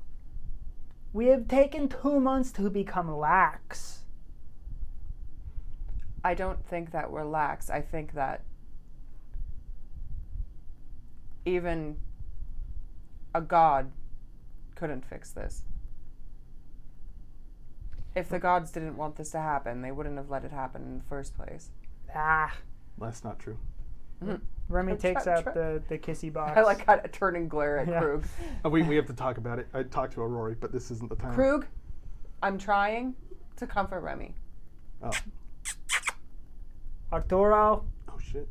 We 1.12 1.27
have 1.27 1.48
taken 1.48 1.89
two 1.89 2.20
months 2.20 2.52
to 2.52 2.70
become 2.70 3.16
lax. 3.16 4.05
I 6.23 6.35
don't 6.35 6.64
think 6.66 6.93
that 6.93 7.10
we're 7.10 7.24
lax. 7.24 7.70
I 7.70 7.81
think 7.81 8.14
that 8.14 8.43
even 11.47 11.97
a 13.35 13.40
god 13.40 13.90
couldn't 14.74 15.05
fix 15.06 15.31
this. 15.31 15.62
If 18.14 18.28
the 18.28 18.39
gods 18.39 18.70
didn't 18.70 18.97
want 18.97 19.16
this 19.16 19.31
to 19.31 19.39
happen, 19.40 19.82
they 19.82 19.93
wouldn't 19.93 20.16
have 20.16 20.28
let 20.31 20.44
it 20.44 20.51
happen 20.51 20.82
in 20.82 20.98
the 20.98 21.05
first 21.05 21.36
place. 21.36 21.70
Ah. 22.14 22.52
That's 22.98 23.23
not 23.24 23.39
true. 23.39 23.59
Remy 24.68 24.93
Try- 24.94 24.98
takes 25.12 25.24
try- 25.24 25.35
out 25.35 25.44
the, 25.55 25.82
the 25.89 25.98
kissy 25.98 26.32
box. 26.32 26.56
I 26.56 26.62
like 26.62 26.85
how 26.86 26.97
to 26.97 27.09
turn 27.09 27.36
and 27.36 27.48
glare 27.48 27.78
at 27.78 27.89
Yeah. 27.89 28.01
Krug. 28.01 28.27
Uh, 28.64 28.70
we, 28.70 28.82
we 28.82 28.97
have 28.97 29.06
to 29.06 29.12
talk 29.12 29.36
about 29.36 29.59
it. 29.59 29.68
I 29.74 29.82
talked 29.82 30.14
to 30.14 30.23
Arturo, 30.23 30.55
but 30.59 30.73
this 30.73 30.90
isn't 30.90 31.10
the 31.10 31.16
time. 31.16 31.35
Krug, 31.35 31.66
I'm 32.43 32.56
trying 32.59 33.14
to 33.56 33.66
comfort 33.66 34.01
Remy. 34.01 34.35
Oh, 35.02 35.10
Arturo, 37.12 37.85
oh 38.09 38.18
shit. 38.18 38.48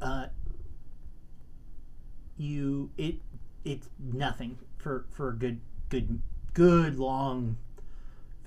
uh, 0.00 0.26
you 2.36 2.90
it 2.96 3.16
it's 3.64 3.88
nothing 3.98 4.58
for 4.78 5.04
for 5.10 5.30
a 5.30 5.34
good 5.34 5.60
good 5.88 6.20
good 6.52 6.98
long 6.98 7.56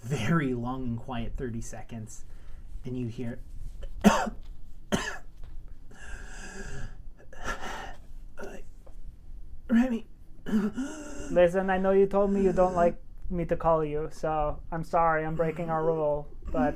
very 0.02 0.54
long 0.54 0.84
and 0.84 1.00
quiet 1.00 1.34
30 1.38 1.62
seconds 1.62 2.26
and 2.86 2.98
you 2.98 3.08
hear 3.08 3.40
Remy 9.70 10.06
listen, 11.32 11.70
I 11.70 11.78
know 11.78 11.92
you 11.92 12.06
told 12.06 12.32
me 12.32 12.42
you 12.42 12.54
don't 12.54 12.76
like 12.76 12.96
me 13.30 13.46
to 13.46 13.56
call 13.56 13.84
you, 13.84 14.10
so 14.12 14.60
I'm 14.72 14.84
sorry, 14.84 15.26
I'm 15.26 15.36
breaking 15.36 15.70
our 15.70 15.84
rule, 15.84 16.28
but 16.52 16.76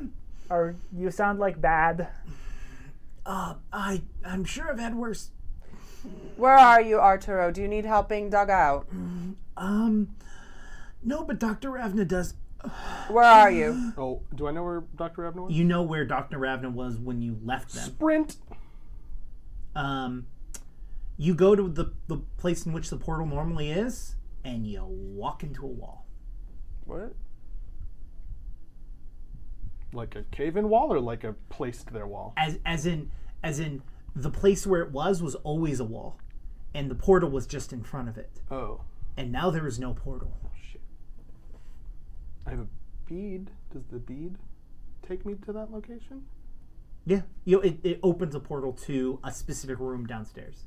are 0.49 0.75
you 0.95 1.11
sound 1.11 1.39
like 1.39 1.61
bad. 1.61 2.07
uh, 3.25 3.55
I 3.71 4.01
I'm 4.25 4.43
sure 4.43 4.69
I've 4.69 4.79
had 4.79 4.95
worse 4.95 5.31
Where 6.37 6.57
are 6.57 6.81
you, 6.81 6.99
Arturo? 6.99 7.51
Do 7.51 7.61
you 7.61 7.67
need 7.67 7.85
help 7.85 8.09
being 8.09 8.29
dug 8.29 8.49
out? 8.49 8.87
um 9.57 10.15
no 11.03 11.23
but 11.23 11.39
Dr. 11.39 11.71
Ravna 11.71 12.05
does 12.05 12.33
Where 13.09 13.23
are 13.25 13.51
you? 13.51 13.93
Oh, 13.97 14.21
do 14.35 14.47
I 14.47 14.51
know 14.51 14.63
where 14.63 14.83
Dr. 14.95 15.21
Ravna 15.23 15.43
was? 15.43 15.51
you 15.53 15.63
know 15.63 15.81
where 15.83 16.05
Dr. 16.05 16.37
Ravna 16.37 16.69
was 16.69 16.97
when 16.97 17.21
you 17.21 17.37
left 17.43 17.73
them 17.73 17.83
Sprint. 17.85 18.37
um, 19.75 20.27
you 21.17 21.33
go 21.35 21.55
to 21.55 21.67
the, 21.67 21.91
the 22.07 22.17
place 22.37 22.65
in 22.65 22.73
which 22.73 22.89
the 22.89 22.97
portal 22.97 23.25
normally 23.27 23.71
is, 23.71 24.15
and 24.43 24.65
you 24.65 24.83
walk 24.83 25.43
into 25.43 25.63
a 25.65 25.67
wall. 25.67 26.05
What? 26.85 27.13
Like 29.93 30.15
a 30.15 30.23
cave-in 30.31 30.69
wall 30.69 30.91
or 30.93 30.99
like 30.99 31.23
a 31.23 31.33
placed 31.49 31.91
there 31.93 32.07
wall? 32.07 32.33
As 32.37 32.57
as 32.65 32.85
in 32.85 33.11
as 33.43 33.59
in 33.59 33.81
the 34.15 34.29
place 34.29 34.65
where 34.67 34.81
it 34.81 34.91
was 34.91 35.21
was 35.21 35.35
always 35.35 35.79
a 35.79 35.85
wall, 35.85 36.19
and 36.73 36.89
the 36.89 36.95
portal 36.95 37.29
was 37.29 37.45
just 37.47 37.71
in 37.73 37.83
front 37.83 38.09
of 38.09 38.17
it. 38.17 38.41
Oh, 38.49 38.81
And 39.17 39.31
now 39.31 39.49
there 39.49 39.67
is 39.67 39.79
no 39.79 39.93
portal. 39.93 40.31
Oh, 40.45 40.49
shit. 40.71 40.81
I 42.45 42.51
have 42.51 42.59
a 42.59 42.67
bead. 43.07 43.51
Does 43.71 43.83
the 43.91 43.99
bead 43.99 44.35
take 45.07 45.25
me 45.25 45.35
to 45.45 45.53
that 45.53 45.71
location? 45.71 46.23
Yeah, 47.05 47.21
you 47.45 47.57
know, 47.57 47.61
it, 47.63 47.79
it 47.83 47.99
opens 48.03 48.35
a 48.35 48.39
portal 48.39 48.73
to 48.85 49.19
a 49.23 49.31
specific 49.31 49.79
room 49.79 50.05
downstairs. 50.05 50.65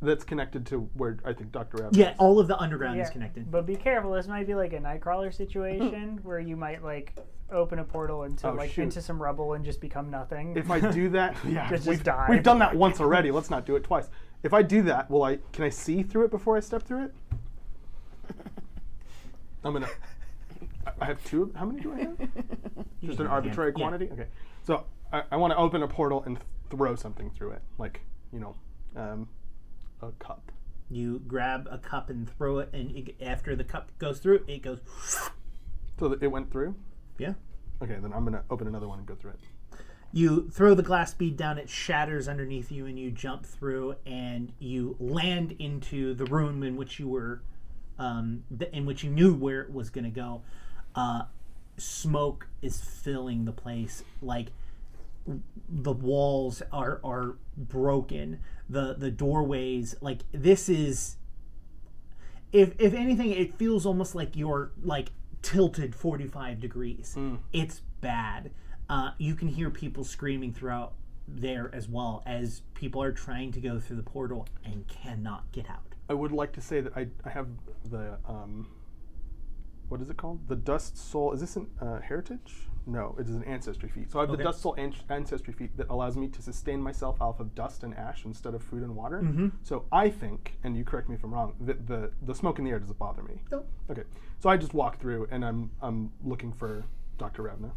that's 0.00 0.24
connected 0.24 0.66
to 0.66 0.90
where 0.94 1.18
I 1.24 1.32
think 1.32 1.52
Doctor 1.52 1.76
Ravna. 1.78 1.96
Yeah, 1.96 2.10
is. 2.10 2.16
all 2.18 2.40
of 2.40 2.48
the 2.48 2.58
underground 2.58 3.00
is 3.00 3.08
connected. 3.10 3.48
But 3.50 3.64
be 3.66 3.76
careful. 3.76 4.12
This 4.12 4.26
might 4.26 4.46
be 4.48 4.54
like 4.56 4.72
a 4.72 4.78
Nightcrawler 4.78 5.32
situation 5.32 6.18
where 6.24 6.40
you 6.40 6.56
might 6.56 6.82
like 6.82 7.14
open 7.52 7.78
a 7.78 7.84
portal 7.84 8.24
into 8.24 8.48
Oh, 8.48 8.54
like 8.54 8.70
shoot. 8.72 8.82
into 8.82 9.00
some 9.02 9.20
rubble 9.22 9.52
and 9.54 9.64
just 9.64 9.80
become 9.80 10.10
nothing. 10.10 10.56
If 10.56 10.70
I 10.70 10.80
do 10.80 11.08
that, 11.10 11.36
yeah, 11.46 11.68
Just- 11.68 11.84
just 11.84 11.88
we've, 11.88 12.04
die. 12.04 12.26
we've 12.28 12.42
done 12.42 12.58
that 12.60 12.74
once 12.74 13.00
already. 13.00 13.30
Let's 13.30 13.50
not 13.50 13.66
do 13.66 13.76
it 13.76 13.84
twice. 13.84 14.08
If 14.42 14.52
I 14.52 14.62
do 14.62 14.82
that, 14.82 15.10
will 15.10 15.22
I? 15.22 15.38
Can 15.52 15.64
I 15.64 15.68
see 15.68 16.02
through 16.02 16.24
it 16.24 16.30
before 16.30 16.56
I 16.56 16.60
step 16.60 16.82
through 16.82 17.04
it? 17.04 17.14
I'm 19.64 19.72
gonna. 19.72 19.86
I- 20.86 20.92
I 21.00 21.04
have 21.06 21.24
two. 21.24 21.52
How 21.56 21.64
many 21.64 21.80
do 21.80 21.92
I 21.92 22.00
have? 22.00 22.16
Just 23.04 23.20
an 23.20 23.26
arbitrary 23.28 23.72
yeah. 23.76 23.80
quantity. 23.80 24.08
Okay, 24.12 24.26
so 24.64 24.84
I, 25.12 25.22
I 25.30 25.36
want 25.36 25.52
to 25.52 25.56
open 25.56 25.82
a 25.82 25.88
portal 25.88 26.22
and 26.26 26.38
throw 26.70 26.94
something 26.96 27.30
through 27.30 27.52
it, 27.52 27.62
like 27.78 28.00
you 28.32 28.40
know, 28.40 28.56
um, 28.96 29.28
a 30.02 30.10
cup. 30.18 30.50
You 30.90 31.20
grab 31.26 31.68
a 31.70 31.78
cup 31.78 32.10
and 32.10 32.28
throw 32.36 32.58
it, 32.58 32.70
and 32.72 32.90
it, 32.96 33.14
after 33.22 33.54
the 33.56 33.64
cup 33.64 33.90
goes 33.98 34.18
through, 34.18 34.44
it 34.48 34.62
goes. 34.62 34.80
So 35.98 36.12
it 36.20 36.26
went 36.26 36.50
through. 36.50 36.74
Yeah. 37.18 37.34
Okay, 37.82 37.98
then 38.00 38.12
I'm 38.12 38.24
gonna 38.24 38.44
open 38.50 38.66
another 38.66 38.88
one 38.88 38.98
and 38.98 39.06
go 39.06 39.14
through 39.14 39.32
it. 39.32 39.40
You 40.12 40.50
throw 40.50 40.74
the 40.74 40.82
glass 40.82 41.14
bead 41.14 41.36
down, 41.36 41.58
it 41.58 41.70
shatters 41.70 42.28
underneath 42.28 42.70
you, 42.70 42.84
and 42.86 42.98
you 42.98 43.10
jump 43.10 43.46
through, 43.46 43.96
and 44.04 44.52
you 44.58 44.96
land 45.00 45.56
into 45.58 46.12
the 46.14 46.26
room 46.26 46.62
in 46.62 46.76
which 46.76 47.00
you 47.00 47.08
were, 47.08 47.42
um, 47.98 48.44
in 48.72 48.84
which 48.84 49.02
you 49.02 49.10
knew 49.10 49.34
where 49.34 49.62
it 49.62 49.72
was 49.72 49.88
going 49.88 50.04
to 50.04 50.10
go. 50.10 50.42
Uh, 50.94 51.22
smoke 51.78 52.46
is 52.60 52.78
filling 52.82 53.46
the 53.46 53.52
place, 53.52 54.04
like 54.20 54.48
the 55.68 55.92
walls 55.92 56.62
are 56.70 57.00
are 57.02 57.36
broken. 57.56 58.40
The 58.68 58.94
the 58.94 59.10
doorways, 59.10 59.94
like 60.00 60.24
this 60.32 60.68
is. 60.68 61.16
If 62.52 62.74
if 62.78 62.92
anything, 62.92 63.30
it 63.30 63.54
feels 63.54 63.86
almost 63.86 64.14
like 64.14 64.36
you're 64.36 64.72
like 64.82 65.08
tilted 65.42 65.94
forty 65.94 66.26
five 66.26 66.60
degrees. 66.60 67.16
It's 67.52 67.82
bad. 68.00 68.52
Uh, 68.88 69.10
you 69.18 69.34
can 69.34 69.48
hear 69.48 69.70
people 69.70 70.04
screaming 70.04 70.52
throughout 70.52 70.94
there 71.28 71.70
as 71.72 71.88
well 71.88 72.22
as 72.26 72.62
people 72.74 73.02
are 73.02 73.12
trying 73.12 73.52
to 73.52 73.60
go 73.60 73.78
through 73.78 73.96
the 73.96 74.02
portal 74.02 74.46
and 74.64 74.86
cannot 74.88 75.50
get 75.52 75.70
out. 75.70 75.94
I 76.08 76.14
would 76.14 76.32
like 76.32 76.52
to 76.54 76.60
say 76.60 76.80
that 76.80 76.96
I, 76.96 77.06
I 77.24 77.30
have 77.30 77.48
the 77.90 78.18
um, 78.26 78.68
what 79.88 80.00
is 80.00 80.10
it 80.10 80.16
called? 80.16 80.48
The 80.48 80.56
Dust 80.56 80.98
Soul. 80.98 81.32
Is 81.32 81.40
this 81.40 81.56
an 81.56 81.68
uh, 81.80 82.00
heritage? 82.00 82.68
No, 82.84 83.14
it 83.18 83.28
is 83.28 83.34
an 83.36 83.44
ancestry 83.44 83.88
feat. 83.88 84.10
So 84.10 84.18
I 84.18 84.22
have 84.22 84.30
Okay. 84.30 84.38
the 84.38 84.44
Dust 84.44 84.60
Soul 84.60 84.74
an- 84.74 84.92
ancestry 85.08 85.52
feat 85.52 85.76
that 85.76 85.88
allows 85.88 86.16
me 86.16 86.26
to 86.28 86.42
sustain 86.42 86.80
myself 86.82 87.20
off 87.22 87.38
of 87.38 87.54
dust 87.54 87.84
and 87.84 87.94
ash 87.96 88.24
instead 88.24 88.54
of 88.54 88.62
food 88.62 88.82
and 88.82 88.96
water. 88.96 89.22
So 89.62 89.84
I 89.92 90.10
think, 90.10 90.58
and 90.64 90.76
you 90.76 90.82
correct 90.84 91.08
me 91.08 91.14
if 91.14 91.22
I'm 91.22 91.32
wrong, 91.32 91.54
that 91.60 91.86
the 91.86 92.10
the 92.22 92.34
smoke 92.34 92.58
in 92.58 92.64
the 92.64 92.72
air 92.72 92.80
doesn't 92.80 92.98
bother 92.98 93.22
me. 93.22 93.40
No. 93.52 93.64
Okay, 93.90 94.02
so 94.40 94.48
I 94.50 94.56
just 94.56 94.74
walk 94.74 94.98
through 94.98 95.28
and 95.30 95.44
I'm 95.44 95.70
I'm 95.80 96.10
looking 96.24 96.52
for 96.52 96.84
Dr. 97.18 97.42
Ravna. 97.44 97.70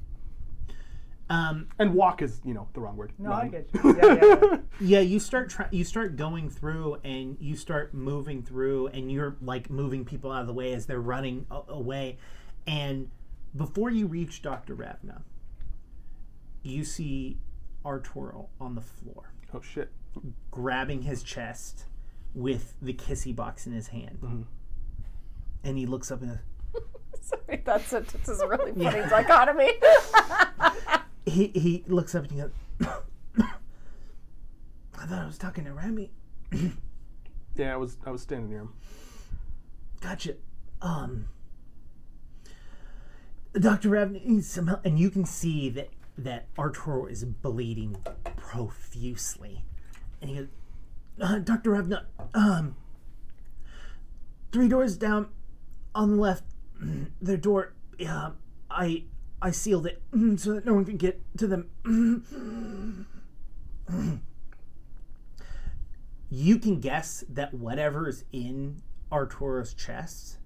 Um, 1.28 1.68
And 1.80 1.96
walk 1.96 2.22
is 2.22 2.40
you 2.46 2.54
know 2.54 2.68
the 2.74 2.82
wrong 2.82 2.98
word. 2.98 3.12
No, 3.18 3.32
I 3.32 3.48
get 3.48 3.68
you. 3.74 3.96
Yeah, 3.98 4.06
yeah, 4.14 4.36
yeah. 4.44 4.58
yeah, 4.80 5.00
you 5.00 5.20
start 5.20 5.50
try- 5.50 5.68
you 5.72 5.84
start 5.84 6.16
going 6.18 6.50
through 6.52 6.98
and 7.04 7.36
you 7.40 7.56
start 7.56 7.94
moving 7.96 8.44
through 8.44 8.88
and 8.88 9.12
you're 9.12 9.36
like 9.42 9.70
moving 9.72 10.06
people 10.06 10.32
out 10.32 10.42
of 10.42 10.48
the 10.48 10.54
way 10.54 10.74
as 10.74 10.86
they're 10.86 11.02
running 11.02 11.48
a- 11.50 11.62
away, 11.70 12.18
and 12.68 13.10
before 13.56 13.90
you 13.90 14.08
reach 14.08 14.42
Doctor 14.42 14.74
Ravna, 14.74 15.22
you 16.64 16.84
see 16.84 17.38
Arturo 17.86 18.50
on 18.60 18.76
the 18.76 18.82
floor. 18.82 19.34
oh 19.54 19.62
shit. 19.62 19.92
grabbing 20.52 21.04
his 21.04 21.24
chest 21.24 21.86
with 22.34 22.76
the 22.82 22.94
kissy 22.94 23.36
box 23.36 23.66
in 23.68 23.74
his 23.74 23.88
hand. 23.88 24.20
Mm-hmm. 24.22 24.42
And 25.64 25.78
he 25.78 25.86
looks 25.86 26.12
up 26.12 26.22
and 26.22 26.40
Sorry, 27.22 27.62
that 27.66 27.82
sentence 27.82 28.28
is 28.28 28.42
really 28.48 28.72
funny 28.72 29.10
dichotomy. 29.10 29.72
he, 31.26 31.48
he 31.48 31.84
looks 31.88 32.14
up 32.14 32.24
and 32.24 32.32
he 32.32 32.38
goes, 32.40 32.52
I 34.98 35.06
thought 35.06 35.24
I 35.24 35.26
was 35.26 35.38
talking 35.38 35.66
to 35.66 35.74
Remy. 35.74 36.12
Yeah, 37.58 37.74
I 37.74 37.78
was 37.78 37.96
I 38.06 38.12
was 38.12 38.22
standing 38.22 38.50
near 38.50 38.60
him. 38.60 38.74
Gotcha. 40.02 40.36
Um, 40.82 41.30
Dr. 43.60 43.90
Ravna 43.90 44.20
needs 44.24 44.50
some 44.50 44.68
help. 44.68 44.86
And 44.86 45.00
you 45.00 45.10
can 45.10 45.26
see 45.26 45.70
that, 45.70 45.90
that 46.18 46.48
Arturo 46.58 47.06
is 47.06 47.24
bleeding 47.24 47.98
profusely. 48.36 49.64
And 50.22 50.30
he 50.30 50.38
goes, 50.38 50.48
uh, 51.22 51.40
Dr. 51.40 51.72
Ravna, 51.72 52.06
um, 52.34 52.76
three 54.52 54.68
doors 54.68 54.98
down 54.98 55.30
on 55.94 56.12
the 56.12 56.18
left, 56.18 56.44
their 57.22 57.38
door, 57.38 57.74
I, 58.70 59.04
I 59.42 59.52
sealed 59.52 59.86
it 59.86 60.02
so 60.38 60.54
that 60.54 60.66
no 60.66 60.74
one 60.74 60.86
can 60.86 60.98
get 60.98 61.22
to 61.38 61.48
them. 61.48 61.70
you 66.30 66.60
can 66.60 66.82
guess 66.82 67.24
that 67.30 67.54
whatever's 67.54 68.26
in 68.34 68.82
Arturo's 69.12 69.74
chest 69.74 70.40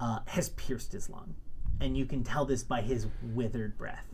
uh, 0.00 0.20
has 0.26 0.48
pierced 0.48 0.92
his 0.92 1.08
lung. 1.08 1.36
And 1.82 1.96
you 1.96 2.06
can 2.06 2.22
tell 2.22 2.44
this 2.44 2.62
by 2.62 2.80
his 2.80 3.08
withered 3.34 3.76
breath. 3.76 4.06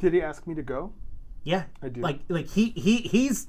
Did 0.00 0.12
he 0.12 0.20
ask 0.20 0.46
me 0.46 0.54
to 0.54 0.62
go? 0.62 0.92
Yeah, 1.44 1.64
I 1.80 1.88
do. 1.88 2.00
Like, 2.00 2.20
like 2.28 2.48
he 2.48 2.70
he 2.70 2.98
he's 2.98 3.46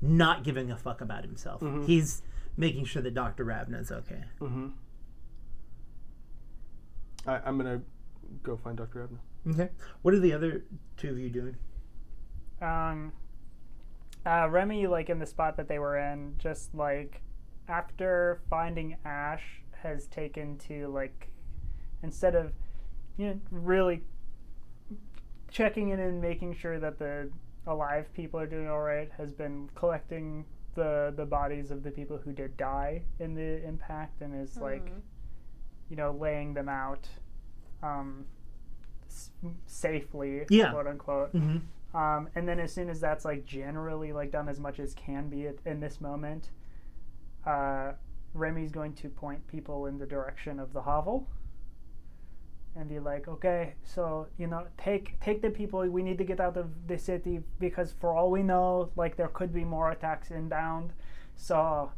not 0.00 0.44
giving 0.44 0.70
a 0.70 0.76
fuck 0.76 1.00
about 1.00 1.24
himself. 1.24 1.60
Mm-hmm. 1.60 1.86
He's 1.86 2.22
making 2.56 2.84
sure 2.84 3.02
that 3.02 3.14
Doctor 3.14 3.44
Ravna's 3.44 3.90
okay. 3.90 4.22
I, 7.26 7.40
I'm 7.44 7.58
gonna 7.58 7.82
go 8.42 8.56
find 8.56 8.76
Dr. 8.76 9.00
Ravna. 9.00 9.18
Okay. 9.48 9.72
What 10.02 10.14
are 10.14 10.20
the 10.20 10.32
other 10.32 10.64
two 10.96 11.10
of 11.10 11.18
you 11.18 11.28
doing? 11.30 11.56
um, 12.62 13.12
uh, 14.26 14.48
Remy, 14.50 14.86
like 14.86 15.08
in 15.10 15.18
the 15.18 15.26
spot 15.26 15.56
that 15.56 15.68
they 15.68 15.78
were 15.78 15.96
in, 15.98 16.34
just 16.38 16.74
like 16.74 17.22
after 17.68 18.40
finding 18.50 18.96
Ash, 19.04 19.42
has 19.82 20.06
taken 20.06 20.58
to 20.58 20.88
like 20.88 21.28
instead 22.02 22.34
of 22.34 22.52
you 23.16 23.28
know 23.28 23.40
really 23.50 24.02
checking 25.50 25.90
in 25.90 26.00
and 26.00 26.20
making 26.20 26.54
sure 26.54 26.78
that 26.78 26.98
the 26.98 27.30
alive 27.66 28.12
people 28.14 28.38
are 28.40 28.46
doing 28.46 28.68
all 28.68 28.80
right, 28.80 29.10
has 29.16 29.32
been 29.32 29.68
collecting 29.74 30.44
the 30.74 31.12
the 31.16 31.24
bodies 31.26 31.70
of 31.70 31.82
the 31.82 31.90
people 31.90 32.16
who 32.18 32.32
did 32.32 32.56
die 32.56 33.02
in 33.18 33.34
the 33.34 33.64
impact, 33.66 34.20
and 34.22 34.34
is 34.40 34.56
like 34.56 34.90
you 35.88 35.96
know 35.96 36.12
laying 36.12 36.54
them 36.54 36.68
out 36.68 37.08
um, 37.82 38.24
s- 39.08 39.30
safely, 39.66 40.44
Yeah. 40.50 40.72
quote 40.72 40.86
unquote. 40.86 41.34
Mm-hmm. 41.34 41.58
Um, 41.92 42.28
and 42.34 42.48
then 42.48 42.60
as 42.60 42.72
soon 42.72 42.88
as 42.88 43.00
that's 43.00 43.24
like 43.24 43.44
generally 43.44 44.12
like 44.12 44.30
done 44.30 44.48
as 44.48 44.60
much 44.60 44.78
as 44.78 44.94
can 44.94 45.28
be 45.28 45.48
at, 45.48 45.56
in 45.66 45.80
this 45.80 46.00
moment, 46.00 46.50
uh, 47.46 47.92
Remy's 48.32 48.70
going 48.70 48.92
to 48.94 49.08
point 49.08 49.46
people 49.48 49.86
in 49.86 49.98
the 49.98 50.06
direction 50.06 50.60
of 50.60 50.72
the 50.72 50.82
hovel 50.82 51.26
and 52.76 52.88
be 52.88 53.00
like, 53.00 53.26
okay, 53.26 53.74
so 53.82 54.28
you 54.38 54.46
know, 54.46 54.66
take 54.78 55.18
take 55.20 55.42
the 55.42 55.50
people. 55.50 55.80
We 55.88 56.02
need 56.02 56.18
to 56.18 56.24
get 56.24 56.38
out 56.38 56.56
of 56.56 56.70
the 56.86 56.98
city 56.98 57.40
because 57.58 57.92
for 58.00 58.16
all 58.16 58.30
we 58.30 58.42
know, 58.42 58.90
like 58.96 59.16
there 59.16 59.28
could 59.28 59.52
be 59.52 59.64
more 59.64 59.90
attacks 59.90 60.30
inbound. 60.30 60.92
So 61.36 61.90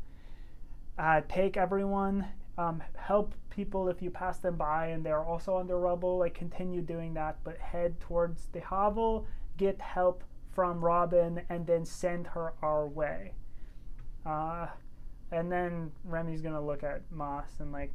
uh, 0.99 1.21
take 1.29 1.57
everyone. 1.57 2.27
Um, 2.59 2.83
help 2.97 3.35
people 3.49 3.89
if 3.89 4.03
you 4.03 4.11
pass 4.11 4.39
them 4.39 4.57
by 4.57 4.89
and 4.89 5.05
they're 5.05 5.25
also 5.25 5.59
under 5.59 5.79
rubble. 5.79 6.19
Like 6.19 6.35
continue 6.35 6.81
doing 6.81 7.15
that, 7.15 7.37
but 7.45 7.59
head 7.59 8.01
towards 8.01 8.47
the 8.53 8.61
hovel. 8.61 9.27
Get 9.57 9.81
help 9.81 10.25
from 10.55 10.85
Robin 10.85 11.43
and 11.49 11.67
then 11.67 11.85
send 11.85 12.27
her 12.29 12.53
our 12.63 12.87
way. 12.87 13.35
Uh, 14.25 14.67
and 15.31 15.51
then 15.51 15.91
Remy's 16.05 16.43
gonna 16.43 16.65
look 16.65 16.83
at 16.83 17.03
Moss 17.11 17.49
and 17.59 17.73
like, 17.73 17.93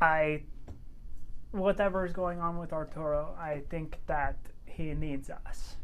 I, 0.00 0.42
whatever 1.52 2.04
is 2.04 2.12
going 2.12 2.40
on 2.40 2.58
with 2.58 2.72
Arturo, 2.72 3.36
I 3.38 3.62
think 3.70 4.00
that 4.06 4.36
he 4.64 4.94
needs 4.94 5.30
us. 5.30 5.76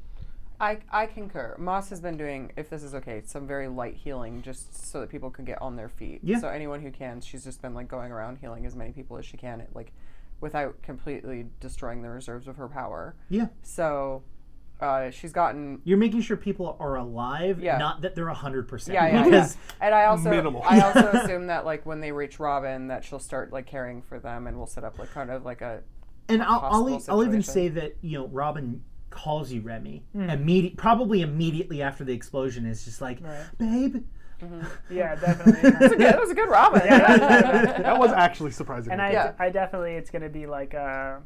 I, 0.60 0.78
I 0.90 1.06
concur. 1.06 1.54
Moss 1.58 1.88
has 1.90 2.00
been 2.00 2.16
doing, 2.16 2.50
if 2.56 2.68
this 2.68 2.82
is 2.82 2.94
okay, 2.96 3.22
some 3.24 3.46
very 3.46 3.68
light 3.68 3.94
healing 3.94 4.42
just 4.42 4.90
so 4.90 5.00
that 5.00 5.08
people 5.08 5.30
can 5.30 5.44
get 5.44 5.62
on 5.62 5.76
their 5.76 5.88
feet. 5.88 6.20
Yeah. 6.22 6.40
So 6.40 6.48
anyone 6.48 6.80
who 6.80 6.90
can, 6.90 7.20
she's 7.20 7.44
just 7.44 7.62
been 7.62 7.74
like 7.74 7.86
going 7.86 8.10
around 8.10 8.38
healing 8.38 8.66
as 8.66 8.74
many 8.74 8.90
people 8.90 9.16
as 9.18 9.24
she 9.24 9.36
can, 9.36 9.64
like 9.72 9.92
without 10.40 10.80
completely 10.82 11.46
destroying 11.60 12.02
the 12.02 12.08
reserves 12.10 12.46
of 12.48 12.56
her 12.56 12.68
power. 12.68 13.14
Yeah. 13.28 13.46
So 13.62 14.22
uh, 14.80 15.10
she's 15.10 15.32
gotten 15.32 15.80
You're 15.84 15.98
making 15.98 16.20
sure 16.20 16.36
people 16.36 16.76
are 16.78 16.96
alive, 16.96 17.60
Yeah. 17.60 17.78
not 17.78 18.02
that 18.02 18.14
they're 18.14 18.28
hundred 18.28 18.68
percent. 18.68 18.94
yeah, 18.94 19.08
yeah, 19.08 19.26
yeah. 19.26 19.48
And 19.80 19.94
I 19.94 20.04
also 20.06 20.30
Minimal. 20.30 20.62
I 20.64 20.80
also 20.80 21.08
assume 21.12 21.48
that 21.48 21.64
like 21.64 21.84
when 21.84 22.00
they 22.00 22.12
reach 22.12 22.38
Robin, 22.38 22.86
that 22.88 23.04
she'll 23.04 23.18
start 23.18 23.52
like 23.52 23.66
caring 23.66 24.02
for 24.02 24.20
them, 24.20 24.46
and 24.46 24.56
we'll 24.56 24.66
set 24.66 24.84
up 24.84 24.98
like 24.98 25.12
kind 25.12 25.30
of 25.30 25.44
like 25.44 25.60
a 25.62 25.82
And 26.28 26.42
I'll, 26.42 26.60
I'll, 26.60 26.60
possible 26.60 26.92
e- 26.98 27.02
I'll 27.08 27.24
even 27.24 27.42
say 27.42 27.68
that 27.68 27.96
you 28.02 28.18
know 28.18 28.28
Robin 28.28 28.82
calls 29.10 29.50
you 29.50 29.62
Remy 29.62 30.04
immediate, 30.14 30.76
probably 30.76 31.22
immediately 31.22 31.82
after 31.82 32.04
the 32.04 32.12
explosion 32.12 32.66
is 32.66 32.84
just 32.84 33.00
like, 33.00 33.18
Right. 33.22 33.46
babe. 33.58 34.04
Yeah, 34.90 35.14
definitely. 35.16 35.70
yeah, 35.98 36.10
that 36.12 36.20
was 36.20 36.30
a 36.30 36.34
good 36.34 36.48
Robin. 36.48 36.80
that 36.88 37.98
was 37.98 38.12
actually 38.12 38.50
surprising. 38.52 38.92
and 38.92 39.02
I, 39.02 39.12
Yeah. 39.12 39.32
I 39.38 39.50
definitely 39.50 39.94
it's 39.94 40.10
gonna 40.10 40.28
be 40.28 40.46
like 40.46 40.74
uh, 40.74 41.16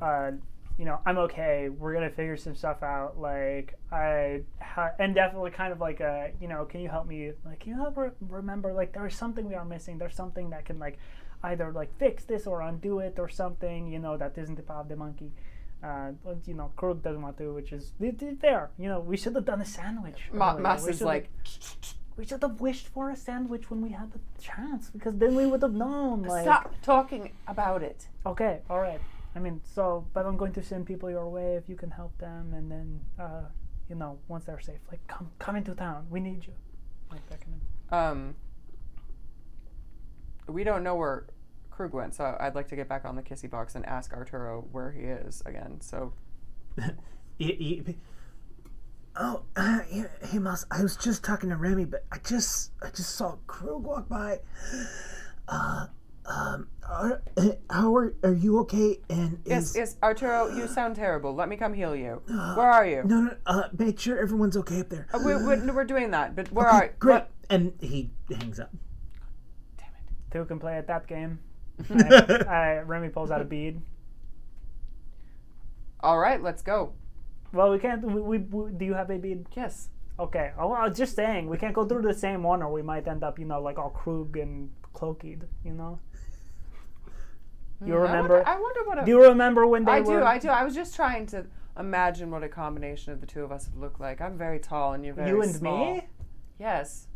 uh, 0.00 0.30
you 0.78 0.84
know, 0.84 1.00
I'm 1.06 1.16
okay. 1.18 1.68
We're 1.70 1.94
gonna 1.94 2.10
figure 2.10 2.36
some 2.36 2.54
stuff 2.54 2.82
out. 2.82 3.18
Like 3.18 3.78
I 3.90 4.42
ha- 4.60 4.92
and 4.98 5.14
definitely 5.14 5.50
kind 5.50 5.72
of 5.72 5.80
like 5.80 6.00
a 6.00 6.32
you 6.40 6.48
know, 6.48 6.64
can 6.64 6.80
you 6.80 6.88
help 6.88 7.06
me? 7.06 7.32
Like 7.44 7.60
can 7.60 7.72
you 7.72 7.78
help 7.78 7.96
re- 7.96 8.10
remember 8.20 8.72
like 8.72 8.92
there's 8.92 9.16
something 9.16 9.48
we 9.48 9.54
are 9.54 9.64
missing. 9.64 9.98
There's 9.98 10.14
something 10.14 10.50
that 10.50 10.64
can 10.66 10.78
like 10.78 10.98
either 11.42 11.72
like 11.72 11.96
fix 11.98 12.24
this 12.24 12.46
or 12.46 12.60
undo 12.62 12.98
it 13.00 13.18
or 13.18 13.28
something. 13.28 13.86
You 13.88 13.98
know 13.98 14.16
that 14.16 14.36
isn't 14.36 14.56
the 14.56 14.62
power 14.62 14.80
of 14.80 14.88
the 14.88 14.96
monkey. 14.96 15.32
Uh, 15.82 16.12
you 16.46 16.54
know, 16.54 16.72
Krug 16.76 17.02
doesn't 17.02 17.20
want 17.20 17.36
to, 17.38 17.52
which 17.54 17.70
is 17.72 17.92
it- 18.00 18.20
it's 18.22 18.40
fair. 18.40 18.70
You 18.78 18.88
know, 18.88 19.00
we 19.00 19.16
should 19.16 19.34
have 19.34 19.44
done 19.44 19.60
a 19.60 19.64
sandwich. 19.66 20.28
Ma- 20.32 20.52
earlier. 20.52 20.62
Moss 20.62 20.86
is 20.88 21.00
like, 21.02 21.30
we 22.16 22.24
should 22.26 22.42
have 22.42 22.60
wished 22.60 22.88
for 22.88 23.10
a 23.10 23.16
sandwich 23.16 23.70
when 23.70 23.80
we 23.82 23.90
had 23.90 24.12
the 24.12 24.20
chance, 24.40 24.90
because 24.90 25.16
then 25.16 25.34
we 25.34 25.46
would 25.46 25.62
have 25.62 25.74
known. 25.74 26.22
Like, 26.22 26.44
stop 26.44 26.74
talking 26.82 27.32
about 27.46 27.82
it. 27.82 28.08
Okay, 28.24 28.60
all 28.70 28.80
right. 28.80 29.00
I 29.34 29.38
mean, 29.38 29.60
so, 29.64 30.06
but 30.14 30.24
I'm 30.24 30.36
going 30.36 30.52
to 30.54 30.62
send 30.62 30.86
people 30.86 31.10
your 31.10 31.28
way 31.28 31.56
if 31.56 31.68
you 31.68 31.76
can 31.76 31.90
help 31.90 32.16
them, 32.18 32.54
and 32.54 32.70
then, 32.70 33.00
uh, 33.18 33.42
you 33.88 33.94
know, 33.94 34.18
once 34.28 34.44
they're 34.44 34.60
safe, 34.60 34.80
like, 34.90 35.06
come, 35.08 35.30
come 35.38 35.56
into 35.56 35.74
town. 35.74 36.06
We 36.10 36.20
need 36.20 36.46
you. 36.46 36.54
Like 37.10 37.26
that 37.28 37.40
kind 37.40 37.60
of. 37.90 37.94
Um, 38.12 38.34
we 40.48 40.64
don't 40.64 40.82
know 40.82 40.94
where 40.94 41.26
Krug 41.70 41.92
went, 41.92 42.14
so 42.14 42.36
I'd 42.40 42.54
like 42.54 42.68
to 42.68 42.76
get 42.76 42.88
back 42.88 43.04
on 43.04 43.14
the 43.14 43.22
kissy 43.22 43.48
box 43.50 43.74
and 43.74 43.84
ask 43.84 44.12
Arturo 44.12 44.66
where 44.72 44.90
he 44.90 45.02
is 45.02 45.42
again. 45.44 45.80
So 45.80 46.12
Y- 47.38 47.82
y- 47.86 47.94
Oh, 49.18 49.42
uh, 49.56 49.80
hey, 49.88 50.04
hey, 50.22 50.38
Moss. 50.38 50.66
I 50.70 50.82
was 50.82 50.96
just 50.96 51.24
talking 51.24 51.48
to 51.48 51.56
Remy, 51.56 51.86
but 51.86 52.04
I 52.12 52.18
just, 52.18 52.72
I 52.82 52.90
just 52.90 53.16
saw 53.16 53.36
Krug 53.46 53.82
walk 53.84 54.08
by. 54.10 54.40
Uh, 55.48 55.86
um, 56.26 56.68
are, 56.86 57.22
how 57.70 57.94
are, 57.96 58.14
are 58.22 58.34
you 58.34 58.58
okay? 58.60 58.98
And 59.08 59.40
yes, 59.46 59.70
is, 59.70 59.76
yes, 59.76 59.96
Arturo, 60.02 60.48
you 60.54 60.66
sound 60.66 60.96
terrible. 60.96 61.34
Let 61.34 61.48
me 61.48 61.56
come 61.56 61.72
heal 61.72 61.96
you. 61.96 62.20
Where 62.26 62.70
are 62.70 62.84
you? 62.86 63.04
no, 63.04 63.20
no, 63.22 63.36
uh, 63.46 63.68
make 63.78 63.98
sure 63.98 64.18
everyone's 64.18 64.56
okay 64.58 64.80
up 64.80 64.90
there. 64.90 65.06
Uh, 65.14 65.18
we, 65.24 65.34
we, 65.34 65.70
we're 65.70 65.84
doing 65.84 66.10
that, 66.10 66.36
but 66.36 66.52
where 66.52 66.68
Okay, 66.68 66.76
are 66.76 66.94
great. 66.98 67.12
what- 67.14 67.30
And 67.48 67.72
he 67.80 68.10
hangs 68.28 68.60
up. 68.60 68.70
Damn 69.78 69.86
it. 69.88 70.12
Two 70.32 70.44
can 70.44 70.58
play 70.58 70.76
at 70.76 70.88
that 70.88 71.06
game. 71.06 71.38
I, 71.90 72.44
I, 72.48 72.78
Remy 72.80 73.10
pulls 73.10 73.30
out 73.30 73.40
a 73.40 73.44
bead. 73.44 73.80
All 76.00 76.18
right, 76.18 76.42
let's 76.42 76.60
go. 76.62 76.92
Well, 77.52 77.70
we 77.70 77.78
can't. 77.78 78.02
We, 78.02 78.20
we, 78.20 78.38
we, 78.38 78.72
do 78.72 78.84
you 78.84 78.94
have 78.94 79.10
a 79.10 79.18
bead? 79.18 79.46
Yes. 79.54 79.88
Okay. 80.18 80.52
Oh, 80.58 80.72
I 80.72 80.88
was 80.88 80.96
just 80.96 81.14
saying, 81.14 81.48
we 81.48 81.58
can't 81.58 81.74
go 81.74 81.84
through 81.84 82.02
the 82.02 82.14
same 82.14 82.42
one, 82.42 82.62
or 82.62 82.72
we 82.72 82.82
might 82.82 83.06
end 83.06 83.22
up, 83.22 83.38
you 83.38 83.44
know, 83.44 83.60
like 83.60 83.78
all 83.78 83.90
Krug 83.90 84.36
and 84.36 84.70
cloakied. 84.94 85.42
You 85.64 85.72
know. 85.72 85.98
You 87.84 87.92
mm, 87.92 87.98
I 87.98 88.02
remember? 88.02 88.36
wonder, 88.36 88.48
I 88.48 88.60
wonder 88.60 88.80
what 88.84 89.02
a, 89.02 89.04
do 89.04 89.10
you 89.10 89.22
remember 89.22 89.66
when 89.66 89.84
they 89.84 89.92
I 89.92 90.00
were? 90.00 90.22
I 90.24 90.38
do, 90.38 90.48
I 90.48 90.54
do. 90.54 90.60
I 90.60 90.64
was 90.64 90.74
just 90.74 90.94
trying 90.94 91.26
to 91.26 91.46
imagine 91.78 92.30
what 92.30 92.42
a 92.42 92.48
combination 92.48 93.12
of 93.12 93.20
the 93.20 93.26
two 93.26 93.42
of 93.42 93.52
us 93.52 93.68
would 93.72 93.80
look 93.80 94.00
like. 94.00 94.20
I'm 94.20 94.38
very 94.38 94.58
tall 94.58 94.94
and 94.94 95.04
you're 95.04 95.14
very 95.14 95.28
you 95.28 95.42
and 95.42 95.54
small. 95.54 95.94
me. 95.94 96.08
Yes. 96.58 97.08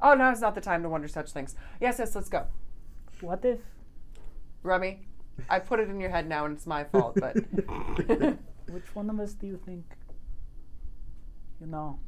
Oh, 0.00 0.14
now 0.14 0.30
is 0.30 0.40
not 0.40 0.54
the 0.54 0.60
time 0.60 0.82
to 0.82 0.88
wonder 0.88 1.08
such 1.08 1.30
things. 1.32 1.54
Yes, 1.80 1.96
yes, 1.98 2.14
let's 2.14 2.30
go. 2.30 2.46
What 3.20 3.44
if? 3.44 3.58
Remy, 4.62 5.00
I 5.48 5.58
put 5.58 5.80
it 5.80 5.88
in 5.88 6.00
your 6.00 6.10
head 6.10 6.28
now 6.28 6.44
and 6.44 6.56
it's 6.56 6.66
my 6.66 6.84
fault, 6.84 7.16
but 7.20 7.36
Which 8.70 8.94
one 8.94 9.10
of 9.10 9.18
us 9.20 9.34
do 9.34 9.46
you 9.46 9.60
think? 9.64 9.84
You 11.60 11.66
know. 11.66 11.98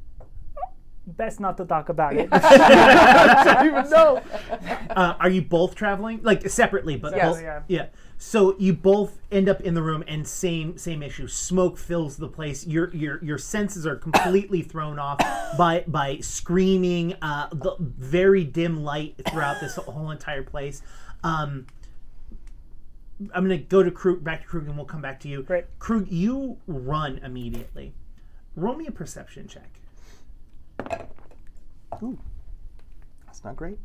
Best 1.05 1.41
not 1.41 1.57
to 1.57 1.65
talk 1.65 1.89
about 1.89 2.15
it. 2.15 2.29
I 2.31 3.53
don't 3.55 3.67
even 3.67 3.89
know. 3.89 4.21
Uh, 4.93 5.15
are 5.19 5.29
you 5.29 5.41
both 5.41 5.73
traveling 5.73 6.19
like 6.21 6.47
separately, 6.47 6.95
but 6.95 7.15
Yes. 7.15 7.33
both? 7.33 7.41
Yeah. 7.41 7.61
Yeah. 7.67 7.85
So 8.19 8.55
you 8.59 8.73
both 8.73 9.19
end 9.31 9.49
up 9.49 9.59
in 9.61 9.73
the 9.73 9.81
room, 9.81 10.03
and 10.07 10.27
same 10.27 10.77
same 10.77 11.01
issue. 11.01 11.27
Smoke 11.27 11.79
fills 11.79 12.17
the 12.17 12.27
place. 12.27 12.67
Your 12.67 12.93
your 12.93 13.23
your 13.23 13.39
senses 13.39 13.87
are 13.87 13.95
completely 13.95 14.61
thrown 14.61 14.99
off 14.99 15.17
by 15.57 15.83
by 15.87 16.19
screaming. 16.19 17.15
Uh, 17.23 17.47
the 17.51 17.75
very 17.79 18.43
dim 18.43 18.83
light 18.83 19.15
throughout 19.31 19.59
this 19.59 19.75
whole 19.77 20.11
entire 20.11 20.43
place. 20.43 20.83
Um, 21.23 21.65
I'm 23.33 23.43
gonna 23.43 23.57
go 23.57 23.83
to 23.83 23.91
Krug, 23.91 24.23
back 24.23 24.41
to 24.41 24.47
Krug, 24.47 24.67
and 24.67 24.75
we'll 24.75 24.85
come 24.85 25.01
back 25.01 25.19
to 25.21 25.27
you. 25.27 25.43
Great. 25.43 25.65
Krug, 25.79 26.07
you 26.09 26.57
run 26.67 27.19
immediately. 27.19 27.93
Roll 28.55 28.75
me 28.75 28.87
a 28.87 28.91
perception 28.91 29.47
check. 29.47 29.79
Ooh, 32.01 32.17
that's 33.25 33.43
not 33.43 33.55
great. 33.55 33.77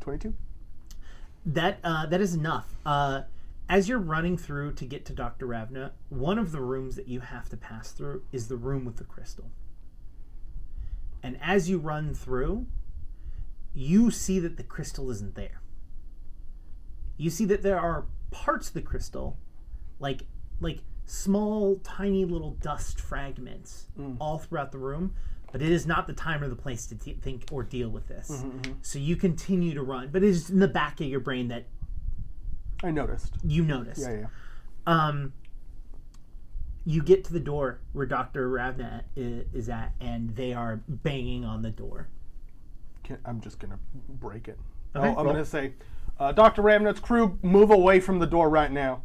Twenty-two. 0.00 0.34
That 1.44 1.78
uh, 1.84 2.06
that 2.06 2.20
is 2.20 2.34
enough. 2.34 2.74
Uh, 2.84 3.22
as 3.68 3.88
you're 3.88 3.98
running 3.98 4.36
through 4.36 4.72
to 4.74 4.84
get 4.84 5.04
to 5.06 5.12
Dr. 5.12 5.46
Ravna, 5.46 5.92
one 6.08 6.38
of 6.38 6.52
the 6.52 6.60
rooms 6.60 6.94
that 6.96 7.08
you 7.08 7.20
have 7.20 7.48
to 7.48 7.56
pass 7.56 7.90
through 7.90 8.22
is 8.30 8.48
the 8.48 8.56
room 8.56 8.84
with 8.84 8.96
the 8.96 9.04
crystal. 9.04 9.50
And 11.22 11.36
as 11.42 11.68
you 11.68 11.78
run 11.78 12.14
through, 12.14 12.66
you 13.74 14.10
see 14.10 14.38
that 14.38 14.56
the 14.56 14.62
crystal 14.62 15.10
isn't 15.10 15.34
there. 15.34 15.60
You 17.16 17.30
see 17.30 17.44
that 17.46 17.62
there 17.62 17.80
are 17.80 18.06
parts 18.44 18.68
of 18.68 18.74
the 18.74 18.82
crystal, 18.82 19.36
like 19.98 20.22
like 20.60 20.80
small, 21.06 21.76
tiny 21.84 22.24
little 22.24 22.52
dust 22.60 23.00
fragments, 23.00 23.86
mm. 23.98 24.16
all 24.20 24.38
throughout 24.38 24.72
the 24.72 24.78
room. 24.78 25.14
But 25.52 25.62
it 25.62 25.70
is 25.70 25.86
not 25.86 26.06
the 26.06 26.12
time 26.12 26.42
or 26.42 26.48
the 26.48 26.56
place 26.56 26.86
to 26.86 26.94
think 26.96 27.44
or 27.50 27.62
deal 27.62 27.88
with 27.88 28.08
this. 28.08 28.30
Mm-hmm, 28.30 28.58
mm-hmm. 28.58 28.72
So 28.82 28.98
you 28.98 29.16
continue 29.16 29.74
to 29.74 29.82
run, 29.82 30.08
but 30.12 30.22
it 30.22 30.28
is 30.28 30.50
in 30.50 30.58
the 30.58 30.68
back 30.68 31.00
of 31.00 31.06
your 31.06 31.20
brain 31.20 31.48
that 31.48 31.64
I 32.82 32.90
noticed. 32.90 33.32
you 33.42 33.64
noticed. 33.64 34.02
Yeah, 34.02 34.12
yeah. 34.12 34.26
Um, 34.86 35.32
you 36.84 37.02
get 37.02 37.24
to 37.24 37.32
the 37.32 37.40
door 37.40 37.80
where 37.92 38.06
Doctor 38.06 38.48
Ravna 38.48 39.04
is 39.16 39.68
at, 39.68 39.92
and 40.00 40.34
they 40.36 40.52
are 40.52 40.82
banging 40.88 41.44
on 41.44 41.62
the 41.62 41.70
door. 41.70 42.08
Can, 43.02 43.18
I'm 43.24 43.40
just 43.40 43.58
gonna 43.58 43.78
break 44.08 44.48
it. 44.48 44.58
Okay, 44.94 45.08
Oh, 45.08 45.10
I'm 45.10 45.24
roll. 45.24 45.34
gonna 45.34 45.44
say, 45.44 45.72
uh, 46.18 46.32
Doctor 46.32 46.62
Ramnut's 46.62 47.00
crew, 47.00 47.38
move 47.42 47.70
away 47.70 48.00
from 48.00 48.18
the 48.18 48.26
door 48.26 48.48
right 48.48 48.70
now, 48.70 49.02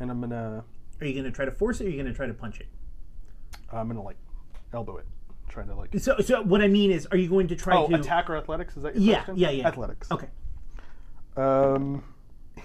and 0.00 0.10
I'm 0.10 0.20
gonna, 0.20 0.64
Are 1.00 1.06
you 1.06 1.12
going 1.14 1.24
to 1.24 1.30
try 1.30 1.44
to 1.44 1.50
force 1.50 1.80
it, 1.80 1.84
or 1.84 1.86
are 1.88 1.90
you 1.90 1.96
going 1.96 2.06
to 2.12 2.16
try 2.16 2.26
to 2.26 2.34
punch 2.34 2.60
it? 2.60 2.66
I'm 3.72 3.88
gonna 3.88 4.02
like, 4.02 4.16
elbow 4.74 4.98
it, 4.98 5.06
Trying 5.48 5.68
to 5.68 5.74
like. 5.74 5.98
So, 5.98 6.18
so 6.20 6.42
what 6.42 6.60
I 6.62 6.68
mean 6.68 6.90
is, 6.90 7.06
are 7.06 7.16
you 7.16 7.28
going 7.28 7.48
to 7.48 7.56
try 7.56 7.76
Oh, 7.76 7.88
to 7.88 7.94
attack 7.94 8.28
or 8.30 8.36
athletics? 8.36 8.76
Is 8.76 8.82
that 8.82 8.94
your 8.94 9.02
Yeah, 9.02 9.16
question? 9.24 9.36
yeah, 9.38 9.50
yeah. 9.50 9.68
Athletics. 9.68 10.10
Okay. 10.10 10.28
Um, 11.36 12.04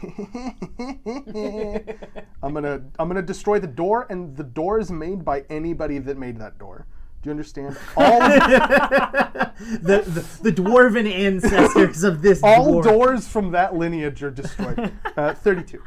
I'm 2.44 2.54
gonna 2.54 2.82
I'm 3.00 3.08
gonna 3.08 3.22
destroy 3.22 3.60
the 3.60 3.68
door, 3.68 4.06
and 4.10 4.36
the 4.36 4.44
door 4.44 4.80
is 4.80 4.92
made 4.92 5.24
by 5.24 5.46
anybody 5.50 5.98
that 6.00 6.18
made 6.18 6.38
that 6.40 6.58
door. 6.60 6.86
Do 7.28 7.32
you 7.32 7.34
understand? 7.34 7.78
All 7.98 8.20
the, 8.22 9.52
the 9.82 10.26
the 10.44 10.52
dwarven 10.54 11.12
ancestors 11.12 12.04
of 12.06 12.22
this 12.22 12.40
all 12.42 12.76
dwarf. 12.76 12.84
doors 12.86 13.28
from 13.28 13.52
that 13.52 13.76
lineage 13.76 14.24
are 14.24 14.32
destroyed. 14.32 14.94
Uh, 15.18 15.34
Thirty-two. 15.34 15.82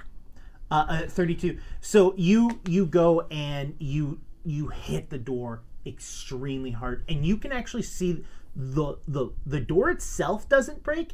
uh, 0.72 0.86
uh, 0.88 1.06
32 1.06 1.56
so 1.80 2.12
you 2.16 2.60
you 2.66 2.84
go 2.84 3.20
and 3.30 3.74
you 3.78 4.20
you 4.44 4.68
hit 4.68 5.08
the 5.08 5.18
door 5.18 5.62
extremely 5.86 6.72
hard 6.72 7.04
and 7.08 7.24
you 7.24 7.36
can 7.36 7.52
actually 7.52 7.82
see 7.82 8.24
the 8.56 8.98
the 9.06 9.30
the 9.46 9.60
door 9.60 9.88
itself 9.88 10.48
doesn't 10.48 10.82
break 10.82 11.12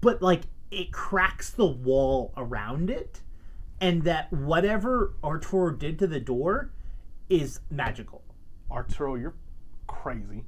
but 0.00 0.20
like 0.20 0.42
it 0.72 0.90
cracks 0.92 1.48
the 1.50 1.64
wall 1.64 2.32
around 2.36 2.90
it 2.90 3.20
and 3.80 4.02
that 4.02 4.32
whatever 4.32 5.14
arturo 5.22 5.70
did 5.70 5.96
to 6.00 6.06
the 6.08 6.20
door 6.20 6.70
is 7.30 7.60
magical 7.70 8.20
Arturo, 8.70 9.14
you're 9.14 9.34
crazy. 10.02 10.44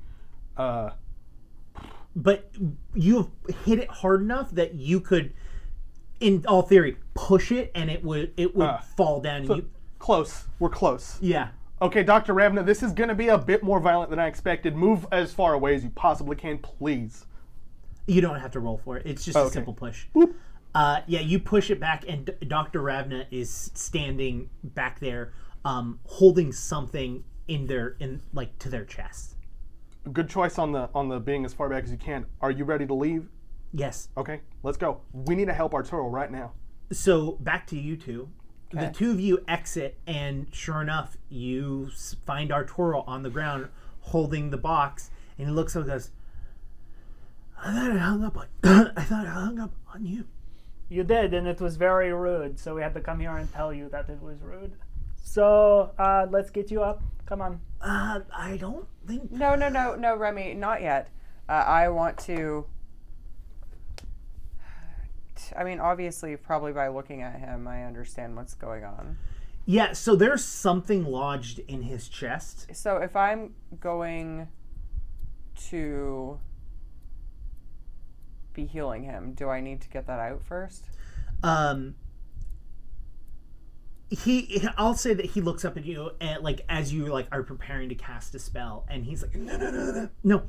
Uh, 0.56 0.90
but 2.14 2.50
you 2.94 3.16
have 3.16 3.56
hit 3.64 3.78
it 3.78 3.88
hard 3.90 4.20
enough 4.22 4.50
that 4.52 4.74
you 4.74 5.00
could 5.00 5.32
in 6.20 6.44
all 6.48 6.62
theory 6.62 6.96
push 7.14 7.52
it 7.52 7.70
and 7.74 7.90
it 7.90 8.02
would 8.02 8.32
it 8.38 8.56
would 8.56 8.66
Ah. 8.66 8.78
fall 8.96 9.20
down 9.20 9.42
and 9.42 9.48
you 9.56 9.70
close. 9.98 10.46
We're 10.58 10.70
close. 10.70 11.18
yeah 11.20 11.48
Okay, 11.82 12.02
Dr. 12.02 12.32
Ravna, 12.32 12.62
this 12.62 12.82
is 12.82 12.92
going 12.92 13.10
to 13.10 13.14
be 13.14 13.28
a 13.28 13.36
bit 13.36 13.62
more 13.62 13.78
violent 13.80 14.08
than 14.08 14.18
I 14.18 14.28
expected. 14.28 14.74
Move 14.74 15.06
as 15.12 15.34
far 15.34 15.52
away 15.52 15.74
as 15.74 15.84
you 15.84 15.90
possibly 15.90 16.34
can, 16.34 16.56
please. 16.56 17.26
You 18.06 18.22
don't 18.22 18.40
have 18.40 18.50
to 18.52 18.60
roll 18.60 18.78
for 18.78 18.96
it. 18.96 19.02
It's 19.04 19.22
just 19.26 19.36
a 19.36 19.50
simple 19.50 19.74
push. 19.74 20.06
Boop. 20.14 20.32
Uh, 20.74 21.00
yeah, 21.06 21.20
you 21.20 21.38
push 21.38 21.70
it 21.70 21.78
back, 21.78 22.04
and 22.08 22.30
Dr. 22.48 22.80
Ravna 22.80 23.26
is 23.30 23.70
standing 23.74 24.48
back 24.64 25.00
there, 25.00 25.34
um, 25.66 26.00
holding 26.06 26.50
something 26.50 27.24
in 27.46 27.66
their 27.66 27.96
in 28.00 28.22
like 28.32 28.58
to 28.60 28.70
their 28.70 28.86
chest. 28.86 29.35
Good 30.12 30.28
choice 30.28 30.58
on 30.58 30.72
the 30.72 30.88
on 30.94 31.08
the 31.08 31.18
being 31.18 31.44
as 31.44 31.52
far 31.52 31.68
back 31.68 31.84
as 31.84 31.90
you 31.90 31.96
can. 31.96 32.26
Are 32.40 32.50
you 32.50 32.64
ready 32.64 32.86
to 32.86 32.94
leave? 32.94 33.28
Yes. 33.72 34.08
Okay, 34.16 34.40
let's 34.62 34.76
go. 34.76 35.00
We 35.12 35.34
need 35.34 35.46
to 35.46 35.52
help 35.52 35.74
Arturo 35.74 36.08
right 36.08 36.30
now. 36.30 36.52
So 36.92 37.32
back 37.40 37.66
to 37.68 37.78
you 37.78 37.96
two. 37.96 38.28
The 38.72 38.90
two 38.92 39.10
of 39.12 39.20
you 39.20 39.42
exit, 39.48 39.96
and 40.06 40.48
sure 40.52 40.82
enough, 40.82 41.16
you 41.30 41.90
find 42.26 42.52
Arturo 42.52 43.04
on 43.06 43.22
the 43.22 43.30
ground 43.30 43.68
holding 44.00 44.50
the 44.50 44.58
box, 44.58 45.10
and 45.38 45.48
he 45.48 45.52
looks 45.52 45.74
up 45.76 45.82
and 45.82 45.92
goes, 45.92 46.10
"I 47.58 47.72
thought 47.72 47.92
I 47.92 47.96
hung 47.96 48.24
up 48.24 48.36
on. 48.36 48.46
I 48.96 49.02
thought 49.02 49.26
I 49.26 49.30
hung 49.30 49.58
up 49.58 49.72
on 49.94 50.04
you." 50.04 50.24
You 50.88 51.04
did, 51.04 51.32
and 51.32 51.46
it 51.46 51.60
was 51.60 51.76
very 51.76 52.12
rude. 52.12 52.58
So 52.58 52.74
we 52.74 52.82
had 52.82 52.94
to 52.94 53.00
come 53.00 53.20
here 53.20 53.36
and 53.36 53.50
tell 53.52 53.72
you 53.72 53.88
that 53.88 54.08
it 54.08 54.20
was 54.20 54.40
rude. 54.42 54.72
So 55.22 55.92
uh, 55.98 56.26
let's 56.30 56.50
get 56.50 56.70
you 56.70 56.82
up. 56.82 57.02
Come 57.26 57.42
on. 57.42 57.60
Uh, 57.80 58.20
I 58.34 58.56
don't 58.56 58.86
think. 59.06 59.30
No, 59.30 59.54
no, 59.54 59.68
no, 59.68 59.94
no, 59.96 60.16
Remy, 60.16 60.54
not 60.54 60.80
yet. 60.80 61.08
Uh, 61.48 61.52
I 61.52 61.88
want 61.88 62.18
to. 62.20 62.66
I 65.56 65.64
mean, 65.64 65.80
obviously, 65.80 66.36
probably 66.36 66.72
by 66.72 66.88
looking 66.88 67.22
at 67.22 67.38
him, 67.38 67.68
I 67.68 67.84
understand 67.84 68.36
what's 68.36 68.54
going 68.54 68.84
on. 68.84 69.18
Yeah. 69.64 69.92
So 69.92 70.16
there's 70.16 70.44
something 70.44 71.04
lodged 71.04 71.58
in 71.60 71.82
his 71.82 72.08
chest. 72.08 72.68
So 72.74 72.98
if 72.98 73.14
I'm 73.16 73.54
going 73.80 74.48
to 75.68 76.38
be 78.54 78.64
healing 78.66 79.02
him, 79.02 79.32
do 79.32 79.48
I 79.48 79.60
need 79.60 79.80
to 79.82 79.88
get 79.88 80.06
that 80.06 80.18
out 80.18 80.42
first? 80.44 80.86
um 81.42 81.94
he 84.10 84.64
i'll 84.76 84.94
say 84.94 85.14
that 85.14 85.26
he 85.26 85.40
looks 85.40 85.64
up 85.64 85.76
at 85.76 85.84
you 85.84 86.10
and 86.20 86.42
like 86.42 86.60
as 86.68 86.92
you 86.92 87.06
like 87.06 87.26
are 87.32 87.42
preparing 87.42 87.88
to 87.88 87.94
cast 87.94 88.34
a 88.34 88.38
spell 88.38 88.84
and 88.88 89.04
he's 89.04 89.22
like 89.22 89.34
no 89.34 89.56
no 89.56 89.70
no 89.70 90.08
no 90.24 90.42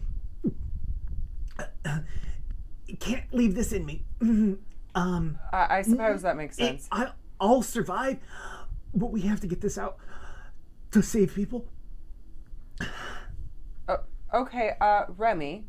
no 1.55 1.63
can't 2.99 3.33
leave 3.33 3.55
this 3.55 3.71
in 3.73 3.85
me 3.85 4.03
um 4.95 5.39
I, 5.51 5.77
I 5.77 5.81
suppose 5.81 6.21
that 6.21 6.37
makes 6.37 6.57
it, 6.57 6.65
sense. 6.65 6.87
I, 6.91 7.11
i'll 7.39 7.63
survive 7.63 8.17
but 8.93 9.07
we 9.11 9.21
have 9.21 9.39
to 9.41 9.47
get 9.47 9.61
this 9.61 9.77
out 9.77 9.97
to 10.91 11.01
save 11.01 11.33
people 11.33 11.67
Uh, 13.87 13.97
okay, 14.33 14.73
uh, 14.81 15.05
Remy, 15.17 15.65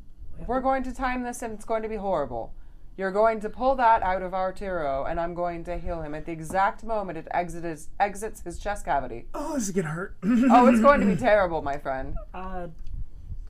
we're 0.47 0.61
going 0.61 0.83
to 0.83 0.93
time 0.93 1.23
this 1.23 1.43
and 1.43 1.55
it's 1.55 1.65
going 1.65 1.83
to 1.83 1.89
be 1.89 1.97
horrible. 1.97 2.53
You're 2.99 3.13
going 3.13 3.39
to 3.43 3.49
pull 3.49 3.77
that 3.77 4.03
out 4.03 4.23
of 4.23 4.35
Arturo, 4.35 5.05
and 5.05 5.21
I'm 5.21 5.33
going 5.33 5.63
to 5.65 5.79
heal 5.79 6.03
him 6.03 6.17
at 6.17 6.27
the 6.27 6.33
exact 6.33 6.83
moment 6.83 7.17
it 7.17 7.29
exits, 7.31 7.91
exits 8.01 8.41
his 8.41 8.59
chest 8.59 8.85
cavity. 8.85 9.27
oh 9.35 9.55
this 9.55 9.69
is 9.69 9.71
gonna 9.71 9.87
hurt 9.87 10.17
Oh, 10.25 10.67
it's 10.67 10.81
going 10.81 10.99
to 10.99 11.07
be 11.07 11.15
terrible, 11.15 11.63
my 11.63 11.79
friend. 11.79 12.17
Uh, 12.35 12.67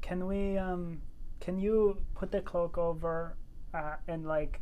can 0.02 0.26
we? 0.26 0.58
Um, 0.58 1.00
can 1.40 1.58
you 1.58 1.96
put 2.14 2.30
the 2.30 2.42
cloak 2.42 2.76
over 2.76 3.36
uh, 3.72 3.94
and 4.06 4.26
like, 4.26 4.60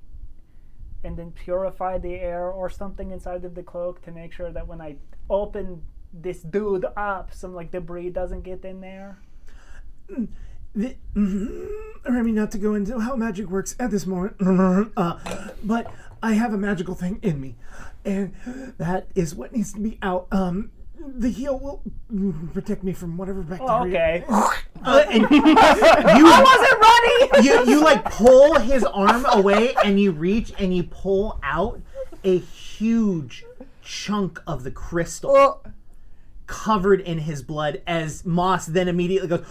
and 1.03 1.17
then 1.17 1.33
purify 1.33 1.99
the 1.99 2.15
air 2.15 2.49
or 2.49 2.71
something 2.71 3.11
inside 3.11 3.45
of 3.45 3.57
the 3.57 3.65
cloak 3.65 4.03
to 4.03 4.13
make 4.13 4.33
sure 4.33 4.53
that 4.53 4.69
when 4.69 4.81
I 4.81 4.99
open 5.29 5.83
this 6.13 6.43
dude 6.43 6.87
up, 6.97 7.35
some 7.35 7.57
like 7.57 7.73
debris 7.73 8.11
doesn't 8.11 8.43
get 8.43 8.65
in 8.65 8.81
there. 8.81 9.19
the, 10.77 10.97
Remy, 12.09 12.33
not 12.33 12.53
to 12.53 12.59
go 12.59 12.75
into 12.75 13.01
how 13.01 13.17
magic 13.17 13.49
works 13.49 13.75
at 13.81 13.91
this 13.91 14.07
moment, 14.07 14.37
uh, 14.97 15.49
but 15.65 15.93
I 16.23 16.35
have 16.35 16.53
a 16.53 16.59
magical 16.59 16.95
thing 16.95 17.19
in 17.23 17.41
me, 17.41 17.57
and 18.05 18.35
that 18.79 19.09
is 19.15 19.35
what 19.35 19.53
needs 19.53 19.73
to 19.73 19.81
be 19.81 19.99
out. 20.03 20.29
Um, 20.31 20.71
the 20.99 21.31
heal 21.31 21.59
will 21.59 21.83
mm, 22.13 22.53
protect 22.53 22.83
me 22.83 22.93
from 22.93 23.17
whatever 23.17 23.43
bacteria. 23.43 23.73
Oh, 23.73 23.87
okay. 23.87 24.25
Uh, 24.85 25.05
and 25.11 25.23
you, 25.31 25.43
I 25.45 27.31
wasn't 27.33 27.43
ready! 27.43 27.49
you 27.49 27.73
you 27.73 27.83
like 27.83 28.05
pull 28.05 28.55
his 28.61 28.85
arm 28.85 29.27
away, 29.31 29.75
and 29.83 29.99
you 29.99 30.13
reach 30.13 30.53
and 30.59 30.77
you 30.77 30.85
pull 30.85 31.41
out 31.43 31.81
a 32.23 32.39
huge 32.39 33.45
chunk 33.83 34.41
of 34.47 34.63
the 34.65 34.71
crystal 34.71 35.33
Well, 35.33 35.65
covered 36.47 37.01
in 37.01 37.19
his 37.19 37.43
blood 37.43 37.83
as 37.87 38.25
Moss 38.25 38.67
then 38.67 38.89
immediately 38.89 39.29
goes 39.29 39.45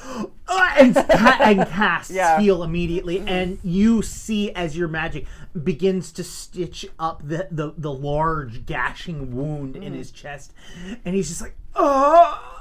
"Ah," 0.47 0.75
and, 0.79 0.95
and 0.97 1.67
casts 1.69 2.11
Yeah. 2.13 2.39
heal 2.39 2.63
immediately. 2.63 3.19
And 3.27 3.59
you 3.63 4.01
see 4.01 4.51
as 4.51 4.77
your 4.77 4.87
magic 4.87 5.25
begins 5.63 6.11
to 6.13 6.23
stitch 6.23 6.85
up 6.99 7.21
the, 7.27 7.47
the, 7.51 7.73
the 7.77 7.91
large 7.91 8.65
gashing 8.65 9.35
wound 9.35 9.75
in 9.75 9.93
his 9.93 10.11
chest. 10.11 10.53
And 11.03 11.15
he's 11.15 11.27
just 11.29 11.41
like 11.41 11.55
oh 11.75 12.54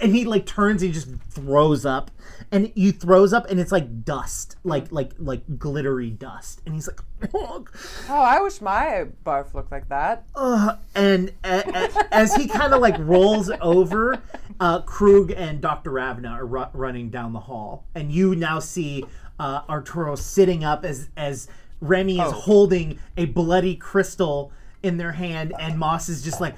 and 0.00 0.14
he 0.14 0.24
like 0.24 0.46
turns 0.46 0.82
and 0.82 0.88
he 0.88 1.00
just 1.00 1.08
throws 1.30 1.84
up 1.86 2.10
and 2.50 2.72
he 2.74 2.90
throws 2.92 3.32
up 3.32 3.48
and 3.50 3.58
it's 3.60 3.72
like 3.72 4.04
dust 4.04 4.56
like 4.64 4.90
like 4.92 5.12
like 5.18 5.42
glittery 5.58 6.10
dust 6.10 6.60
and 6.66 6.74
he's 6.74 6.88
like 6.88 7.00
oh, 7.34 7.64
oh, 8.08 8.20
I 8.20 8.40
wish 8.40 8.60
my 8.60 9.06
barf 9.24 9.54
looked 9.54 9.70
like 9.72 9.88
that. 9.88 10.24
uh, 10.34 10.76
and 10.94 11.32
a, 11.44 11.60
a- 11.68 12.14
as 12.14 12.34
he 12.34 12.46
kind 12.48 12.72
of 12.74 12.80
like 12.80 12.96
rolls 12.98 13.50
over, 13.60 14.20
uh, 14.60 14.80
Krug 14.82 15.30
and 15.30 15.60
Dr. 15.60 15.90
Ravna 15.90 16.28
are 16.30 16.46
ru- 16.46 16.66
running 16.72 17.10
down 17.10 17.32
the 17.32 17.40
hall, 17.40 17.84
and 17.94 18.10
you 18.12 18.34
now 18.34 18.58
see 18.58 19.04
uh, 19.38 19.62
Arturo 19.68 20.14
sitting 20.16 20.64
up 20.64 20.84
as 20.84 21.08
as 21.16 21.48
Remy 21.80 22.14
is 22.20 22.28
Oh. 22.28 22.30
holding 22.32 22.98
a 23.16 23.24
bloody 23.26 23.74
crystal 23.76 24.52
in 24.82 24.96
their 24.96 25.12
hand, 25.12 25.52
and 25.60 25.78
Moss 25.78 26.08
is 26.08 26.22
just 26.22 26.40
like, 26.40 26.56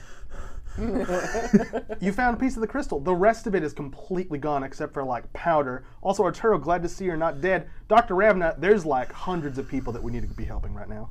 You 2.00 2.12
found 2.12 2.36
a 2.36 2.40
piece 2.40 2.56
of 2.56 2.60
the 2.60 2.66
crystal. 2.66 3.00
The 3.00 3.14
rest 3.14 3.46
of 3.46 3.54
it 3.54 3.62
is 3.62 3.72
completely 3.72 4.38
gone 4.38 4.62
except 4.62 4.92
for 4.92 5.04
like 5.04 5.32
powder. 5.32 5.84
Also, 6.02 6.22
Arturo, 6.24 6.58
glad 6.58 6.82
to 6.82 6.88
see 6.88 7.04
you're 7.04 7.16
not 7.16 7.40
dead. 7.40 7.68
Dr. 7.88 8.14
Ravna, 8.14 8.54
there's 8.58 8.84
like 8.84 9.12
hundreds 9.12 9.58
of 9.58 9.68
people 9.68 9.92
that 9.92 10.02
we 10.02 10.10
need 10.12 10.22
to 10.22 10.28
be 10.28 10.44
helping 10.44 10.74
right 10.74 10.88
now. 10.88 11.10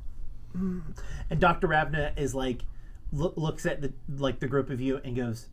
Mm. 0.56 0.82
and 1.30 1.40
Dr. 1.40 1.66
Ravna 1.66 2.12
is 2.16 2.32
like, 2.34 2.62
loo- 3.10 3.32
looks 3.36 3.66
at 3.66 3.80
the 3.80 3.92
like 4.08 4.38
the 4.38 4.46
group 4.46 4.70
of 4.70 4.80
you 4.80 5.00
and 5.04 5.16
goes, 5.16 5.48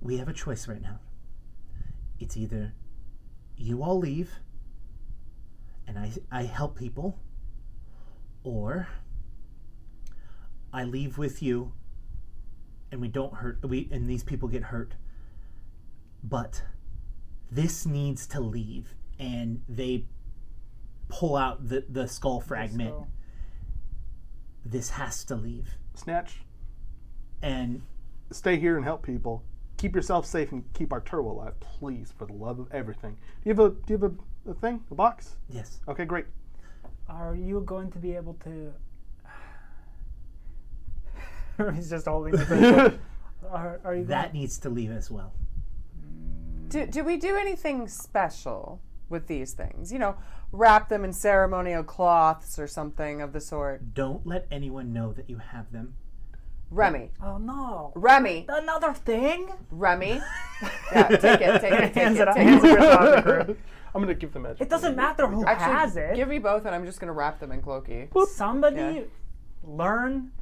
"We 0.00 0.16
have 0.18 0.28
a 0.28 0.32
choice 0.32 0.66
right 0.66 0.82
now. 0.82 0.98
It's 2.18 2.36
either 2.36 2.72
you 3.56 3.82
all 3.84 3.98
leave, 3.98 4.32
and 5.86 5.96
I 5.98 6.10
I 6.32 6.42
help 6.44 6.76
people, 6.76 7.16
or 8.42 8.88
I 10.74 10.84
leave 10.84 11.16
with 11.16 11.42
you, 11.42 11.72
and 12.92 13.00
we 13.00 13.08
don't 13.08 13.34
hurt 13.34 13.64
we 13.66 13.88
and 13.90 14.10
these 14.10 14.22
people 14.24 14.48
get 14.48 14.64
hurt. 14.64 14.94
But 16.22 16.62
this 17.50 17.86
needs 17.86 18.26
to 18.28 18.40
leave, 18.40 18.94
and 19.18 19.62
they." 19.68 20.04
pull 21.08 21.36
out 21.36 21.68
the, 21.68 21.84
the 21.88 22.08
skull 22.08 22.40
fragment. 22.40 22.90
So, 22.90 23.06
This 24.64 24.90
has 24.90 25.22
to 25.26 25.36
leave. 25.36 25.76
Snatch, 25.94 26.40
And 27.42 27.82
stay 28.32 28.56
here 28.58 28.76
and 28.76 28.84
help 28.84 29.02
people. 29.02 29.44
Keep 29.76 29.94
yourself 29.94 30.24
safe 30.26 30.50
and 30.50 30.64
keep 30.72 30.92
Arturo 30.92 31.30
alive, 31.30 31.60
please, 31.60 32.12
for 32.16 32.26
the 32.26 32.32
love 32.32 32.58
of 32.58 32.72
everything. 32.72 33.12
Do 33.42 33.50
you 33.50 33.54
have 33.54 33.58
a 33.60 33.68
do 33.70 33.82
you 33.92 33.98
have 33.98 34.12
a, 34.46 34.50
a 34.50 34.54
thing, 34.54 34.82
a 34.90 34.94
box? 34.94 35.36
yes, 35.50 35.78
Okay, 35.86 36.06
great. 36.06 36.24
are 37.08 37.36
you 37.36 37.60
going 37.60 37.90
to 37.92 37.98
be 37.98 38.16
able 38.16 38.34
to? 38.44 38.72
He's 41.74 41.90
just 41.90 42.06
holding 42.06 42.32
the 42.36 42.44
crystal. 42.46 42.98
Are, 43.50 43.80
are 43.84 43.94
you 43.94 44.04
that 44.06 44.32
needs 44.34 44.58
to 44.60 44.68
leave 44.70 44.90
as 44.90 45.10
well. 45.10 45.32
Do, 46.68 46.86
do 46.86 47.04
we 47.04 47.16
do 47.16 47.36
anything 47.36 47.86
special 47.88 48.80
with 49.08 49.26
these 49.26 49.52
things? 49.52 49.92
You 49.92 49.98
know, 49.98 50.16
wrap 50.50 50.88
them 50.88 51.04
in 51.04 51.12
ceremonial 51.12 51.84
cloths 51.84 52.58
or 52.58 52.66
something 52.66 53.20
of 53.20 53.32
the 53.32 53.40
sort. 53.40 53.94
Don't 53.94 54.26
let 54.26 54.46
anyone 54.50 54.92
know 54.92 55.12
that 55.12 55.28
you 55.30 55.38
have 55.38 55.70
them. 55.72 55.94
Remy, 56.70 57.12
Oh 57.22 57.36
no! 57.38 57.92
Remy, 57.94 58.46
Another 58.48 58.92
thing? 58.94 59.50
Remy. 59.70 60.20
Yeah, 60.92 61.08
take 61.08 61.40
it, 61.40 61.60
take 61.60 61.72
it, 61.72 61.80
take 61.92 61.94
Hands 61.94 62.18
it, 62.18 62.22
it 62.22 62.28
up. 62.28 62.34
take 62.36 62.46
Hands 62.48 62.64
it. 62.64 62.68
the 62.68 62.74
crystal 62.76 62.98
off 62.98 63.24
the 63.24 63.44
crew. 63.44 63.56
I'm 63.94 64.00
gonna 64.02 64.14
give 64.14 64.32
the 64.32 64.40
magic. 64.40 64.62
It 64.62 64.70
doesn't 64.70 64.96
matter 64.96 65.26
who 65.26 65.44
Actually, 65.46 65.72
has 65.72 65.96
it. 65.96 66.14
give 66.16 66.26
me 66.28 66.38
both, 66.38 66.64
and 66.64 66.74
I'm 66.74 66.84
just 66.86 66.98
gonna 67.00 67.12
wrap 67.12 67.38
them 67.38 67.52
in 67.52 67.60
cloaky. 67.62 68.08
Somebody 68.28 68.76
Yeah. 68.76 69.00
learn 69.62 70.32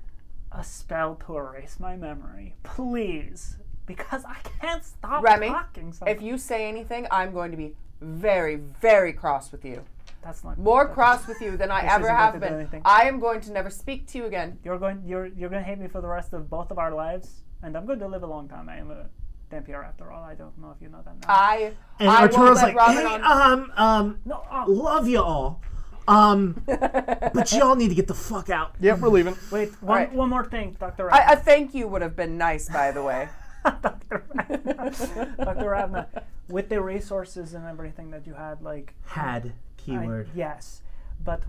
a 0.55 0.63
spell 0.65 1.15
to 1.27 1.37
erase 1.37 1.79
my 1.81 1.97
memory, 1.97 2.55
please, 2.63 3.57
because 3.87 4.25
I 4.25 4.37
can't 4.61 4.85
stop 4.85 5.23
Remy, 5.23 5.49
talking. 5.49 5.93
Sometimes. 5.93 6.17
If 6.19 6.23
you 6.23 6.39
say 6.39 6.69
anything, 6.69 7.07
I'm 7.11 7.33
going 7.33 7.51
to 7.51 7.57
be 7.57 7.75
very, 8.01 8.57
very 8.57 9.13
cross 9.13 9.51
with 9.53 9.65
you. 9.65 9.85
that's 10.23 10.45
not 10.45 10.59
More 10.59 10.83
that's- 10.85 10.95
cross 10.95 11.27
with 11.27 11.41
you 11.41 11.57
than 11.57 11.71
I 11.71 11.83
ever 11.87 12.09
have 12.09 12.39
going 12.41 12.53
to 12.53 12.65
do 12.65 12.71
been. 12.71 12.83
I 12.85 13.03
am 13.09 13.19
going 13.21 13.41
to 13.43 13.53
never 13.53 13.71
speak 13.71 14.07
to 14.09 14.19
you 14.19 14.25
again. 14.27 14.59
You're 14.65 14.79
going. 14.79 15.03
You're 15.07 15.27
you're 15.27 15.49
going 15.49 15.63
to 15.63 15.69
hate 15.69 15.79
me 15.79 15.89
for 15.89 16.01
the 16.01 16.09
rest 16.09 16.33
of 16.33 16.49
both 16.51 16.71
of 16.71 16.79
our 16.79 16.93
lives, 16.93 17.43
and 17.63 17.77
I'm 17.77 17.87
going 17.87 17.99
to 18.01 18.09
live 18.09 18.23
a 18.23 18.27
long 18.27 18.49
time. 18.49 18.69
I 18.69 18.77
am 18.79 18.91
a 18.91 19.07
Dhampir 19.51 19.85
after 19.85 20.11
all. 20.11 20.23
I 20.25 20.35
don't 20.35 20.57
know 20.59 20.71
if 20.75 20.81
you 20.83 20.89
know 20.89 21.03
that. 21.05 21.15
Now. 21.21 21.27
I, 21.29 21.73
And 22.01 22.09
I 22.09 22.23
won't 22.23 22.35
Arturo's 22.35 22.57
let 22.57 22.75
like, 22.75 22.77
Robin 22.77 22.97
hey, 22.97 23.05
on. 23.07 23.23
um, 23.25 23.73
um, 23.77 24.19
no. 24.25 24.43
Oh, 24.51 24.65
love 24.69 25.07
you 25.09 25.23
all. 25.23 25.61
Um, 26.09 26.63
but 26.67 27.53
y'all 27.53 27.77
need 27.77 27.89
to 27.89 27.95
get 27.95 28.07
the 28.07 28.15
fuck 28.15 28.51
out. 28.51 28.75
Yep, 28.81 28.99
we're 29.01 29.09
leaving. 29.09 29.37
wait. 29.51 29.71
One, 29.83 29.97
right. 29.99 30.13
one 30.13 30.29
more 30.31 30.45
thing, 30.45 30.77
Doctor. 30.79 31.13
I, 31.13 31.33
a 31.33 31.37
thank 31.37 31.75
you 31.75 31.87
would 31.89 32.03
have 32.03 32.17
been 32.17 32.37
nice, 32.39 32.69
by 32.69 32.91
the 32.93 33.03
way. 33.03 33.29
Dr. 33.65 34.25
Ravna, 34.35 35.35
Dr. 35.39 35.71
Ravna, 35.71 36.09
with 36.49 36.69
the 36.69 36.81
resources 36.83 37.55
and 37.55 37.65
everything 37.67 38.11
that 38.11 38.27
you 38.27 38.35
had, 38.35 38.61
like 38.63 38.95
Had 39.07 39.47
I- 39.47 39.53
keyword. 39.77 40.31
yes, 40.35 40.83
but 41.25 41.43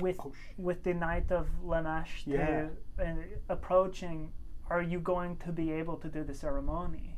with 0.00 0.16
Oh, 0.20 0.32
with 0.58 0.82
the 0.82 0.94
Knight 0.94 1.30
of 1.30 1.48
Lamashtu 1.64 2.26
Yeah. 2.26 2.68
to, 2.98 3.04
uh, 3.04 3.14
approaching, 3.48 4.32
are 4.68 4.82
you 4.82 4.98
going 4.98 5.36
to 5.38 5.52
be 5.52 5.70
able 5.70 5.96
to 5.98 6.08
do 6.08 6.24
the 6.24 6.34
ceremony? 6.34 7.16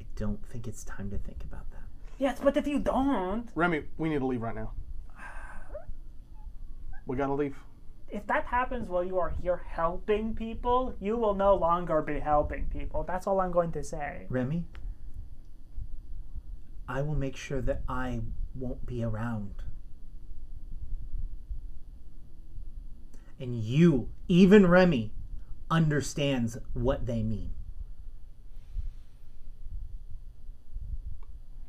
I 0.00 0.04
don't 0.16 0.44
think 0.46 0.66
it's 0.66 0.84
time 0.84 1.10
to 1.10 1.18
think 1.18 1.44
about 1.44 1.70
that. 1.70 1.82
Yes, 2.18 2.38
but 2.42 2.56
if 2.56 2.66
you 2.66 2.78
don't, 2.78 3.48
Remy, 3.54 3.82
we 3.98 4.08
need 4.08 4.20
to 4.20 4.26
leave 4.26 4.40
right 4.42 4.54
now. 4.54 4.72
We 7.06 7.16
gotta 7.16 7.34
leave. 7.34 7.56
if 8.08 8.26
that 8.26 8.44
happens 8.44 8.88
while 8.88 9.02
you 9.02 9.18
are 9.18 9.30
here 9.42 9.62
helping 9.66 10.34
people, 10.34 10.94
you 11.00 11.16
will 11.16 11.34
no 11.34 11.54
longer 11.54 12.02
be 12.02 12.20
helping 12.20 12.66
people. 12.66 13.02
That's 13.04 13.26
all 13.26 13.40
I'm 13.40 13.52
going 13.52 13.72
to 13.72 13.82
say. 13.82 14.26
Remy, 14.28 14.64
I 16.86 17.00
will 17.00 17.14
make 17.14 17.36
sure 17.36 17.62
that 17.62 17.80
I 17.88 18.20
won't 18.54 18.84
be 18.84 19.02
around. 19.02 19.62
And 23.40 23.56
you, 23.56 24.10
even 24.28 24.66
Remy, 24.66 25.10
understands 25.70 26.58
what 26.74 27.06
they 27.06 27.22
mean. 27.22 27.54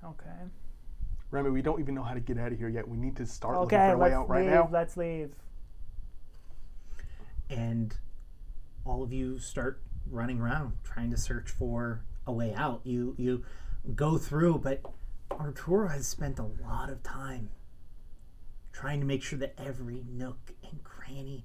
Okay. 0.03 0.27
Remy, 1.33 1.49
we 1.49 1.61
don't 1.63 1.79
even 1.79 1.95
know 1.95 2.03
how 2.03 2.13
to 2.13 2.19
get 2.19 2.37
out 2.37 2.51
of 2.51 2.59
here 2.59 2.69
yet. 2.69 2.87
We 2.87 2.95
need 2.97 3.15
to 3.17 3.25
start 3.25 3.59
looking 3.59 3.77
for 3.77 3.93
a 3.93 3.97
way 3.97 4.13
out 4.13 4.29
right 4.29 4.41
leave. 4.43 4.51
now. 4.51 4.69
Let's 4.71 4.95
leave. 4.95 5.31
and 7.49 7.95
all 8.85 9.03
of 9.03 9.11
you 9.13 9.39
start 9.39 9.81
running 10.09 10.39
around 10.39 10.73
trying 10.83 11.09
to 11.11 11.17
search 11.17 11.49
for 11.49 12.03
a 12.27 12.31
way 12.31 12.53
out. 12.53 12.81
You 12.83 13.15
you 13.17 13.43
go 13.95 14.17
through, 14.17 14.59
but 14.59 14.81
Arturo 15.31 15.87
has 15.89 16.07
spent 16.07 16.39
a 16.39 16.45
lot 16.63 16.89
of 16.89 17.01
time 17.03 17.49
trying 18.71 18.99
to 18.99 19.05
make 19.05 19.23
sure 19.23 19.39
that 19.39 19.53
every 19.57 20.03
nook 20.09 20.51
and 20.69 20.83
cranny 20.83 21.43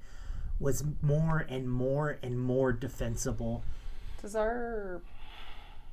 was 0.60 0.84
more 1.02 1.46
and 1.48 1.70
more 1.70 2.18
and 2.22 2.38
more 2.38 2.72
defensible. 2.72 3.62
Does 4.20 4.34
our 4.34 5.00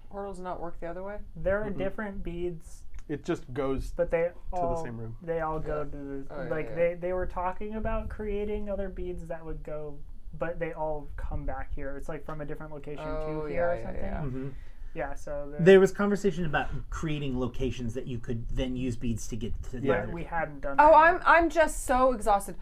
portals 0.10 0.40
not 0.40 0.60
work 0.60 0.80
the 0.80 0.88
other 0.88 1.04
way? 1.04 1.18
There 1.36 1.62
are 1.64 1.70
different 1.70 2.24
beads, 2.24 2.84
It 3.08 3.24
just 3.24 3.52
goes 3.54 3.94
but 3.96 4.10
they 4.10 4.30
all 4.52 4.70
to 4.76 4.76
the 4.82 4.84
same 4.84 4.98
room. 4.98 5.16
They 5.22 5.40
all 5.42 5.60
go 5.60 5.84
to 5.84 5.90
the, 5.98 6.26
Oh, 6.32 6.44
yeah, 6.44 6.50
like 6.50 6.68
yeah. 6.70 6.76
they 6.76 6.94
they 6.96 7.14
were 7.14 7.28
talking 7.28 7.76
about 7.76 8.10
creating 8.10 8.70
other 8.70 8.90
beads 8.90 9.28
that 9.28 9.46
would 9.46 9.62
go, 9.64 9.98
but 10.40 10.60
they 10.60 10.74
all 10.74 11.08
come 11.16 11.46
back 11.46 11.74
here. 11.74 11.98
It's 11.98 12.10
like 12.10 12.26
from 12.26 12.42
a 12.42 12.46
different 12.46 12.74
location 12.74 13.06
Oh, 13.08 13.42
to 13.44 13.48
yeah, 13.48 13.54
here 13.54 13.70
or 13.70 13.76
yeah, 13.76 13.84
something. 13.86 14.04
yeah. 14.04 14.22
Mhm. 14.50 14.52
Yeah, 14.96 15.14
so 15.14 15.52
the, 15.58 15.62
There 15.64 15.80
was 15.82 15.92
conversation 15.92 16.46
about 16.46 16.70
creating 16.90 17.38
locations 17.40 17.94
that 17.96 18.08
you 18.08 18.18
could 18.18 18.48
then 18.50 18.76
use 18.78 18.96
beads 18.96 19.28
to 19.28 19.36
get 19.36 19.52
to 19.64 19.80
the 19.82 19.88
Yeah. 19.88 20.06
we 20.08 20.24
hadn't 20.24 20.62
done. 20.62 20.78
Oh, 20.80 20.88
that 20.92 20.96
I'm 20.98 21.14
yet. 21.16 21.24
I'm 21.28 21.50
just 21.50 21.86
so 21.86 22.14
exhausted. 22.14 22.56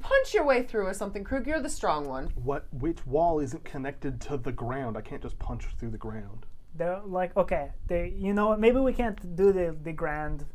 Punch 0.00 0.34
your 0.34 0.44
way 0.44 0.64
through 0.64 0.86
or 0.86 0.92
something, 0.92 1.24
Krug. 1.24 1.46
You're 1.46 1.60
the 1.62 1.70
strong 1.70 2.06
one. 2.06 2.26
what 2.34 2.66
which 2.74 3.06
wall 3.06 3.38
isn't 3.40 3.64
connected 3.64 4.20
to 4.22 4.36
the 4.36 4.52
ground. 4.52 4.98
I 4.98 5.00
can't 5.00 5.22
just 5.22 5.38
punch 5.38 5.64
through 5.78 5.90
the 5.90 5.98
ground. 5.98 6.44
They're 6.78 7.00
like, 7.04 7.36
okay, 7.36 7.72
they, 7.88 8.14
you 8.16 8.32
know 8.32 8.48
what? 8.48 8.60
Maybe 8.60 8.78
we 8.78 8.92
can't 8.92 9.36
do 9.36 9.52
the 9.52 9.76
the 9.82 9.92
grand 9.92 10.46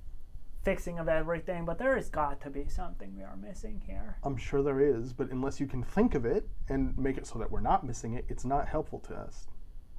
fixing 0.63 0.97
of 0.97 1.09
everything, 1.09 1.65
but 1.65 1.77
there 1.77 1.95
has 1.95 2.09
got 2.09 2.39
to 2.41 2.49
be 2.49 2.69
something 2.69 3.13
we 3.15 3.23
are 3.23 3.35
missing 3.35 3.81
here. 3.85 4.15
I'm 4.23 4.37
sure 4.37 4.63
there 4.63 4.79
is, 4.79 5.11
but 5.11 5.29
unless 5.29 5.59
you 5.59 5.67
can 5.67 5.83
think 5.83 6.15
of 6.15 6.25
it 6.25 6.47
and 6.69 6.97
make 6.97 7.17
it 7.17 7.27
so 7.27 7.37
that 7.39 7.51
we're 7.51 7.59
not 7.59 7.85
missing 7.85 8.13
it, 8.13 8.25
it's 8.29 8.45
not 8.45 8.69
helpful 8.69 8.99
to 8.99 9.13
us. 9.13 9.47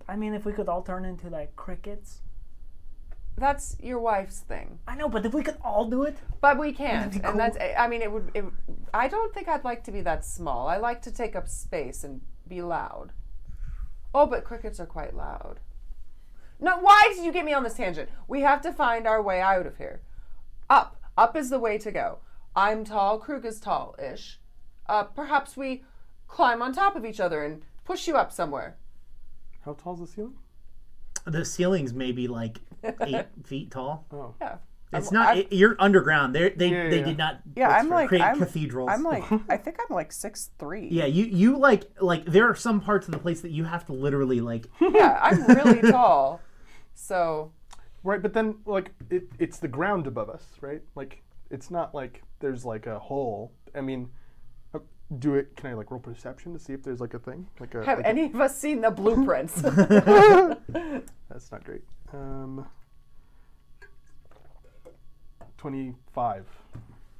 I 0.08 0.16
mean, 0.16 0.32
if 0.34 0.46
we 0.46 0.52
could 0.52 0.68
all 0.68 0.82
turn 0.82 1.04
into 1.04 1.28
like 1.28 1.54
crickets. 1.56 2.22
That's 3.36 3.76
your 3.82 3.98
wife's 3.98 4.40
thing, 4.40 4.78
I 4.86 4.94
know, 4.94 5.08
but 5.08 5.26
if 5.26 5.34
we 5.34 5.42
could 5.42 5.58
all 5.64 5.90
do 5.90 6.04
it, 6.04 6.16
but 6.40 6.56
we 6.56 6.72
can't, 6.72 7.12
be 7.12 7.20
and 7.24 7.36
that's. 7.36 7.58
I 7.76 7.88
mean, 7.88 8.00
it 8.00 8.12
would. 8.12 8.30
It, 8.32 8.44
I 8.94 9.08
don't 9.08 9.34
think 9.34 9.48
I'd 9.48 9.64
like 9.64 9.82
to 9.84 9.92
be 9.92 10.02
that 10.02 10.24
small. 10.24 10.68
I 10.68 10.76
like 10.76 11.02
to 11.02 11.10
take 11.10 11.34
up 11.34 11.48
space 11.48 12.04
and 12.04 12.20
be 12.46 12.62
loud. 12.62 13.12
Oh, 14.14 14.26
but 14.26 14.44
crickets 14.44 14.78
are 14.78 14.86
quite 14.86 15.16
loud. 15.16 15.58
No, 16.64 16.78
why 16.78 17.12
did 17.14 17.22
you 17.22 17.30
get 17.30 17.44
me 17.44 17.52
on 17.52 17.62
this 17.62 17.74
tangent? 17.74 18.08
We 18.26 18.40
have 18.40 18.62
to 18.62 18.72
find 18.72 19.06
our 19.06 19.20
way 19.20 19.38
out 19.42 19.66
of 19.66 19.76
here. 19.76 20.00
Up, 20.70 20.96
up 21.16 21.36
is 21.36 21.50
the 21.50 21.58
way 21.58 21.76
to 21.76 21.90
go. 21.92 22.20
I'm 22.56 22.84
tall. 22.84 23.18
Krug 23.18 23.44
is 23.44 23.60
tall-ish. 23.60 24.40
Uh, 24.88 25.02
perhaps 25.04 25.58
we 25.58 25.84
climb 26.26 26.62
on 26.62 26.72
top 26.72 26.96
of 26.96 27.04
each 27.04 27.20
other 27.20 27.44
and 27.44 27.60
push 27.84 28.08
you 28.08 28.16
up 28.16 28.32
somewhere. 28.32 28.78
How 29.66 29.74
tall 29.74 29.92
is 29.94 30.00
the 30.00 30.06
ceiling? 30.06 30.34
The 31.26 31.44
ceilings 31.44 31.92
may 31.92 32.12
be 32.12 32.28
like 32.28 32.60
eight 33.02 33.26
feet 33.44 33.70
tall. 33.70 34.06
Oh, 34.10 34.34
Yeah. 34.40 34.56
It's 34.92 35.08
I'm- 35.08 35.14
not. 35.14 35.28
I'm- 35.28 35.38
it- 35.38 35.52
you're 35.52 35.76
underground. 35.78 36.34
They 36.34 36.50
they 36.50 36.68
Yeah, 36.68 36.88
they 36.88 36.98
yeah. 37.00 37.04
did 37.04 37.18
not. 37.18 37.40
Yeah, 37.56 37.68
I'm 37.68 37.88
like 37.90 38.08
create 38.08 38.22
I'm, 38.22 38.38
cathedrals. 38.38 38.88
I'm 38.90 39.02
like 39.02 39.24
I 39.50 39.56
think 39.58 39.76
I'm 39.80 39.94
like 39.94 40.12
six 40.12 40.50
three. 40.58 40.88
Yeah, 40.90 41.06
you 41.06 41.24
you 41.24 41.58
like 41.58 41.90
like 42.00 42.24
there 42.26 42.48
are 42.48 42.54
some 42.54 42.80
parts 42.80 43.06
of 43.08 43.12
the 43.12 43.18
place 43.18 43.40
that 43.42 43.50
you 43.50 43.64
have 43.64 43.84
to 43.86 43.92
literally 43.92 44.40
like. 44.40 44.66
Yeah, 44.80 45.18
I'm 45.20 45.44
really 45.46 45.80
tall. 45.90 46.40
So 47.06 47.52
right. 48.02 48.22
But 48.22 48.32
then, 48.32 48.56
like, 48.64 48.92
it, 49.10 49.24
it's 49.38 49.58
the 49.58 49.68
ground 49.68 50.06
above 50.06 50.30
us, 50.30 50.44
right? 50.60 50.80
Like, 50.94 51.22
it's 51.50 51.70
not 51.70 51.94
like 51.94 52.22
there's 52.40 52.64
like 52.64 52.86
a 52.86 52.98
hole. 52.98 53.52
I 53.74 53.82
mean, 53.82 54.08
uh, 54.74 54.78
do 55.18 55.34
it. 55.34 55.54
Can 55.56 55.70
I 55.70 55.74
like 55.74 55.90
roll 55.90 56.00
perception 56.00 56.52
to 56.54 56.58
see 56.58 56.72
if 56.72 56.82
there's 56.82 57.00
like 57.00 57.12
a 57.14 57.18
thing? 57.18 57.46
Like 57.60 57.74
a. 57.74 57.84
have 57.84 57.98
like 57.98 58.06
a- 58.06 58.08
any 58.08 58.24
of 58.26 58.40
us 58.40 58.58
seen 58.58 58.80
the 58.80 58.90
blueprints? 58.90 59.60
That's 59.62 61.52
not 61.52 61.64
great. 61.64 61.82
Um, 62.12 62.66
Twenty-five. 65.58 66.46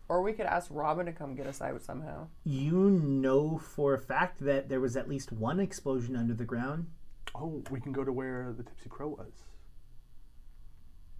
or 0.08 0.22
we 0.22 0.32
could 0.32 0.46
ask 0.46 0.68
Robin 0.70 1.06
to 1.06 1.12
come 1.12 1.34
get 1.34 1.46
us 1.46 1.60
out 1.62 1.82
somehow. 1.82 2.26
You 2.44 2.90
know 2.90 3.58
for 3.58 3.94
a 3.94 3.98
fact 3.98 4.38
that 4.44 4.68
there 4.68 4.80
was 4.80 4.96
at 4.96 5.08
least 5.08 5.32
one 5.32 5.60
explosion 5.60 6.14
under 6.16 6.34
the 6.34 6.44
ground. 6.44 6.86
Oh, 7.34 7.62
we 7.70 7.80
can 7.80 7.92
go 7.92 8.04
to 8.04 8.12
where 8.12 8.54
the 8.56 8.62
Tipsy 8.62 8.88
Crow 8.88 9.08
was. 9.08 9.32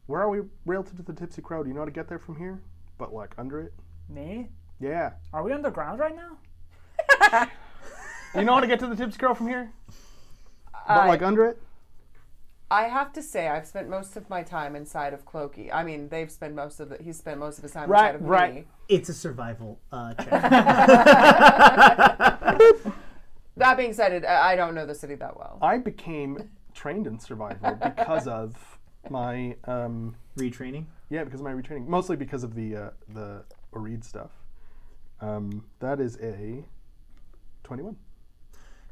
Where 0.07 0.21
are 0.21 0.29
we 0.29 0.41
relative 0.67 0.97
to 0.97 1.03
the 1.03 1.13
Tipsy 1.13 1.41
Crow? 1.43 1.63
Do 1.63 1.69
you 1.69 1.75
know 1.75 1.81
how 1.81 1.87
to 1.87 1.91
get 1.91 2.09
there 2.09 2.19
from 2.19 2.37
here? 2.37 2.61
But 2.99 3.13
like 3.15 3.35
under 3.39 3.61
it? 3.61 3.73
me? 4.09 4.51
Yeah. 4.81 5.13
Are 5.33 5.43
we 5.43 5.53
underground 5.53 5.99
right 6.01 6.15
now? 6.17 7.47
You 8.35 8.43
know 8.43 8.55
how 8.55 8.61
to 8.61 8.67
get 8.67 8.81
to 8.81 8.89
the 8.89 8.97
Tipsy 8.97 9.17
Crow 9.17 9.33
from 9.33 9.47
here? 9.47 9.71
But 10.89 10.93
I- 11.03 11.07
like 11.09 11.23
under 11.23 11.47
it? 11.47 11.63
I 12.71 12.85
have 12.85 13.13
to 13.13 13.23
say, 13.23 13.47
I've 13.47 13.67
spent 13.67 13.89
most 13.89 14.17
of 14.17 14.29
my 14.29 14.43
time 14.43 14.75
inside 14.75 15.13
of 15.15 15.25
Clokey. 15.25 15.71
I 15.73 15.85
mean, 15.85 16.09
they've 16.09 16.31
spent 16.31 16.55
most 16.57 16.81
of 16.81 16.89
the, 16.89 16.97
he's 17.01 17.17
spent 17.17 17.39
most 17.39 17.59
of 17.59 17.63
his 17.63 17.71
time 17.73 17.89
Right, 17.89 18.07
inside 18.17 18.25
of 18.25 18.29
right. 18.29 18.55
me. 18.57 18.65
It's 18.89 19.09
a 19.09 19.15
survival 19.15 19.79
uh, 19.93 20.15
check. 20.19 20.31
That 23.57 23.77
being 23.77 23.93
said, 23.93 24.25
I 24.25 24.57
don't 24.57 24.75
know 24.75 24.85
the 24.87 24.95
city 24.97 25.15
that 25.15 25.37
well. 25.37 25.59
I 25.63 25.79
became 25.79 26.51
trained 26.75 27.07
in 27.07 27.21
survival 27.21 27.75
because 27.77 28.27
of 28.27 28.74
my 29.11 29.57
um 29.65 30.17
Retraining. 30.39 30.87
yeah, 31.11 31.25
because 31.25 31.41
of 31.41 31.45
my 31.45 31.53
retraining. 31.53 31.87
Mostly 31.87 32.17
because 32.17 32.43
of 32.45 32.55
the 32.55 32.77
uh, 32.77 32.91
the 33.09 33.45
Oreed 33.73 34.03
stuff. 34.05 34.31
Um, 35.21 35.65
that 35.81 36.01
is 36.01 36.19
a 36.21 36.65
twenty-one. 37.63 37.97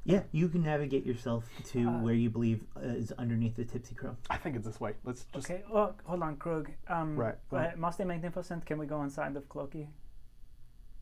Yeah, 0.05 0.22
you 0.32 0.48
can 0.48 0.62
navigate 0.64 1.06
yourself 1.06 1.48
to 1.66 1.89
Uh, 1.89 1.98
where 2.02 2.14
you 2.14 2.28
believe 2.30 2.64
uh, 2.76 2.80
is 2.89 3.12
underneath 3.12 3.55
the 3.55 3.64
Tipsy 3.64 3.94
Crow. 3.94 4.16
I 4.30 4.36
think 4.36 4.56
it's 4.56 4.66
this 4.66 4.80
way. 4.80 4.94
Let's 5.05 5.24
just 5.32 5.48
Okay. 5.51 5.62
Oh, 5.72 5.94
hold 6.05 6.22
on, 6.22 6.36
Krug. 6.36 6.70
Um, 6.89 7.16
Right, 7.16 7.36
go 7.51 7.56
Uh, 7.56 7.60
ahead. 7.60 7.78
Musty 7.78 8.05
Magnificent, 8.05 8.66
can 8.66 8.78
we 8.78 8.86
go 8.86 9.02
inside 9.02 9.36
of 9.36 9.48
Cloaky? 9.48 9.86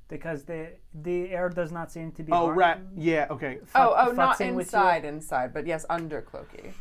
Because 0.08 0.44
the 0.44 0.72
the 0.92 1.30
air 1.30 1.48
does 1.48 1.70
not 1.72 1.90
seem 1.92 2.12
to 2.12 2.22
be. 2.22 2.32
Oh 2.32 2.46
har- 2.46 2.54
right. 2.54 2.78
Yeah, 2.96 3.26
okay. 3.30 3.60
oh, 3.74 3.94
oh, 3.96 4.12
not 4.12 4.36
futzing 4.36 4.54
with 4.54 4.72
you. 4.72 4.78
inside, 4.78 5.04
inside, 5.04 5.54
but 5.54 5.66
yes, 5.66 5.86
under 5.88 6.20
Clokey. 6.20 6.72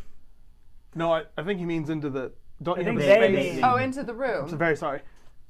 No, 0.95 1.13
I, 1.13 1.23
I 1.37 1.43
think 1.43 1.59
he 1.59 1.65
means 1.65 1.89
into 1.89 2.09
the 2.09 2.31
don't 2.61 2.77
I 2.77 2.81
you 2.81 2.87
have 2.87 2.95
think 2.97 3.01
a 3.03 3.19
they 3.19 3.33
space? 3.43 3.55
mean- 3.55 3.63
Oh, 3.63 3.75
into 3.77 4.03
the 4.03 4.13
room. 4.13 4.43
I'm 4.45 4.49
room. 4.49 4.57
very 4.57 4.75
sorry. 4.75 5.01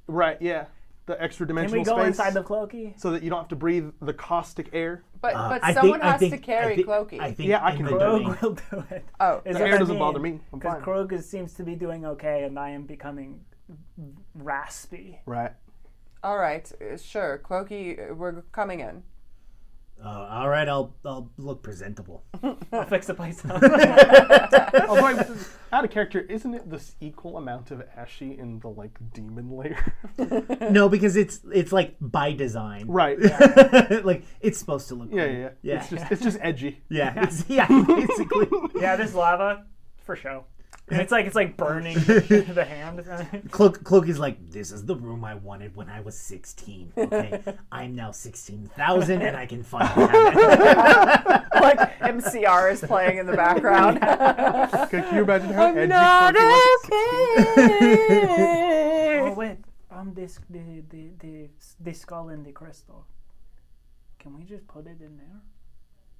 Right, 0.07 0.37
yeah. 0.41 0.65
The 1.05 1.19
extra 1.21 1.45
Can 1.47 1.55
dimensional 1.55 1.81
we 1.81 1.85
go 1.85 1.95
space 1.97 2.07
inside 2.07 2.33
the 2.35 2.43
Cloaky? 2.43 2.99
so 2.99 3.09
that 3.11 3.23
you 3.23 3.31
don't 3.31 3.39
have 3.39 3.47
to 3.47 3.55
breathe 3.55 3.89
the 4.01 4.13
caustic 4.13 4.69
air. 4.73 5.03
But 5.21 5.33
Uh, 5.35 5.49
but 5.49 5.63
I 5.63 5.73
someone 5.73 5.99
think- 5.99 6.03
I 6.03 6.11
has 6.11 6.19
think- 6.19 6.33
to 6.33 6.37
carry 6.39 6.73
I 6.73 6.75
think, 6.75 6.87
Clokey. 6.87 7.19
I 7.19 7.31
think 7.33 7.49
Yeah, 7.49 7.63
I 7.63 7.71
in 7.71 7.77
can 7.77 7.85
the 7.85 7.91
do 7.91 7.95
it. 7.95 7.99
Krug 7.99 8.11
domain- 8.21 8.37
will 8.41 8.53
do 8.53 8.95
it. 8.95 9.05
oh, 9.19 9.41
Is 9.45 9.55
The 9.55 9.59
what 9.61 9.69
air 9.69 9.75
I 9.75 9.77
doesn't 9.79 9.95
mean. 9.95 9.99
bother 9.99 10.19
me. 10.19 10.39
I'm 10.53 10.59
Because 10.59 10.73
fine. 10.73 10.81
Krug 10.83 11.13
is, 11.13 11.27
seems 11.27 11.53
to 11.55 11.63
be 11.63 11.73
doing 11.75 12.05
okay, 12.05 12.43
and 12.43 12.59
I 12.59 12.69
am 12.69 12.83
becoming 12.83 13.41
raspy. 14.35 15.19
Right. 15.25 15.51
all 16.23 16.37
right, 16.37 16.71
uh, 16.81 16.97
sure, 16.97 17.41
Clokey, 17.43 18.11
uh, 18.11 18.13
we're 18.13 18.41
coming 18.51 18.81
in. 18.81 19.03
Uh, 20.03 20.27
all 20.31 20.49
right, 20.49 20.67
I'll 20.67 20.95
I'll 21.03 21.29
look 21.37 21.61
presentable. 21.61 22.23
I'll 22.71 22.85
fix 22.85 23.07
the 23.07 23.13
place 23.13 23.43
up. 23.45 23.61
Although, 24.89 25.05
I, 25.05 25.25
out 25.73 25.83
of 25.83 25.91
character, 25.91 26.21
isn't 26.21 26.53
it 26.53 26.69
this 26.69 26.95
equal 27.01 27.37
amount 27.37 27.71
of 27.71 27.83
ashy 27.95 28.37
in 28.37 28.59
the 28.59 28.69
like 28.69 28.97
demon 29.13 29.51
layer? 29.51 29.93
no, 30.71 30.87
because 30.87 31.17
it's 31.17 31.41
it's 31.53 31.73
like 31.73 31.95
by 31.99 32.31
design. 32.31 32.87
right. 32.87 33.19
like 34.05 34.23
it's 34.39 34.57
supposed 34.57 34.87
to 34.87 34.95
look. 34.95 35.09
Yeah, 35.11 35.25
cool. 35.25 35.33
yeah, 35.33 35.39
yeah. 35.39 35.49
Yeah. 35.61 35.79
It's 35.79 35.89
just 35.89 36.11
it's 36.11 36.21
just 36.21 36.37
edgy. 36.41 36.81
Yeah, 36.89 37.23
it's, 37.23 37.43
yeah, 37.49 37.67
basically. 37.67 38.47
yeah, 38.79 38.95
this 38.95 39.13
lava 39.13 39.65
for 40.05 40.15
show. 40.15 40.45
And 40.91 41.01
it's 41.01 41.11
like 41.11 41.25
it's 41.25 41.35
like 41.35 41.55
burning 41.57 41.93
the, 41.99 42.45
the 42.53 42.65
hand. 42.65 43.05
Cloak, 43.51 43.83
Cloak 43.83 44.07
is 44.07 44.17
like, 44.19 44.49
this 44.49 44.71
is 44.71 44.85
the 44.85 44.95
room 44.95 45.23
I 45.23 45.35
wanted 45.35 45.75
when 45.75 45.89
I 45.89 46.01
was 46.01 46.17
16. 46.17 46.93
Okay, 46.97 47.43
I'm 47.71 47.95
now 47.95 48.11
16,000 48.11 49.21
and 49.21 49.37
I 49.37 49.45
can 49.45 49.63
finally 49.63 50.07
have 50.11 51.25
it. 51.25 51.61
like 51.61 51.99
MCR 51.99 52.71
is 52.71 52.81
playing 52.81 53.17
in 53.19 53.25
the 53.25 53.35
background. 53.35 53.97
Okay, 53.97 55.01
can 55.01 55.15
you 55.15 55.23
imagine 55.23 55.53
how 55.53 55.67
edgy 55.67 55.87
Not 55.87 56.35
Cloaky 56.35 56.43
was? 56.43 56.89
oh 57.57 59.27
okay. 59.27 59.35
wait, 59.35 59.57
um, 59.91 60.13
this 60.13 60.39
the 60.49 60.83
the 60.89 61.09
the 61.19 61.49
the 61.79 61.93
skull 61.93 62.29
and 62.29 62.45
the 62.45 62.51
crystal. 62.51 63.05
Can 64.19 64.35
we 64.37 64.43
just 64.43 64.67
put 64.67 64.85
it 64.85 64.99
in 65.01 65.17
there? 65.17 65.41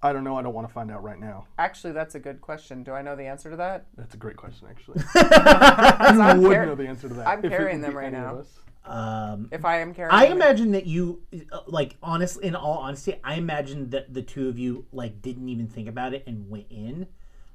I 0.02 0.14
don't 0.14 0.24
know. 0.24 0.38
I 0.38 0.42
don't 0.42 0.54
want 0.54 0.68
to 0.68 0.74
find 0.74 0.90
out 0.92 1.04
right 1.04 1.20
now. 1.20 1.46
Actually, 1.58 1.94
that's 1.94 2.16
a 2.16 2.20
good 2.20 2.40
question. 2.42 2.84
Do 2.84 2.94
I 2.94 3.02
know 3.02 3.16
the 3.16 3.26
answer 3.26 3.50
to 3.50 3.58
that? 3.58 3.86
That's 3.98 4.14
a 4.14 4.18
great 4.18 4.38
question, 4.38 4.68
actually. 4.70 5.02
I'm, 5.16 6.42
would 6.42 6.54
car- 6.54 6.66
know 6.66 6.76
the 6.76 6.88
answer 6.88 7.08
to 7.10 7.14
that. 7.16 7.28
I'm 7.28 7.44
if 7.44 7.52
carrying 7.52 7.82
them 7.82 7.96
right 7.96 8.12
now. 8.12 8.44
Um, 8.86 9.50
if 9.52 9.66
I 9.66 9.80
am 9.82 9.94
carrying. 9.94 10.14
I 10.14 10.28
them. 10.28 10.38
imagine 10.38 10.72
that 10.72 10.86
you, 10.86 11.22
uh, 11.52 11.60
like, 11.68 11.98
honestly, 12.02 12.46
in 12.46 12.56
all 12.56 12.78
honesty, 12.78 13.16
I 13.24 13.36
imagine 13.36 13.90
that 13.90 14.14
the 14.14 14.22
two 14.22 14.48
of 14.48 14.58
you, 14.58 14.86
like, 14.94 15.22
didn't 15.22 15.50
even 15.50 15.68
think 15.68 15.90
about 15.90 16.14
it 16.14 16.24
and 16.26 16.50
went 16.50 16.68
in. 16.70 17.08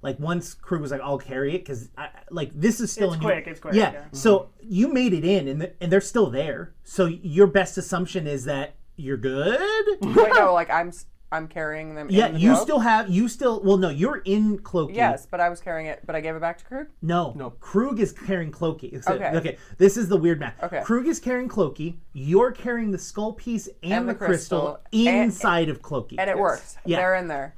Like, 0.02 0.20
once 0.20 0.52
Krug 0.52 0.82
was 0.82 0.90
like, 0.90 1.00
I'll 1.00 1.16
carry 1.16 1.54
it, 1.54 1.60
because, 1.64 1.88
like, 2.30 2.50
this 2.52 2.78
is 2.78 2.92
still 2.92 3.08
It's 3.08 3.14
in 3.16 3.20
quick, 3.22 3.46
Your, 3.46 3.52
it's 3.52 3.60
quick, 3.60 3.74
Yeah. 3.74 3.92
yeah. 3.92 4.04
So 4.12 4.50
you 4.60 4.92
made 4.92 5.14
it 5.14 5.24
in, 5.24 5.48
and, 5.48 5.60
th- 5.60 5.72
and 5.80 5.90
they're 5.90 6.02
still 6.02 6.28
there. 6.28 6.74
So 6.84 7.06
your 7.06 7.46
best 7.46 7.78
assumption 7.78 8.26
is 8.26 8.44
that 8.44 8.74
you're 8.96 9.16
good? 9.16 9.58
Wait, 10.02 10.32
no, 10.34 10.52
like 10.52 10.68
I'm 10.68 10.88
s- 10.88 11.06
I'm 11.34 11.48
carrying 11.48 11.94
them. 11.94 12.08
Yeah, 12.10 12.26
in 12.28 12.34
the 12.34 12.40
you 12.40 12.52
boat? 12.52 12.62
still 12.62 12.78
have 12.78 13.10
you 13.10 13.28
still 13.28 13.60
well 13.62 13.76
no, 13.76 13.88
you're 13.88 14.18
in 14.24 14.58
Cloaky. 14.58 14.94
Yes, 14.94 15.26
but 15.26 15.40
I 15.40 15.48
was 15.48 15.60
carrying 15.60 15.86
it, 15.88 16.02
but 16.06 16.14
I 16.14 16.20
gave 16.20 16.36
it 16.36 16.40
back 16.40 16.58
to 16.58 16.64
Krug. 16.64 16.86
No. 17.02 17.32
No. 17.36 17.50
Krug 17.50 17.98
is 18.00 18.12
carrying 18.12 18.52
Cloaky. 18.52 19.02
So- 19.02 19.14
Okay. 19.14 19.30
Okay. 19.36 19.58
This 19.78 19.96
is 19.96 20.08
the 20.08 20.16
weird 20.16 20.38
math. 20.40 20.62
Okay. 20.62 20.82
Krug 20.84 21.06
is 21.08 21.18
carrying 21.18 21.48
Cloaky, 21.48 21.96
you're 22.12 22.52
carrying 22.52 22.90
the 22.92 22.98
skull 22.98 23.32
piece 23.32 23.68
and, 23.82 23.92
And 23.92 24.08
the, 24.08 24.12
the 24.12 24.18
crystal, 24.18 24.60
crystal, 24.90 25.08
and- 25.08 25.24
inside 25.24 25.68
of 25.68 25.82
Cloaky. 25.82 26.14
And 26.18 26.30
it 26.30 26.38
works. 26.38 26.76
Yeah. 26.84 26.98
They're 26.98 27.14
in 27.16 27.26
there. 27.28 27.54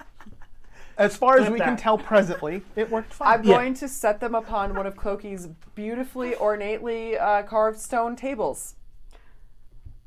As 0.99 1.15
far 1.15 1.35
as 1.35 1.41
Flip 1.41 1.53
we 1.53 1.59
can 1.61 1.77
tell 1.77 1.99
presently, 1.99 2.63
it 2.75 2.91
worked 2.91 3.13
fine. 3.13 3.29
I'm 3.41 3.45
Yeah. 3.45 3.57
going 3.57 3.75
to 3.75 3.87
set 3.89 4.19
them 4.21 4.35
upon 4.35 4.75
one 4.75 4.87
of 4.87 4.97
Cloaky's 4.97 5.47
beautifully 5.75 6.35
ornately 6.37 7.19
uh, 7.19 7.43
carved 7.43 7.79
stone 7.79 8.17
tables. 8.17 8.77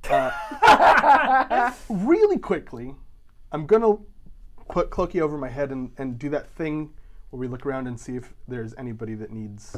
really 1.89 2.37
quickly, 2.39 2.95
I'm 3.51 3.65
gonna 3.65 3.97
put 4.69 4.89
Cloaky 4.91 5.21
over 5.21 5.37
my 5.37 5.49
head 5.49 5.71
and, 5.71 5.91
and 5.97 6.19
do 6.19 6.29
that 6.29 6.49
thing 6.51 6.91
where 7.29 7.39
we 7.39 7.47
look 7.47 7.65
around 7.65 7.87
and 7.87 7.99
see 7.99 8.15
if 8.15 8.33
there's 8.47 8.73
anybody 8.77 9.15
that 9.15 9.31
needs 9.31 9.75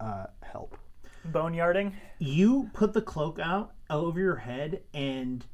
uh, 0.00 0.26
help. 0.42 0.76
Boneyarding. 1.30 1.92
you 2.18 2.68
put 2.74 2.92
the 2.92 3.00
cloak 3.00 3.38
out 3.38 3.72
over 3.88 4.20
your 4.20 4.36
head 4.36 4.82
and 4.92 5.44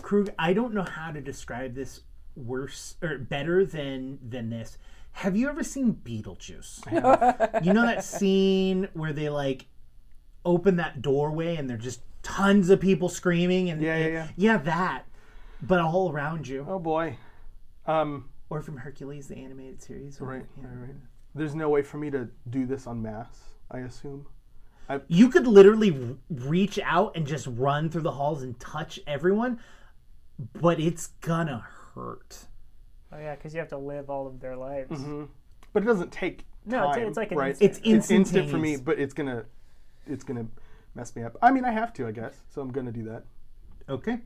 Krug, 0.00 0.30
I 0.38 0.52
don't 0.52 0.74
know 0.74 0.82
how 0.84 1.12
to 1.12 1.20
describe 1.20 1.74
this 1.74 2.00
worse 2.34 2.96
or 3.02 3.18
better 3.18 3.64
than 3.64 4.18
than 4.26 4.48
this. 4.50 4.78
Have 5.12 5.36
you 5.36 5.48
ever 5.50 5.62
seen 5.62 5.94
Beetlejuice? 6.02 7.62
you 7.64 7.72
know 7.74 7.82
that 7.86 8.02
scene 8.04 8.88
where 8.94 9.12
they 9.12 9.28
like 9.28 9.66
open 10.44 10.76
that 10.76 11.02
doorway 11.02 11.56
and 11.56 11.68
there's 11.68 11.84
just 11.84 12.00
tons 12.22 12.70
of 12.70 12.80
people 12.80 13.08
screaming 13.10 13.68
and 13.70 13.82
Yeah, 13.82 13.96
yeah, 13.98 14.04
and- 14.04 14.12
yeah. 14.14 14.28
yeah, 14.36 14.56
that, 14.58 15.04
but 15.62 15.80
all 15.80 16.10
around 16.12 16.46
you. 16.48 16.66
Oh 16.68 16.78
boy. 16.78 17.16
Um, 17.86 18.28
Or 18.50 18.60
from 18.62 18.76
Hercules, 18.76 19.28
the 19.28 19.36
animated 19.36 19.80
series. 19.82 20.20
or- 20.20 20.26
right, 20.26 20.46
yeah. 20.60 20.66
right, 20.68 20.78
right. 20.88 20.96
There's 21.34 21.54
no 21.54 21.70
way 21.70 21.82
for 21.82 21.96
me 21.98 22.10
to 22.10 22.28
do 22.50 22.66
this 22.66 22.86
on 22.86 23.00
mass. 23.00 23.40
I 23.70 23.78
assume. 23.80 24.26
You 25.08 25.30
could 25.30 25.46
literally 25.46 25.90
r- 25.90 26.16
reach 26.48 26.78
out 26.84 27.16
and 27.16 27.26
just 27.26 27.46
run 27.46 27.88
through 27.88 28.02
the 28.02 28.10
halls 28.12 28.42
and 28.42 28.58
touch 28.60 29.00
everyone, 29.06 29.58
but 30.60 30.78
it's 30.78 31.06
gonna 31.22 31.64
hurt. 31.94 32.46
Oh 33.10 33.16
yeah, 33.18 33.34
because 33.34 33.54
you 33.54 33.60
have 33.60 33.70
to 33.70 33.78
live 33.78 34.10
all 34.10 34.26
of 34.26 34.38
their 34.40 34.54
lives. 34.54 35.00
Mm-hmm. 35.00 35.24
But 35.72 35.82
it 35.82 35.86
doesn't 35.86 36.12
take 36.12 36.44
No, 36.66 36.78
it's- 36.82 36.96
time, 36.96 37.06
it's 37.08 37.16
like 37.16 37.32
an 37.32 37.38
right? 37.38 37.48
instant. 37.50 37.70
It's 37.70 37.78
It's 37.78 38.10
instant 38.10 38.50
for 38.50 38.58
me, 38.58 38.76
but 38.76 38.98
it's 38.98 39.14
gonna, 39.14 39.46
it's 40.06 40.24
gonna 40.24 40.46
mess 40.94 41.16
me 41.16 41.22
up. 41.22 41.38
I 41.40 41.50
mean, 41.52 41.64
I 41.64 41.70
have 41.70 41.94
to, 41.94 42.06
I 42.06 42.10
guess. 42.12 42.34
So 42.50 42.60
I'm 42.60 42.70
gonna 42.70 42.92
do 42.92 43.04
that. 43.04 43.24
Okay. 43.88 44.18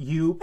You 0.00 0.40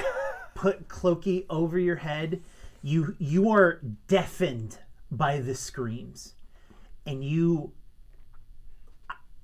put 0.53 0.87
Clokey 0.87 1.45
over 1.49 1.79
your 1.79 1.95
head. 1.95 2.41
You 2.83 3.15
you 3.17 3.49
are 3.49 3.81
deafened 4.07 4.77
by 5.11 5.39
the 5.39 5.55
screams, 5.55 6.35
and 7.07 7.23
you. 7.23 7.71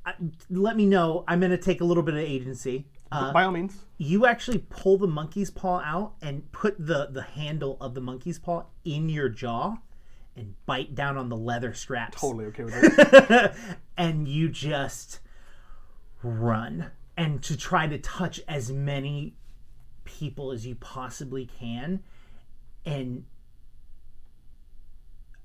I, 0.05 0.13
let 0.49 0.75
me 0.75 0.85
know. 0.85 1.23
I'm 1.27 1.39
gonna 1.39 1.57
take 1.57 1.81
a 1.81 1.83
little 1.85 2.03
bit 2.03 2.13
of 2.13 2.19
agency. 2.19 2.85
Uh, 3.11 3.31
By 3.31 3.43
all 3.43 3.51
means. 3.51 3.75
you 3.97 4.25
actually 4.25 4.57
pull 4.69 4.97
the 4.97 5.07
monkey's 5.07 5.49
paw 5.51 5.79
out 5.79 6.13
and 6.21 6.51
put 6.51 6.75
the 6.77 7.07
the 7.11 7.21
handle 7.21 7.77
of 7.81 7.93
the 7.95 8.01
monkey's 8.01 8.37
paw 8.37 8.65
in 8.85 9.09
your 9.09 9.29
jaw, 9.29 9.77
and 10.35 10.53
bite 10.67 10.93
down 10.93 11.17
on 11.17 11.29
the 11.29 11.37
leather 11.37 11.73
straps. 11.73 12.21
Totally 12.21 12.45
okay 12.45 12.65
with 12.65 12.75
it. 12.99 13.53
and 13.97 14.27
you 14.27 14.49
just 14.49 15.19
run 16.21 16.91
and 17.17 17.41
to 17.43 17.55
try 17.57 17.87
to 17.87 17.97
touch 17.97 18.41
as 18.47 18.71
many 18.71 19.35
people 20.03 20.51
as 20.51 20.65
you 20.65 20.75
possibly 20.75 21.45
can 21.59 22.01
and 22.85 23.23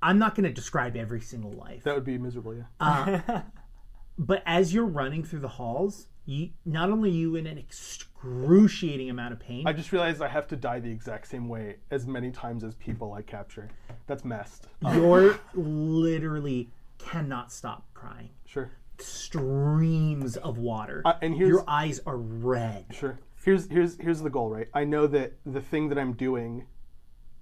i'm 0.01 0.17
not 0.19 0.35
going 0.35 0.43
to 0.45 0.51
describe 0.53 0.95
every 0.95 1.21
single 1.21 1.51
life 1.51 1.83
that 1.83 1.95
would 1.95 2.03
be 2.05 2.17
miserable, 2.17 2.53
yeah. 2.55 2.63
Uh, 2.79 3.41
but 4.17 4.43
as 4.45 4.73
you're 4.73 4.85
running 4.85 5.23
through 5.23 5.39
the 5.39 5.47
halls 5.47 6.07
you 6.25 6.49
not 6.65 6.89
only 6.89 7.09
are 7.09 7.13
you 7.13 7.35
in 7.35 7.47
an 7.47 7.57
excruciating 7.57 9.09
amount 9.09 9.33
of 9.33 9.39
pain 9.39 9.65
I 9.65 9.73
just 9.73 9.91
realized 9.91 10.21
I 10.21 10.27
have 10.27 10.47
to 10.49 10.55
die 10.55 10.79
the 10.79 10.91
exact 10.91 11.27
same 11.27 11.47
way 11.49 11.77
as 11.89 12.05
many 12.05 12.29
times 12.31 12.63
as 12.63 12.75
people 12.75 13.13
I 13.13 13.21
capture. 13.23 13.69
That's 14.07 14.23
messed. 14.25 14.67
you're 14.81 15.39
literally 15.55 16.69
cannot 16.99 17.51
stop 17.51 17.87
crying 17.93 18.29
Sure. 18.45 18.69
streams 18.99 20.35
of 20.37 20.57
water 20.59 21.01
Uh, 21.05 21.13
and 21.21 21.33
here's 21.33 21.49
your 21.49 21.63
eyes 21.67 21.99
are 22.05 22.17
red 22.17 22.85
Sure. 22.91 23.17
Here's 23.49 23.67
here's 23.67 23.97
here's 23.97 24.21
the 24.21 24.29
goal, 24.29 24.47
right? 24.51 24.67
I 24.75 24.83
know 24.83 25.07
that 25.07 25.33
the 25.43 25.59
thing 25.59 25.89
that 25.89 25.97
I'm 25.97 26.13
doing 26.13 26.67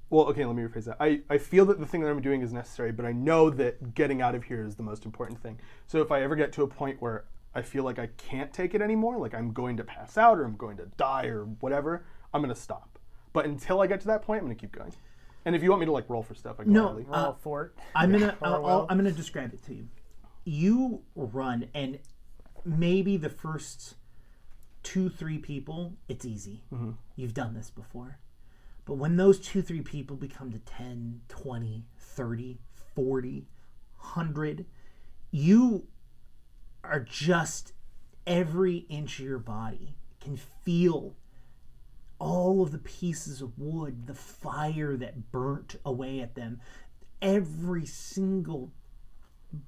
well, 0.09 0.27
okay, 0.27 0.45
let 0.45 0.55
me 0.55 0.63
rephrase 0.63 0.85
that. 0.85 0.95
I, 1.01 1.19
I 1.29 1.37
feel 1.37 1.65
that 1.65 1.81
the 1.81 1.85
thing 1.85 1.99
that 1.99 2.09
I'm 2.09 2.21
doing 2.21 2.41
is 2.41 2.53
necessary, 2.53 2.93
but 2.93 3.05
I 3.05 3.11
know 3.11 3.49
that 3.49 3.93
getting 3.93 4.21
out 4.21 4.33
of 4.33 4.45
here 4.45 4.63
is 4.63 4.77
the 4.77 4.83
most 4.83 5.03
important 5.03 5.43
thing. 5.43 5.59
So 5.85 6.01
if 6.01 6.09
I 6.09 6.21
ever 6.21 6.37
get 6.37 6.53
to 6.53 6.61
a 6.63 6.67
point 6.67 7.01
where 7.01 7.25
I 7.53 7.61
feel 7.61 7.83
like 7.83 7.99
I 7.99 8.07
can't 8.15 8.53
take 8.53 8.73
it 8.73 8.81
anymore, 8.81 9.17
like 9.17 9.33
I'm 9.35 9.51
going 9.51 9.75
to 9.75 9.83
pass 9.83 10.17
out 10.17 10.37
or 10.37 10.45
I'm 10.45 10.55
going 10.55 10.77
to 10.77 10.85
die 10.95 11.25
or 11.25 11.43
whatever, 11.59 12.05
I'm 12.33 12.39
gonna 12.41 12.55
stop. 12.55 12.97
But 13.33 13.43
until 13.43 13.81
I 13.81 13.87
get 13.87 13.99
to 13.99 14.07
that 14.07 14.21
point, 14.21 14.39
I'm 14.39 14.45
gonna 14.45 14.55
keep 14.55 14.71
going. 14.71 14.93
And 15.43 15.57
if 15.57 15.61
you 15.61 15.71
want 15.71 15.81
me 15.81 15.87
to 15.87 15.91
like 15.91 16.09
roll 16.09 16.23
for 16.23 16.35
stuff, 16.35 16.55
I 16.57 16.63
can 16.63 16.71
No, 16.71 16.91
really. 16.91 17.05
Uh, 17.11 17.23
roll 17.23 17.37
fort. 17.41 17.75
I'm 17.93 18.13
gonna 18.13 18.37
Or 18.41 18.47
I'll, 18.47 18.65
I'll- 18.65 18.87
I'm 18.89 18.95
gonna 18.95 19.11
describe 19.11 19.53
it 19.53 19.61
to 19.65 19.73
you. 19.73 19.89
You 20.45 21.01
run, 21.17 21.67
and 21.73 21.99
maybe 22.63 23.17
the 23.17 23.29
first 23.29 23.95
two 24.87 25.09
three 25.09 25.37
people, 25.37 25.97
it's 26.07 26.23
easy. 26.23 26.63
Mm-hmm. 26.73 26.91
You've 27.17 27.33
done 27.33 27.53
this 27.53 27.69
before. 27.69 28.19
But 28.85 28.93
when 28.93 29.17
those 29.17 29.37
two 29.37 29.61
three 29.61 29.81
people 29.81 30.15
become 30.15 30.49
to 30.53 30.59
10, 30.59 31.23
20, 31.27 31.83
30, 31.97 32.57
40, 32.95 33.47
100, 33.97 34.65
you 35.29 35.87
are 36.85 37.01
just 37.01 37.73
every 38.25 38.85
inch 38.87 39.19
of 39.19 39.25
your 39.25 39.39
body 39.39 39.97
can 40.21 40.37
feel 40.37 41.17
all 42.17 42.63
of 42.63 42.71
the 42.71 42.77
pieces 42.77 43.41
of 43.41 43.59
wood, 43.59 44.07
the 44.07 44.15
fire 44.15 44.95
that 44.95 45.33
burnt 45.33 45.75
away 45.83 46.21
at 46.21 46.35
them, 46.35 46.61
every 47.21 47.85
single 47.85 48.71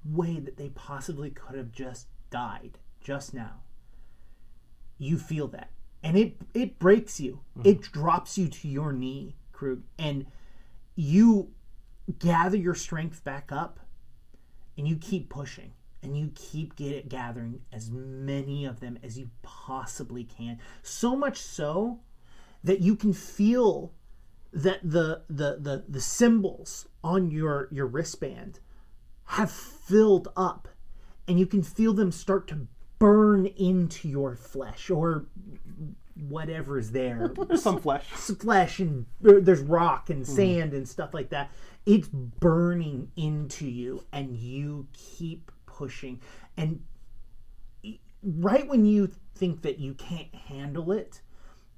way 0.02 0.40
that 0.40 0.56
they 0.56 0.70
possibly 0.70 1.28
could 1.28 1.56
have 1.56 1.72
just 1.72 2.06
died 2.30 2.78
just 3.02 3.34
now. 3.34 3.60
You 5.00 5.18
feel 5.18 5.48
that. 5.48 5.70
And 6.02 6.16
it 6.16 6.36
it 6.54 6.78
breaks 6.78 7.18
you. 7.18 7.40
Mm-hmm. 7.58 7.68
It 7.68 7.80
drops 7.80 8.36
you 8.36 8.48
to 8.48 8.68
your 8.68 8.92
knee, 8.92 9.34
Krug. 9.50 9.82
And 9.98 10.26
you 10.94 11.52
gather 12.18 12.56
your 12.56 12.74
strength 12.74 13.24
back 13.24 13.50
up 13.50 13.80
and 14.76 14.86
you 14.86 14.96
keep 14.96 15.30
pushing 15.30 15.72
and 16.02 16.16
you 16.16 16.30
keep 16.34 16.76
get 16.76 16.92
it 16.92 17.08
gathering 17.08 17.60
as 17.72 17.90
many 17.90 18.66
of 18.66 18.80
them 18.80 18.98
as 19.02 19.18
you 19.18 19.30
possibly 19.42 20.24
can. 20.24 20.58
So 20.82 21.16
much 21.16 21.38
so 21.38 22.00
that 22.62 22.80
you 22.80 22.94
can 22.94 23.14
feel 23.14 23.94
that 24.52 24.80
the 24.82 25.22
the 25.30 25.56
the, 25.60 25.84
the 25.88 26.00
symbols 26.00 26.88
on 27.02 27.30
your 27.30 27.68
your 27.70 27.86
wristband 27.86 28.60
have 29.24 29.50
filled 29.50 30.28
up 30.36 30.68
and 31.26 31.38
you 31.38 31.46
can 31.46 31.62
feel 31.62 31.94
them 31.94 32.12
start 32.12 32.48
to 32.48 32.66
burn 33.00 33.46
into 33.46 34.08
your 34.08 34.36
flesh 34.36 34.90
or 34.90 35.24
whatever 36.28 36.78
is 36.78 36.92
there 36.92 37.32
Some 37.56 37.80
flesh. 37.80 38.04
flesh 38.04 38.78
and 38.78 39.06
there- 39.20 39.40
there's 39.40 39.62
rock 39.62 40.10
and 40.10 40.22
mm. 40.22 40.28
sand 40.28 40.74
and 40.74 40.88
stuff 40.88 41.12
like 41.12 41.30
that. 41.30 41.50
It's 41.86 42.08
burning 42.08 43.10
into 43.16 43.66
you, 43.66 44.04
and 44.12 44.36
you 44.36 44.86
keep 44.92 45.50
pushing. 45.64 46.20
And 46.58 46.82
right 48.22 48.68
when 48.68 48.84
you 48.84 49.10
think 49.34 49.62
that 49.62 49.78
you 49.78 49.94
can't 49.94 50.32
handle 50.34 50.92
it, 50.92 51.22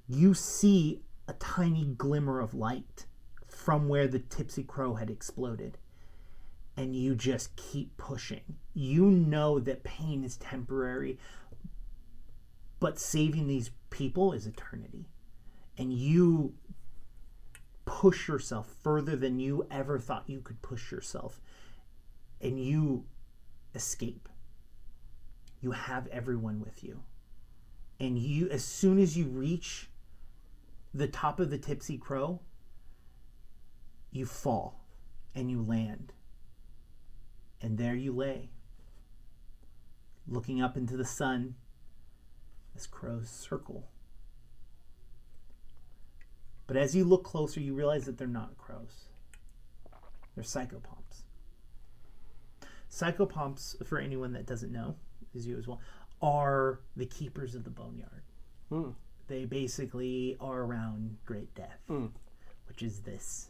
you 0.09 0.33
see 0.33 1.01
a 1.29 1.33
tiny 1.33 1.85
glimmer 1.85 2.41
of 2.41 2.53
light 2.53 3.05
from 3.47 3.87
where 3.87 4.07
the 4.09 4.19
Tipsy 4.19 4.63
Crow 4.63 4.95
had 4.95 5.09
exploded. 5.09 5.77
And 6.75 6.95
you 6.95 7.15
just 7.15 7.55
keep 7.55 7.97
pushing. 7.97 8.57
You 8.73 9.05
know 9.05 9.59
that 9.59 9.83
pain 9.83 10.23
is 10.23 10.37
temporary, 10.37 11.19
but 12.79 12.99
saving 12.99 13.47
these 13.47 13.71
people 13.89 14.33
is 14.33 14.47
eternity. 14.47 15.05
And 15.77 15.93
you 15.93 16.55
push 17.85 18.27
yourself 18.27 18.67
further 18.81 19.15
than 19.15 19.39
you 19.39 19.67
ever 19.69 19.99
thought 19.99 20.23
you 20.27 20.39
could 20.39 20.61
push 20.61 20.91
yourself 20.91 21.39
and 22.41 22.59
you 22.63 23.05
escape. 23.75 24.29
You 25.61 25.71
have 25.71 26.07
everyone 26.07 26.59
with 26.59 26.83
you. 26.83 27.03
And 27.99 28.17
you 28.17 28.49
as 28.49 28.63
soon 28.63 28.99
as 28.99 29.17
you 29.17 29.25
reach 29.25 29.89
the 30.93 31.07
top 31.07 31.39
of 31.39 31.49
the 31.49 31.57
tipsy 31.57 31.97
crow 31.97 32.39
you 34.11 34.25
fall 34.25 34.85
and 35.33 35.49
you 35.49 35.61
land 35.61 36.12
and 37.63 37.79
there 37.79 37.95
you 37.95 38.11
lay 38.13 38.51
looking 40.27 40.61
up 40.61 40.77
into 40.77 40.95
the 40.95 41.05
sun 41.05 41.55
as 42.75 42.85
crows 42.85 43.27
circle 43.29 43.87
but 46.67 46.77
as 46.77 46.95
you 46.95 47.03
look 47.03 47.23
closer, 47.23 47.59
you 47.59 47.73
realize 47.73 48.05
that 48.05 48.17
they're 48.17 48.27
not 48.27 48.57
crows. 48.57 49.05
They're 50.35 50.43
psychopomps. 50.43 51.23
Psychopomps, 52.89 53.85
for 53.85 53.99
anyone 53.99 54.33
that 54.33 54.45
doesn't 54.45 54.71
know, 54.71 54.95
is 55.33 55.45
you 55.45 55.57
as 55.57 55.67
well, 55.67 55.81
are 56.21 56.79
the 56.95 57.05
keepers 57.05 57.53
of 57.53 57.63
the 57.63 57.69
boneyard. 57.69 58.23
Hmm. 58.69 58.91
They 59.27 59.45
basically 59.45 60.37
are 60.39 60.61
around 60.61 61.17
Great 61.25 61.53
Death, 61.53 61.79
Hmm. 61.87 62.07
which 62.67 62.81
is 62.81 63.01
this. 63.01 63.49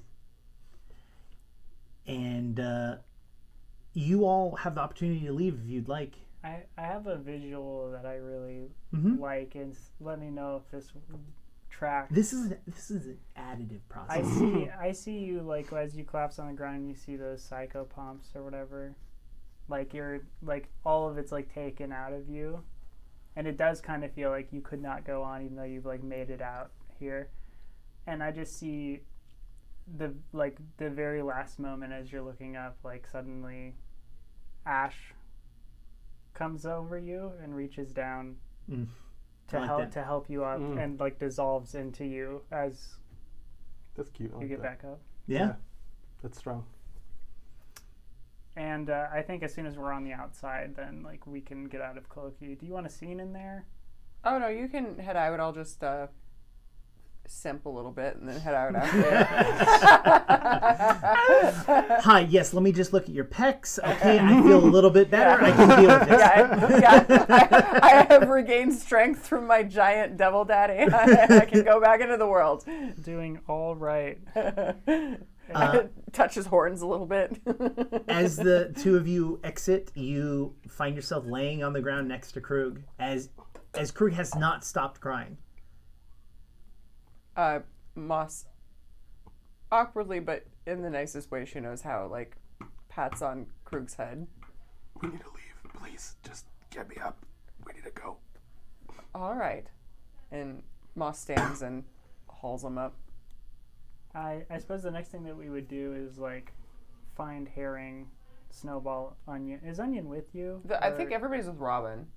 And 2.08 2.60
uh, 2.60 2.96
you 3.94 4.26
all 4.26 4.56
have 4.56 4.76
the 4.76 4.82
opportunity 4.82 5.26
to 5.26 5.32
leave 5.34 5.60
if 5.64 5.70
you'd 5.70 5.88
like. 5.88 6.16
I, 6.44 6.64
I 6.78 6.82
have 6.82 7.08
a 7.08 7.18
visual 7.18 7.92
that 7.92 8.06
I 8.06 8.16
really 8.16 8.70
Mhm. 8.94 9.20
like, 9.20 9.56
and 9.56 9.76
let 10.02 10.20
me 10.20 10.30
know 10.30 10.58
if 10.58 10.70
this 10.72 10.92
tracks. 11.70 12.14
This 12.14 12.34
is 12.34 12.54
this 12.68 12.92
is 12.92 13.08
an 13.08 13.18
additive 13.38 13.82
process. 13.90 14.18
I 14.26 14.30
see. 14.30 14.70
I 14.80 14.92
see 14.92 15.20
you 15.20 15.42
like 15.42 15.72
as 15.74 15.96
you 15.96 16.04
collapse 16.04 16.40
on 16.40 16.48
the 16.48 16.54
ground. 16.54 16.88
You 16.88 16.96
see 16.96 17.16
those 17.16 17.48
psychopomps 17.48 18.36
or 18.36 18.44
whatever. 18.44 18.96
Like 19.70 19.94
you're 19.94 20.22
like 20.42 20.70
all 20.86 21.08
of 21.10 21.18
it's 21.18 21.32
like 21.32 21.54
taken 21.54 21.92
out 21.94 22.12
of 22.14 22.28
you, 22.30 22.64
and 23.36 23.48
it 23.48 23.58
does 23.58 23.80
kind 23.80 24.04
of 24.04 24.12
feel 24.12 24.30
like 24.30 24.52
you 24.52 24.60
could 24.62 24.82
not 24.82 25.06
go 25.06 25.24
on 25.24 25.42
even 25.44 25.56
though 25.56 25.64
you've 25.64 25.86
like 25.86 26.04
made 26.04 26.30
it 26.30 26.42
out 26.42 26.72
here. 27.00 27.30
And 28.06 28.22
I 28.22 28.32
just 28.32 28.60
see 28.60 29.02
the 29.98 30.14
like 30.34 30.58
the 30.78 30.90
very 30.90 31.22
last 31.22 31.58
moment 31.60 31.94
as 31.94 32.12
you're 32.12 32.22
looking 32.22 32.56
up, 32.58 32.78
like 32.84 33.08
suddenly, 33.10 33.76
ash 34.66 35.14
comes 36.34 36.66
over 36.66 36.98
you 36.98 37.32
and 37.42 37.56
reaches 37.56 37.92
down 37.92 38.38
Mm. 38.70 38.88
to 39.50 39.60
like 39.60 39.68
help 39.68 39.80
that. 39.82 39.92
to 39.92 40.04
help 40.04 40.30
you 40.30 40.44
up 40.46 40.60
Mm. 40.60 40.82
and 40.84 41.00
like 41.00 41.20
dissolves 41.20 41.76
into 41.76 42.06
you 42.06 42.42
as 42.52 42.96
That's 43.96 44.10
cute. 44.10 44.32
I 44.32 44.36
you 44.36 44.40
like 44.42 44.50
get 44.50 44.62
that. 44.62 44.82
back 44.82 44.84
up. 44.92 45.00
yeah. 45.28 45.56
That's 46.22 46.38
strong. 46.38 46.66
And 48.56 48.90
uh, 48.90 49.08
I 49.12 49.22
think 49.24 49.42
as 49.44 49.54
soon 49.54 49.66
as 49.66 49.78
we're 49.78 49.92
on 49.92 50.04
the 50.04 50.14
outside, 50.14 50.76
then 50.76 51.02
like 51.04 51.26
we 51.26 51.42
can 51.42 51.66
get 51.66 51.82
out 51.82 51.98
of 51.98 52.08
Cloaky. 52.10 52.58
Do 52.58 52.66
you 52.66 52.74
want 52.74 52.86
a 52.86 52.90
scene 52.90 53.20
in 53.20 53.34
there? 53.34 53.66
Oh 54.24 54.38
no, 54.38 54.48
you 54.48 54.68
can 54.68 55.00
head 55.00 55.18
out. 55.18 55.40
I'll 55.40 55.52
just 55.54 55.84
uh, 55.84 56.08
simp 57.28 57.66
a 57.66 57.70
little 57.70 57.92
bit 57.92 58.16
and 58.16 58.28
then 58.28 58.40
head 58.40 58.54
out 58.54 58.76
after. 58.76 59.24
Hi, 62.02 62.28
yes, 62.30 62.54
let 62.54 62.64
me 62.64 62.72
just 62.72 62.94
look 62.94 63.04
at 63.04 63.10
your 63.10 63.26
pecs. 63.26 63.80
Okay, 63.80 64.20
I 64.20 64.42
feel 64.42 64.64
a 64.64 64.66
little 64.66 64.90
bit 64.90 65.10
better. 65.10 65.44
I 65.44 65.52
can 65.52 65.82
deal 65.82 66.00
with 66.00 66.10
this. 66.10 66.20
yeah, 66.20 66.56
I, 66.60 66.80
yeah 66.80 67.26
I, 67.30 67.80
I 67.82 68.14
have 68.14 68.30
regained 68.30 68.74
strength 68.74 69.26
from 69.28 69.48
my 69.48 69.64
giant 69.64 70.18
devil 70.18 70.46
daddy. 70.46 70.92
I, 70.92 71.38
I 71.42 71.46
can 71.46 71.64
go 71.64 71.80
back 71.80 72.02
into 72.02 72.18
the 72.18 72.28
world. 72.28 72.66
Doing 73.02 73.40
all 73.48 73.76
right. 73.76 74.20
Touch 76.12 76.36
his 76.36 76.46
horns 76.46 76.82
a 76.82 76.88
little 76.88 77.06
bit. 77.06 77.40
As 78.08 78.36
the 78.36 78.74
two 78.78 78.96
of 78.98 79.08
you 79.08 79.40
exit, 79.44 79.92
you 79.96 80.56
find 80.68 80.96
yourself 80.96 81.26
laying 81.26 81.64
on 81.64 81.74
the 81.74 81.82
ground 81.82 82.08
next 82.08 82.34
to 82.34 82.42
Krug 82.42 82.82
as 83.00 83.30
as 83.76 83.92
Krug 83.92 84.14
has 84.14 84.36
not 84.36 84.64
stopped 84.64 85.02
crying. 85.02 85.38
Uh, 87.36 87.60
Moss, 87.96 88.46
awkwardly, 89.72 90.20
but 90.20 90.46
in 90.66 90.82
the 90.82 90.90
nicest 90.90 91.32
way 91.32 91.46
she 91.46 91.60
knows 91.60 91.82
how, 91.82 92.08
like 92.08 92.38
pats 92.90 93.22
on 93.22 93.48
Krug's 93.66 93.96
head. 93.96 94.28
We 95.02 95.10
need 95.10 95.22
to 95.22 95.28
leave. 95.28 95.74
Please, 95.82 96.16
just 96.24 96.46
get 96.70 96.90
me 96.90 96.96
up. 97.04 97.18
We 97.66 97.74
need 97.74 97.84
to 97.84 97.92
go. 97.92 98.18
All 99.16 99.36
right, 99.36 99.66
and 100.32 100.64
Moss 100.96 101.20
stands 101.20 101.62
and 101.62 101.84
hauls 102.28 102.64
him 102.64 102.78
up. 102.78 102.96
I 104.16 104.44
I 104.50 104.60
suppose 104.60 104.84
the 104.84 104.92
next 104.92 105.10
thing 105.10 105.24
that 105.24 105.38
we 105.38 105.50
would 105.50 105.68
do 105.68 105.94
is 105.94 106.18
like 106.18 106.52
find 107.16 107.48
Herring, 107.48 108.08
Snowball, 108.52 109.18
Onion. 109.28 109.60
Is 109.66 109.80
Onion 109.80 110.08
with 110.10 110.34
you? 110.34 110.62
The, 110.66 110.84
I 110.84 110.92
think 110.92 111.12
everybody's 111.12 111.48
with 111.48 111.58
Robin. 111.58 112.08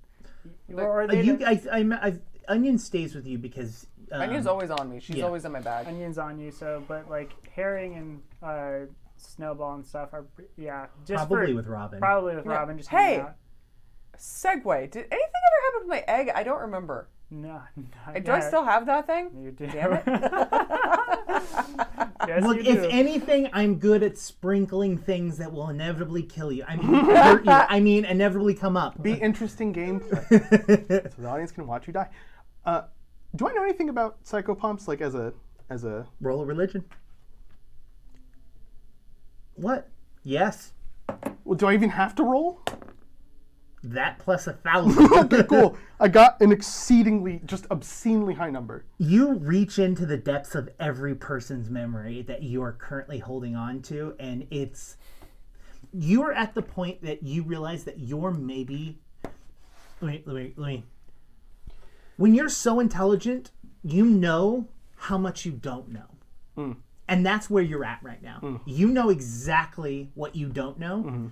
or 0.72 1.01
are 1.01 1.02
Uh, 1.02 1.06
they 1.06 1.22
you, 1.22 1.38
I, 1.44 1.60
I, 1.72 1.98
I've, 2.02 2.20
Onion 2.48 2.78
stays 2.78 3.14
with 3.14 3.26
you 3.26 3.38
because 3.38 3.86
um, 4.12 4.22
Onion's 4.22 4.46
always 4.46 4.70
on 4.70 4.90
me. 4.90 5.00
She's 5.00 5.16
yeah. 5.16 5.24
always 5.24 5.44
in 5.44 5.52
my 5.52 5.60
bag. 5.60 5.86
Onion's 5.86 6.18
on 6.18 6.38
you. 6.38 6.50
So, 6.50 6.82
but 6.88 7.08
like 7.10 7.32
Herring 7.54 7.94
and 7.94 8.22
uh, 8.42 8.86
Snowball 9.16 9.74
and 9.74 9.86
stuff 9.86 10.10
are 10.12 10.26
yeah 10.56 10.86
just 11.06 11.26
probably 11.28 11.52
for, 11.52 11.56
with 11.56 11.66
Robin. 11.66 11.98
probably 11.98 12.36
with 12.36 12.46
Yeah. 12.46 12.52
Robin. 12.52 12.76
Just 12.78 12.90
Hey! 12.90 13.16
hanging. 13.16 13.26
Segue. 14.18 14.90
Did 14.90 15.06
anything 15.10 15.20
ever 15.20 15.64
happen 15.64 15.80
with 15.80 15.88
my 15.88 16.04
egg? 16.08 16.30
I 16.34 16.42
don't 16.42 16.60
remember. 16.60 17.08
No, 17.30 17.60
Uh, 18.06 18.18
Do 18.20 18.32
I 18.32 18.40
still 18.40 18.64
have 18.64 18.86
that 18.86 19.06
thing? 19.06 19.30
You 19.42 19.50
do. 19.50 19.66
Damn 19.66 19.94
it. 19.94 20.02
yes, 22.28 22.42
Look, 22.44 22.58
if 22.64 22.84
anything, 22.84 23.48
I'm 23.52 23.78
good 23.78 24.02
at 24.04 24.16
sprinkling 24.16 24.96
things 24.96 25.36
that 25.38 25.52
will 25.52 25.68
inevitably 25.68 26.22
kill 26.22 26.52
you. 26.52 26.64
I 26.66 26.76
mean, 26.76 26.86
hurt 27.04 27.44
you. 27.44 27.50
I 27.50 27.80
mean, 27.80 28.04
inevitably 28.04 28.54
come 28.54 28.76
up. 28.76 29.02
Be 29.02 29.12
interesting 29.14 29.74
gameplay, 29.74 30.28
so 31.12 31.22
the 31.22 31.28
audience 31.28 31.50
can 31.52 31.66
watch 31.66 31.86
you 31.88 31.92
die. 31.92 32.08
Uh, 32.64 32.82
do 33.36 33.48
I 33.48 33.52
know 33.52 33.62
anything 33.62 33.88
about 33.88 34.22
psychopomps? 34.24 34.88
Like 34.88 35.00
as 35.00 35.14
a 35.14 35.32
as 35.68 35.84
a 35.84 36.06
Roll 36.20 36.42
of 36.42 36.48
religion. 36.48 36.84
What? 39.54 39.88
Yes. 40.22 40.72
well, 41.44 41.56
do 41.56 41.66
I 41.66 41.74
even 41.74 41.90
have 41.90 42.14
to 42.16 42.22
roll? 42.22 42.62
That 43.82 44.18
plus 44.18 44.46
a 44.46 44.52
thousand. 44.52 45.12
okay, 45.12 45.42
cool. 45.48 45.76
I 45.98 46.08
got 46.08 46.40
an 46.40 46.52
exceedingly, 46.52 47.40
just 47.46 47.66
obscenely 47.70 48.34
high 48.34 48.50
number. 48.50 48.84
you 48.98 49.34
reach 49.34 49.78
into 49.78 50.04
the 50.04 50.16
depths 50.16 50.54
of 50.54 50.68
every 50.78 51.14
person's 51.14 51.70
memory 51.70 52.22
that 52.22 52.42
you 52.42 52.62
are 52.62 52.72
currently 52.72 53.18
holding 53.18 53.54
on 53.54 53.80
to, 53.82 54.14
and 54.18 54.46
it's 54.50 54.96
you 55.92 56.22
are 56.22 56.32
at 56.32 56.54
the 56.54 56.62
point 56.62 57.02
that 57.02 57.22
you 57.22 57.42
realize 57.42 57.84
that 57.84 57.98
you're 57.98 58.32
maybe. 58.32 58.98
Let 60.00 60.12
me, 60.12 60.22
let 60.26 60.36
me, 60.36 60.52
let 60.56 60.66
me. 60.66 60.84
When 62.16 62.34
you're 62.34 62.48
so 62.48 62.80
intelligent, 62.80 63.51
you 63.82 64.05
know 64.05 64.68
how 64.97 65.18
much 65.18 65.44
you 65.44 65.52
don't 65.52 65.88
know. 65.90 66.09
Hmm. 66.55 66.72
And 67.09 67.24
that's 67.24 67.48
where 67.48 67.62
you're 67.62 67.84
at 67.84 68.02
right 68.02 68.22
now. 68.22 68.38
Hmm. 68.40 68.56
You 68.64 68.88
know 68.88 69.10
exactly 69.10 70.10
what 70.14 70.34
you 70.34 70.48
don't 70.48 70.78
know. 70.78 71.05
Mm-hmm. 71.05 71.26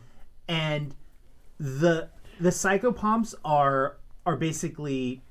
And 0.46 0.94
the 1.58 2.10
the 2.38 2.50
psychopomps 2.50 3.34
are 3.44 3.96
are 4.26 4.36
basically 4.36 5.22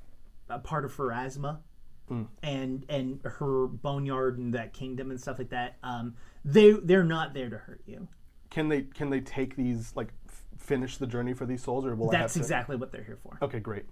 a 0.50 0.60
part 0.60 0.86
of 0.86 0.96
Pharasma 0.96 1.60
hmm. 2.08 2.24
and 2.42 2.86
and 2.90 3.20
her 3.24 3.68
boneyard 3.68 4.38
and 4.38 4.54
that 4.54 4.74
kingdom 4.74 5.12
and 5.12 5.20
stuff 5.20 5.40
like 5.40 5.50
that. 5.50 5.78
Um, 5.84 6.16
they 6.44 6.72
they're 6.72 7.04
not 7.04 7.34
there 7.34 7.50
to 7.50 7.58
hurt 7.58 7.82
you. 7.86 8.08
Can 8.50 8.70
they 8.70 8.82
can 8.82 9.10
they 9.10 9.22
take 9.22 9.56
these 9.56 9.94
like 9.96 10.10
f- 10.28 10.44
finish 10.58 10.98
the 10.98 11.08
journey 11.08 11.34
for 11.34 11.46
these 11.46 11.64
souls, 11.64 11.86
or 11.86 11.96
will 11.96 12.10
I 12.10 12.16
have 12.16 12.24
That's 12.24 12.38
exactly 12.38 12.76
what 12.76 12.92
they're 12.92 13.04
here 13.04 13.20
for. 13.22 13.38
Okay, 13.42 13.60
great. 13.60 13.86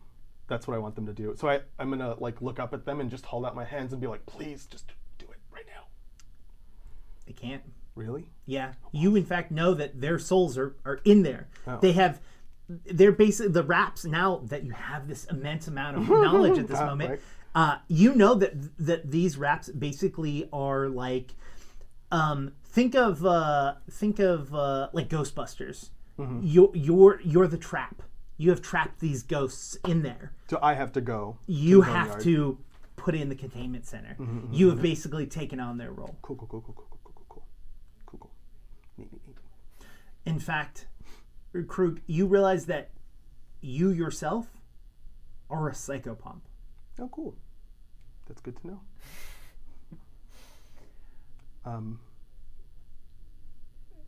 That's 0.48 0.68
what 0.68 0.76
I 0.76 0.80
want 0.80 0.96
them 0.96 1.06
to 1.06 1.14
do. 1.14 1.34
So 1.38 1.48
I, 1.50 1.62
I'm 1.80 1.90
gonna 1.90 2.16
like 2.20 2.42
look 2.42 2.60
up 2.60 2.74
at 2.74 2.86
them 2.86 3.00
and 3.00 3.10
just 3.10 3.26
hold 3.26 3.46
out 3.46 3.56
my 3.56 3.66
hands 3.66 3.92
and 3.94 4.02
be 4.02 4.08
like, 4.08 4.26
please, 4.26 4.66
just 4.66 4.88
do 5.18 5.26
it 5.32 5.38
right 5.54 5.66
now. 5.68 5.84
They 7.26 7.34
can't. 7.34 7.62
Really? 7.96 8.30
Yeah. 8.46 8.74
You 8.92 9.16
in 9.16 9.26
fact 9.26 9.52
know 9.52 9.74
that 9.74 10.00
their 10.02 10.20
souls 10.20 10.58
are, 10.58 10.76
are 10.86 11.00
in 11.06 11.24
there. 11.24 11.48
Oh. 11.68 11.80
They 11.82 11.92
have 11.94 12.20
they're 12.70 13.12
basically 13.12 13.52
the 13.52 13.64
raps 13.64 14.06
now 14.06 14.42
that 14.46 14.64
you 14.64 14.72
have 14.72 15.08
this 15.08 15.26
immense 15.26 15.68
amount 15.68 15.98
of 15.98 16.08
knowledge 16.10 16.58
at 16.58 16.68
this 16.68 16.80
Ah, 16.80 16.86
moment. 16.86 17.10
right. 17.12 17.20
Uh, 17.54 17.78
you 17.90 18.16
know 18.16 18.34
that 18.36 18.54
that 18.80 19.12
these 19.12 19.38
raps 19.38 19.68
basically 19.70 20.48
are 20.54 20.88
like 20.88 21.34
um, 22.12 22.54
think 22.64 22.96
of 22.96 23.26
uh, 23.26 23.76
think 23.90 24.20
of 24.20 24.54
uh, 24.56 24.88
like 24.94 25.10
Ghostbusters. 25.10 25.90
Mm-hmm. 26.18 26.40
You're 26.44 26.72
you're 26.74 27.22
you're 27.22 27.48
the 27.48 27.58
trap. 27.58 28.02
You 28.42 28.50
have 28.50 28.64
trapped 28.64 29.00
these 29.00 29.22
ghosts 29.22 29.78
in 29.88 30.02
there. 30.02 30.32
So 30.50 30.58
I 30.64 30.74
have 30.74 30.92
to 30.94 31.02
go. 31.02 31.38
You 31.46 31.84
to 31.84 31.92
have 31.92 32.24
to 32.24 32.58
put 32.96 33.14
in 33.14 33.30
the 33.30 33.36
containment 33.36 33.86
center. 33.86 34.16
Mm-hmm, 34.20 34.52
You 34.52 34.70
have 34.72 34.82
basically 34.82 35.28
taken 35.28 35.60
on 35.60 35.78
their 35.78 35.92
role. 35.92 36.16
Cool, 36.24 36.38
cool, 36.38 36.48
cool, 36.48 36.62
cool, 36.62 36.74
cool, 36.74 36.88
cool, 36.90 37.00
cool, 37.04 37.26
cool, 37.30 37.44
cool, 38.08 38.20
cool. 38.20 38.32
Neat, 38.98 39.14
neat, 39.14 39.22
neat. 39.28 39.38
In 40.26 40.40
fact, 40.40 40.88
Krug, 41.68 42.02
you 42.08 42.26
realize 42.26 42.66
that 42.66 42.90
you 43.62 43.92
yourself 43.92 44.48
are 45.52 45.70
a 45.70 45.74
psychopomp. 45.74 46.42
Oh, 46.98 47.10
cool. 47.10 47.36
That's 48.28 48.42
good 48.42 48.60
to 48.62 48.68
know. 48.68 48.82
Um, 51.64 52.00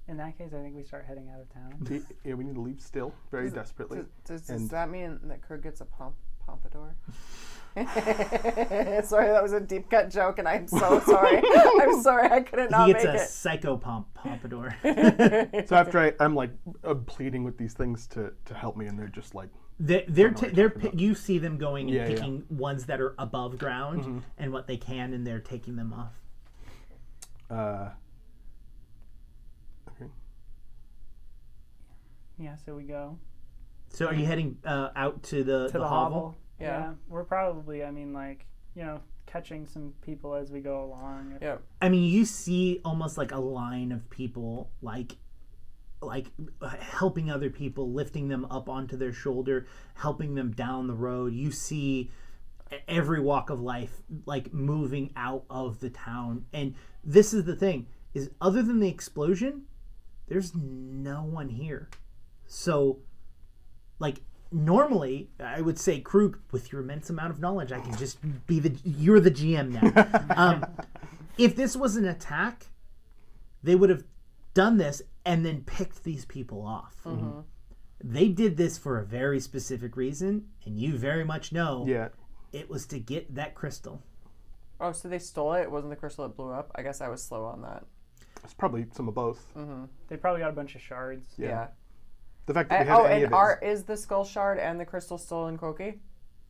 In 0.07 0.17
that 0.17 0.37
case, 0.37 0.51
I 0.53 0.61
think 0.61 0.75
we 0.75 0.83
start 0.83 1.05
heading 1.07 1.29
out 1.29 1.39
of 1.39 1.49
town. 1.53 1.75
we- 1.89 2.01
yeah, 2.29 2.33
we 2.35 2.43
need 2.43 2.55
to 2.55 2.61
leave 2.61 2.81
still, 2.81 3.13
very 3.31 3.49
desperately. 3.49 3.99
Does, 4.25 4.41
does, 4.41 4.59
does 4.59 4.69
that 4.69 4.89
mean 4.89 5.19
that 5.23 5.41
Krug 5.41 5.63
gets 5.63 5.79
a 5.81 5.85
pomp, 5.85 6.15
pompadour? 6.45 6.95
sorry, 7.75 9.29
that 9.29 9.39
was 9.41 9.53
a 9.53 9.59
deep 9.59 9.89
cut 9.89 10.11
joke, 10.11 10.37
and 10.39 10.47
I'm 10.47 10.67
so 10.67 10.99
sorry. 10.99 11.41
I'm 11.81 12.01
sorry, 12.03 12.29
I 12.29 12.41
couldn't 12.41 12.69
not 12.69 12.87
he 12.87 12.93
gets 12.93 13.05
a 13.05 13.13
it. 13.15 13.21
psychopomp 13.61 14.05
pompadour. 14.13 14.75
So 15.65 15.75
after 15.75 15.97
I, 15.99 16.13
I'm 16.19 16.35
like 16.35 16.51
uh, 16.83 16.93
pleading 16.93 17.43
with 17.43 17.57
these 17.57 17.73
things 17.73 18.05
to, 18.07 18.31
to 18.45 18.53
help 18.53 18.75
me, 18.77 18.85
and 18.85 18.99
they're 18.99 19.07
just 19.07 19.33
like, 19.33 19.49
They, 19.79 20.05
they're 20.07 20.27
know 20.27 20.33
what 20.33 20.39
ta- 20.39 20.45
you're 20.47 20.53
they're 20.55 20.69
talking 20.69 20.99
you 20.99 21.15
see 21.15 21.39
them 21.39 21.57
going 21.57 21.87
and 21.87 21.95
Yeah, 21.95 22.03
yeah. 22.09 22.15
picking 22.15 22.43
ones 22.49 22.85
that 22.87 23.01
are 23.01 23.15
above 23.17 23.57
ground 23.57 24.21
and 24.37 24.51
what 24.53 24.67
they 24.67 24.77
can, 24.77 25.13
and 25.13 25.25
they're 25.25 25.39
taking 25.39 25.75
them 25.75 25.93
off. 25.93 26.11
uh, 27.49 27.89
okay. 29.89 30.11
Yeah, 32.37 32.55
so 32.65 32.75
we 32.75 32.83
go 32.83 33.17
So 33.89 34.07
are 34.07 34.13
you 34.13 34.25
heading 34.25 34.57
uh, 34.65 34.89
out 34.95 35.23
to 35.23 35.43
the 35.43 35.67
to 35.67 35.73
the, 35.73 35.79
the, 35.79 35.87
hovel? 35.87 36.19
hovel. 36.19 36.37
Yeah. 36.59 36.93
we're 37.09 37.23
probably, 37.23 37.83
I 37.83 37.91
mean, 37.91 38.13
like 38.13 38.45
you 38.75 38.83
know, 38.83 39.01
catching 39.25 39.65
some 39.65 39.93
people 40.01 40.35
as 40.35 40.51
we 40.51 40.59
go 40.59 40.83
along. 40.83 41.37
Yeah. 41.41 41.57
I 41.81 41.89
mean, 41.89 42.03
you 42.03 42.25
see 42.25 42.81
almost 42.83 43.17
like 43.17 43.31
a 43.31 43.39
line 43.39 43.91
of 43.91 44.09
people, 44.09 44.71
like, 44.81 45.15
like 46.01 46.27
uh, 46.61 46.69
helping 46.69 47.29
other 47.29 47.49
people, 47.49 47.91
lifting 47.91 48.27
them 48.27 48.45
up 48.45 48.67
onto 48.67 48.97
their 48.97 49.13
shoulder, 49.13 49.67
helping 49.95 50.35
them 50.35 50.51
down 50.51 50.87
the 50.87 50.93
road. 50.93 51.33
You 51.33 51.51
see 51.51 52.11
every 52.87 53.19
walk 53.19 53.49
of 53.49 53.61
life, 53.61 54.01
like 54.25 54.53
moving 54.53 55.11
out 55.15 55.45
of 55.49 55.79
the 55.79 55.89
town. 55.89 56.45
And 56.53 56.75
this 57.03 57.33
is 57.33 57.45
the 57.45 57.55
thing: 57.55 57.87
is 58.13 58.31
other 58.41 58.61
than 58.63 58.79
the 58.79 58.89
explosion, 58.89 59.63
there's 60.27 60.53
no 60.55 61.23
one 61.23 61.49
here. 61.49 61.89
So, 62.47 62.99
like. 63.99 64.21
Normally, 64.55 65.31
I 65.39 65.61
would 65.61 65.79
say, 65.79 65.99
Krug, 65.99 66.37
with 66.51 66.71
your 66.71 66.81
immense 66.81 67.09
amount 67.09 67.31
of 67.31 67.39
knowledge, 67.39 67.71
I 67.71 67.79
can 67.79 67.97
just 67.97 68.19
be 68.45 68.59
the 68.59 68.77
you're 68.83 69.19
the 69.19 69.31
GM 69.31 69.69
now. 69.81 70.25
Um, 70.37 70.63
if 71.39 71.55
this 71.55 71.75
was 71.75 71.95
an 71.95 72.05
attack, 72.05 72.67
they 73.63 73.73
would 73.73 73.89
have 73.89 74.03
done 74.53 74.77
this 74.77 75.01
and 75.25 75.43
then 75.43 75.63
picked 75.63 76.03
these 76.03 76.25
people 76.25 76.61
off. 76.67 76.95
Mm-hmm. 77.03 77.25
Mm-hmm. 77.25 77.39
They 78.03 78.27
did 78.27 78.55
this 78.57 78.77
for 78.77 78.99
a 78.99 79.03
very 79.03 79.39
specific 79.39 79.97
reason, 79.97 80.49
and 80.65 80.77
you 80.79 80.97
very 80.99 81.25
much 81.25 81.51
know 81.51 81.85
Yeah. 81.87 82.09
it 82.51 82.69
was 82.69 82.85
to 82.87 82.99
get 82.99 83.33
that 83.33 83.55
crystal. 83.55 84.03
Oh, 84.79 84.91
so 84.91 85.07
they 85.07 85.17
stole 85.17 85.53
it? 85.53 85.61
It 85.61 85.71
wasn't 85.71 85.89
the 85.89 85.95
crystal 85.95 86.27
that 86.27 86.37
blew 86.37 86.51
up? 86.51 86.69
I 86.75 86.83
guess 86.83 87.01
I 87.01 87.07
was 87.07 87.23
slow 87.23 87.45
on 87.45 87.63
that. 87.63 87.85
It's 88.43 88.53
probably 88.53 88.85
some 88.93 89.07
of 89.07 89.15
both. 89.15 89.51
Mm-hmm. 89.57 89.85
They 90.09 90.17
probably 90.17 90.41
got 90.41 90.51
a 90.51 90.53
bunch 90.53 90.75
of 90.75 90.81
shards. 90.81 91.25
Yeah. 91.39 91.47
Yeah. 91.47 91.67
The 92.45 92.53
fact 92.53 92.69
that 92.69 92.81
And- 92.81 92.89
we 92.89 92.91
had 92.95 93.01
oh, 93.01 93.05
any 93.05 93.23
and 93.23 93.25
of 93.25 93.33
are, 93.33 93.59
it. 93.61 93.67
is 93.67 93.83
the 93.83 93.95
skull 93.97 94.25
shard 94.25 94.59
and 94.59 94.79
the 94.79 94.85
crystal 94.85 95.17
still 95.17 95.47
in 95.47 95.57
Koki? 95.57 95.99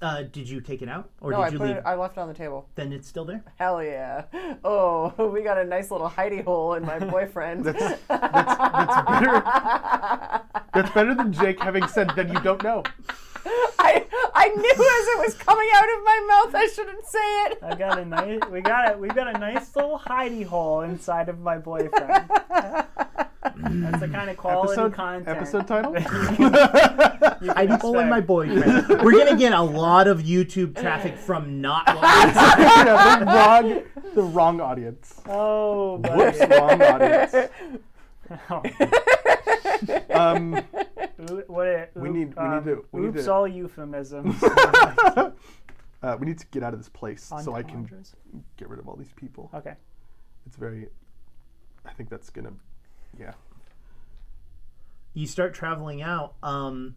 Uh, 0.01 0.23
did 0.23 0.49
you 0.49 0.59
take 0.59 0.81
it 0.81 0.89
out, 0.89 1.09
or 1.21 1.31
No, 1.31 1.37
did 1.37 1.43
I 1.43 1.47
you 1.49 1.57
put 1.59 1.67
leave? 1.67 1.75
it. 1.77 1.83
I 1.85 1.95
left 1.95 2.17
it 2.17 2.19
on 2.19 2.27
the 2.27 2.33
table. 2.33 2.67
Then 2.75 2.91
it's 2.91 3.07
still 3.07 3.23
there. 3.23 3.41
Hell 3.55 3.81
yeah! 3.81 4.25
Oh, 4.65 5.13
we 5.33 5.43
got 5.43 5.57
a 5.57 5.63
nice 5.63 5.91
little 5.91 6.09
hidey 6.09 6.43
hole 6.43 6.73
in 6.73 6.83
my 6.85 6.99
boyfriend. 6.99 7.63
That's, 7.65 7.79
that's, 7.79 8.01
that's 8.09 9.09
better. 9.09 10.41
That's 10.73 10.91
better 10.91 11.15
than 11.15 11.31
Jake 11.31 11.61
having 11.61 11.87
said, 11.87 12.11
then 12.17 12.27
you 12.33 12.39
don't 12.41 12.61
know. 12.63 12.83
I 13.79 14.05
I 14.35 14.47
knew 14.49 14.71
as 14.71 15.07
it 15.07 15.19
was 15.25 15.35
coming 15.35 15.69
out 15.73 15.83
of 15.85 16.03
my 16.03 16.25
mouth, 16.27 16.55
I 16.55 16.67
shouldn't 16.67 17.05
say 17.05 17.19
it. 17.45 17.59
I 17.63 17.75
got 17.75 17.97
a 17.99 18.03
nice. 18.05 18.41
We 18.51 18.59
got 18.61 18.89
it. 18.91 18.99
We 18.99 19.07
got 19.09 19.33
a 19.33 19.37
nice 19.39 19.73
little 19.75 19.99
hidey 19.99 20.45
hole 20.45 20.81
inside 20.81 21.29
of 21.29 21.39
my 21.39 21.57
boyfriend. 21.59 22.29
That's 23.63 23.99
the 24.01 24.07
kind 24.09 24.29
of 24.29 24.37
quality 24.37 24.73
Episode, 24.73 24.93
content. 24.93 25.27
episode 25.37 25.67
title? 25.67 25.93
I 27.55 27.65
hole 27.81 27.99
in 27.99 28.09
my 28.09 28.19
boyfriend. 28.21 28.87
We're 29.03 29.11
gonna 29.25 29.37
get 29.37 29.53
a 29.53 29.61
lot 29.61 30.07
of 30.07 30.19
YouTube 30.23 30.79
traffic 30.79 31.17
from 31.17 31.61
not. 31.61 31.83
yeah, 31.87 33.19
the 33.19 33.25
wrong, 33.25 33.83
the 34.15 34.23
wrong 34.23 34.61
audience. 34.61 35.21
Oh, 35.27 35.97
Whoops, 35.97 36.39
wrong 36.39 36.81
audience. 36.81 37.35
Oh, 38.49 38.63
Um, 40.13 40.53
what 41.47 41.67
a, 41.67 41.87
We 41.95 42.09
need- 42.09 42.13
we 42.13 42.13
need 42.13 42.37
um, 42.37 42.63
to- 42.65 42.85
we 42.91 43.01
need 43.01 43.07
oops, 43.15 43.25
to- 43.25 43.33
all 43.33 43.47
euphemisms. 43.47 44.41
uh, 44.43 45.31
we 46.19 46.25
need 46.27 46.37
to 46.39 46.47
get 46.47 46.63
out 46.63 46.73
of 46.73 46.79
this 46.79 46.89
place 46.89 47.23
so 47.23 47.53
I 47.53 47.63
can 47.63 47.79
Entendres. 47.85 48.15
get 48.57 48.69
rid 48.69 48.79
of 48.79 48.87
all 48.87 48.95
these 48.95 49.11
people. 49.15 49.49
Okay. 49.53 49.75
It's 50.45 50.55
very. 50.57 50.87
I 51.85 51.91
think 51.93 52.09
that's 52.09 52.29
gonna. 52.29 52.53
Yeah. 53.19 53.33
You 55.13 55.27
start 55.27 55.53
traveling 55.53 56.01
out 56.01 56.35
um, 56.43 56.95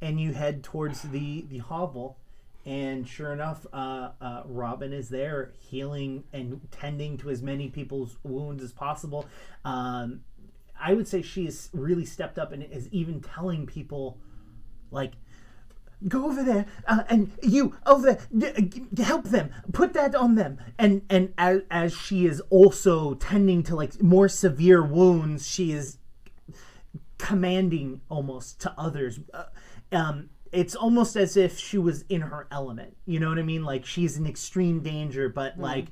and 0.00 0.20
you 0.20 0.32
head 0.32 0.62
towards 0.62 1.02
the 1.02 1.44
the 1.48 1.58
hovel 1.58 2.16
and 2.64 3.06
sure 3.06 3.32
enough 3.32 3.66
uh, 3.72 4.10
uh, 4.20 4.42
robin 4.44 4.92
is 4.92 5.08
there 5.08 5.52
healing 5.58 6.24
and 6.32 6.60
tending 6.70 7.16
to 7.16 7.30
as 7.30 7.42
many 7.42 7.68
people's 7.68 8.16
wounds 8.22 8.62
as 8.62 8.72
possible. 8.72 9.26
Um, 9.64 10.20
i 10.80 10.94
would 10.94 11.08
say 11.08 11.22
she 11.22 11.44
has 11.44 11.70
really 11.72 12.04
stepped 12.04 12.38
up 12.38 12.52
and 12.52 12.62
is 12.62 12.88
even 12.92 13.20
telling 13.20 13.66
people 13.66 14.18
like 14.90 15.14
go 16.06 16.26
over 16.26 16.44
there 16.44 16.66
uh, 16.86 17.02
and 17.08 17.32
you 17.42 17.74
over 17.86 18.18
there 18.30 18.54
d- 18.54 19.02
help 19.02 19.24
them 19.24 19.50
put 19.72 19.92
that 19.94 20.14
on 20.14 20.36
them. 20.36 20.58
And 20.78 21.02
and 21.10 21.32
as, 21.36 21.62
as 21.70 21.96
she 21.96 22.26
is 22.26 22.40
also 22.50 23.14
tending 23.14 23.62
to 23.64 23.74
like 23.74 24.00
more 24.02 24.28
severe 24.28 24.82
wounds 24.82 25.48
she 25.48 25.72
is 25.72 25.97
commanding 27.18 28.00
almost 28.08 28.60
to 28.60 28.74
others. 28.78 29.20
Uh, 29.34 29.44
um, 29.92 30.30
it's 30.52 30.74
almost 30.74 31.16
as 31.16 31.36
if 31.36 31.58
she 31.58 31.78
was 31.78 32.04
in 32.08 32.22
her 32.22 32.46
element. 32.50 32.96
You 33.04 33.20
know 33.20 33.28
what 33.28 33.38
I 33.38 33.42
mean? 33.42 33.64
Like 33.64 33.84
she's 33.84 34.16
in 34.16 34.26
extreme 34.26 34.80
danger, 34.80 35.28
but 35.28 35.58
like 35.58 35.86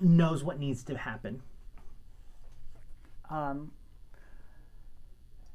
knows 0.00 0.42
what 0.42 0.58
needs 0.58 0.82
to 0.84 0.96
happen. 0.96 1.42
Um, 3.30 3.72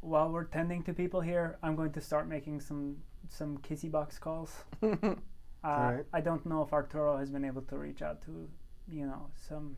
while 0.02 0.30
we're 0.30 0.46
tending 0.46 0.84
to 0.84 0.94
people 0.94 1.22
here, 1.22 1.58
I'm 1.62 1.76
going 1.76 1.92
to 1.94 2.02
start 2.02 2.28
making 2.28 2.62
some 2.62 2.98
some 3.30 3.58
kissy 3.58 3.92
box 3.92 4.18
calls. 4.18 4.64
uh, 4.84 5.16
right. 5.64 6.06
I 6.14 6.22
don't 6.22 6.46
know 6.46 6.62
if 6.62 6.72
Arturo 6.72 7.18
has 7.18 7.30
been 7.30 7.44
able 7.44 7.62
to 7.64 7.78
reach 7.78 8.02
out 8.02 8.22
to, 8.24 8.48
you 8.90 9.06
know, 9.06 9.28
some 9.48 9.76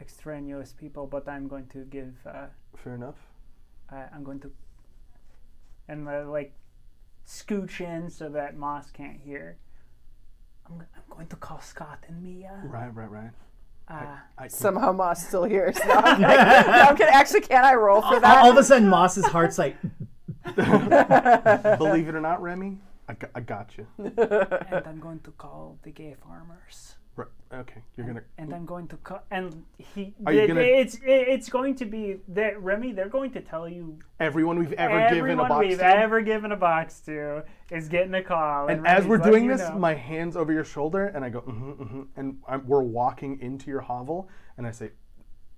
extraneous 0.00 0.72
people, 0.72 1.06
but 1.06 1.28
I'm 1.28 1.48
going 1.48 1.66
to 1.68 1.78
give. 1.84 2.14
Uh, 2.24 2.46
Fair 2.76 2.94
enough. 2.94 3.16
Uh, 3.92 4.04
I'm 4.14 4.24
going 4.24 4.40
to, 4.40 4.50
and 5.88 6.08
uh, 6.08 6.24
like, 6.28 6.54
scooch 7.26 7.80
in 7.80 8.10
so 8.10 8.28
that 8.30 8.56
Moss 8.56 8.90
can't 8.90 9.20
hear. 9.20 9.56
I'm, 10.66 10.80
I'm 10.80 11.02
going 11.10 11.26
to 11.28 11.36
call 11.36 11.60
Scott 11.60 12.04
and 12.08 12.22
Mia. 12.22 12.62
Right, 12.64 12.94
right, 12.94 13.10
right. 13.10 13.30
Uh, 13.86 14.16
I, 14.38 14.48
Somehow 14.48 14.92
Moss 14.92 15.26
still 15.26 15.44
hears. 15.44 15.78
No, 15.86 15.94
I'm 15.94 16.16
kidding. 16.16 16.26
No, 16.26 16.72
I'm 16.72 16.96
kidding. 16.96 17.14
Actually, 17.14 17.42
can 17.42 17.64
I 17.64 17.74
roll 17.74 18.00
for 18.00 18.18
that? 18.18 18.38
all 18.42 18.50
of 18.50 18.56
a 18.56 18.64
sudden, 18.64 18.88
Moss's 18.88 19.26
heart's 19.26 19.58
like, 19.58 19.76
believe 20.56 22.08
it 22.08 22.14
or 22.14 22.20
not, 22.20 22.40
Remy, 22.40 22.78
I, 23.08 23.16
I 23.34 23.40
got 23.40 23.76
you. 23.76 23.86
and 23.98 24.86
I'm 24.86 25.00
going 25.00 25.20
to 25.20 25.30
call 25.32 25.78
the 25.82 25.90
gay 25.90 26.16
farmers. 26.22 26.96
Okay, 27.60 27.82
you're 27.96 28.06
gonna. 28.06 28.22
and 28.38 28.52
I'm 28.52 28.66
going 28.66 28.88
to 28.88 28.96
cut. 28.98 29.24
And 29.30 29.64
he, 29.78 30.12
Are 30.26 30.32
you 30.32 30.46
gonna- 30.48 30.60
it's 30.60 30.98
it's 31.04 31.48
going 31.48 31.76
to 31.76 31.84
be 31.84 32.16
that 32.28 32.60
Remy. 32.60 32.92
They're 32.92 33.08
going 33.08 33.30
to 33.32 33.40
tell 33.40 33.68
you 33.68 33.98
Everyone 34.18 34.58
we've 34.58 34.72
ever 34.72 34.98
everyone 34.98 35.28
given 35.28 35.38
a 35.40 35.48
box 35.48 35.66
we've 35.66 35.78
to. 35.78 35.84
ever 35.86 36.20
given 36.20 36.52
a 36.52 36.56
box 36.56 37.00
to 37.02 37.44
is 37.70 37.88
getting 37.88 38.14
a 38.14 38.22
call. 38.22 38.68
and 38.68 38.86
as 38.86 39.06
we're 39.06 39.18
doing 39.18 39.46
this, 39.46 39.60
know. 39.60 39.78
my 39.78 39.94
hands 39.94 40.36
over 40.36 40.52
your 40.52 40.64
shoulder, 40.64 41.06
and 41.06 41.24
I 41.24 41.28
go, 41.28 41.42
mm-hmm, 41.42 41.70
mm-hmm, 41.82 42.02
and 42.16 42.38
I'm, 42.48 42.66
we're 42.66 42.82
walking 42.82 43.40
into 43.40 43.70
your 43.70 43.80
hovel, 43.80 44.28
and 44.58 44.66
I 44.66 44.70
say, 44.72 44.90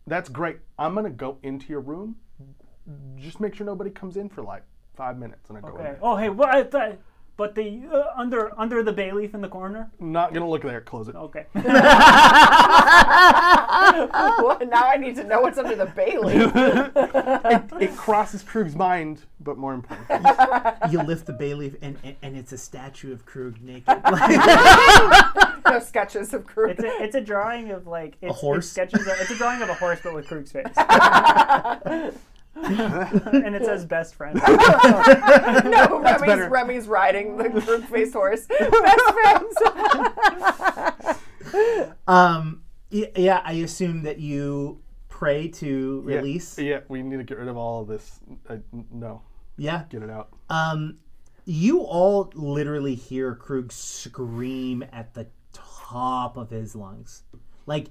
"That's 0.06 0.28
great. 0.28 0.58
I'm 0.78 0.94
gonna 0.94 1.10
go 1.10 1.38
into 1.42 1.68
your 1.68 1.80
room. 1.80 2.16
Just 3.16 3.40
make 3.40 3.54
sure 3.54 3.66
nobody 3.66 3.90
comes 3.90 4.16
in 4.16 4.28
for 4.28 4.42
like 4.42 4.64
five 4.94 5.18
minutes." 5.18 5.48
And 5.48 5.58
I 5.58 5.60
go, 5.62 5.68
Okay. 5.68 5.88
in. 5.90 5.96
Oh 6.02 6.16
hey, 6.16 6.28
what? 6.28 6.54
I 6.54 6.62
thought- 6.64 6.98
But 7.36 7.54
the 7.54 7.82
uh, 7.92 8.04
under 8.16 8.58
under 8.58 8.82
the 8.82 8.92
bay 8.92 9.12
leaf 9.12 9.34
in 9.34 9.42
the 9.42 9.48
corner. 9.48 9.90
"Not 10.00 10.32
gonna 10.32 10.48
look 10.48 10.62
there. 10.62 10.80
Close 10.80 11.08
it." 11.08 11.14
Okay. 11.14 11.46
What? 13.86 14.68
Now 14.68 14.88
I 14.88 14.96
need 14.96 15.16
to 15.16 15.24
know 15.24 15.40
what's 15.40 15.58
under 15.58 15.76
the 15.76 15.86
bay 15.86 16.18
leaf. 16.18 16.52
It 17.80 17.96
crosses 17.96 18.42
Krug's 18.42 18.74
mind, 18.74 19.22
but 19.40 19.58
more 19.58 19.74
important, 19.74 20.08
you 20.90 21.02
lift 21.02 21.26
the 21.26 21.32
bay 21.32 21.54
leaf 21.54 21.74
and, 21.82 21.98
and, 22.02 22.16
and 22.22 22.36
it's 22.36 22.52
a 22.52 22.58
statue 22.58 23.12
of 23.12 23.26
Krug 23.26 23.60
naked. 23.60 23.86
no 25.66 25.78
sketches 25.80 26.32
of 26.32 26.46
crew. 26.46 26.70
It's 26.70 26.82
a, 26.82 27.02
it's 27.02 27.14
a 27.14 27.20
drawing 27.20 27.70
of 27.70 27.86
like 27.86 28.16
it's, 28.22 28.38
horse? 28.38 28.64
It's 28.64 28.68
sketches. 28.68 29.06
Of, 29.06 29.14
it's 29.20 29.30
a 29.30 29.36
drawing 29.36 29.62
of 29.62 29.68
a 29.68 29.74
horse, 29.74 30.00
but 30.02 30.14
with 30.14 30.26
Krug's 30.26 30.52
face, 30.52 30.66
and 32.64 33.54
it 33.54 33.64
says 33.64 33.84
best 33.84 34.14
friend. 34.14 34.40
no, 34.48 36.00
Remy's, 36.02 36.20
better. 36.22 36.48
Remy's 36.48 36.88
riding 36.88 37.36
the 37.36 37.50
Krug 37.50 37.84
face 37.84 38.12
horse. 38.12 38.46
Best 38.46 39.02
friends. 39.12 39.54
um, 42.06 42.62
y- 42.90 43.10
yeah, 43.16 43.40
I 43.44 43.52
assume 43.54 44.02
that 44.04 44.18
you 44.18 44.80
pray 45.08 45.48
to 45.48 46.04
Yeah, 46.08 46.16
release. 46.16 46.58
Yeah, 46.58 46.80
we 46.88 47.02
need 47.02 47.16
to 47.18 47.24
get 47.24 47.38
rid 47.38 47.48
of 47.48 47.56
all 47.56 47.82
of 47.82 47.88
this. 47.88 48.20
I, 48.48 48.54
n- 48.72 48.86
no, 48.90 49.22
Yeah. 49.56 49.84
get 49.90 50.02
it 50.02 50.10
out. 50.10 50.28
Um, 50.50 50.98
you 51.44 51.80
all 51.80 52.30
literally 52.34 52.94
hear 52.94 53.34
Krug 53.34 53.70
scream 53.72 54.84
at 54.92 55.14
the 55.14 55.26
top 55.52 56.36
of 56.36 56.50
his 56.50 56.74
lungs, 56.74 57.22
like 57.66 57.86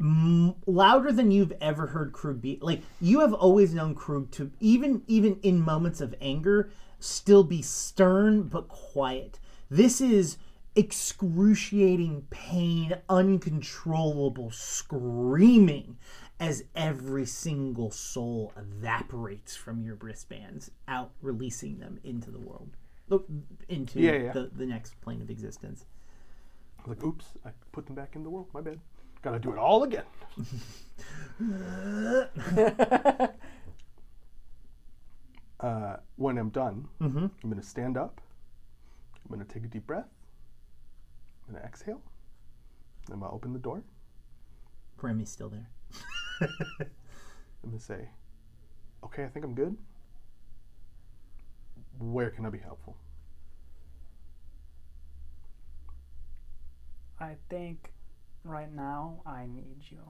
m- 0.00 0.54
louder 0.66 1.12
than 1.12 1.30
you've 1.30 1.52
ever 1.60 1.88
heard 1.88 2.12
Krug 2.12 2.40
be. 2.40 2.58
Like 2.60 2.82
you 3.00 3.20
have 3.20 3.32
always 3.32 3.74
known 3.74 3.94
Krug 3.94 4.30
to 4.32 4.50
even 4.60 5.02
even 5.06 5.38
in 5.42 5.60
moments 5.60 6.00
of 6.00 6.14
anger 6.20 6.70
still 6.98 7.44
be 7.44 7.62
stern 7.62 8.44
but 8.44 8.68
quiet. 8.68 9.38
This 9.70 10.00
is 10.00 10.36
excruciating 10.76 12.26
pain, 12.30 12.96
uncontrollable 13.08 14.50
screaming 14.50 15.96
as 16.40 16.64
every 16.74 17.24
single 17.26 17.90
soul 17.90 18.52
evaporates 18.56 19.54
from 19.56 19.82
your 19.82 19.94
wristbands 19.96 20.70
out, 20.88 21.12
releasing 21.22 21.78
them 21.78 21.98
into 22.02 22.30
the 22.30 22.40
world, 22.40 22.70
oh, 23.10 23.24
into 23.68 24.00
Yeah, 24.00 24.12
yeah. 24.16 24.32
The, 24.32 24.50
the 24.54 24.66
next 24.66 25.00
plane 25.00 25.22
of 25.22 25.30
existence. 25.30 25.86
Like, 26.86 27.02
"Oops, 27.02 27.24
I 27.46 27.50
put 27.72 27.86
them 27.86 27.94
back 27.94 28.14
in 28.16 28.24
the 28.24 28.30
world. 28.30 28.48
My 28.52 28.60
bad. 28.60 28.80
Gotta 29.24 29.38
do 29.38 29.52
it 29.52 29.58
all 29.58 29.84
again." 29.84 30.04
uh, 35.60 35.96
when 36.16 36.36
I'm 36.36 36.50
done, 36.50 36.88
Mhm. 37.00 37.30
I'm 37.42 37.50
gonna 37.50 37.62
stand 37.62 37.96
up. 37.96 38.20
I'm 39.24 39.30
gonna 39.30 39.46
take 39.46 39.64
a 39.64 39.68
deep 39.68 39.86
breath. 39.86 40.10
I'm 41.48 41.54
gonna 41.54 41.64
exhale. 41.64 42.02
I'm 43.10 43.20
gonna 43.20 43.32
open 43.32 43.54
the 43.54 43.58
door. 43.58 43.82
Remy's 45.00 45.30
still 45.30 45.48
there. 45.48 45.70
I'm 46.42 47.70
gonna 47.70 47.80
say, 47.80 48.10
"Okay, 49.04 49.24
I 49.24 49.28
think 49.28 49.46
I'm 49.46 49.54
good. 49.54 49.78
Where 51.98 52.28
can 52.28 52.44
I 52.44 52.50
be 52.50 52.58
helpful?" 52.58 52.98
I 57.18 57.36
think 57.48 57.93
right 58.44 58.72
now 58.72 59.22
I 59.26 59.46
need 59.46 59.84
you. 59.90 60.02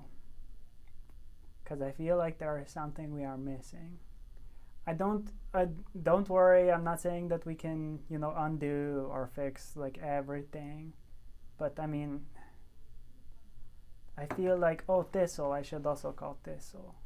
Because 1.62 1.80
I 1.80 1.92
feel 1.92 2.16
like 2.16 2.38
there 2.38 2.62
is 2.64 2.70
something 2.70 3.14
we 3.14 3.24
are 3.24 3.38
missing. 3.38 3.98
I 4.86 4.92
don't, 4.92 5.30
I, 5.54 5.68
don't 6.02 6.28
worry, 6.28 6.70
I'm 6.70 6.84
not 6.84 7.00
saying 7.00 7.28
that 7.28 7.46
we 7.46 7.54
can, 7.54 8.00
you 8.10 8.18
know, 8.18 8.34
undo 8.36 9.06
or 9.10 9.30
fix 9.34 9.76
like 9.76 9.98
everything. 9.98 10.92
But 11.56 11.78
I 11.80 11.86
mean, 11.86 12.26
I 14.18 14.26
feel 14.26 14.58
like, 14.58 14.84
oh, 14.88 15.04
Thistle, 15.04 15.52
I 15.52 15.62
should 15.62 15.86
also 15.86 16.12
call 16.12 16.38
Thistle. 16.44 16.96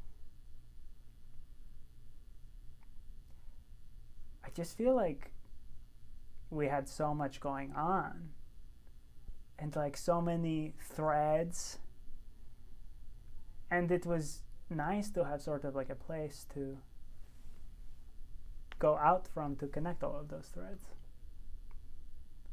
I 4.45 4.49
just 4.51 4.77
feel 4.77 4.97
like 4.97 5.31
we 6.51 6.67
had 6.67 6.89
so 6.89 7.15
much 7.15 7.39
going 7.39 7.73
on 7.75 8.31
and 9.59 9.75
like 9.77 9.97
so 9.97 10.21
many 10.21 10.75
threads 10.81 11.79
and 13.71 13.91
it 13.91 14.07
was 14.07 14.43
nice 14.71 15.11
to 15.11 15.25
have 15.25 15.41
sort 15.43 15.65
of 15.65 15.75
like 15.75 15.91
a 15.91 15.95
place 15.95 16.47
to 16.55 16.79
go 18.79 18.97
out 18.97 19.27
from 19.27 19.57
to 19.57 19.67
connect 19.67 20.03
all 20.03 20.17
of 20.17 20.29
those 20.29 20.47
threads 20.49 20.85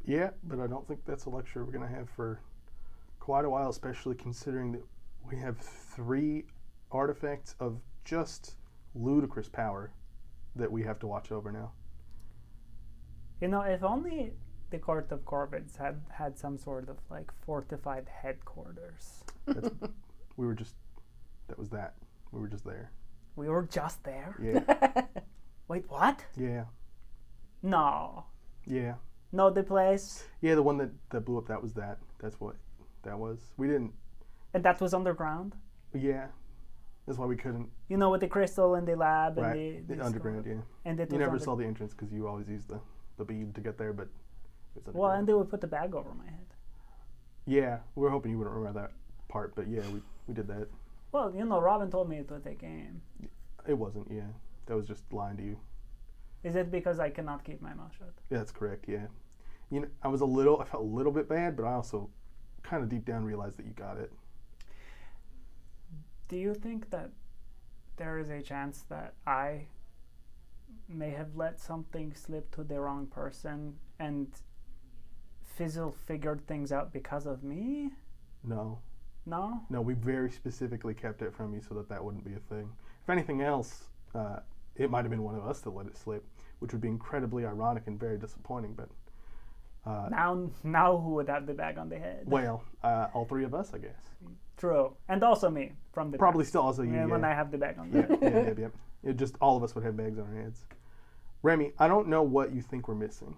Yeah, 0.05 0.31
but 0.43 0.59
I 0.59 0.67
don't 0.67 0.87
think 0.87 1.03
that's 1.05 1.25
a 1.25 1.29
lecture 1.29 1.63
we're 1.65 1.71
gonna 1.71 1.87
have 1.87 2.09
for 2.09 2.39
quite 3.19 3.45
a 3.45 3.49
while, 3.49 3.69
especially 3.69 4.15
considering 4.15 4.71
that 4.73 4.83
we 5.27 5.35
have 5.37 5.57
three 5.59 6.45
artifacts 6.91 7.55
of 7.59 7.79
just 8.03 8.55
ludicrous 8.93 9.49
power 9.49 9.91
that 10.55 10.71
we 10.71 10.83
have 10.83 10.99
to 10.99 11.07
watch 11.07 11.31
over 11.31 11.51
now. 11.51 11.71
you 13.41 13.47
know 13.47 13.61
if 13.61 13.83
only 13.83 14.33
the 14.71 14.77
court 14.79 15.11
of 15.11 15.23
corvids 15.25 15.77
had 15.77 16.01
had 16.09 16.37
some 16.37 16.57
sort 16.57 16.89
of 16.89 16.97
like 17.09 17.31
fortified 17.45 18.07
headquarters 18.21 19.23
That's, 19.45 19.69
we 20.37 20.45
were 20.45 20.53
just 20.55 20.75
that 21.47 21.57
was 21.59 21.69
that. 21.69 21.93
We 22.31 22.39
were 22.41 22.47
just 22.47 22.65
there. 22.65 22.91
we 23.35 23.47
were 23.47 23.63
just 23.63 24.03
there 24.03 24.35
Yeah, 24.41 25.03
wait 25.67 25.85
what 25.89 26.25
yeah, 26.35 26.65
no 27.61 28.25
yeah, 28.65 28.95
no 29.31 29.49
the 29.49 29.63
place 29.63 30.23
yeah. 30.41 30.55
The 30.55 30.63
one 30.63 30.77
that 30.77 30.89
that 31.11 31.21
blew 31.21 31.37
up, 31.37 31.47
that 31.47 31.61
was 31.61 31.73
that. 31.73 31.97
That's 32.19 32.39
what 32.39 32.55
that 33.03 33.17
was. 33.19 33.39
We 33.57 33.67
didn't. 33.67 33.93
and 34.53 34.63
that 34.63 34.81
was 34.81 34.93
underground 34.93 35.53
Yeah, 35.93 36.27
that's 37.05 37.19
why 37.19 37.27
we 37.27 37.35
couldn't. 37.35 37.69
you 37.87 37.97
know 37.97 38.09
with 38.09 38.21
the 38.21 38.27
crystal 38.27 38.73
and 38.75 38.87
the 38.87 38.95
lab 38.95 39.37
Right, 39.37 39.55
and 39.55 39.87
the, 39.87 39.95
the 39.95 40.05
underground. 40.05 40.45
Yeah, 40.47 40.61
and 40.85 40.99
it 40.99 41.11
you 41.11 41.19
never 41.19 41.37
saw 41.39 41.55
the 41.55 41.65
entrance 41.65 41.93
because 41.93 42.11
you 42.11 42.27
always 42.27 42.49
used 42.49 42.67
the 42.69 42.79
the 43.17 43.23
bead 43.23 43.53
to 43.55 43.61
get 43.61 43.77
there, 43.77 43.93
but. 43.93 44.07
Well 44.93 45.11
and 45.11 45.27
they 45.27 45.33
would 45.33 45.49
put 45.49 45.61
the 45.61 45.67
bag 45.67 45.93
over 45.95 46.13
my 46.13 46.25
head 46.25 46.45
Yeah, 47.45 47.79
we 47.95 48.03
were 48.03 48.09
hoping 48.09 48.31
you 48.31 48.37
wouldn't 48.37 48.55
remember 48.55 48.79
that 48.81 48.91
part, 49.27 49.55
but 49.55 49.67
yeah, 49.67 49.81
we, 49.93 50.01
we 50.27 50.33
did 50.33 50.47
that. 50.47 50.67
well 51.11 51.33
you 51.35 51.45
know 51.45 51.59
robin 51.61 51.89
told 51.91 52.09
me 52.09 52.17
it 52.17 52.29
would 52.31 52.43
take 52.43 52.63
aim 52.63 53.01
It 53.67 53.73
wasn't, 53.77 54.07
yeah. 54.11 54.31
That 54.67 54.75
was 54.75 54.87
just 54.87 55.03
lying 55.11 55.37
to 55.37 55.43
you. 55.43 55.57
Is 56.43 56.55
it 56.55 56.69
because 56.71 56.99
I 56.99 57.09
cannot 57.09 57.43
keep 57.43 57.61
my 57.61 57.73
mouth 57.73 57.93
shut? 57.97 58.13
Yeah, 58.29 58.37
that's 58.39 58.51
correct, 58.51 58.85
yeah. 58.87 59.07
You 59.71 59.79
know, 59.81 59.87
I 60.03 60.07
was 60.07 60.21
a 60.21 60.25
little, 60.25 60.61
I 60.61 60.65
felt 60.65 60.83
a 60.83 60.85
little 60.99 61.11
bit 61.11 61.27
bad, 61.27 61.55
but 61.57 61.65
I 61.65 61.73
also 61.73 62.09
kind 62.63 62.83
of 62.83 62.89
deep 62.89 63.05
down 63.05 63.25
realized 63.25 63.57
that 63.57 63.65
you 63.65 63.73
got 63.73 63.97
it. 63.97 64.11
Do 66.27 66.37
you 66.37 66.53
think 66.53 66.89
that 66.91 67.09
there 67.97 68.17
is 68.19 68.29
a 68.29 68.41
chance 68.41 68.83
that 68.89 69.13
I 69.25 69.67
may 70.89 71.11
have 71.11 71.35
let 71.35 71.59
something 71.59 72.13
slip 72.13 72.51
to 72.55 72.63
the 72.63 72.79
wrong 72.79 73.07
person 73.07 73.75
and 73.99 74.27
Fizzle 75.55 75.91
figured 76.05 76.45
things 76.47 76.71
out 76.71 76.91
because 76.91 77.25
of 77.25 77.43
me? 77.43 77.91
No, 78.43 78.79
No? 79.25 79.61
no, 79.69 79.81
we 79.81 79.93
very 79.93 80.29
specifically 80.29 80.93
kept 80.93 81.21
it 81.21 81.33
from 81.33 81.53
you 81.53 81.61
so 81.61 81.73
that 81.75 81.89
that 81.89 82.03
wouldn't 82.03 82.25
be 82.25 82.33
a 82.33 82.39
thing. 82.39 82.69
If 83.03 83.09
anything 83.09 83.41
else, 83.41 83.85
uh, 84.13 84.39
it 84.75 84.91
might 84.91 85.01
have 85.03 85.09
been 85.09 85.23
one 85.23 85.35
of 85.35 85.45
us 85.47 85.61
that 85.61 85.69
let 85.71 85.87
it 85.87 85.95
slip, 85.97 86.25
which 86.59 86.73
would 86.73 86.81
be 86.81 86.89
incredibly 86.89 87.45
ironic 87.45 87.83
and 87.87 87.99
very 87.99 88.17
disappointing, 88.17 88.73
but, 88.73 88.89
uh, 89.89 90.09
Now 90.09 90.49
now 90.63 90.97
who 90.97 91.11
would 91.11 91.29
have 91.29 91.45
the 91.47 91.53
bag 91.53 91.77
on 91.77 91.87
the 91.89 91.97
head? 91.99 92.23
well, 92.27 92.63
uh, 92.83 93.07
all 93.13 93.25
three 93.25 93.45
of 93.45 93.53
us, 93.55 93.73
I 93.73 93.77
guess. 93.77 94.09
True. 94.57 94.95
And 95.07 95.23
also 95.23 95.49
me 95.49 95.71
from 95.93 96.11
the 96.11 96.17
Probably 96.17 96.43
still 96.45 96.61
also 96.61 96.81
you, 96.83 96.93
Yeah, 96.93 97.05
when. 97.05 97.23
I 97.23 97.33
have 97.33 97.51
the 97.51 97.57
bag 97.57 97.77
on 97.79 97.91
the 97.91 97.99
yeah, 97.99 98.07
head. 98.07 98.19
yeah, 98.21 98.29
yeah, 98.29 98.53
yeah. 99.03 99.09
It 99.09 99.17
just 99.17 99.35
all 99.41 99.55
of 99.57 99.63
us 99.63 99.73
would 99.75 99.83
have 99.85 99.95
bags 99.95 100.17
on 100.19 100.27
our 100.27 100.41
heads. 100.41 100.65
Remy, 101.43 101.73
I 101.79 101.87
don't 101.87 102.07
know 102.09 102.23
what 102.23 102.51
you 102.53 102.61
think 102.61 102.87
we're 102.87 102.95
missing. 102.95 103.35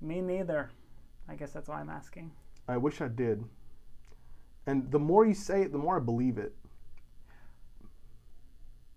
Me 0.00 0.20
neither. 0.20 0.70
I 1.28 1.34
guess 1.34 1.52
that's 1.52 1.68
why 1.68 1.80
I'm 1.80 1.90
asking. 1.90 2.32
I 2.68 2.76
wish 2.76 3.00
I 3.00 3.08
did. 3.08 3.44
And 4.66 4.90
the 4.90 4.98
more 4.98 5.26
you 5.26 5.34
say 5.34 5.62
it, 5.62 5.72
the 5.72 5.78
more 5.78 5.96
I 5.96 6.00
believe 6.00 6.38
it, 6.38 6.54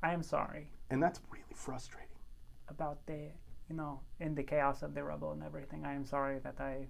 I 0.01 0.13
am 0.13 0.21
sorry 0.23 0.67
and 0.89 1.01
that's 1.01 1.21
really 1.31 1.55
frustrating. 1.55 2.09
about 2.69 3.05
the 3.07 3.29
you 3.69 3.75
know, 3.75 4.01
in 4.19 4.35
the 4.35 4.43
chaos 4.43 4.83
of 4.83 4.93
the 4.93 5.03
rubble 5.03 5.31
and 5.31 5.43
everything. 5.43 5.85
I 5.85 5.93
am 5.93 6.05
sorry 6.05 6.39
that 6.39 6.59
I 6.59 6.87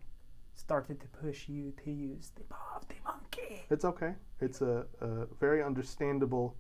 started 0.56 1.00
to 1.02 1.08
push 1.08 1.48
you 1.48 1.74
to 1.84 1.92
use 1.92 2.32
the 2.36 2.44
paw 2.44 2.78
of 2.78 2.88
the 2.88 2.96
monkey. 3.06 3.64
It's 3.70 3.86
okay. 3.86 4.16
It's 4.42 4.62
a, 4.62 4.86
a 5.02 5.26
very 5.40 5.64
understandable 5.64 6.58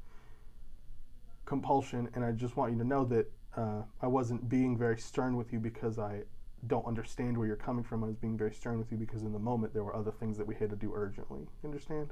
compulsion, 1.45 2.09
and 2.13 2.23
I 2.23 2.31
just 2.31 2.55
want 2.55 2.71
you 2.73 2.77
to 2.77 2.88
know 2.88 3.05
that 3.05 3.31
uh, 3.57 3.81
I 4.01 4.07
wasn't 4.07 4.47
being 4.49 4.77
very 4.77 4.97
stern 4.97 5.35
with 5.35 5.51
you 5.51 5.59
because 5.59 5.99
I 5.99 6.21
don't 6.68 6.85
understand 6.85 7.38
where 7.38 7.48
you're 7.48 7.56
coming 7.56 7.84
from. 7.84 8.03
I 8.03 8.07
was 8.07 8.15
being 8.15 8.38
very 8.38 8.53
stern 8.53 8.77
with 8.80 8.91
you 8.91 8.98
because 8.98 9.23
in 9.23 9.34
the 9.34 9.40
moment 9.40 9.73
there 9.73 9.84
were 9.84 9.95
other 9.95 10.11
things 10.11 10.38
that 10.38 10.48
we 10.48 10.56
had 10.56 10.69
to 10.69 10.76
do 10.76 10.91
urgently. 10.95 11.41
You 11.61 11.69
understand? 11.69 12.11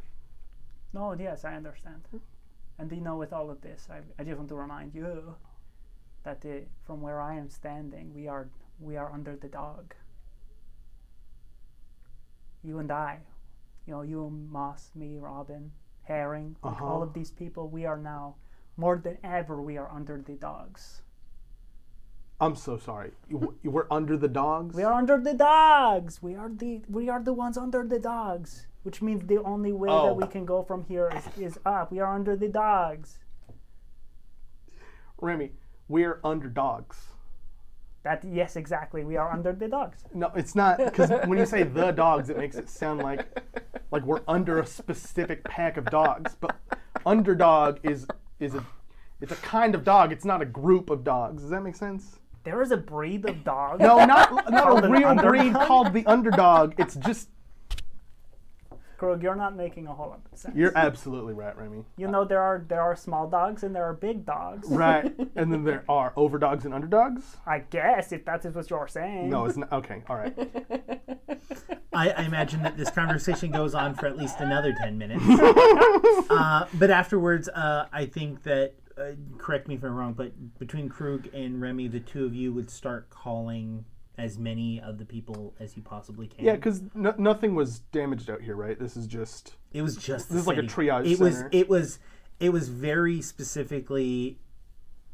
No, 0.93 1.13
yes, 1.13 1.45
I 1.45 1.55
understand. 1.55 2.01
And 2.77 2.91
you 2.91 3.01
know, 3.01 3.15
with 3.17 3.31
all 3.33 3.49
of 3.49 3.61
this, 3.61 3.87
I, 3.89 3.99
I 4.19 4.23
just 4.25 4.37
want 4.37 4.49
to 4.49 4.55
remind 4.55 4.93
you 4.93 5.35
that 6.23 6.41
the, 6.41 6.63
from 6.85 7.01
where 7.01 7.21
I 7.21 7.35
am 7.35 7.49
standing, 7.49 8.13
we 8.13 8.27
are 8.27 8.49
we 8.79 8.97
are 8.97 9.11
under 9.13 9.35
the 9.35 9.47
dog. 9.47 9.93
You 12.63 12.79
and 12.79 12.91
I, 12.91 13.19
you 13.85 13.93
know, 13.93 14.01
you, 14.01 14.29
Moss, 14.29 14.91
me, 14.95 15.17
Robin, 15.17 15.71
Herring, 16.03 16.55
like 16.63 16.73
Uh-huh. 16.73 16.85
all 16.85 17.03
of 17.03 17.13
these 17.13 17.31
people, 17.31 17.69
we 17.69 17.85
are 17.85 17.97
now 17.97 18.35
more 18.77 18.97
than 18.97 19.17
ever. 19.23 19.61
We 19.61 19.77
are 19.77 19.89
under 19.91 20.21
the 20.21 20.33
dogs. 20.35 21.01
I'm 22.41 22.55
so 22.55 22.75
sorry. 22.75 23.11
You, 23.29 23.55
you 23.61 23.69
were 23.69 23.87
under 23.91 24.17
the 24.17 24.27
dogs. 24.27 24.75
We 24.75 24.81
are 24.81 24.93
under 24.93 25.19
the 25.19 25.35
dogs. 25.35 26.23
We 26.23 26.33
are 26.33 26.49
the 26.49 26.81
we 26.89 27.07
are 27.07 27.21
the 27.21 27.33
ones 27.33 27.55
under 27.55 27.85
the 27.87 27.99
dogs, 27.99 28.65
which 28.81 28.99
means 28.99 29.27
the 29.27 29.37
only 29.43 29.71
way 29.71 29.89
Oh. 29.91 30.07
that 30.07 30.15
we 30.15 30.23
oh. 30.23 30.27
can 30.27 30.43
go 30.45 30.63
from 30.63 30.83
here 30.85 31.11
is, 31.15 31.39
is 31.39 31.59
up. 31.67 31.91
We 31.91 31.99
are 31.99 32.13
under 32.13 32.35
the 32.35 32.47
dogs. 32.47 33.19
Remy, 35.19 35.51
we're 35.87 36.19
underdogs. 36.23 36.97
That 38.01 38.23
yes, 38.23 38.55
exactly. 38.55 39.03
We 39.03 39.17
are 39.17 39.31
under 39.31 39.53
the 39.53 39.67
dogs. 39.67 40.03
No, 40.11 40.31
it's 40.35 40.55
not 40.55 40.79
because 40.79 41.11
when 41.27 41.37
you 41.37 41.45
say 41.45 41.61
the 41.61 41.91
dogs, 41.91 42.31
it 42.31 42.37
makes 42.37 42.55
it 42.55 42.67
sound 42.67 43.01
like 43.03 43.39
like 43.91 44.03
we're 44.03 44.23
under 44.27 44.59
a 44.59 44.65
specific 44.65 45.43
pack 45.43 45.77
of 45.77 45.85
dogs. 45.85 46.35
But 46.39 46.55
underdog 47.05 47.77
is 47.83 48.07
is 48.39 48.55
a 48.55 48.65
it's 49.21 49.31
a 49.31 49.35
kind 49.35 49.75
of 49.75 49.83
dog. 49.83 50.11
It's 50.11 50.25
not 50.25 50.41
a 50.41 50.45
group 50.45 50.89
of 50.89 51.03
dogs. 51.03 51.43
Does 51.43 51.51
that 51.51 51.61
make 51.61 51.75
sense? 51.75 52.17
There 52.43 52.61
is 52.61 52.71
a 52.71 52.77
breed 52.77 53.27
of 53.29 53.43
dog. 53.43 53.79
No, 53.79 54.03
not 54.05 54.49
not 54.51 54.83
a 54.85 54.89
real 54.89 55.15
breed 55.15 55.53
called 55.53 55.93
the 55.93 56.05
underdog. 56.05 56.73
It's 56.77 56.95
just 56.95 57.29
Krug, 58.97 59.23
you're 59.23 59.33
not 59.33 59.55
making 59.55 59.87
a 59.87 59.93
whole 59.95 60.09
lot 60.09 60.19
of 60.31 60.37
sense. 60.37 60.55
you're 60.55 60.77
absolutely 60.77 61.33
right, 61.33 61.57
Remy. 61.57 61.83
you 61.97 62.07
know 62.07 62.23
there 62.23 62.39
are 62.39 62.63
there 62.67 62.81
are 62.81 62.95
small 62.95 63.27
dogs 63.27 63.63
and 63.63 63.75
there 63.75 63.83
are 63.83 63.93
big 63.95 64.25
dogs. 64.27 64.67
Right, 64.69 65.11
and 65.35 65.51
then 65.51 65.63
there 65.63 65.83
are 65.89 66.13
overdogs 66.15 66.65
and 66.65 66.73
underdogs. 66.73 67.37
I 67.47 67.59
guess 67.59 68.11
if 68.11 68.25
that 68.25 68.45
is 68.45 68.53
what 68.53 68.69
you're 68.69 68.87
saying. 68.87 69.29
No, 69.29 69.45
it's 69.45 69.57
not. 69.57 69.71
Okay, 69.71 70.03
all 70.07 70.17
right. 70.17 70.37
I, 71.93 72.09
I 72.11 72.23
imagine 72.23 72.61
that 72.63 72.77
this 72.77 72.89
conversation 72.91 73.51
goes 73.51 73.73
on 73.75 73.95
for 73.95 74.05
at 74.05 74.17
least 74.17 74.39
another 74.39 74.73
10 74.81 74.97
minutes. 74.97 75.23
uh, 76.29 76.65
but 76.75 76.89
afterwards, 76.89 77.49
uh, 77.49 77.87
I 77.91 78.05
think 78.05 78.43
that, 78.43 78.73
uh, 79.01 79.13
correct 79.37 79.67
me 79.67 79.75
if 79.75 79.83
I'm 79.83 79.95
wrong, 79.95 80.13
but 80.13 80.59
between 80.59 80.89
Krug 80.89 81.27
and 81.33 81.61
Remy, 81.61 81.87
the 81.89 81.99
two 81.99 82.25
of 82.25 82.35
you 82.35 82.53
would 82.53 82.69
start 82.69 83.09
calling 83.09 83.85
as 84.17 84.37
many 84.37 84.79
of 84.79 84.97
the 84.97 85.05
people 85.05 85.53
as 85.59 85.75
you 85.75 85.81
possibly 85.81 86.27
can. 86.27 86.45
Yeah, 86.45 86.55
because 86.55 86.81
no, 86.93 87.13
nothing 87.17 87.55
was 87.55 87.79
damaged 87.79 88.29
out 88.29 88.41
here, 88.41 88.55
right? 88.55 88.77
This 88.77 88.95
is 88.95 89.07
just 89.07 89.55
it 89.73 89.81
was 89.81 89.95
just 89.95 90.27
the 90.27 90.35
this 90.35 90.41
is 90.43 90.47
like 90.47 90.57
a 90.57 90.61
city. 90.69 90.73
triage 90.73 91.11
It 91.11 91.19
was 91.19 91.43
it 91.51 91.69
was 91.69 91.99
it 92.39 92.51
was 92.53 92.69
very 92.69 93.21
specifically 93.21 94.39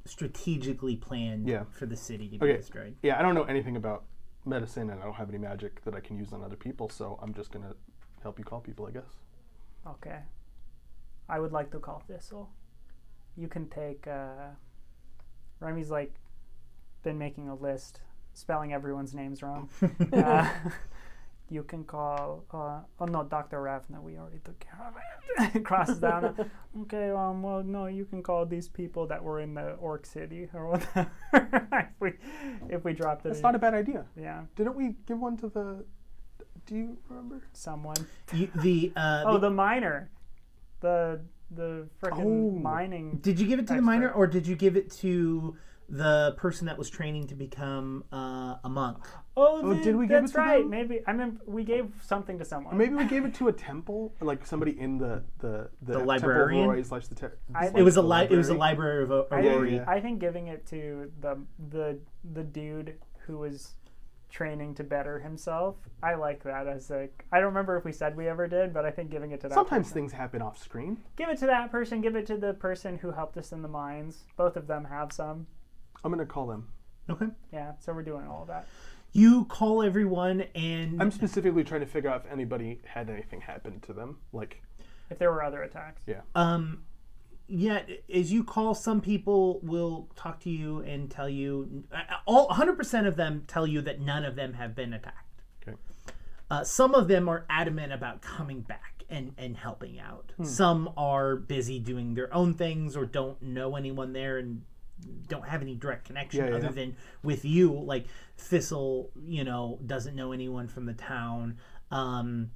strategically 0.05 0.95
planned 0.95 1.47
Yeah. 1.47 1.63
for 1.71 1.85
the 1.85 1.95
city 1.95 2.29
to 2.29 2.37
be 2.37 2.45
Okay. 2.45 2.57
destroyed. 2.57 2.95
yeah. 3.03 3.19
I 3.19 3.21
don't 3.21 3.35
know 3.35 3.43
anything 3.43 3.75
about 3.75 4.05
medicine, 4.45 4.89
and 4.89 5.01
I 5.01 5.03
don't 5.03 5.13
have 5.15 5.29
any 5.29 5.37
magic 5.37 5.83
that 5.83 5.93
I 5.93 5.99
can 5.99 6.17
use 6.17 6.31
on 6.33 6.41
other 6.43 6.55
people. 6.55 6.89
So 6.89 7.19
I'm 7.21 7.33
just 7.33 7.51
gonna 7.51 7.75
help 8.23 8.39
you 8.39 8.45
call 8.45 8.61
people, 8.61 8.85
I 8.87 8.91
guess. 8.91 9.19
Okay. 9.85 10.19
I 11.29 11.39
would 11.39 11.51
like 11.51 11.71
to 11.71 11.79
call 11.79 11.99
Thistle. 12.07 12.49
You 13.37 13.47
can 13.47 13.67
take. 13.69 14.07
Uh, 14.07 14.49
Remy's 15.59 15.89
like 15.91 16.13
been 17.03 17.17
making 17.17 17.49
a 17.49 17.55
list, 17.55 17.99
spelling 18.33 18.73
everyone's 18.73 19.13
names 19.13 19.41
wrong. 19.43 19.69
uh, 20.13 20.49
you 21.49 21.63
can 21.63 21.83
call. 21.83 22.43
Uh, 22.51 22.79
oh 22.99 23.05
no, 23.05 23.23
Doctor 23.23 23.61
Ravna. 23.61 24.01
We 24.01 24.17
already 24.17 24.39
took 24.43 24.59
care 24.59 24.79
of 24.87 24.95
it. 25.55 25.63
Crosses 25.63 25.99
down. 25.99 26.35
okay. 26.81 27.09
Um. 27.11 27.43
Well, 27.43 27.63
no. 27.63 27.85
You 27.85 28.05
can 28.05 28.23
call 28.23 28.45
these 28.45 28.67
people 28.67 29.05
that 29.07 29.23
were 29.23 29.39
in 29.39 29.53
the 29.53 29.73
Orc 29.73 30.05
City 30.05 30.49
or 30.53 30.69
whatever. 30.71 31.11
if 31.33 31.87
we 31.99 32.13
if 32.69 32.83
we 32.83 32.93
dropped 32.93 33.25
it. 33.25 33.29
It's 33.29 33.41
not 33.41 33.55
a 33.55 33.59
bad 33.59 33.73
idea. 33.75 34.05
yeah. 34.19 34.41
Didn't 34.55 34.75
we 34.75 34.95
give 35.05 35.19
one 35.19 35.37
to 35.37 35.47
the? 35.47 35.85
Do 36.65 36.75
you 36.75 36.97
remember? 37.07 37.43
Someone. 37.53 37.95
You, 38.33 38.49
the 38.55 38.91
uh, 38.95 39.23
Oh, 39.27 39.33
the- 39.33 39.39
the 39.41 39.49
miner. 39.51 40.09
The 40.81 41.21
the 41.51 41.87
frickin' 42.01 42.25
Oh. 42.25 42.59
mining. 42.59 43.19
Did 43.21 43.39
you 43.39 43.47
give 43.47 43.59
it 43.59 43.67
to 43.67 43.75
the 43.75 43.81
miner, 43.81 44.11
or 44.11 44.27
did 44.27 44.45
you 44.47 44.55
give 44.55 44.75
it 44.75 44.91
to 45.03 45.55
the 45.89 46.33
person 46.37 46.67
that 46.67 46.77
was 46.77 46.89
training 46.89 47.27
to 47.27 47.35
become 47.35 48.03
uh, 48.11 48.55
a 48.63 48.69
monk? 48.69 48.97
Oh, 49.37 49.61
Oh, 49.63 49.73
the- 49.73 49.81
did 49.83 49.95
we 49.95 50.05
give 50.07 50.25
it 50.25 50.31
to 50.31 50.37
right. 50.37 50.59
them? 50.59 50.69
Maybe 50.69 51.01
I 51.07 51.13
mean 51.13 51.39
we 51.45 51.63
gave 51.63 51.89
something 52.03 52.37
to 52.39 52.43
someone. 52.45 52.77
Maybe 52.77 52.93
we 52.95 53.05
gave 53.05 53.23
it 53.23 53.33
to 53.35 53.47
a 53.47 53.53
temple, 53.53 54.13
like 54.19 54.45
somebody 54.45 54.77
in 54.77 54.97
the 54.97 55.23
the 55.39 55.69
the, 55.81 55.93
temple 55.93 56.01
of 56.01 56.05
librarian? 56.07 56.65
Aurora 56.65 56.83
slash 56.83 57.07
the. 57.07 57.15
Te- 57.15 57.27
I 57.55 57.67
It 57.67 57.83
was 57.83 57.95
a 57.95 58.01
li- 58.01 58.27
It 58.29 58.35
was 58.35 58.49
a 58.49 58.53
library. 58.53 59.05
library 59.05 59.21
of 59.21 59.71
I, 59.71 59.75
Yeah, 59.75 59.77
yeah. 59.81 59.85
I 59.87 60.01
think 60.01 60.19
giving 60.19 60.47
it 60.47 60.65
to 60.67 61.09
the 61.21 61.39
the 61.69 61.97
the 62.33 62.43
dude 62.43 62.95
who 63.25 63.37
was 63.37 63.75
training 64.29 64.75
to 64.75 64.83
better 64.83 65.19
himself. 65.19 65.75
I 66.03 66.15
like 66.15 66.43
that 66.43 66.67
as 66.67 66.89
like 66.89 67.25
I 67.31 67.37
don't 67.37 67.47
remember 67.47 67.77
if 67.77 67.85
we 67.85 67.91
said 67.91 68.15
we 68.15 68.27
ever 68.27 68.47
did, 68.47 68.73
but 68.73 68.85
I 68.85 68.91
think 68.91 69.09
giving 69.09 69.31
it 69.31 69.41
to 69.41 69.47
that. 69.49 69.55
Sometimes 69.55 69.87
person. 69.87 69.93
things 69.93 70.11
happen 70.13 70.41
off 70.41 70.61
screen. 70.61 70.97
give 71.15 71.29
it 71.29 71.37
to 71.39 71.45
that 71.47 71.71
person. 71.71 72.01
Give 72.01 72.15
it 72.15 72.25
to 72.27 72.37
the 72.37 72.53
person 72.53 72.97
who 72.97 73.11
helped 73.11 73.37
us 73.37 73.51
in 73.51 73.61
the 73.61 73.67
mines. 73.67 74.25
Both 74.35 74.57
of 74.57 74.67
them 74.67 74.85
have 74.85 75.11
some. 75.11 75.47
I'm 76.03 76.11
gonna 76.11 76.25
call 76.25 76.47
them. 76.47 76.69
Okay. 77.09 77.27
Yeah, 77.53 77.73
so 77.79 77.93
we're 77.93 78.03
doing 78.03 78.27
all 78.27 78.41
of 78.41 78.47
that. 78.49 78.67
You 79.13 79.45
call 79.45 79.81
everyone, 79.81 80.41
and 80.53 81.01
I'm 81.01 81.11
specifically 81.11 81.63
trying 81.63 81.79
to 81.79 81.87
figure 81.87 82.09
out 82.09 82.25
if 82.25 82.31
anybody 82.31 82.81
had 82.85 83.09
anything 83.09 83.39
happen 83.41 83.79
to 83.81 83.93
them. 83.93 84.17
Like, 84.33 84.61
If 85.09 85.17
there 85.17 85.31
were 85.31 85.41
other 85.41 85.63
attacks. 85.63 86.01
Yeah. 86.05 86.21
Um, 86.35 86.83
yeah, 87.47 87.81
as 88.13 88.31
you 88.31 88.43
call, 88.43 88.75
some 88.75 88.99
people 89.01 89.59
will 89.61 90.09
talk 90.15 90.39
to 90.41 90.49
you 90.49 90.79
and 90.79 91.09
tell 91.09 91.29
you. 91.29 91.83
All 92.25 92.49
100% 92.49 93.07
of 93.07 93.15
them 93.15 93.43
tell 93.47 93.65
you 93.65 93.81
that 93.81 94.01
none 94.01 94.25
of 94.25 94.35
them 94.35 94.53
have 94.53 94.75
been 94.75 94.93
attacked. 94.93 95.41
Okay. 95.65 95.77
Uh, 96.51 96.63
some 96.63 96.93
of 96.93 97.07
them 97.07 97.29
are 97.29 97.45
adamant 97.49 97.93
about 97.93 98.21
coming 98.21 98.61
back 98.61 99.03
and, 99.09 99.33
and 99.37 99.55
helping 99.55 99.99
out. 99.99 100.33
Hmm. 100.37 100.43
Some 100.43 100.93
are 100.97 101.35
busy 101.37 101.79
doing 101.79 102.15
their 102.15 102.33
own 102.33 102.53
things 102.53 102.97
or 102.97 103.05
don't 103.05 103.41
know 103.41 103.75
anyone 103.75 104.11
there 104.11 104.37
and 104.37 104.63
don't 105.27 105.47
have 105.47 105.61
any 105.61 105.75
direct 105.75 106.05
connection 106.05 106.43
Yeah, 106.43 106.49
yeah, 106.49 106.55
other 106.57 106.65
yeah. 106.67 106.71
than 106.71 106.95
with 107.23 107.45
you. 107.45 107.71
Like 107.71 108.07
Thistle, 108.37 109.11
you 109.25 109.43
know, 109.43 109.79
doesn't 109.85 110.15
know 110.15 110.31
anyone 110.31 110.67
from 110.67 110.85
the 110.85 110.93
town. 110.93 111.57
Um, 111.91 112.51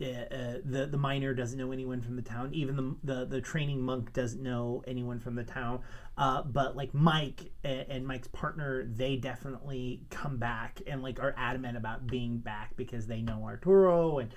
uh, 0.00 0.04
uh, 0.04 0.54
the 0.64 0.86
the 0.86 0.98
miner 0.98 1.32
doesn't 1.32 1.58
know 1.58 1.72
anyone 1.72 2.02
from 2.02 2.16
the 2.16 2.22
town. 2.22 2.52
Even 2.52 2.76
the 2.76 3.14
the, 3.14 3.24
the 3.24 3.40
training 3.40 3.80
monk 3.80 4.12
doesn't 4.12 4.42
know 4.42 4.82
anyone 4.86 5.20
from 5.20 5.34
the 5.34 5.44
town. 5.44 5.80
Uh, 6.18 6.42
but 6.42 6.76
like 6.76 6.92
Mike 6.92 7.52
and, 7.64 7.86
and 7.88 8.06
Mike's 8.06 8.28
partner, 8.28 8.84
they 8.84 9.16
definitely 9.16 10.02
come 10.10 10.36
back 10.36 10.82
and 10.86 11.02
like 11.02 11.18
are 11.18 11.34
adamant 11.38 11.76
about 11.76 12.06
being 12.06 12.38
back 12.38 12.76
because 12.76 13.06
they 13.06 13.22
know 13.22 13.42
Arturo 13.44 14.18
and 14.18 14.34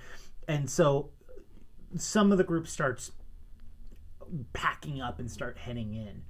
and 0.47 0.69
so 0.69 1.09
some 1.97 2.31
of 2.31 2.37
the 2.37 2.43
group 2.43 2.67
starts 2.67 3.11
packing 4.53 5.01
up 5.01 5.19
and 5.19 5.29
start 5.29 5.57
heading 5.57 5.93
in. 5.93 6.21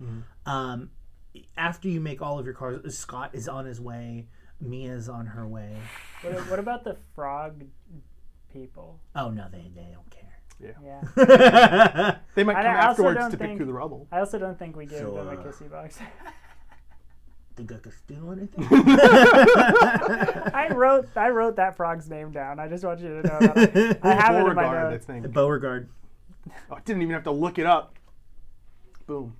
Um, 0.45 0.89
after 1.57 1.87
you 1.87 1.99
make 1.99 2.21
all 2.21 2.39
of 2.39 2.45
your 2.45 2.55
cars, 2.55 2.97
Scott 2.97 3.31
is 3.33 3.47
on 3.47 3.65
his 3.65 3.79
way. 3.79 4.27
Mia's 4.61 5.07
on 5.07 5.25
her 5.25 5.47
way. 5.47 5.77
What, 6.21 6.49
what 6.49 6.59
about 6.59 6.83
the 6.83 6.97
frog 7.15 7.63
people? 8.51 8.99
Oh 9.15 9.29
no, 9.29 9.47
they 9.51 9.71
they 9.75 9.87
don't 9.93 10.09
care. 10.09 10.25
Yeah. 10.59 10.73
Yeah. 10.83 12.17
they 12.35 12.43
might 12.43 12.57
I- 12.57 12.63
come 12.63 12.71
I 12.75 12.79
also 12.87 12.89
afterwards 12.91 13.19
don't 13.19 13.31
to 13.31 13.37
pick 13.37 13.47
think- 13.47 13.57
through 13.59 13.65
the 13.67 13.73
rubble. 13.73 14.07
I 14.11 14.19
also 14.19 14.37
don't 14.37 14.57
think 14.59 14.75
we 14.75 14.85
gave 14.85 14.99
So, 14.99 15.11
them 15.13 15.27
a 15.29 15.35
kissy 15.37 15.69
box. 15.71 15.99
Think 17.55 17.71
I 17.73 17.77
could 17.77 17.93
steal 17.93 18.31
anything? 18.31 18.65
I 18.71 20.69
wrote 20.73 21.07
I 21.15 21.29
wrote 21.29 21.55
that 21.57 21.75
frog's 21.75 22.09
name 22.09 22.31
down. 22.31 22.59
I 22.59 22.67
just 22.67 22.83
want 22.83 22.99
you 22.99 23.21
to 23.21 23.27
know 23.27 23.39
that 23.39 23.99
I, 24.03 24.09
I 24.09 24.13
have 24.21 24.35
it 24.35 24.39
in 24.49 24.55
my 24.55 24.63
Beauregard, 24.63 24.85
I 24.87 24.91
notes. 24.91 25.05
think. 25.05 25.31
Beauregard. 25.33 25.89
Oh, 26.71 26.75
I 26.75 26.79
didn't 26.81 27.01
even 27.01 27.13
have 27.13 27.23
to 27.23 27.31
look 27.31 27.59
it 27.59 27.65
up. 27.65 27.95
Boom. 29.07 29.35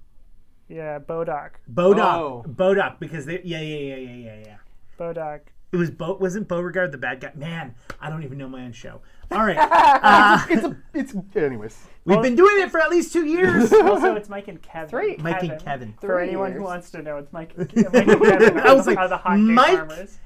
Yeah, 0.67 0.99
Bodoc. 0.99 1.51
Bodok. 1.73 1.97
Oh. 1.99 2.43
Bodok 2.47 2.99
because 2.99 3.25
they 3.25 3.41
yeah 3.43 3.59
yeah 3.61 3.77
yeah 3.77 3.95
yeah 3.95 4.15
yeah 4.35 4.35
yeah. 4.45 4.57
Bodoc. 4.99 5.39
It 5.71 5.77
was 5.77 5.91
Bo 5.91 6.15
wasn't 6.15 6.47
Beauregard 6.47 6.91
the 6.91 6.97
bad 6.97 7.19
guy? 7.21 7.31
Man, 7.35 7.75
I 8.01 8.09
don't 8.09 8.23
even 8.23 8.37
know 8.39 8.47
my 8.49 8.63
own 8.65 8.71
show. 8.71 9.01
All 9.31 9.45
right, 9.45 9.57
uh, 9.59 10.45
It's 10.49 10.63
a. 10.63 10.77
It's. 10.93 11.13
Anyways. 11.35 11.77
we've 12.05 12.21
been 12.23 12.35
doing 12.35 12.61
it 12.61 12.71
for 12.71 12.79
at 12.81 12.89
least 12.89 13.13
two 13.13 13.25
years. 13.25 13.71
Also, 13.83 14.15
it's 14.15 14.29
Mike 14.29 14.47
and 14.47 14.59
Kevin. 14.61 14.89
Three. 14.89 15.17
Mike 15.17 15.43
and 15.43 15.63
Kevin. 15.63 15.93
For 16.01 16.07
Three 16.17 16.27
anyone 16.27 16.51
who 16.53 16.63
wants 16.63 16.89
to 16.91 17.01
know, 17.03 17.17
it's 17.17 17.31
Mike, 17.31 17.55
Mike 17.57 17.73
and 17.75 17.85
Kevin. 18.21 18.59
I 18.59 18.73
was 18.73 18.87
are, 18.87 18.93
like, 18.95 19.09
the 19.09 19.17
hot 19.17 19.37
Mike? 19.39 19.77
farmers. 19.77 20.17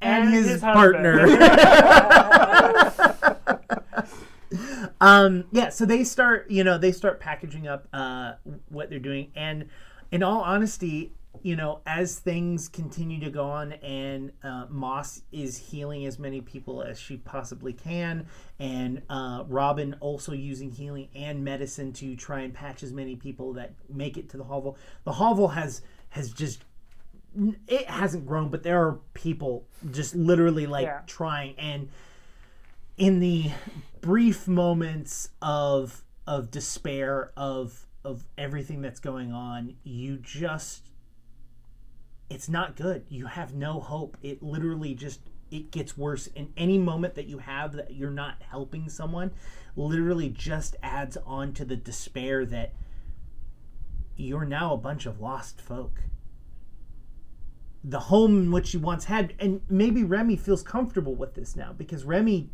and, 0.00 0.24
And 0.24 0.34
his, 0.34 0.48
his 0.48 0.60
partner. 0.60 1.20
um, 5.00 5.44
yeah, 5.52 5.68
so 5.70 5.84
they 5.84 6.04
start, 6.04 6.50
you 6.50 6.64
know, 6.64 6.78
they 6.78 6.92
start 6.92 7.20
packaging 7.20 7.68
up 7.68 7.86
uh, 7.92 8.32
what 8.68 8.90
they're 8.90 8.98
doing, 8.98 9.30
and 9.36 9.68
in 10.10 10.22
all 10.22 10.40
honesty, 10.40 11.12
you 11.42 11.56
know, 11.56 11.80
as 11.86 12.18
things 12.18 12.68
continue 12.68 13.20
to 13.20 13.30
go 13.30 13.44
on, 13.44 13.72
and 13.72 14.32
uh, 14.42 14.66
Moss 14.68 15.22
is 15.32 15.56
healing 15.56 16.04
as 16.06 16.18
many 16.18 16.40
people 16.40 16.82
as 16.82 16.98
she 16.98 17.16
possibly 17.16 17.72
can, 17.72 18.26
and 18.58 19.02
uh, 19.08 19.44
Robin 19.48 19.96
also 20.00 20.32
using 20.32 20.70
healing 20.70 21.08
and 21.14 21.44
medicine 21.44 21.92
to 21.94 22.14
try 22.16 22.40
and 22.40 22.52
patch 22.52 22.82
as 22.82 22.92
many 22.92 23.16
people 23.16 23.52
that 23.54 23.72
make 23.88 24.16
it 24.16 24.28
to 24.30 24.36
the 24.36 24.44
hovel. 24.44 24.76
The 25.04 25.12
hovel 25.12 25.48
has 25.48 25.82
has 26.10 26.30
just 26.32 26.64
it 27.68 27.86
hasn't 27.88 28.26
grown, 28.26 28.48
but 28.50 28.62
there 28.62 28.82
are 28.86 28.98
people 29.14 29.64
just 29.90 30.14
literally 30.14 30.66
like 30.66 30.86
Yeah. 30.86 31.00
trying 31.06 31.54
and 31.58 31.88
in 32.96 33.20
the 33.20 33.50
brief 34.00 34.46
moments 34.48 35.30
of 35.40 36.04
of 36.26 36.50
despair 36.50 37.30
of 37.36 37.86
of 38.04 38.24
everything 38.36 38.80
that's 38.82 39.00
going 39.00 39.32
on, 39.32 39.74
you 39.84 40.16
just 40.18 40.89
it's 42.30 42.48
not 42.48 42.76
good. 42.76 43.04
You 43.08 43.26
have 43.26 43.54
no 43.54 43.80
hope. 43.80 44.16
It 44.22 44.42
literally 44.42 44.94
just 44.94 45.20
it 45.50 45.72
gets 45.72 45.98
worse. 45.98 46.28
in 46.28 46.52
any 46.56 46.78
moment 46.78 47.16
that 47.16 47.26
you 47.26 47.38
have 47.38 47.72
that 47.72 47.92
you're 47.92 48.10
not 48.10 48.36
helping 48.40 48.88
someone 48.88 49.32
literally 49.74 50.28
just 50.28 50.76
adds 50.82 51.16
on 51.26 51.52
to 51.54 51.64
the 51.64 51.76
despair 51.76 52.46
that 52.46 52.72
you're 54.16 54.44
now 54.44 54.74
a 54.74 54.76
bunch 54.76 55.06
of 55.06 55.20
lost 55.20 55.60
folk. 55.60 56.02
The 57.82 57.98
home 57.98 58.42
in 58.42 58.52
which 58.52 58.74
you 58.74 58.80
once 58.80 59.06
had, 59.06 59.34
and 59.38 59.62
maybe 59.68 60.04
Remy 60.04 60.36
feels 60.36 60.62
comfortable 60.62 61.14
with 61.14 61.34
this 61.34 61.56
now 61.56 61.72
because 61.72 62.04
Remy 62.04 62.50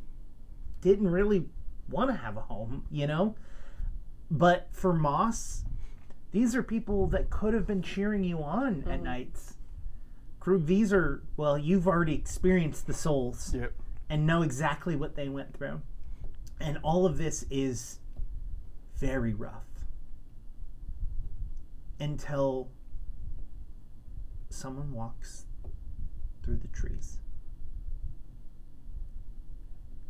didn't 0.81 1.11
really 1.11 1.47
want 1.91 2.11
to 2.11 2.17
have 2.17 2.37
a 2.37 2.43
home, 2.43 2.87
you 2.91 3.07
know? 3.07 3.35
But 4.31 4.69
for 4.71 4.93
Moss, 4.93 5.65
these 6.31 6.55
are 6.55 6.63
people 6.63 7.09
that 7.09 7.31
could 7.31 7.55
have 7.55 7.67
been 7.67 7.83
cheering 7.83 8.23
you 8.23 8.39
on 8.39 8.85
at 8.87 8.97
mm-hmm. 8.97 9.05
nights. 9.05 9.56
Krug, 10.47 10.67
these 10.67 10.93
are, 10.93 11.25
well, 11.37 11.59
you've 11.59 11.89
already 11.89 12.15
experienced 12.15 12.87
the 12.87 12.95
souls 12.95 13.53
Yep. 13.53 13.73
and 14.09 14.29
know 14.29 14.43
exactly 14.43 14.95
what 14.95 15.17
they 15.17 15.29
went 15.29 15.53
through. 15.53 15.83
And 16.61 16.79
all 16.85 17.05
of 17.05 17.19
this 17.19 17.45
is 17.51 17.99
very 18.95 19.35
rough 19.35 19.67
until 21.99 22.71
someone 24.49 24.93
walks 24.93 25.47
through 26.45 26.59
the 26.59 26.69
trees. 26.69 27.19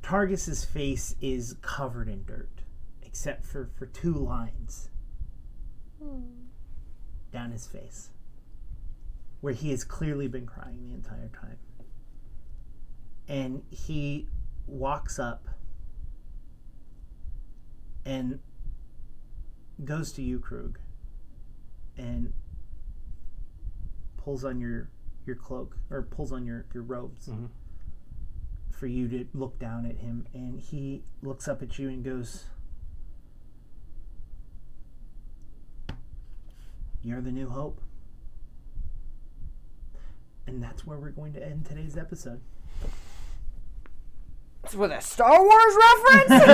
Targus's 0.03 0.67
face 0.67 1.17
is 1.19 1.55
covered 1.63 2.09
in 2.11 2.27
dirt, 2.27 2.61
except 3.01 3.47
for, 3.47 3.71
for 3.75 3.87
two 3.87 4.13
lines 4.13 4.91
hmm. 5.99 6.25
down 7.33 7.53
his 7.53 7.67
face, 7.67 8.11
where 9.47 9.55
he 9.55 9.71
has 9.71 9.85
clearly 9.85 10.27
been 10.27 10.45
crying 10.45 10.83
the 10.83 10.93
entire 10.93 11.29
time. 11.29 11.57
And 13.29 13.63
he 13.71 14.27
walks 14.67 15.21
up 15.21 15.47
and 18.05 18.41
goes 19.85 20.11
to 20.15 20.23
you, 20.23 20.41
Krug, 20.41 20.81
and 21.97 22.33
pulls 24.17 24.45
on 24.45 24.59
your 24.59 24.91
your 25.25 25.37
cloak 25.37 25.79
or 25.91 26.03
pulls 26.03 26.33
on 26.33 26.45
your 26.45 26.67
your 26.75 26.83
robes 26.83 27.29
Mhm. 27.29 27.51
for 28.73 28.89
you 28.89 29.07
to 29.07 29.29
look 29.33 29.61
down 29.61 29.87
at 29.87 29.99
him, 29.99 30.27
and 30.35 30.59
he 30.59 31.05
looks 31.23 31.47
up 31.47 31.63
at 31.63 31.79
you 31.79 31.89
and 31.89 32.05
goes, 32.05 32.47
"You're 37.01 37.21
the 37.21 37.31
new 37.31 37.49
hope." 37.49 37.81
And 40.47 40.63
that's 40.63 40.87
where 40.87 40.99
we're 40.99 41.11
going 41.11 41.33
to 41.35 41.45
end 41.45 41.67
today's 41.67 41.97
episode. 41.97 42.41
It's 44.65 44.75
with 44.75 44.91
a 44.91 45.01
Star 45.01 45.43
Wars 45.43 45.77
reference? 45.77 46.43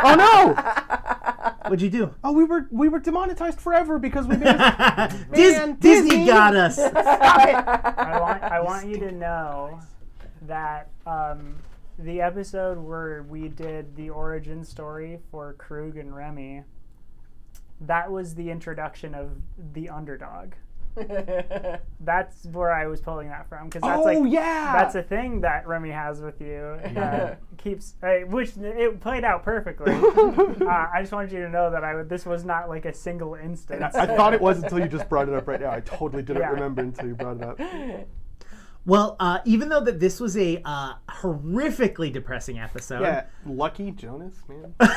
Oh 0.00 0.14
no! 0.14 0.54
What'd 1.64 1.82
you 1.82 1.90
do? 1.90 2.14
Oh, 2.24 2.32
we 2.32 2.44
were 2.44 2.66
we 2.70 2.88
were 2.88 2.98
demonetized 2.98 3.60
forever 3.60 3.98
because 3.98 4.26
we 4.26 4.36
made 4.36 4.48
a 4.48 5.08
Dis- 5.34 5.54
Disney 5.56 6.08
Disney! 6.10 6.26
got 6.26 6.56
us. 6.56 6.78
I 6.78 8.18
want 8.20 8.42
I 8.42 8.60
want 8.60 8.86
you 8.88 8.98
to 9.00 9.12
know 9.12 9.80
that 10.42 10.90
um, 11.06 11.56
the 11.98 12.20
episode 12.20 12.78
where 12.78 13.22
we 13.24 13.48
did 13.48 13.96
the 13.96 14.10
origin 14.10 14.64
story 14.64 15.18
for 15.30 15.52
Krug 15.54 15.96
and 15.96 16.14
Remy, 16.14 16.62
that 17.80 18.10
was 18.10 18.34
the 18.34 18.50
introduction 18.50 19.14
of 19.14 19.30
the 19.74 19.88
underdog. 19.88 20.52
That's 22.00 22.44
where 22.46 22.72
I 22.72 22.86
was 22.86 23.00
pulling 23.00 23.28
that 23.28 23.48
from 23.48 23.66
because 23.66 23.82
that's 23.82 24.00
Oh 24.00 24.02
like 24.04 24.18
yeah! 24.32 24.72
that's 24.76 24.94
a 24.94 25.02
thing 25.02 25.40
that 25.42 25.66
Remy 25.66 25.90
has 25.90 26.20
with 26.20 26.40
you 26.40 26.78
that 26.94 27.40
keeps 27.56 27.94
uh, 28.02 28.20
which 28.26 28.56
it 28.56 29.00
played 29.00 29.24
out 29.24 29.42
perfectly. 29.44 29.92
uh, 29.94 30.68
I 30.92 30.98
just 31.00 31.12
wanted 31.12 31.32
you 31.32 31.40
to 31.42 31.48
know 31.48 31.70
that 31.70 31.84
I 31.84 32.02
this 32.02 32.24
was 32.26 32.44
not 32.44 32.68
like 32.68 32.84
a 32.84 32.94
single 32.94 33.34
instance. 33.34 33.94
I 33.94 34.06
thought 34.06 34.32
it 34.34 34.40
was 34.40 34.62
until 34.62 34.78
you 34.78 34.88
just 34.88 35.08
brought 35.08 35.28
it 35.28 35.34
up 35.34 35.46
right 35.48 35.60
now. 35.60 35.70
I 35.70 35.80
totally 35.80 36.22
didn't 36.22 36.42
Yeah. 36.42 36.50
remember 36.50 36.82
until 36.82 37.08
you 37.08 37.14
brought 37.14 37.36
it 37.38 37.42
up. 37.42 37.60
Well, 38.88 39.16
uh, 39.20 39.40
even 39.44 39.68
though 39.68 39.82
that 39.82 40.00
this 40.00 40.18
was 40.18 40.34
a 40.34 40.62
uh, 40.64 40.94
horrifically 41.10 42.10
depressing 42.10 42.58
episode, 42.58 43.02
Yeah, 43.02 43.24
lucky 43.44 43.90
Jonas, 43.90 44.36
man. 44.48 44.74
uh, 44.80 44.88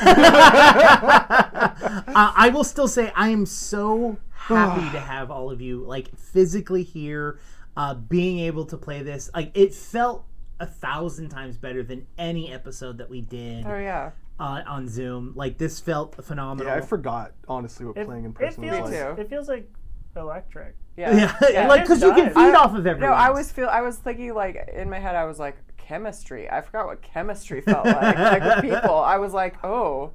I 2.15 2.49
will 2.53 2.63
still 2.63 2.87
say 2.87 3.11
I 3.13 3.27
am 3.27 3.45
so 3.45 4.17
happy 4.31 4.89
to 4.91 4.99
have 4.99 5.29
all 5.29 5.51
of 5.51 5.59
you 5.59 5.83
like 5.83 6.17
physically 6.17 6.83
here, 6.83 7.41
uh, 7.75 7.95
being 7.95 8.39
able 8.39 8.63
to 8.67 8.77
play 8.77 9.03
this. 9.03 9.29
Like 9.35 9.51
it 9.55 9.73
felt 9.73 10.25
a 10.61 10.65
thousand 10.65 11.27
times 11.27 11.57
better 11.57 11.83
than 11.83 12.07
any 12.17 12.49
episode 12.49 12.97
that 12.99 13.09
we 13.09 13.19
did 13.19 13.65
oh 13.65 13.77
yeah. 13.77 14.11
uh, 14.39 14.61
on 14.67 14.87
Zoom. 14.87 15.33
Like 15.35 15.57
this 15.57 15.81
felt 15.81 16.15
phenomenal. 16.23 16.71
Yeah, 16.71 16.79
I 16.79 16.81
forgot 16.81 17.33
honestly 17.45 17.85
what 17.85 17.97
it, 17.97 18.05
playing 18.05 18.23
in 18.23 18.31
it 18.31 18.35
person 18.35 18.63
feels 18.63 18.89
was 18.89 18.91
like. 18.91 19.19
it 19.19 19.29
feels 19.29 19.49
like 19.49 19.69
electric. 20.15 20.77
Yeah. 20.97 21.35
yeah, 21.49 21.67
like 21.69 21.83
because 21.83 22.01
you 22.01 22.13
can 22.13 22.29
feed 22.29 22.37
I- 22.37 22.55
off 22.55 22.75
of 22.75 22.85
everyone. 22.85 23.11
No, 23.11 23.15
I 23.15 23.29
was 23.29 23.51
feel 23.51 23.67
I 23.69 23.81
was 23.81 23.97
thinking 23.97 24.33
like 24.33 24.69
in 24.73 24.89
my 24.89 24.99
head 24.99 25.15
I 25.15 25.25
was 25.25 25.39
like 25.39 25.57
chemistry. 25.77 26.49
I 26.49 26.61
forgot 26.61 26.85
what 26.85 27.01
chemistry 27.01 27.61
felt 27.61 27.85
like. 27.85 28.17
like 28.17 28.43
with 28.43 28.61
people, 28.61 28.95
I 28.95 29.17
was 29.17 29.33
like, 29.33 29.63
oh, 29.63 30.11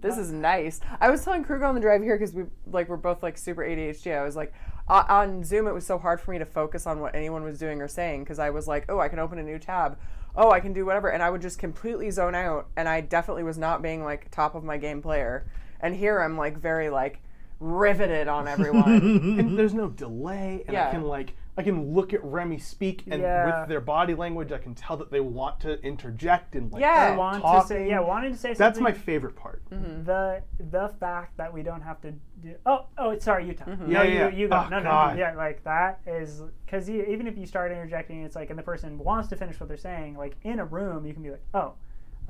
this 0.00 0.16
is 0.18 0.32
nice. 0.32 0.80
I 1.00 1.10
was 1.10 1.24
telling 1.24 1.44
Kruger 1.44 1.64
on 1.64 1.74
the 1.74 1.80
drive 1.80 2.02
here 2.02 2.16
because 2.16 2.34
we 2.34 2.44
like 2.66 2.88
we're 2.88 2.96
both 2.96 3.22
like 3.22 3.36
super 3.38 3.62
ADHD. 3.62 4.16
I 4.16 4.24
was 4.24 4.36
like 4.36 4.52
uh, 4.88 5.04
on 5.08 5.44
Zoom 5.44 5.66
it 5.66 5.72
was 5.72 5.86
so 5.86 5.98
hard 5.98 6.20
for 6.20 6.30
me 6.30 6.38
to 6.38 6.44
focus 6.44 6.86
on 6.86 7.00
what 7.00 7.14
anyone 7.14 7.44
was 7.44 7.58
doing 7.58 7.80
or 7.80 7.88
saying 7.88 8.24
because 8.24 8.38
I 8.38 8.50
was 8.50 8.66
like, 8.66 8.86
oh, 8.88 8.98
I 8.98 9.08
can 9.08 9.18
open 9.18 9.38
a 9.38 9.42
new 9.42 9.58
tab. 9.58 9.98
Oh, 10.36 10.50
I 10.50 10.60
can 10.60 10.72
do 10.72 10.86
whatever, 10.86 11.08
and 11.08 11.22
I 11.22 11.30
would 11.30 11.42
just 11.42 11.58
completely 11.58 12.10
zone 12.10 12.34
out. 12.36 12.68
And 12.76 12.88
I 12.88 13.00
definitely 13.00 13.42
was 13.42 13.58
not 13.58 13.82
being 13.82 14.04
like 14.04 14.30
top 14.30 14.54
of 14.54 14.62
my 14.64 14.76
game 14.76 15.02
player. 15.02 15.44
And 15.80 15.94
here 15.94 16.20
I'm 16.20 16.36
like 16.36 16.56
very 16.58 16.88
like 16.90 17.20
riveted 17.60 18.26
on 18.26 18.48
everyone. 18.48 18.94
and 19.38 19.58
there's 19.58 19.74
no 19.74 19.88
delay, 19.88 20.64
and 20.66 20.76
I 20.76 20.90
can 20.90 21.02
like 21.04 21.34
I 21.58 21.62
can 21.62 21.92
look 21.92 22.14
at 22.14 22.24
Remy 22.24 22.58
speak, 22.58 23.04
and 23.08 23.20
Yeah. 23.20 23.60
with 23.60 23.68
their 23.68 23.80
body 23.82 24.14
language, 24.14 24.50
I 24.50 24.56
can 24.58 24.74
tell 24.74 24.96
that 24.96 25.10
they 25.10 25.20
want 25.20 25.60
to 25.60 25.78
interject 25.82 26.54
and 26.56 26.72
like 26.72 26.80
Yeah. 26.80 27.14
start 27.14 27.18
Wanted 27.18 27.60
to 27.60 27.66
say 27.66 27.88
yeah, 27.88 28.00
wanted 28.00 28.32
to 28.32 28.38
say 28.38 28.48
something. 28.54 28.58
That's 28.58 28.80
my 28.80 28.92
favorite 28.92 29.36
part. 29.36 29.62
Mm-hmm. 29.70 30.04
the 30.04 30.42
the 30.70 30.88
fact 30.98 31.36
that 31.36 31.52
we 31.52 31.62
don't 31.62 31.82
have 31.82 32.00
to 32.00 32.14
do. 32.42 32.54
Oh 32.64 32.86
oh, 32.96 33.18
sorry, 33.18 33.46
Utah. 33.46 33.66
Mm-hmm. 33.66 33.90
Yeah, 33.92 33.98
no, 33.98 34.02
yeah, 34.04 34.10
you, 34.10 34.18
yeah. 34.18 34.28
you 34.30 34.48
go. 34.48 34.56
Oh, 34.56 34.68
no, 34.70 34.78
no, 34.78 34.84
God. 34.90 35.18
yeah, 35.18 35.34
like 35.34 35.62
that 35.64 36.00
is 36.06 36.42
because 36.64 36.88
even 36.88 37.26
if 37.26 37.36
you 37.36 37.44
start 37.46 37.72
interjecting, 37.72 38.22
it's 38.22 38.36
like, 38.36 38.48
and 38.48 38.58
the 38.58 38.62
person 38.62 38.96
wants 38.98 39.28
to 39.28 39.36
finish 39.36 39.60
what 39.60 39.68
they're 39.68 39.76
saying. 39.76 40.16
Like 40.16 40.36
in 40.44 40.60
a 40.60 40.64
room, 40.64 41.04
you 41.04 41.12
can 41.12 41.22
be 41.22 41.30
like, 41.30 41.44
oh, 41.52 41.74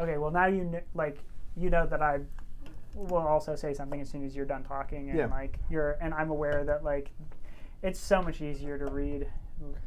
okay, 0.01 0.19
well 0.19 0.33
now 0.33 0.47
you 0.47 0.69
kn- 0.71 0.83
like 0.95 1.19
you 1.57 1.71
know 1.71 1.87
that 1.87 2.03
I 2.03 2.21
will 3.09 3.19
also 3.19 3.57
say 3.57 3.75
something 3.75 4.01
as 4.01 4.09
soon 4.09 4.25
as 4.25 4.37
you're 4.37 4.47
done 4.47 4.63
talking, 4.63 5.11
and 5.11 5.19
Yeah. 5.19 5.27
like 5.27 5.59
you're, 5.71 5.97
and 6.01 6.15
I'm 6.15 6.31
aware 6.31 6.63
that 6.65 6.85
like 6.85 7.11
it's 7.83 7.99
so 7.99 8.23
much 8.23 8.41
easier 8.41 8.79
to 8.79 8.87
read. 8.87 9.27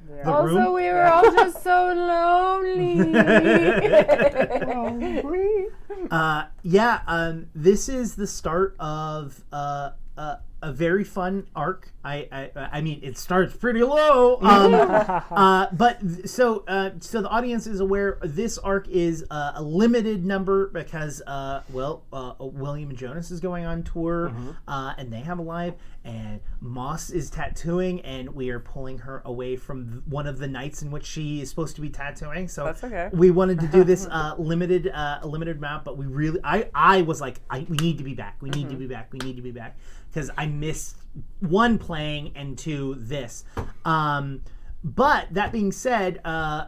Yeah. 0.09 0.23
The 0.23 0.31
also, 0.31 0.55
room? 0.55 0.73
we 0.73 0.83
were 0.83 1.05
all 1.05 1.23
just 1.31 1.63
so 1.63 1.93
lonely. 1.95 3.13
Uh, 6.11 6.45
yeah, 6.63 6.99
um, 7.07 7.47
this 7.55 7.87
is 7.89 8.15
the 8.15 8.27
start 8.27 8.75
of 8.79 9.43
uh, 9.51 9.91
uh, 10.17 10.35
a 10.63 10.71
very 10.71 11.03
fun 11.03 11.45
arc. 11.55 11.91
I, 12.05 12.27
I 12.31 12.69
I 12.73 12.81
mean, 12.81 12.99
it 13.03 13.17
starts 13.17 13.55
pretty 13.55 13.83
low. 13.83 14.39
Um, 14.41 14.73
uh, 15.31 15.67
but 15.73 15.99
th- 15.99 16.27
so 16.27 16.63
uh, 16.67 16.91
so 16.99 17.21
the 17.21 17.29
audience 17.29 17.67
is 17.67 17.81
aware 17.81 18.17
this 18.23 18.57
arc 18.57 18.87
is 18.87 19.25
uh, 19.29 19.53
a 19.55 19.61
limited 19.61 20.25
number 20.25 20.69
because 20.69 21.21
uh, 21.27 21.61
well, 21.71 22.03
uh, 22.11 22.33
William 22.39 22.95
Jonas 22.95 23.29
is 23.29 23.39
going 23.39 23.65
on 23.65 23.83
tour, 23.83 24.33
uh, 24.67 24.93
and 24.97 25.11
they 25.11 25.19
have 25.19 25.39
a 25.39 25.41
live, 25.41 25.75
and 26.05 26.39
Moss 26.61 27.09
is 27.09 27.29
tattooing, 27.29 28.01
and 28.01 28.33
we 28.33 28.49
are 28.49 28.59
pulling 28.59 28.97
her 28.99 29.21
away 29.25 29.55
from 29.57 30.03
one 30.07 30.27
of 30.27 30.39
the 30.39 30.47
nights 30.47 30.81
in 30.81 30.91
which 30.91 31.05
she 31.05 31.41
is 31.41 31.49
supposed 31.49 31.75
to 31.75 31.81
be 31.81 31.89
tattooing. 31.89 32.47
So 32.47 32.65
That's 32.65 32.83
okay. 32.83 33.09
we 33.11 33.31
wanted 33.31 33.59
to 33.59 33.67
do 33.67 33.83
this 33.83 34.05
uh, 34.11 34.35
limited 34.37 34.87
uh, 34.87 35.19
a 35.21 35.27
limited 35.27 35.57
amount, 35.57 35.83
but 35.83 35.97
we 35.97 36.05
really 36.05 36.39
I 36.43 36.69
I 36.73 37.01
was 37.01 37.19
like 37.19 37.41
I 37.49 37.65
we 37.67 37.75
need 37.77 37.97
to 37.97 38.03
be 38.03 38.13
back. 38.13 38.37
We 38.41 38.49
need 38.49 38.69
to 38.69 38.75
be 38.75 38.87
back. 38.87 39.11
We 39.11 39.19
need 39.19 39.35
to 39.35 39.41
be 39.41 39.51
back 39.51 39.77
because 40.13 40.29
I 40.37 40.45
missed 40.45 40.97
one 41.39 41.77
playing 41.77 42.33
and 42.35 42.57
two 42.57 42.95
this. 42.97 43.45
Um, 43.85 44.41
but 44.83 45.33
that 45.33 45.51
being 45.51 45.71
said, 45.71 46.19
uh, 46.25 46.65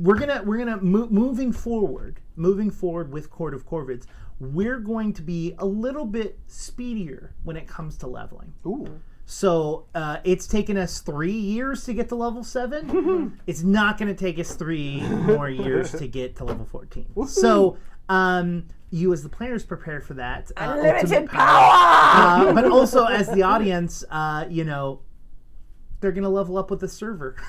we're 0.00 0.18
gonna 0.18 0.42
we're 0.44 0.58
gonna 0.58 0.80
mo- 0.80 1.08
moving 1.10 1.52
forward, 1.52 2.20
moving 2.36 2.70
forward 2.70 3.12
with 3.12 3.30
Court 3.30 3.54
of 3.54 3.66
Corvids. 3.66 4.06
We're 4.40 4.80
going 4.80 5.12
to 5.14 5.22
be 5.22 5.54
a 5.58 5.66
little 5.66 6.06
bit 6.06 6.38
speedier 6.46 7.34
when 7.44 7.56
it 7.56 7.68
comes 7.68 7.96
to 7.98 8.06
leveling. 8.08 8.54
Ooh. 8.66 9.00
So 9.24 9.86
uh, 9.94 10.16
it's 10.24 10.46
taken 10.48 10.76
us 10.76 11.00
three 11.00 11.30
years 11.32 11.84
to 11.84 11.94
get 11.94 12.08
to 12.08 12.16
level 12.16 12.42
seven. 12.42 13.38
it's 13.46 13.62
not 13.62 13.98
going 13.98 14.08
to 14.14 14.18
take 14.18 14.38
us 14.38 14.54
three 14.54 15.00
more 15.00 15.48
years 15.48 15.92
to 15.92 16.08
get 16.08 16.36
to 16.36 16.44
level 16.44 16.64
fourteen. 16.64 17.06
So 17.26 17.76
um, 18.08 18.66
you, 18.90 19.12
as 19.12 19.22
the 19.22 19.28
players, 19.28 19.64
prepare 19.64 20.00
for 20.00 20.14
that. 20.14 20.50
Uh, 20.56 20.74
Unlimited 20.76 21.12
ultimate 21.12 21.30
power! 21.30 22.48
Uh, 22.48 22.52
but 22.52 22.64
also 22.66 23.04
as 23.06 23.28
the 23.30 23.42
audience, 23.42 24.04
uh, 24.10 24.44
you 24.50 24.64
know, 24.64 25.00
they're 26.00 26.12
going 26.12 26.24
to 26.24 26.28
level 26.28 26.58
up 26.58 26.70
with 26.70 26.80
the 26.80 26.88
server. 26.88 27.36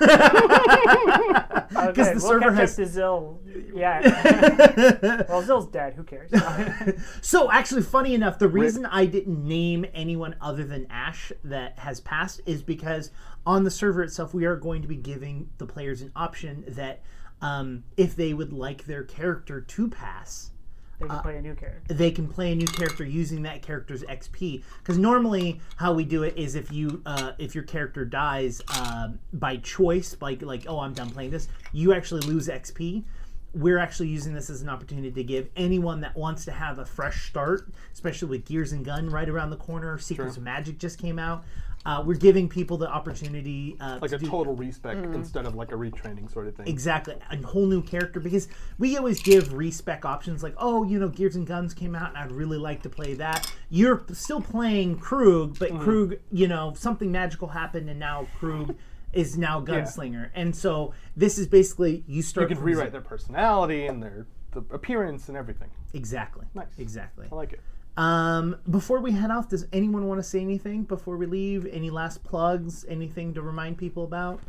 Okay, 1.76 2.04
the 2.04 2.10
we'll 2.12 2.20
server 2.20 2.50
catch 2.50 2.58
has- 2.58 2.78
up 2.78 2.86
to 2.86 2.92
Zill. 3.00 3.38
Yeah. 3.74 4.00
well, 5.28 5.42
Zill's 5.42 5.66
dead. 5.66 5.94
Who 5.94 6.04
cares? 6.04 6.30
So 7.20 7.50
actually, 7.50 7.82
funny 7.82 8.14
enough, 8.14 8.38
the 8.38 8.48
reason 8.48 8.86
I 8.86 9.06
didn't 9.06 9.44
name 9.46 9.84
anyone 9.92 10.36
other 10.40 10.64
than 10.64 10.86
Ash 10.88 11.32
that 11.42 11.78
has 11.80 12.00
passed 12.00 12.40
is 12.46 12.62
because 12.62 13.10
on 13.44 13.64
the 13.64 13.70
server 13.70 14.02
itself, 14.02 14.34
we 14.34 14.44
are 14.44 14.56
going 14.56 14.82
to 14.82 14.88
be 14.88 14.96
giving 14.96 15.50
the 15.58 15.66
players 15.66 16.00
an 16.00 16.12
option 16.14 16.64
that 16.68 17.02
um, 17.44 17.84
if 17.98 18.16
they 18.16 18.32
would 18.32 18.52
like 18.52 18.86
their 18.86 19.04
character 19.04 19.60
to 19.60 19.88
pass, 19.88 20.50
they 20.98 21.08
can 21.08 21.20
play 21.20 21.36
a 21.36 21.42
new 21.42 21.54
character. 21.54 21.94
they 21.94 22.10
can 22.10 22.26
play 22.26 22.52
a 22.52 22.54
new 22.54 22.66
character 22.66 23.04
using 23.04 23.42
that 23.42 23.60
character's 23.60 24.02
XP. 24.04 24.62
Because 24.78 24.96
normally, 24.96 25.60
how 25.76 25.92
we 25.92 26.04
do 26.04 26.22
it 26.22 26.38
is 26.38 26.54
if 26.54 26.72
you 26.72 27.02
uh, 27.04 27.32
if 27.38 27.54
your 27.54 27.64
character 27.64 28.04
dies 28.06 28.62
um, 28.80 29.18
by 29.34 29.58
choice, 29.58 30.16
like 30.22 30.40
like 30.40 30.64
oh 30.66 30.78
I'm 30.80 30.94
done 30.94 31.10
playing 31.10 31.30
this, 31.32 31.48
you 31.72 31.92
actually 31.92 32.22
lose 32.22 32.48
XP. 32.48 33.04
We're 33.52 33.78
actually 33.78 34.08
using 34.08 34.34
this 34.34 34.50
as 34.50 34.62
an 34.62 34.68
opportunity 34.68 35.12
to 35.12 35.22
give 35.22 35.48
anyone 35.54 36.00
that 36.00 36.16
wants 36.16 36.44
to 36.46 36.50
have 36.50 36.78
a 36.78 36.84
fresh 36.84 37.28
start, 37.28 37.70
especially 37.92 38.28
with 38.28 38.46
Gears 38.46 38.72
and 38.72 38.84
Gun 38.84 39.08
right 39.10 39.28
around 39.28 39.50
the 39.50 39.56
corner. 39.56 39.98
Secrets 39.98 40.36
of 40.36 40.42
Magic 40.42 40.78
just 40.78 40.98
came 40.98 41.18
out. 41.20 41.44
Uh, 41.86 42.02
we're 42.06 42.14
giving 42.14 42.48
people 42.48 42.78
the 42.78 42.88
opportunity 42.88 43.76
uh, 43.78 43.98
Like 44.00 44.10
to 44.10 44.16
a 44.16 44.18
do- 44.18 44.28
total 44.28 44.54
respec 44.54 44.96
instead 44.96 45.44
of 45.44 45.54
like 45.54 45.70
a 45.70 45.74
retraining 45.74 46.32
sort 46.32 46.46
of 46.46 46.54
thing. 46.56 46.66
Exactly, 46.66 47.14
a 47.30 47.36
whole 47.46 47.66
new 47.66 47.82
character 47.82 48.20
because 48.20 48.48
we 48.78 48.96
always 48.96 49.22
give 49.22 49.52
respec 49.52 50.04
options 50.04 50.42
like, 50.42 50.54
oh, 50.56 50.84
you 50.84 50.98
know, 50.98 51.08
Gears 51.08 51.36
and 51.36 51.46
Guns 51.46 51.74
came 51.74 51.94
out 51.94 52.08
and 52.08 52.18
I'd 52.18 52.32
really 52.32 52.56
like 52.58 52.82
to 52.84 52.88
play 52.88 53.14
that. 53.14 53.52
You're 53.68 54.02
still 54.12 54.40
playing 54.40 54.98
Krug, 54.98 55.58
but 55.58 55.78
Krug, 55.78 56.16
you 56.32 56.48
know, 56.48 56.72
something 56.76 57.12
magical 57.12 57.48
happened 57.48 57.90
and 57.90 58.00
now 58.00 58.26
Krug 58.38 58.74
is 59.12 59.38
now 59.38 59.60
Gunslinger, 59.60 60.30
and 60.34 60.56
so 60.56 60.92
this 61.16 61.38
is 61.38 61.46
basically 61.46 62.02
you 62.08 62.20
start. 62.22 62.44
You 62.50 62.56
can 62.56 62.62
from 62.62 62.66
rewrite 62.66 62.92
their 62.92 63.00
personality 63.00 63.86
and 63.86 64.02
their 64.02 64.26
the 64.52 64.64
appearance 64.72 65.28
and 65.28 65.36
everything. 65.36 65.68
exactly. 65.92 66.46
Nice. 66.54 66.66
Exactly. 66.78 67.28
I 67.30 67.34
like 67.34 67.52
it. 67.52 67.60
Um, 67.96 68.56
before 68.70 69.00
we 69.00 69.12
head 69.12 69.30
off, 69.30 69.48
does 69.48 69.66
anyone 69.72 70.06
want 70.08 70.18
to 70.18 70.22
say 70.22 70.40
anything 70.40 70.82
before 70.82 71.16
we 71.16 71.26
leave? 71.26 71.66
Any 71.66 71.90
last 71.90 72.24
plugs? 72.24 72.84
Anything 72.88 73.34
to 73.34 73.42
remind 73.42 73.78
people 73.78 74.04
about? 74.04 74.40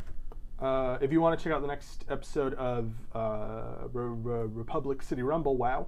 Uh, 0.60 0.98
if 1.00 1.12
you 1.12 1.20
want 1.20 1.38
to 1.38 1.42
check 1.44 1.52
out 1.52 1.60
the 1.60 1.68
next 1.68 2.04
episode 2.08 2.54
of 2.54 2.90
uh, 3.14 3.86
Re- 3.92 4.04
Re- 4.06 4.48
Republic 4.52 5.02
City 5.02 5.22
Rumble, 5.22 5.56
wow, 5.56 5.86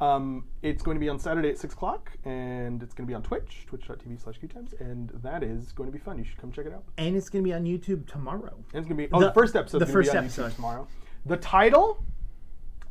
um, 0.00 0.44
it's 0.62 0.82
going 0.82 0.96
to 0.96 1.00
be 1.00 1.08
on 1.08 1.18
Saturday 1.18 1.48
at 1.50 1.58
6 1.58 1.72
o'clock, 1.74 2.10
and 2.24 2.82
it's 2.82 2.94
going 2.94 3.06
to 3.06 3.10
be 3.10 3.14
on 3.14 3.22
Twitch, 3.22 3.64
twitch.tv 3.68 4.22
slash 4.22 4.38
qtimes, 4.40 4.78
and 4.80 5.10
that 5.22 5.42
is 5.42 5.72
going 5.72 5.88
to 5.90 5.92
be 5.96 6.02
fun. 6.02 6.18
You 6.18 6.24
should 6.24 6.36
come 6.38 6.50
check 6.52 6.66
it 6.66 6.72
out. 6.72 6.82
And 6.98 7.16
it's 7.16 7.28
going 7.28 7.44
to 7.44 7.48
be 7.48 7.54
on 7.54 7.64
YouTube 7.64 8.06
tomorrow. 8.06 8.54
And 8.74 8.80
it's 8.84 8.88
going 8.88 8.88
to 8.88 8.94
be, 8.94 9.08
oh, 9.12 9.20
The- 9.20 9.28
the, 9.28 9.32
first 9.34 9.56
episode 9.56 9.78
the 9.78 9.86
is 9.86 9.90
going 9.92 10.04
to 10.04 10.10
first 10.10 10.12
be 10.12 10.18
on 10.18 10.24
episode. 10.24 10.50
YouTube 10.50 10.54
tomorrow. 10.56 10.88
The 11.26 11.36
title, 11.36 12.04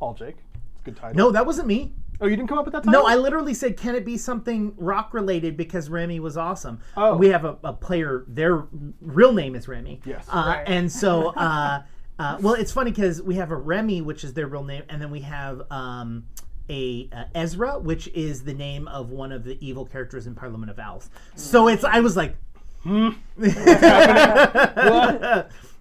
all 0.00 0.14
Jake. 0.14 0.36
It's 0.72 0.80
a 0.80 0.84
good 0.84 0.96
title. 0.96 1.16
No, 1.16 1.30
that 1.30 1.44
wasn't 1.46 1.68
me. 1.68 1.92
Oh, 2.20 2.26
you 2.26 2.36
didn't 2.36 2.48
come 2.48 2.58
up 2.58 2.64
with 2.64 2.72
that 2.72 2.82
title? 2.84 3.02
No, 3.02 3.06
I 3.06 3.14
literally 3.14 3.54
said, 3.54 3.76
can 3.76 3.94
it 3.94 4.04
be 4.04 4.16
something 4.16 4.74
rock 4.76 5.14
related 5.14 5.56
because 5.56 5.88
Remy 5.88 6.20
was 6.20 6.36
awesome. 6.36 6.80
Oh. 6.96 7.16
We 7.16 7.28
have 7.28 7.44
a, 7.44 7.56
a 7.62 7.72
player, 7.72 8.24
their 8.26 8.66
real 9.00 9.32
name 9.32 9.54
is 9.54 9.68
Remy. 9.68 10.00
Yes. 10.04 10.26
Uh, 10.28 10.44
Right. 10.46 10.64
And 10.66 10.90
so, 10.90 11.28
uh, 11.36 11.82
uh, 12.18 12.38
well, 12.40 12.54
it's 12.54 12.72
funny 12.72 12.90
because 12.90 13.22
we 13.22 13.36
have 13.36 13.50
a 13.52 13.56
Remy, 13.56 14.02
which 14.02 14.24
is 14.24 14.34
their 14.34 14.48
real 14.48 14.64
name, 14.64 14.82
and 14.88 15.00
then 15.00 15.10
we 15.10 15.20
have 15.20 15.62
um, 15.70 16.24
a 16.68 17.08
uh, 17.12 17.24
Ezra, 17.34 17.78
which 17.78 18.08
is 18.08 18.42
the 18.42 18.54
name 18.54 18.88
of 18.88 19.10
one 19.10 19.30
of 19.30 19.44
the 19.44 19.56
evil 19.64 19.86
characters 19.86 20.26
in 20.26 20.34
Parliament 20.34 20.70
of 20.70 20.78
Owls. 20.80 21.10
So 21.36 21.68
it's, 21.68 21.84
I 21.84 22.00
was 22.00 22.16
like. 22.16 22.36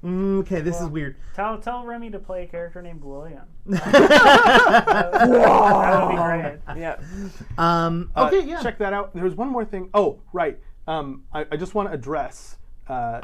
Mm, 0.04 0.40
okay, 0.42 0.62
this 0.62 0.80
is 0.82 0.88
weird. 0.90 1.16
Tell 1.36 1.58
tell 1.60 1.86
Remy 1.86 2.12
to 2.12 2.20
play 2.20 2.44
a 2.44 2.48
character 2.48 2.82
named 2.82 3.02
William. 3.04 3.44
that 3.66 5.28
would 5.28 6.10
be 6.10 6.16
great. 6.16 6.60
Yeah. 6.80 6.98
Um, 7.58 8.12
Uh, 8.16 8.28
okay, 8.28 8.46
yeah. 8.48 8.62
Check 8.62 8.78
that 8.80 8.94
out. 8.94 9.16
There's 9.16 9.36
one 9.36 9.50
more 9.50 9.66
thing. 9.66 9.90
Oh, 9.94 10.20
right. 10.34 10.60
Um, 10.88 11.24
I, 11.34 11.46
I 11.52 11.58
just 11.58 11.76
want 11.76 11.90
to 11.90 11.94
address 11.94 12.58
uh, 12.88 13.22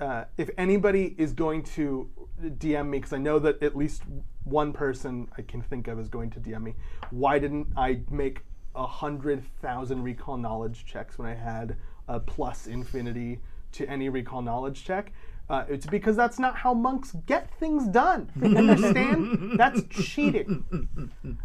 uh, 0.00 0.24
if 0.36 0.50
anybody 0.58 1.14
is 1.18 1.32
going 1.32 1.62
to 1.62 2.08
DM 2.42 2.88
me, 2.88 2.98
because 2.98 3.12
I 3.12 3.18
know 3.18 3.38
that 3.38 3.62
at 3.62 3.76
least 3.76 4.02
one 4.44 4.72
person 4.72 5.28
I 5.36 5.42
can 5.42 5.60
think 5.62 5.88
of 5.88 5.98
is 5.98 6.08
going 6.08 6.30
to 6.30 6.40
DM 6.40 6.62
me. 6.62 6.74
Why 7.10 7.38
didn't 7.38 7.68
I 7.76 8.00
make 8.10 8.40
a 8.74 8.86
hundred 8.86 9.44
thousand 9.60 10.02
recall 10.02 10.36
knowledge 10.36 10.84
checks 10.84 11.18
when 11.18 11.28
I 11.28 11.34
had 11.34 11.76
a 12.08 12.18
plus 12.18 12.66
infinity 12.66 13.40
to 13.72 13.88
any 13.88 14.08
recall 14.08 14.42
knowledge 14.42 14.84
check? 14.84 15.12
Uh, 15.50 15.64
it's 15.68 15.86
because 15.86 16.14
that's 16.16 16.38
not 16.38 16.56
how 16.56 16.74
monks 16.74 17.16
get 17.26 17.50
things 17.58 17.86
done. 17.88 18.30
Understand? 18.42 19.58
that's 19.58 19.82
cheating, 19.90 20.64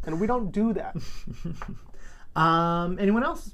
and 0.06 0.20
we 0.20 0.28
don't 0.28 0.52
do 0.52 0.74
that. 0.74 0.96
Um, 2.36 2.98
anyone 3.00 3.24
else? 3.24 3.52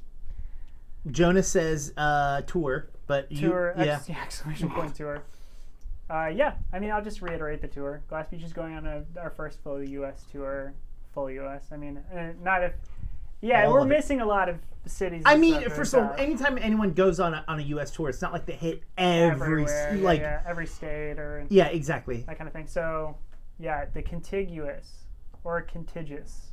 Jonas 1.11 1.49
says 1.49 1.93
uh, 1.97 2.41
tour, 2.43 2.89
but 3.07 3.31
you, 3.31 3.49
Tour, 3.49 3.73
yeah. 3.77 3.95
ex- 3.97 4.09
yeah, 4.09 4.21
exclamation 4.23 4.69
point 4.69 4.95
tour. 4.95 5.21
Uh, 6.09 6.27
yeah, 6.27 6.53
I 6.73 6.79
mean, 6.79 6.91
I'll 6.91 7.03
just 7.03 7.21
reiterate 7.21 7.61
the 7.61 7.67
tour. 7.67 8.01
Glass 8.07 8.29
Beach 8.29 8.41
is 8.43 8.53
going 8.53 8.75
on 8.75 8.85
a, 8.87 9.03
our 9.19 9.29
first 9.29 9.59
full 9.63 9.83
U.S. 9.83 10.23
tour, 10.31 10.73
full 11.13 11.29
U.S. 11.29 11.65
I 11.71 11.77
mean, 11.77 11.97
uh, 12.15 12.31
not 12.41 12.63
if, 12.63 12.73
yeah, 13.41 13.67
we're 13.67 13.79
of 13.79 13.85
it. 13.85 13.89
missing 13.89 14.21
a 14.21 14.25
lot 14.25 14.49
of 14.49 14.57
cities. 14.85 15.23
I 15.25 15.37
mean, 15.37 15.61
stuff 15.61 15.73
first 15.73 15.93
of 15.93 16.03
all, 16.03 16.13
anytime 16.17 16.57
anyone 16.57 16.93
goes 16.93 17.19
on 17.19 17.33
a, 17.33 17.43
on 17.47 17.59
a 17.59 17.63
U.S. 17.63 17.91
tour, 17.91 18.09
it's 18.09 18.21
not 18.21 18.33
like 18.33 18.45
they 18.45 18.53
hit 18.53 18.83
every 18.97 19.63
everywhere, 19.63 19.97
like 20.01 20.21
yeah, 20.21 20.41
every 20.47 20.67
state 20.67 21.19
or 21.19 21.45
yeah, 21.49 21.67
exactly. 21.67 22.23
that 22.27 22.37
kind 22.37 22.47
of 22.47 22.53
thing. 22.53 22.67
So, 22.67 23.15
yeah, 23.59 23.85
the 23.93 24.01
contiguous 24.01 25.05
or 25.43 25.61
contiguous. 25.61 26.51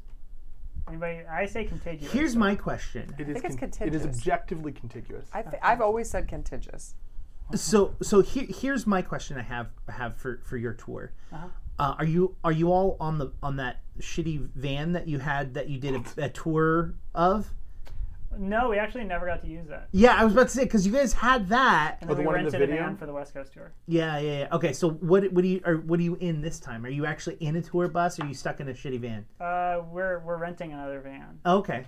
Anybody? 0.89 1.27
I 1.27 1.47
say 1.47 1.65
contiguous. 1.65 2.13
Here's 2.13 2.35
but- 2.35 2.41
my 2.41 2.55
question. 2.55 3.15
It 3.19 3.29
is, 3.29 3.41
think 3.41 3.45
it's 3.45 3.55
it 3.55 3.63
is 3.63 3.79
contiguous. 3.79 4.05
objectively 4.05 4.73
contiguous. 4.73 5.29
I 5.33 5.43
th- 5.43 5.55
I've 5.63 5.81
always 5.81 6.09
said 6.09 6.29
contiguous. 6.29 6.95
So 7.55 7.95
so 8.03 8.23
here, 8.23 8.47
here's 8.49 8.87
my 8.87 9.03
question 9.03 9.39
I 9.39 9.43
have 9.43 9.69
have 9.89 10.17
for 10.17 10.41
for 10.45 10.57
your 10.57 10.73
tour. 10.73 11.13
Uh-huh. 11.33 11.47
Uh, 11.79 11.95
are 11.99 12.05
you 12.05 12.35
are 12.45 12.53
you 12.53 12.73
all 12.73 12.97
on 13.01 13.19
the 13.19 13.33
on 13.43 13.57
that 13.57 13.81
shitty 14.01 14.49
van 14.55 14.93
that 14.93 15.07
you 15.09 15.19
had 15.19 15.55
that 15.55 15.69
you 15.69 15.79
did 15.79 15.95
a, 15.95 16.25
a 16.25 16.29
tour 16.29 16.95
of? 17.15 17.51
No, 18.39 18.69
we 18.69 18.79
actually 18.79 19.05
never 19.05 19.25
got 19.25 19.41
to 19.43 19.49
use 19.49 19.67
that. 19.69 19.89
Yeah, 19.93 20.15
I 20.15 20.23
was 20.25 20.35
about 20.35 20.49
to 20.49 20.55
say 20.55 20.65
because 20.65 20.87
you 20.87 20.93
guys 20.93 21.15
had 21.15 21.49
that. 21.49 21.97
And 22.03 22.11
Oh, 22.11 22.15
then 22.15 22.25
the 22.25 22.29
we 22.31 22.35
one 22.35 22.41
in 22.41 22.45
the 22.45 22.51
rented 22.51 22.63
a 22.63 22.67
video? 22.73 22.85
van 22.85 22.97
for 22.99 23.07
the 23.07 23.13
West 23.15 23.33
Coast 23.33 23.55
tour. 23.55 23.73
Yeah, 23.87 24.19
yeah, 24.19 24.39
yeah. 24.41 24.49
Okay, 24.53 24.75
so 24.75 24.91
what 24.91 25.31
what 25.33 25.43
do 25.43 25.49
you 25.49 25.61
are 25.65 25.77
what 25.79 25.99
are 26.01 26.03
you 26.03 26.17
in 26.17 26.43
this 26.43 26.61
time? 26.61 26.85
Are 26.85 26.91
you 26.91 27.07
actually 27.07 27.37
in 27.37 27.57
a 27.57 27.63
tour 27.63 27.89
bus? 27.89 28.19
or 28.19 28.25
Are 28.25 28.27
you 28.29 28.35
stuck 28.35 28.61
in 28.61 28.69
a 28.69 28.73
shitty 28.73 29.01
van? 29.01 29.25
Uh, 29.41 29.83
we're 29.91 30.19
we're 30.21 30.37
renting 30.37 30.73
another 30.73 31.01
van 31.01 31.39
Okay. 31.47 31.85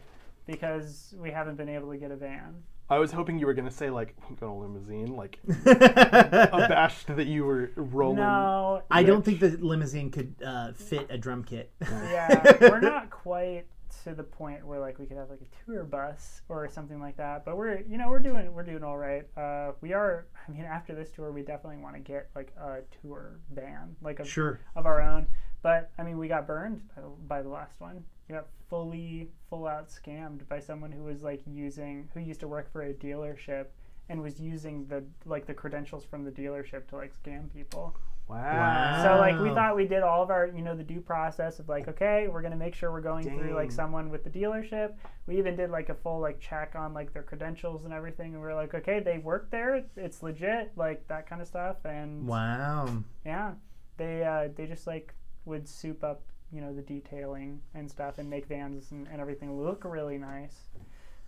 because 0.46 1.14
we 1.18 1.30
haven't 1.30 1.56
been 1.56 1.68
able 1.68 1.90
to 1.92 1.98
get 1.98 2.10
a 2.10 2.16
van. 2.16 2.62
I 2.90 2.98
was 2.98 3.12
hoping 3.12 3.38
you 3.38 3.46
were 3.46 3.54
gonna 3.54 3.70
say 3.70 3.90
like 3.90 4.14
we 4.30 4.36
got 4.36 4.48
a 4.48 4.52
limousine, 4.52 5.14
like 5.16 5.38
abashed 5.66 7.08
that 7.14 7.26
you 7.26 7.44
were 7.44 7.70
rolling. 7.76 8.16
No, 8.16 8.82
I 8.90 9.02
don't 9.02 9.24
think 9.24 9.40
the 9.40 9.50
limousine 9.60 10.10
could 10.10 10.34
uh, 10.44 10.72
fit 10.72 11.06
a 11.10 11.18
drum 11.18 11.44
kit. 11.44 11.70
yeah, 11.80 12.56
we're 12.60 12.80
not 12.80 13.10
quite 13.10 13.66
to 14.04 14.14
the 14.14 14.22
point 14.22 14.66
where 14.66 14.78
like 14.80 14.98
we 14.98 15.06
could 15.06 15.16
have 15.16 15.28
like 15.30 15.40
a 15.40 15.64
tour 15.70 15.82
bus 15.84 16.42
or 16.48 16.68
something 16.68 17.00
like 17.00 17.16
that. 17.16 17.44
But 17.44 17.56
we're 17.56 17.80
you 17.88 17.98
know 17.98 18.08
we're 18.08 18.20
doing 18.20 18.52
we're 18.52 18.62
doing 18.62 18.82
all 18.84 18.96
right. 18.98 19.24
Uh, 19.36 19.72
we 19.80 19.92
are. 19.92 20.26
I 20.46 20.50
mean, 20.50 20.64
after 20.64 20.94
this 20.94 21.10
tour, 21.10 21.30
we 21.32 21.42
definitely 21.42 21.82
want 21.82 21.94
to 21.96 22.00
get 22.00 22.30
like 22.34 22.52
a 22.58 22.78
tour 23.02 23.40
van, 23.54 23.96
like 24.02 24.20
a 24.20 24.24
Sure. 24.24 24.60
of 24.76 24.86
our 24.86 25.00
own. 25.02 25.26
But 25.62 25.90
I 25.98 26.04
mean, 26.04 26.18
we 26.18 26.28
got 26.28 26.46
burned 26.46 26.82
by 26.94 27.02
the, 27.02 27.08
by 27.26 27.42
the 27.42 27.48
last 27.48 27.80
one. 27.80 28.04
We 28.28 28.34
got 28.34 28.46
fully, 28.68 29.28
full 29.48 29.66
out 29.66 29.88
scammed 29.88 30.46
by 30.48 30.60
someone 30.60 30.92
who 30.92 31.04
was 31.04 31.22
like 31.22 31.42
using, 31.46 32.08
who 32.14 32.20
used 32.20 32.40
to 32.40 32.48
work 32.48 32.70
for 32.72 32.82
a 32.82 32.92
dealership 32.92 33.66
and 34.08 34.22
was 34.22 34.40
using 34.40 34.86
the 34.86 35.04
like 35.26 35.46
the 35.46 35.54
credentials 35.54 36.04
from 36.04 36.24
the 36.24 36.30
dealership 36.30 36.86
to 36.88 36.96
like 36.96 37.12
scam 37.22 37.52
people. 37.52 37.94
Wow. 38.28 39.02
So 39.02 39.18
like 39.18 39.40
we 39.40 39.48
thought 39.54 39.74
we 39.74 39.86
did 39.86 40.02
all 40.02 40.22
of 40.22 40.28
our, 40.30 40.46
you 40.46 40.60
know, 40.60 40.76
the 40.76 40.82
due 40.82 41.00
process 41.00 41.58
of 41.60 41.68
like, 41.68 41.88
okay, 41.88 42.28
we're 42.28 42.42
gonna 42.42 42.56
make 42.56 42.74
sure 42.74 42.92
we're 42.92 43.00
going 43.00 43.24
through 43.24 43.54
like 43.54 43.72
someone 43.72 44.10
with 44.10 44.22
the 44.22 44.28
dealership. 44.30 44.92
We 45.26 45.38
even 45.38 45.56
did 45.56 45.70
like 45.70 45.88
a 45.88 45.94
full 45.94 46.20
like 46.20 46.38
check 46.38 46.74
on 46.76 46.92
like 46.92 47.14
their 47.14 47.22
credentials 47.22 47.84
and 47.84 47.92
everything, 47.92 48.34
and 48.34 48.42
we 48.42 48.48
are 48.48 48.54
like, 48.54 48.74
okay, 48.74 49.00
they 49.00 49.16
work 49.18 49.50
there, 49.50 49.82
it's 49.96 50.22
legit, 50.22 50.72
like 50.76 51.08
that 51.08 51.26
kind 51.26 51.40
of 51.40 51.48
stuff, 51.48 51.76
and 51.86 52.26
Wow. 52.26 53.02
yeah, 53.24 53.52
they 53.96 54.24
uh, 54.24 54.48
they 54.54 54.66
just 54.66 54.86
like 54.86 55.14
would 55.46 55.66
soup 55.66 56.04
up 56.04 56.20
you 56.52 56.60
know 56.60 56.74
the 56.74 56.82
detailing 56.82 57.60
and 57.74 57.90
stuff 57.90 58.18
and 58.18 58.28
make 58.30 58.46
vans 58.46 58.90
and, 58.92 59.06
and 59.10 59.20
everything 59.20 59.60
look 59.60 59.84
really 59.84 60.18
nice, 60.18 60.68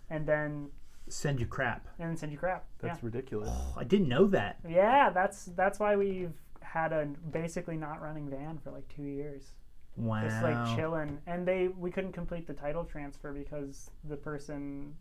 and 0.09 0.25
then 0.27 0.69
Send 1.07 1.39
you 1.39 1.45
crap. 1.47 1.87
and 1.99 2.09
then 2.09 2.15
send 2.17 2.31
you 2.31 2.37
crap. 2.37 2.65
That's 2.79 3.03
ridiculous. 3.03 3.49
Oh, 3.51 3.73
I 3.77 3.83
didn't 3.83 4.07
know 4.07 4.27
that. 4.27 4.59
yeah, 4.67 4.75
yeah, 5.05 5.09
that's 5.09 5.45
that's 5.55 5.79
why 5.79 5.95
we've 5.95 6.33
had 6.61 6.93
a 6.93 7.05
basically 7.31 7.75
not 7.75 8.01
running 8.01 8.29
van 8.29 8.57
for 8.63 8.71
like 8.71 8.87
two 8.87 9.03
years, 9.03 9.51
Wow. 9.97 10.21
just 10.23 10.41
like 10.41 10.75
chilling, 10.77 11.17
and 11.27 11.45
they 11.47 11.67
we 11.69 11.91
couldn't 11.91 12.13
complete 12.13 12.47
the 12.47 12.53
title 12.53 12.85
transfer 12.85 13.33
because 13.33 13.89
the 14.07 14.15
person 14.15 14.93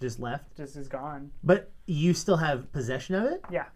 Just 0.00 0.18
left. 0.20 0.56
just 0.56 0.76
is 0.76 0.88
gone. 0.88 1.30
But 1.42 1.70
you 1.86 2.12
still 2.12 2.36
have 2.36 2.70
possession 2.72 3.14
of 3.14 3.24
it? 3.32 3.40
Yeah, 3.50 3.66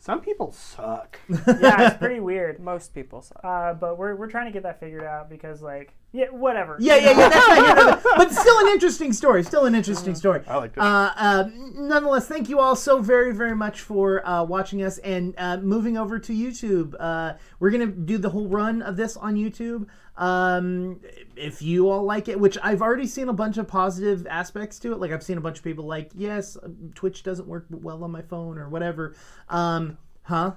Some 0.00 0.22
people 0.22 0.50
suck. 0.50 1.20
yeah, 1.28 1.88
it's 1.88 1.98
pretty 1.98 2.20
weird. 2.30 2.58
Most 2.58 2.94
people 2.94 3.20
suck. 3.20 3.38
Uh, 3.44 3.74
but 3.74 3.98
we're, 3.98 4.16
we're 4.16 4.30
trying 4.30 4.46
to 4.46 4.50
get 4.50 4.62
that 4.62 4.80
figured 4.80 5.04
out 5.04 5.28
because 5.28 5.60
like 5.60 5.94
yeah 6.12 6.26
whatever 6.26 6.76
Yeah, 6.80 6.96
yeah, 6.96 7.10
yeah. 7.10 7.28
That's 7.28 7.48
not 7.48 7.66
here 7.66 7.74
nor. 7.74 8.16
But 8.16 8.32
still 8.32 8.58
an 8.60 8.68
interesting 8.68 9.12
story. 9.12 9.42
Still 9.44 9.64
an 9.66 9.74
interesting 9.74 10.14
story. 10.14 10.42
I 10.46 10.56
like 10.56 10.72
it. 10.72 10.78
Uh, 10.78 11.12
uh, 11.16 11.44
nonetheless, 11.74 12.26
thank 12.26 12.48
you 12.48 12.58
all 12.58 12.76
so 12.76 13.00
very, 13.00 13.32
very 13.32 13.54
much 13.54 13.80
for 13.80 14.26
uh, 14.26 14.42
watching 14.44 14.82
us 14.82 14.98
and 14.98 15.34
uh, 15.38 15.58
moving 15.58 15.96
over 15.96 16.18
to 16.18 16.32
YouTube. 16.32 16.94
Uh, 16.98 17.34
we're 17.58 17.70
gonna 17.70 17.86
do 17.86 18.18
the 18.18 18.30
whole 18.30 18.48
run 18.48 18.82
of 18.82 18.96
this 18.96 19.16
on 19.16 19.36
YouTube. 19.36 19.86
Um, 20.16 21.00
if 21.34 21.62
you 21.62 21.88
all 21.88 22.04
like 22.04 22.28
it, 22.28 22.38
which 22.38 22.58
I've 22.62 22.82
already 22.82 23.06
seen 23.06 23.28
a 23.28 23.32
bunch 23.32 23.56
of 23.56 23.66
positive 23.66 24.26
aspects 24.28 24.78
to 24.80 24.92
it. 24.92 24.98
Like 24.98 25.12
I've 25.12 25.22
seen 25.22 25.38
a 25.38 25.40
bunch 25.40 25.58
of 25.58 25.64
people 25.64 25.86
like, 25.86 26.10
yes, 26.14 26.58
Twitch 26.94 27.22
doesn't 27.22 27.48
work 27.48 27.66
well 27.70 28.04
on 28.04 28.10
my 28.10 28.22
phone 28.22 28.58
or 28.58 28.68
whatever. 28.68 29.14
Um, 29.48 29.96
huh? 30.22 30.52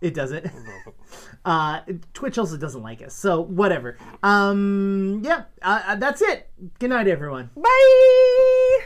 It 0.00 0.14
doesn't. 0.14 0.46
Uh, 1.46 1.80
Twitch 2.14 2.38
also 2.38 2.56
doesn't 2.56 2.82
like 2.82 3.02
us, 3.02 3.14
so 3.14 3.42
whatever. 3.42 3.98
Um, 4.22 5.20
yeah, 5.22 5.42
uh, 5.60 5.82
uh, 5.88 5.94
that's 5.96 6.22
it. 6.22 6.48
Good 6.78 6.88
night, 6.88 7.06
everyone. 7.06 7.50
Bye. 7.54 8.84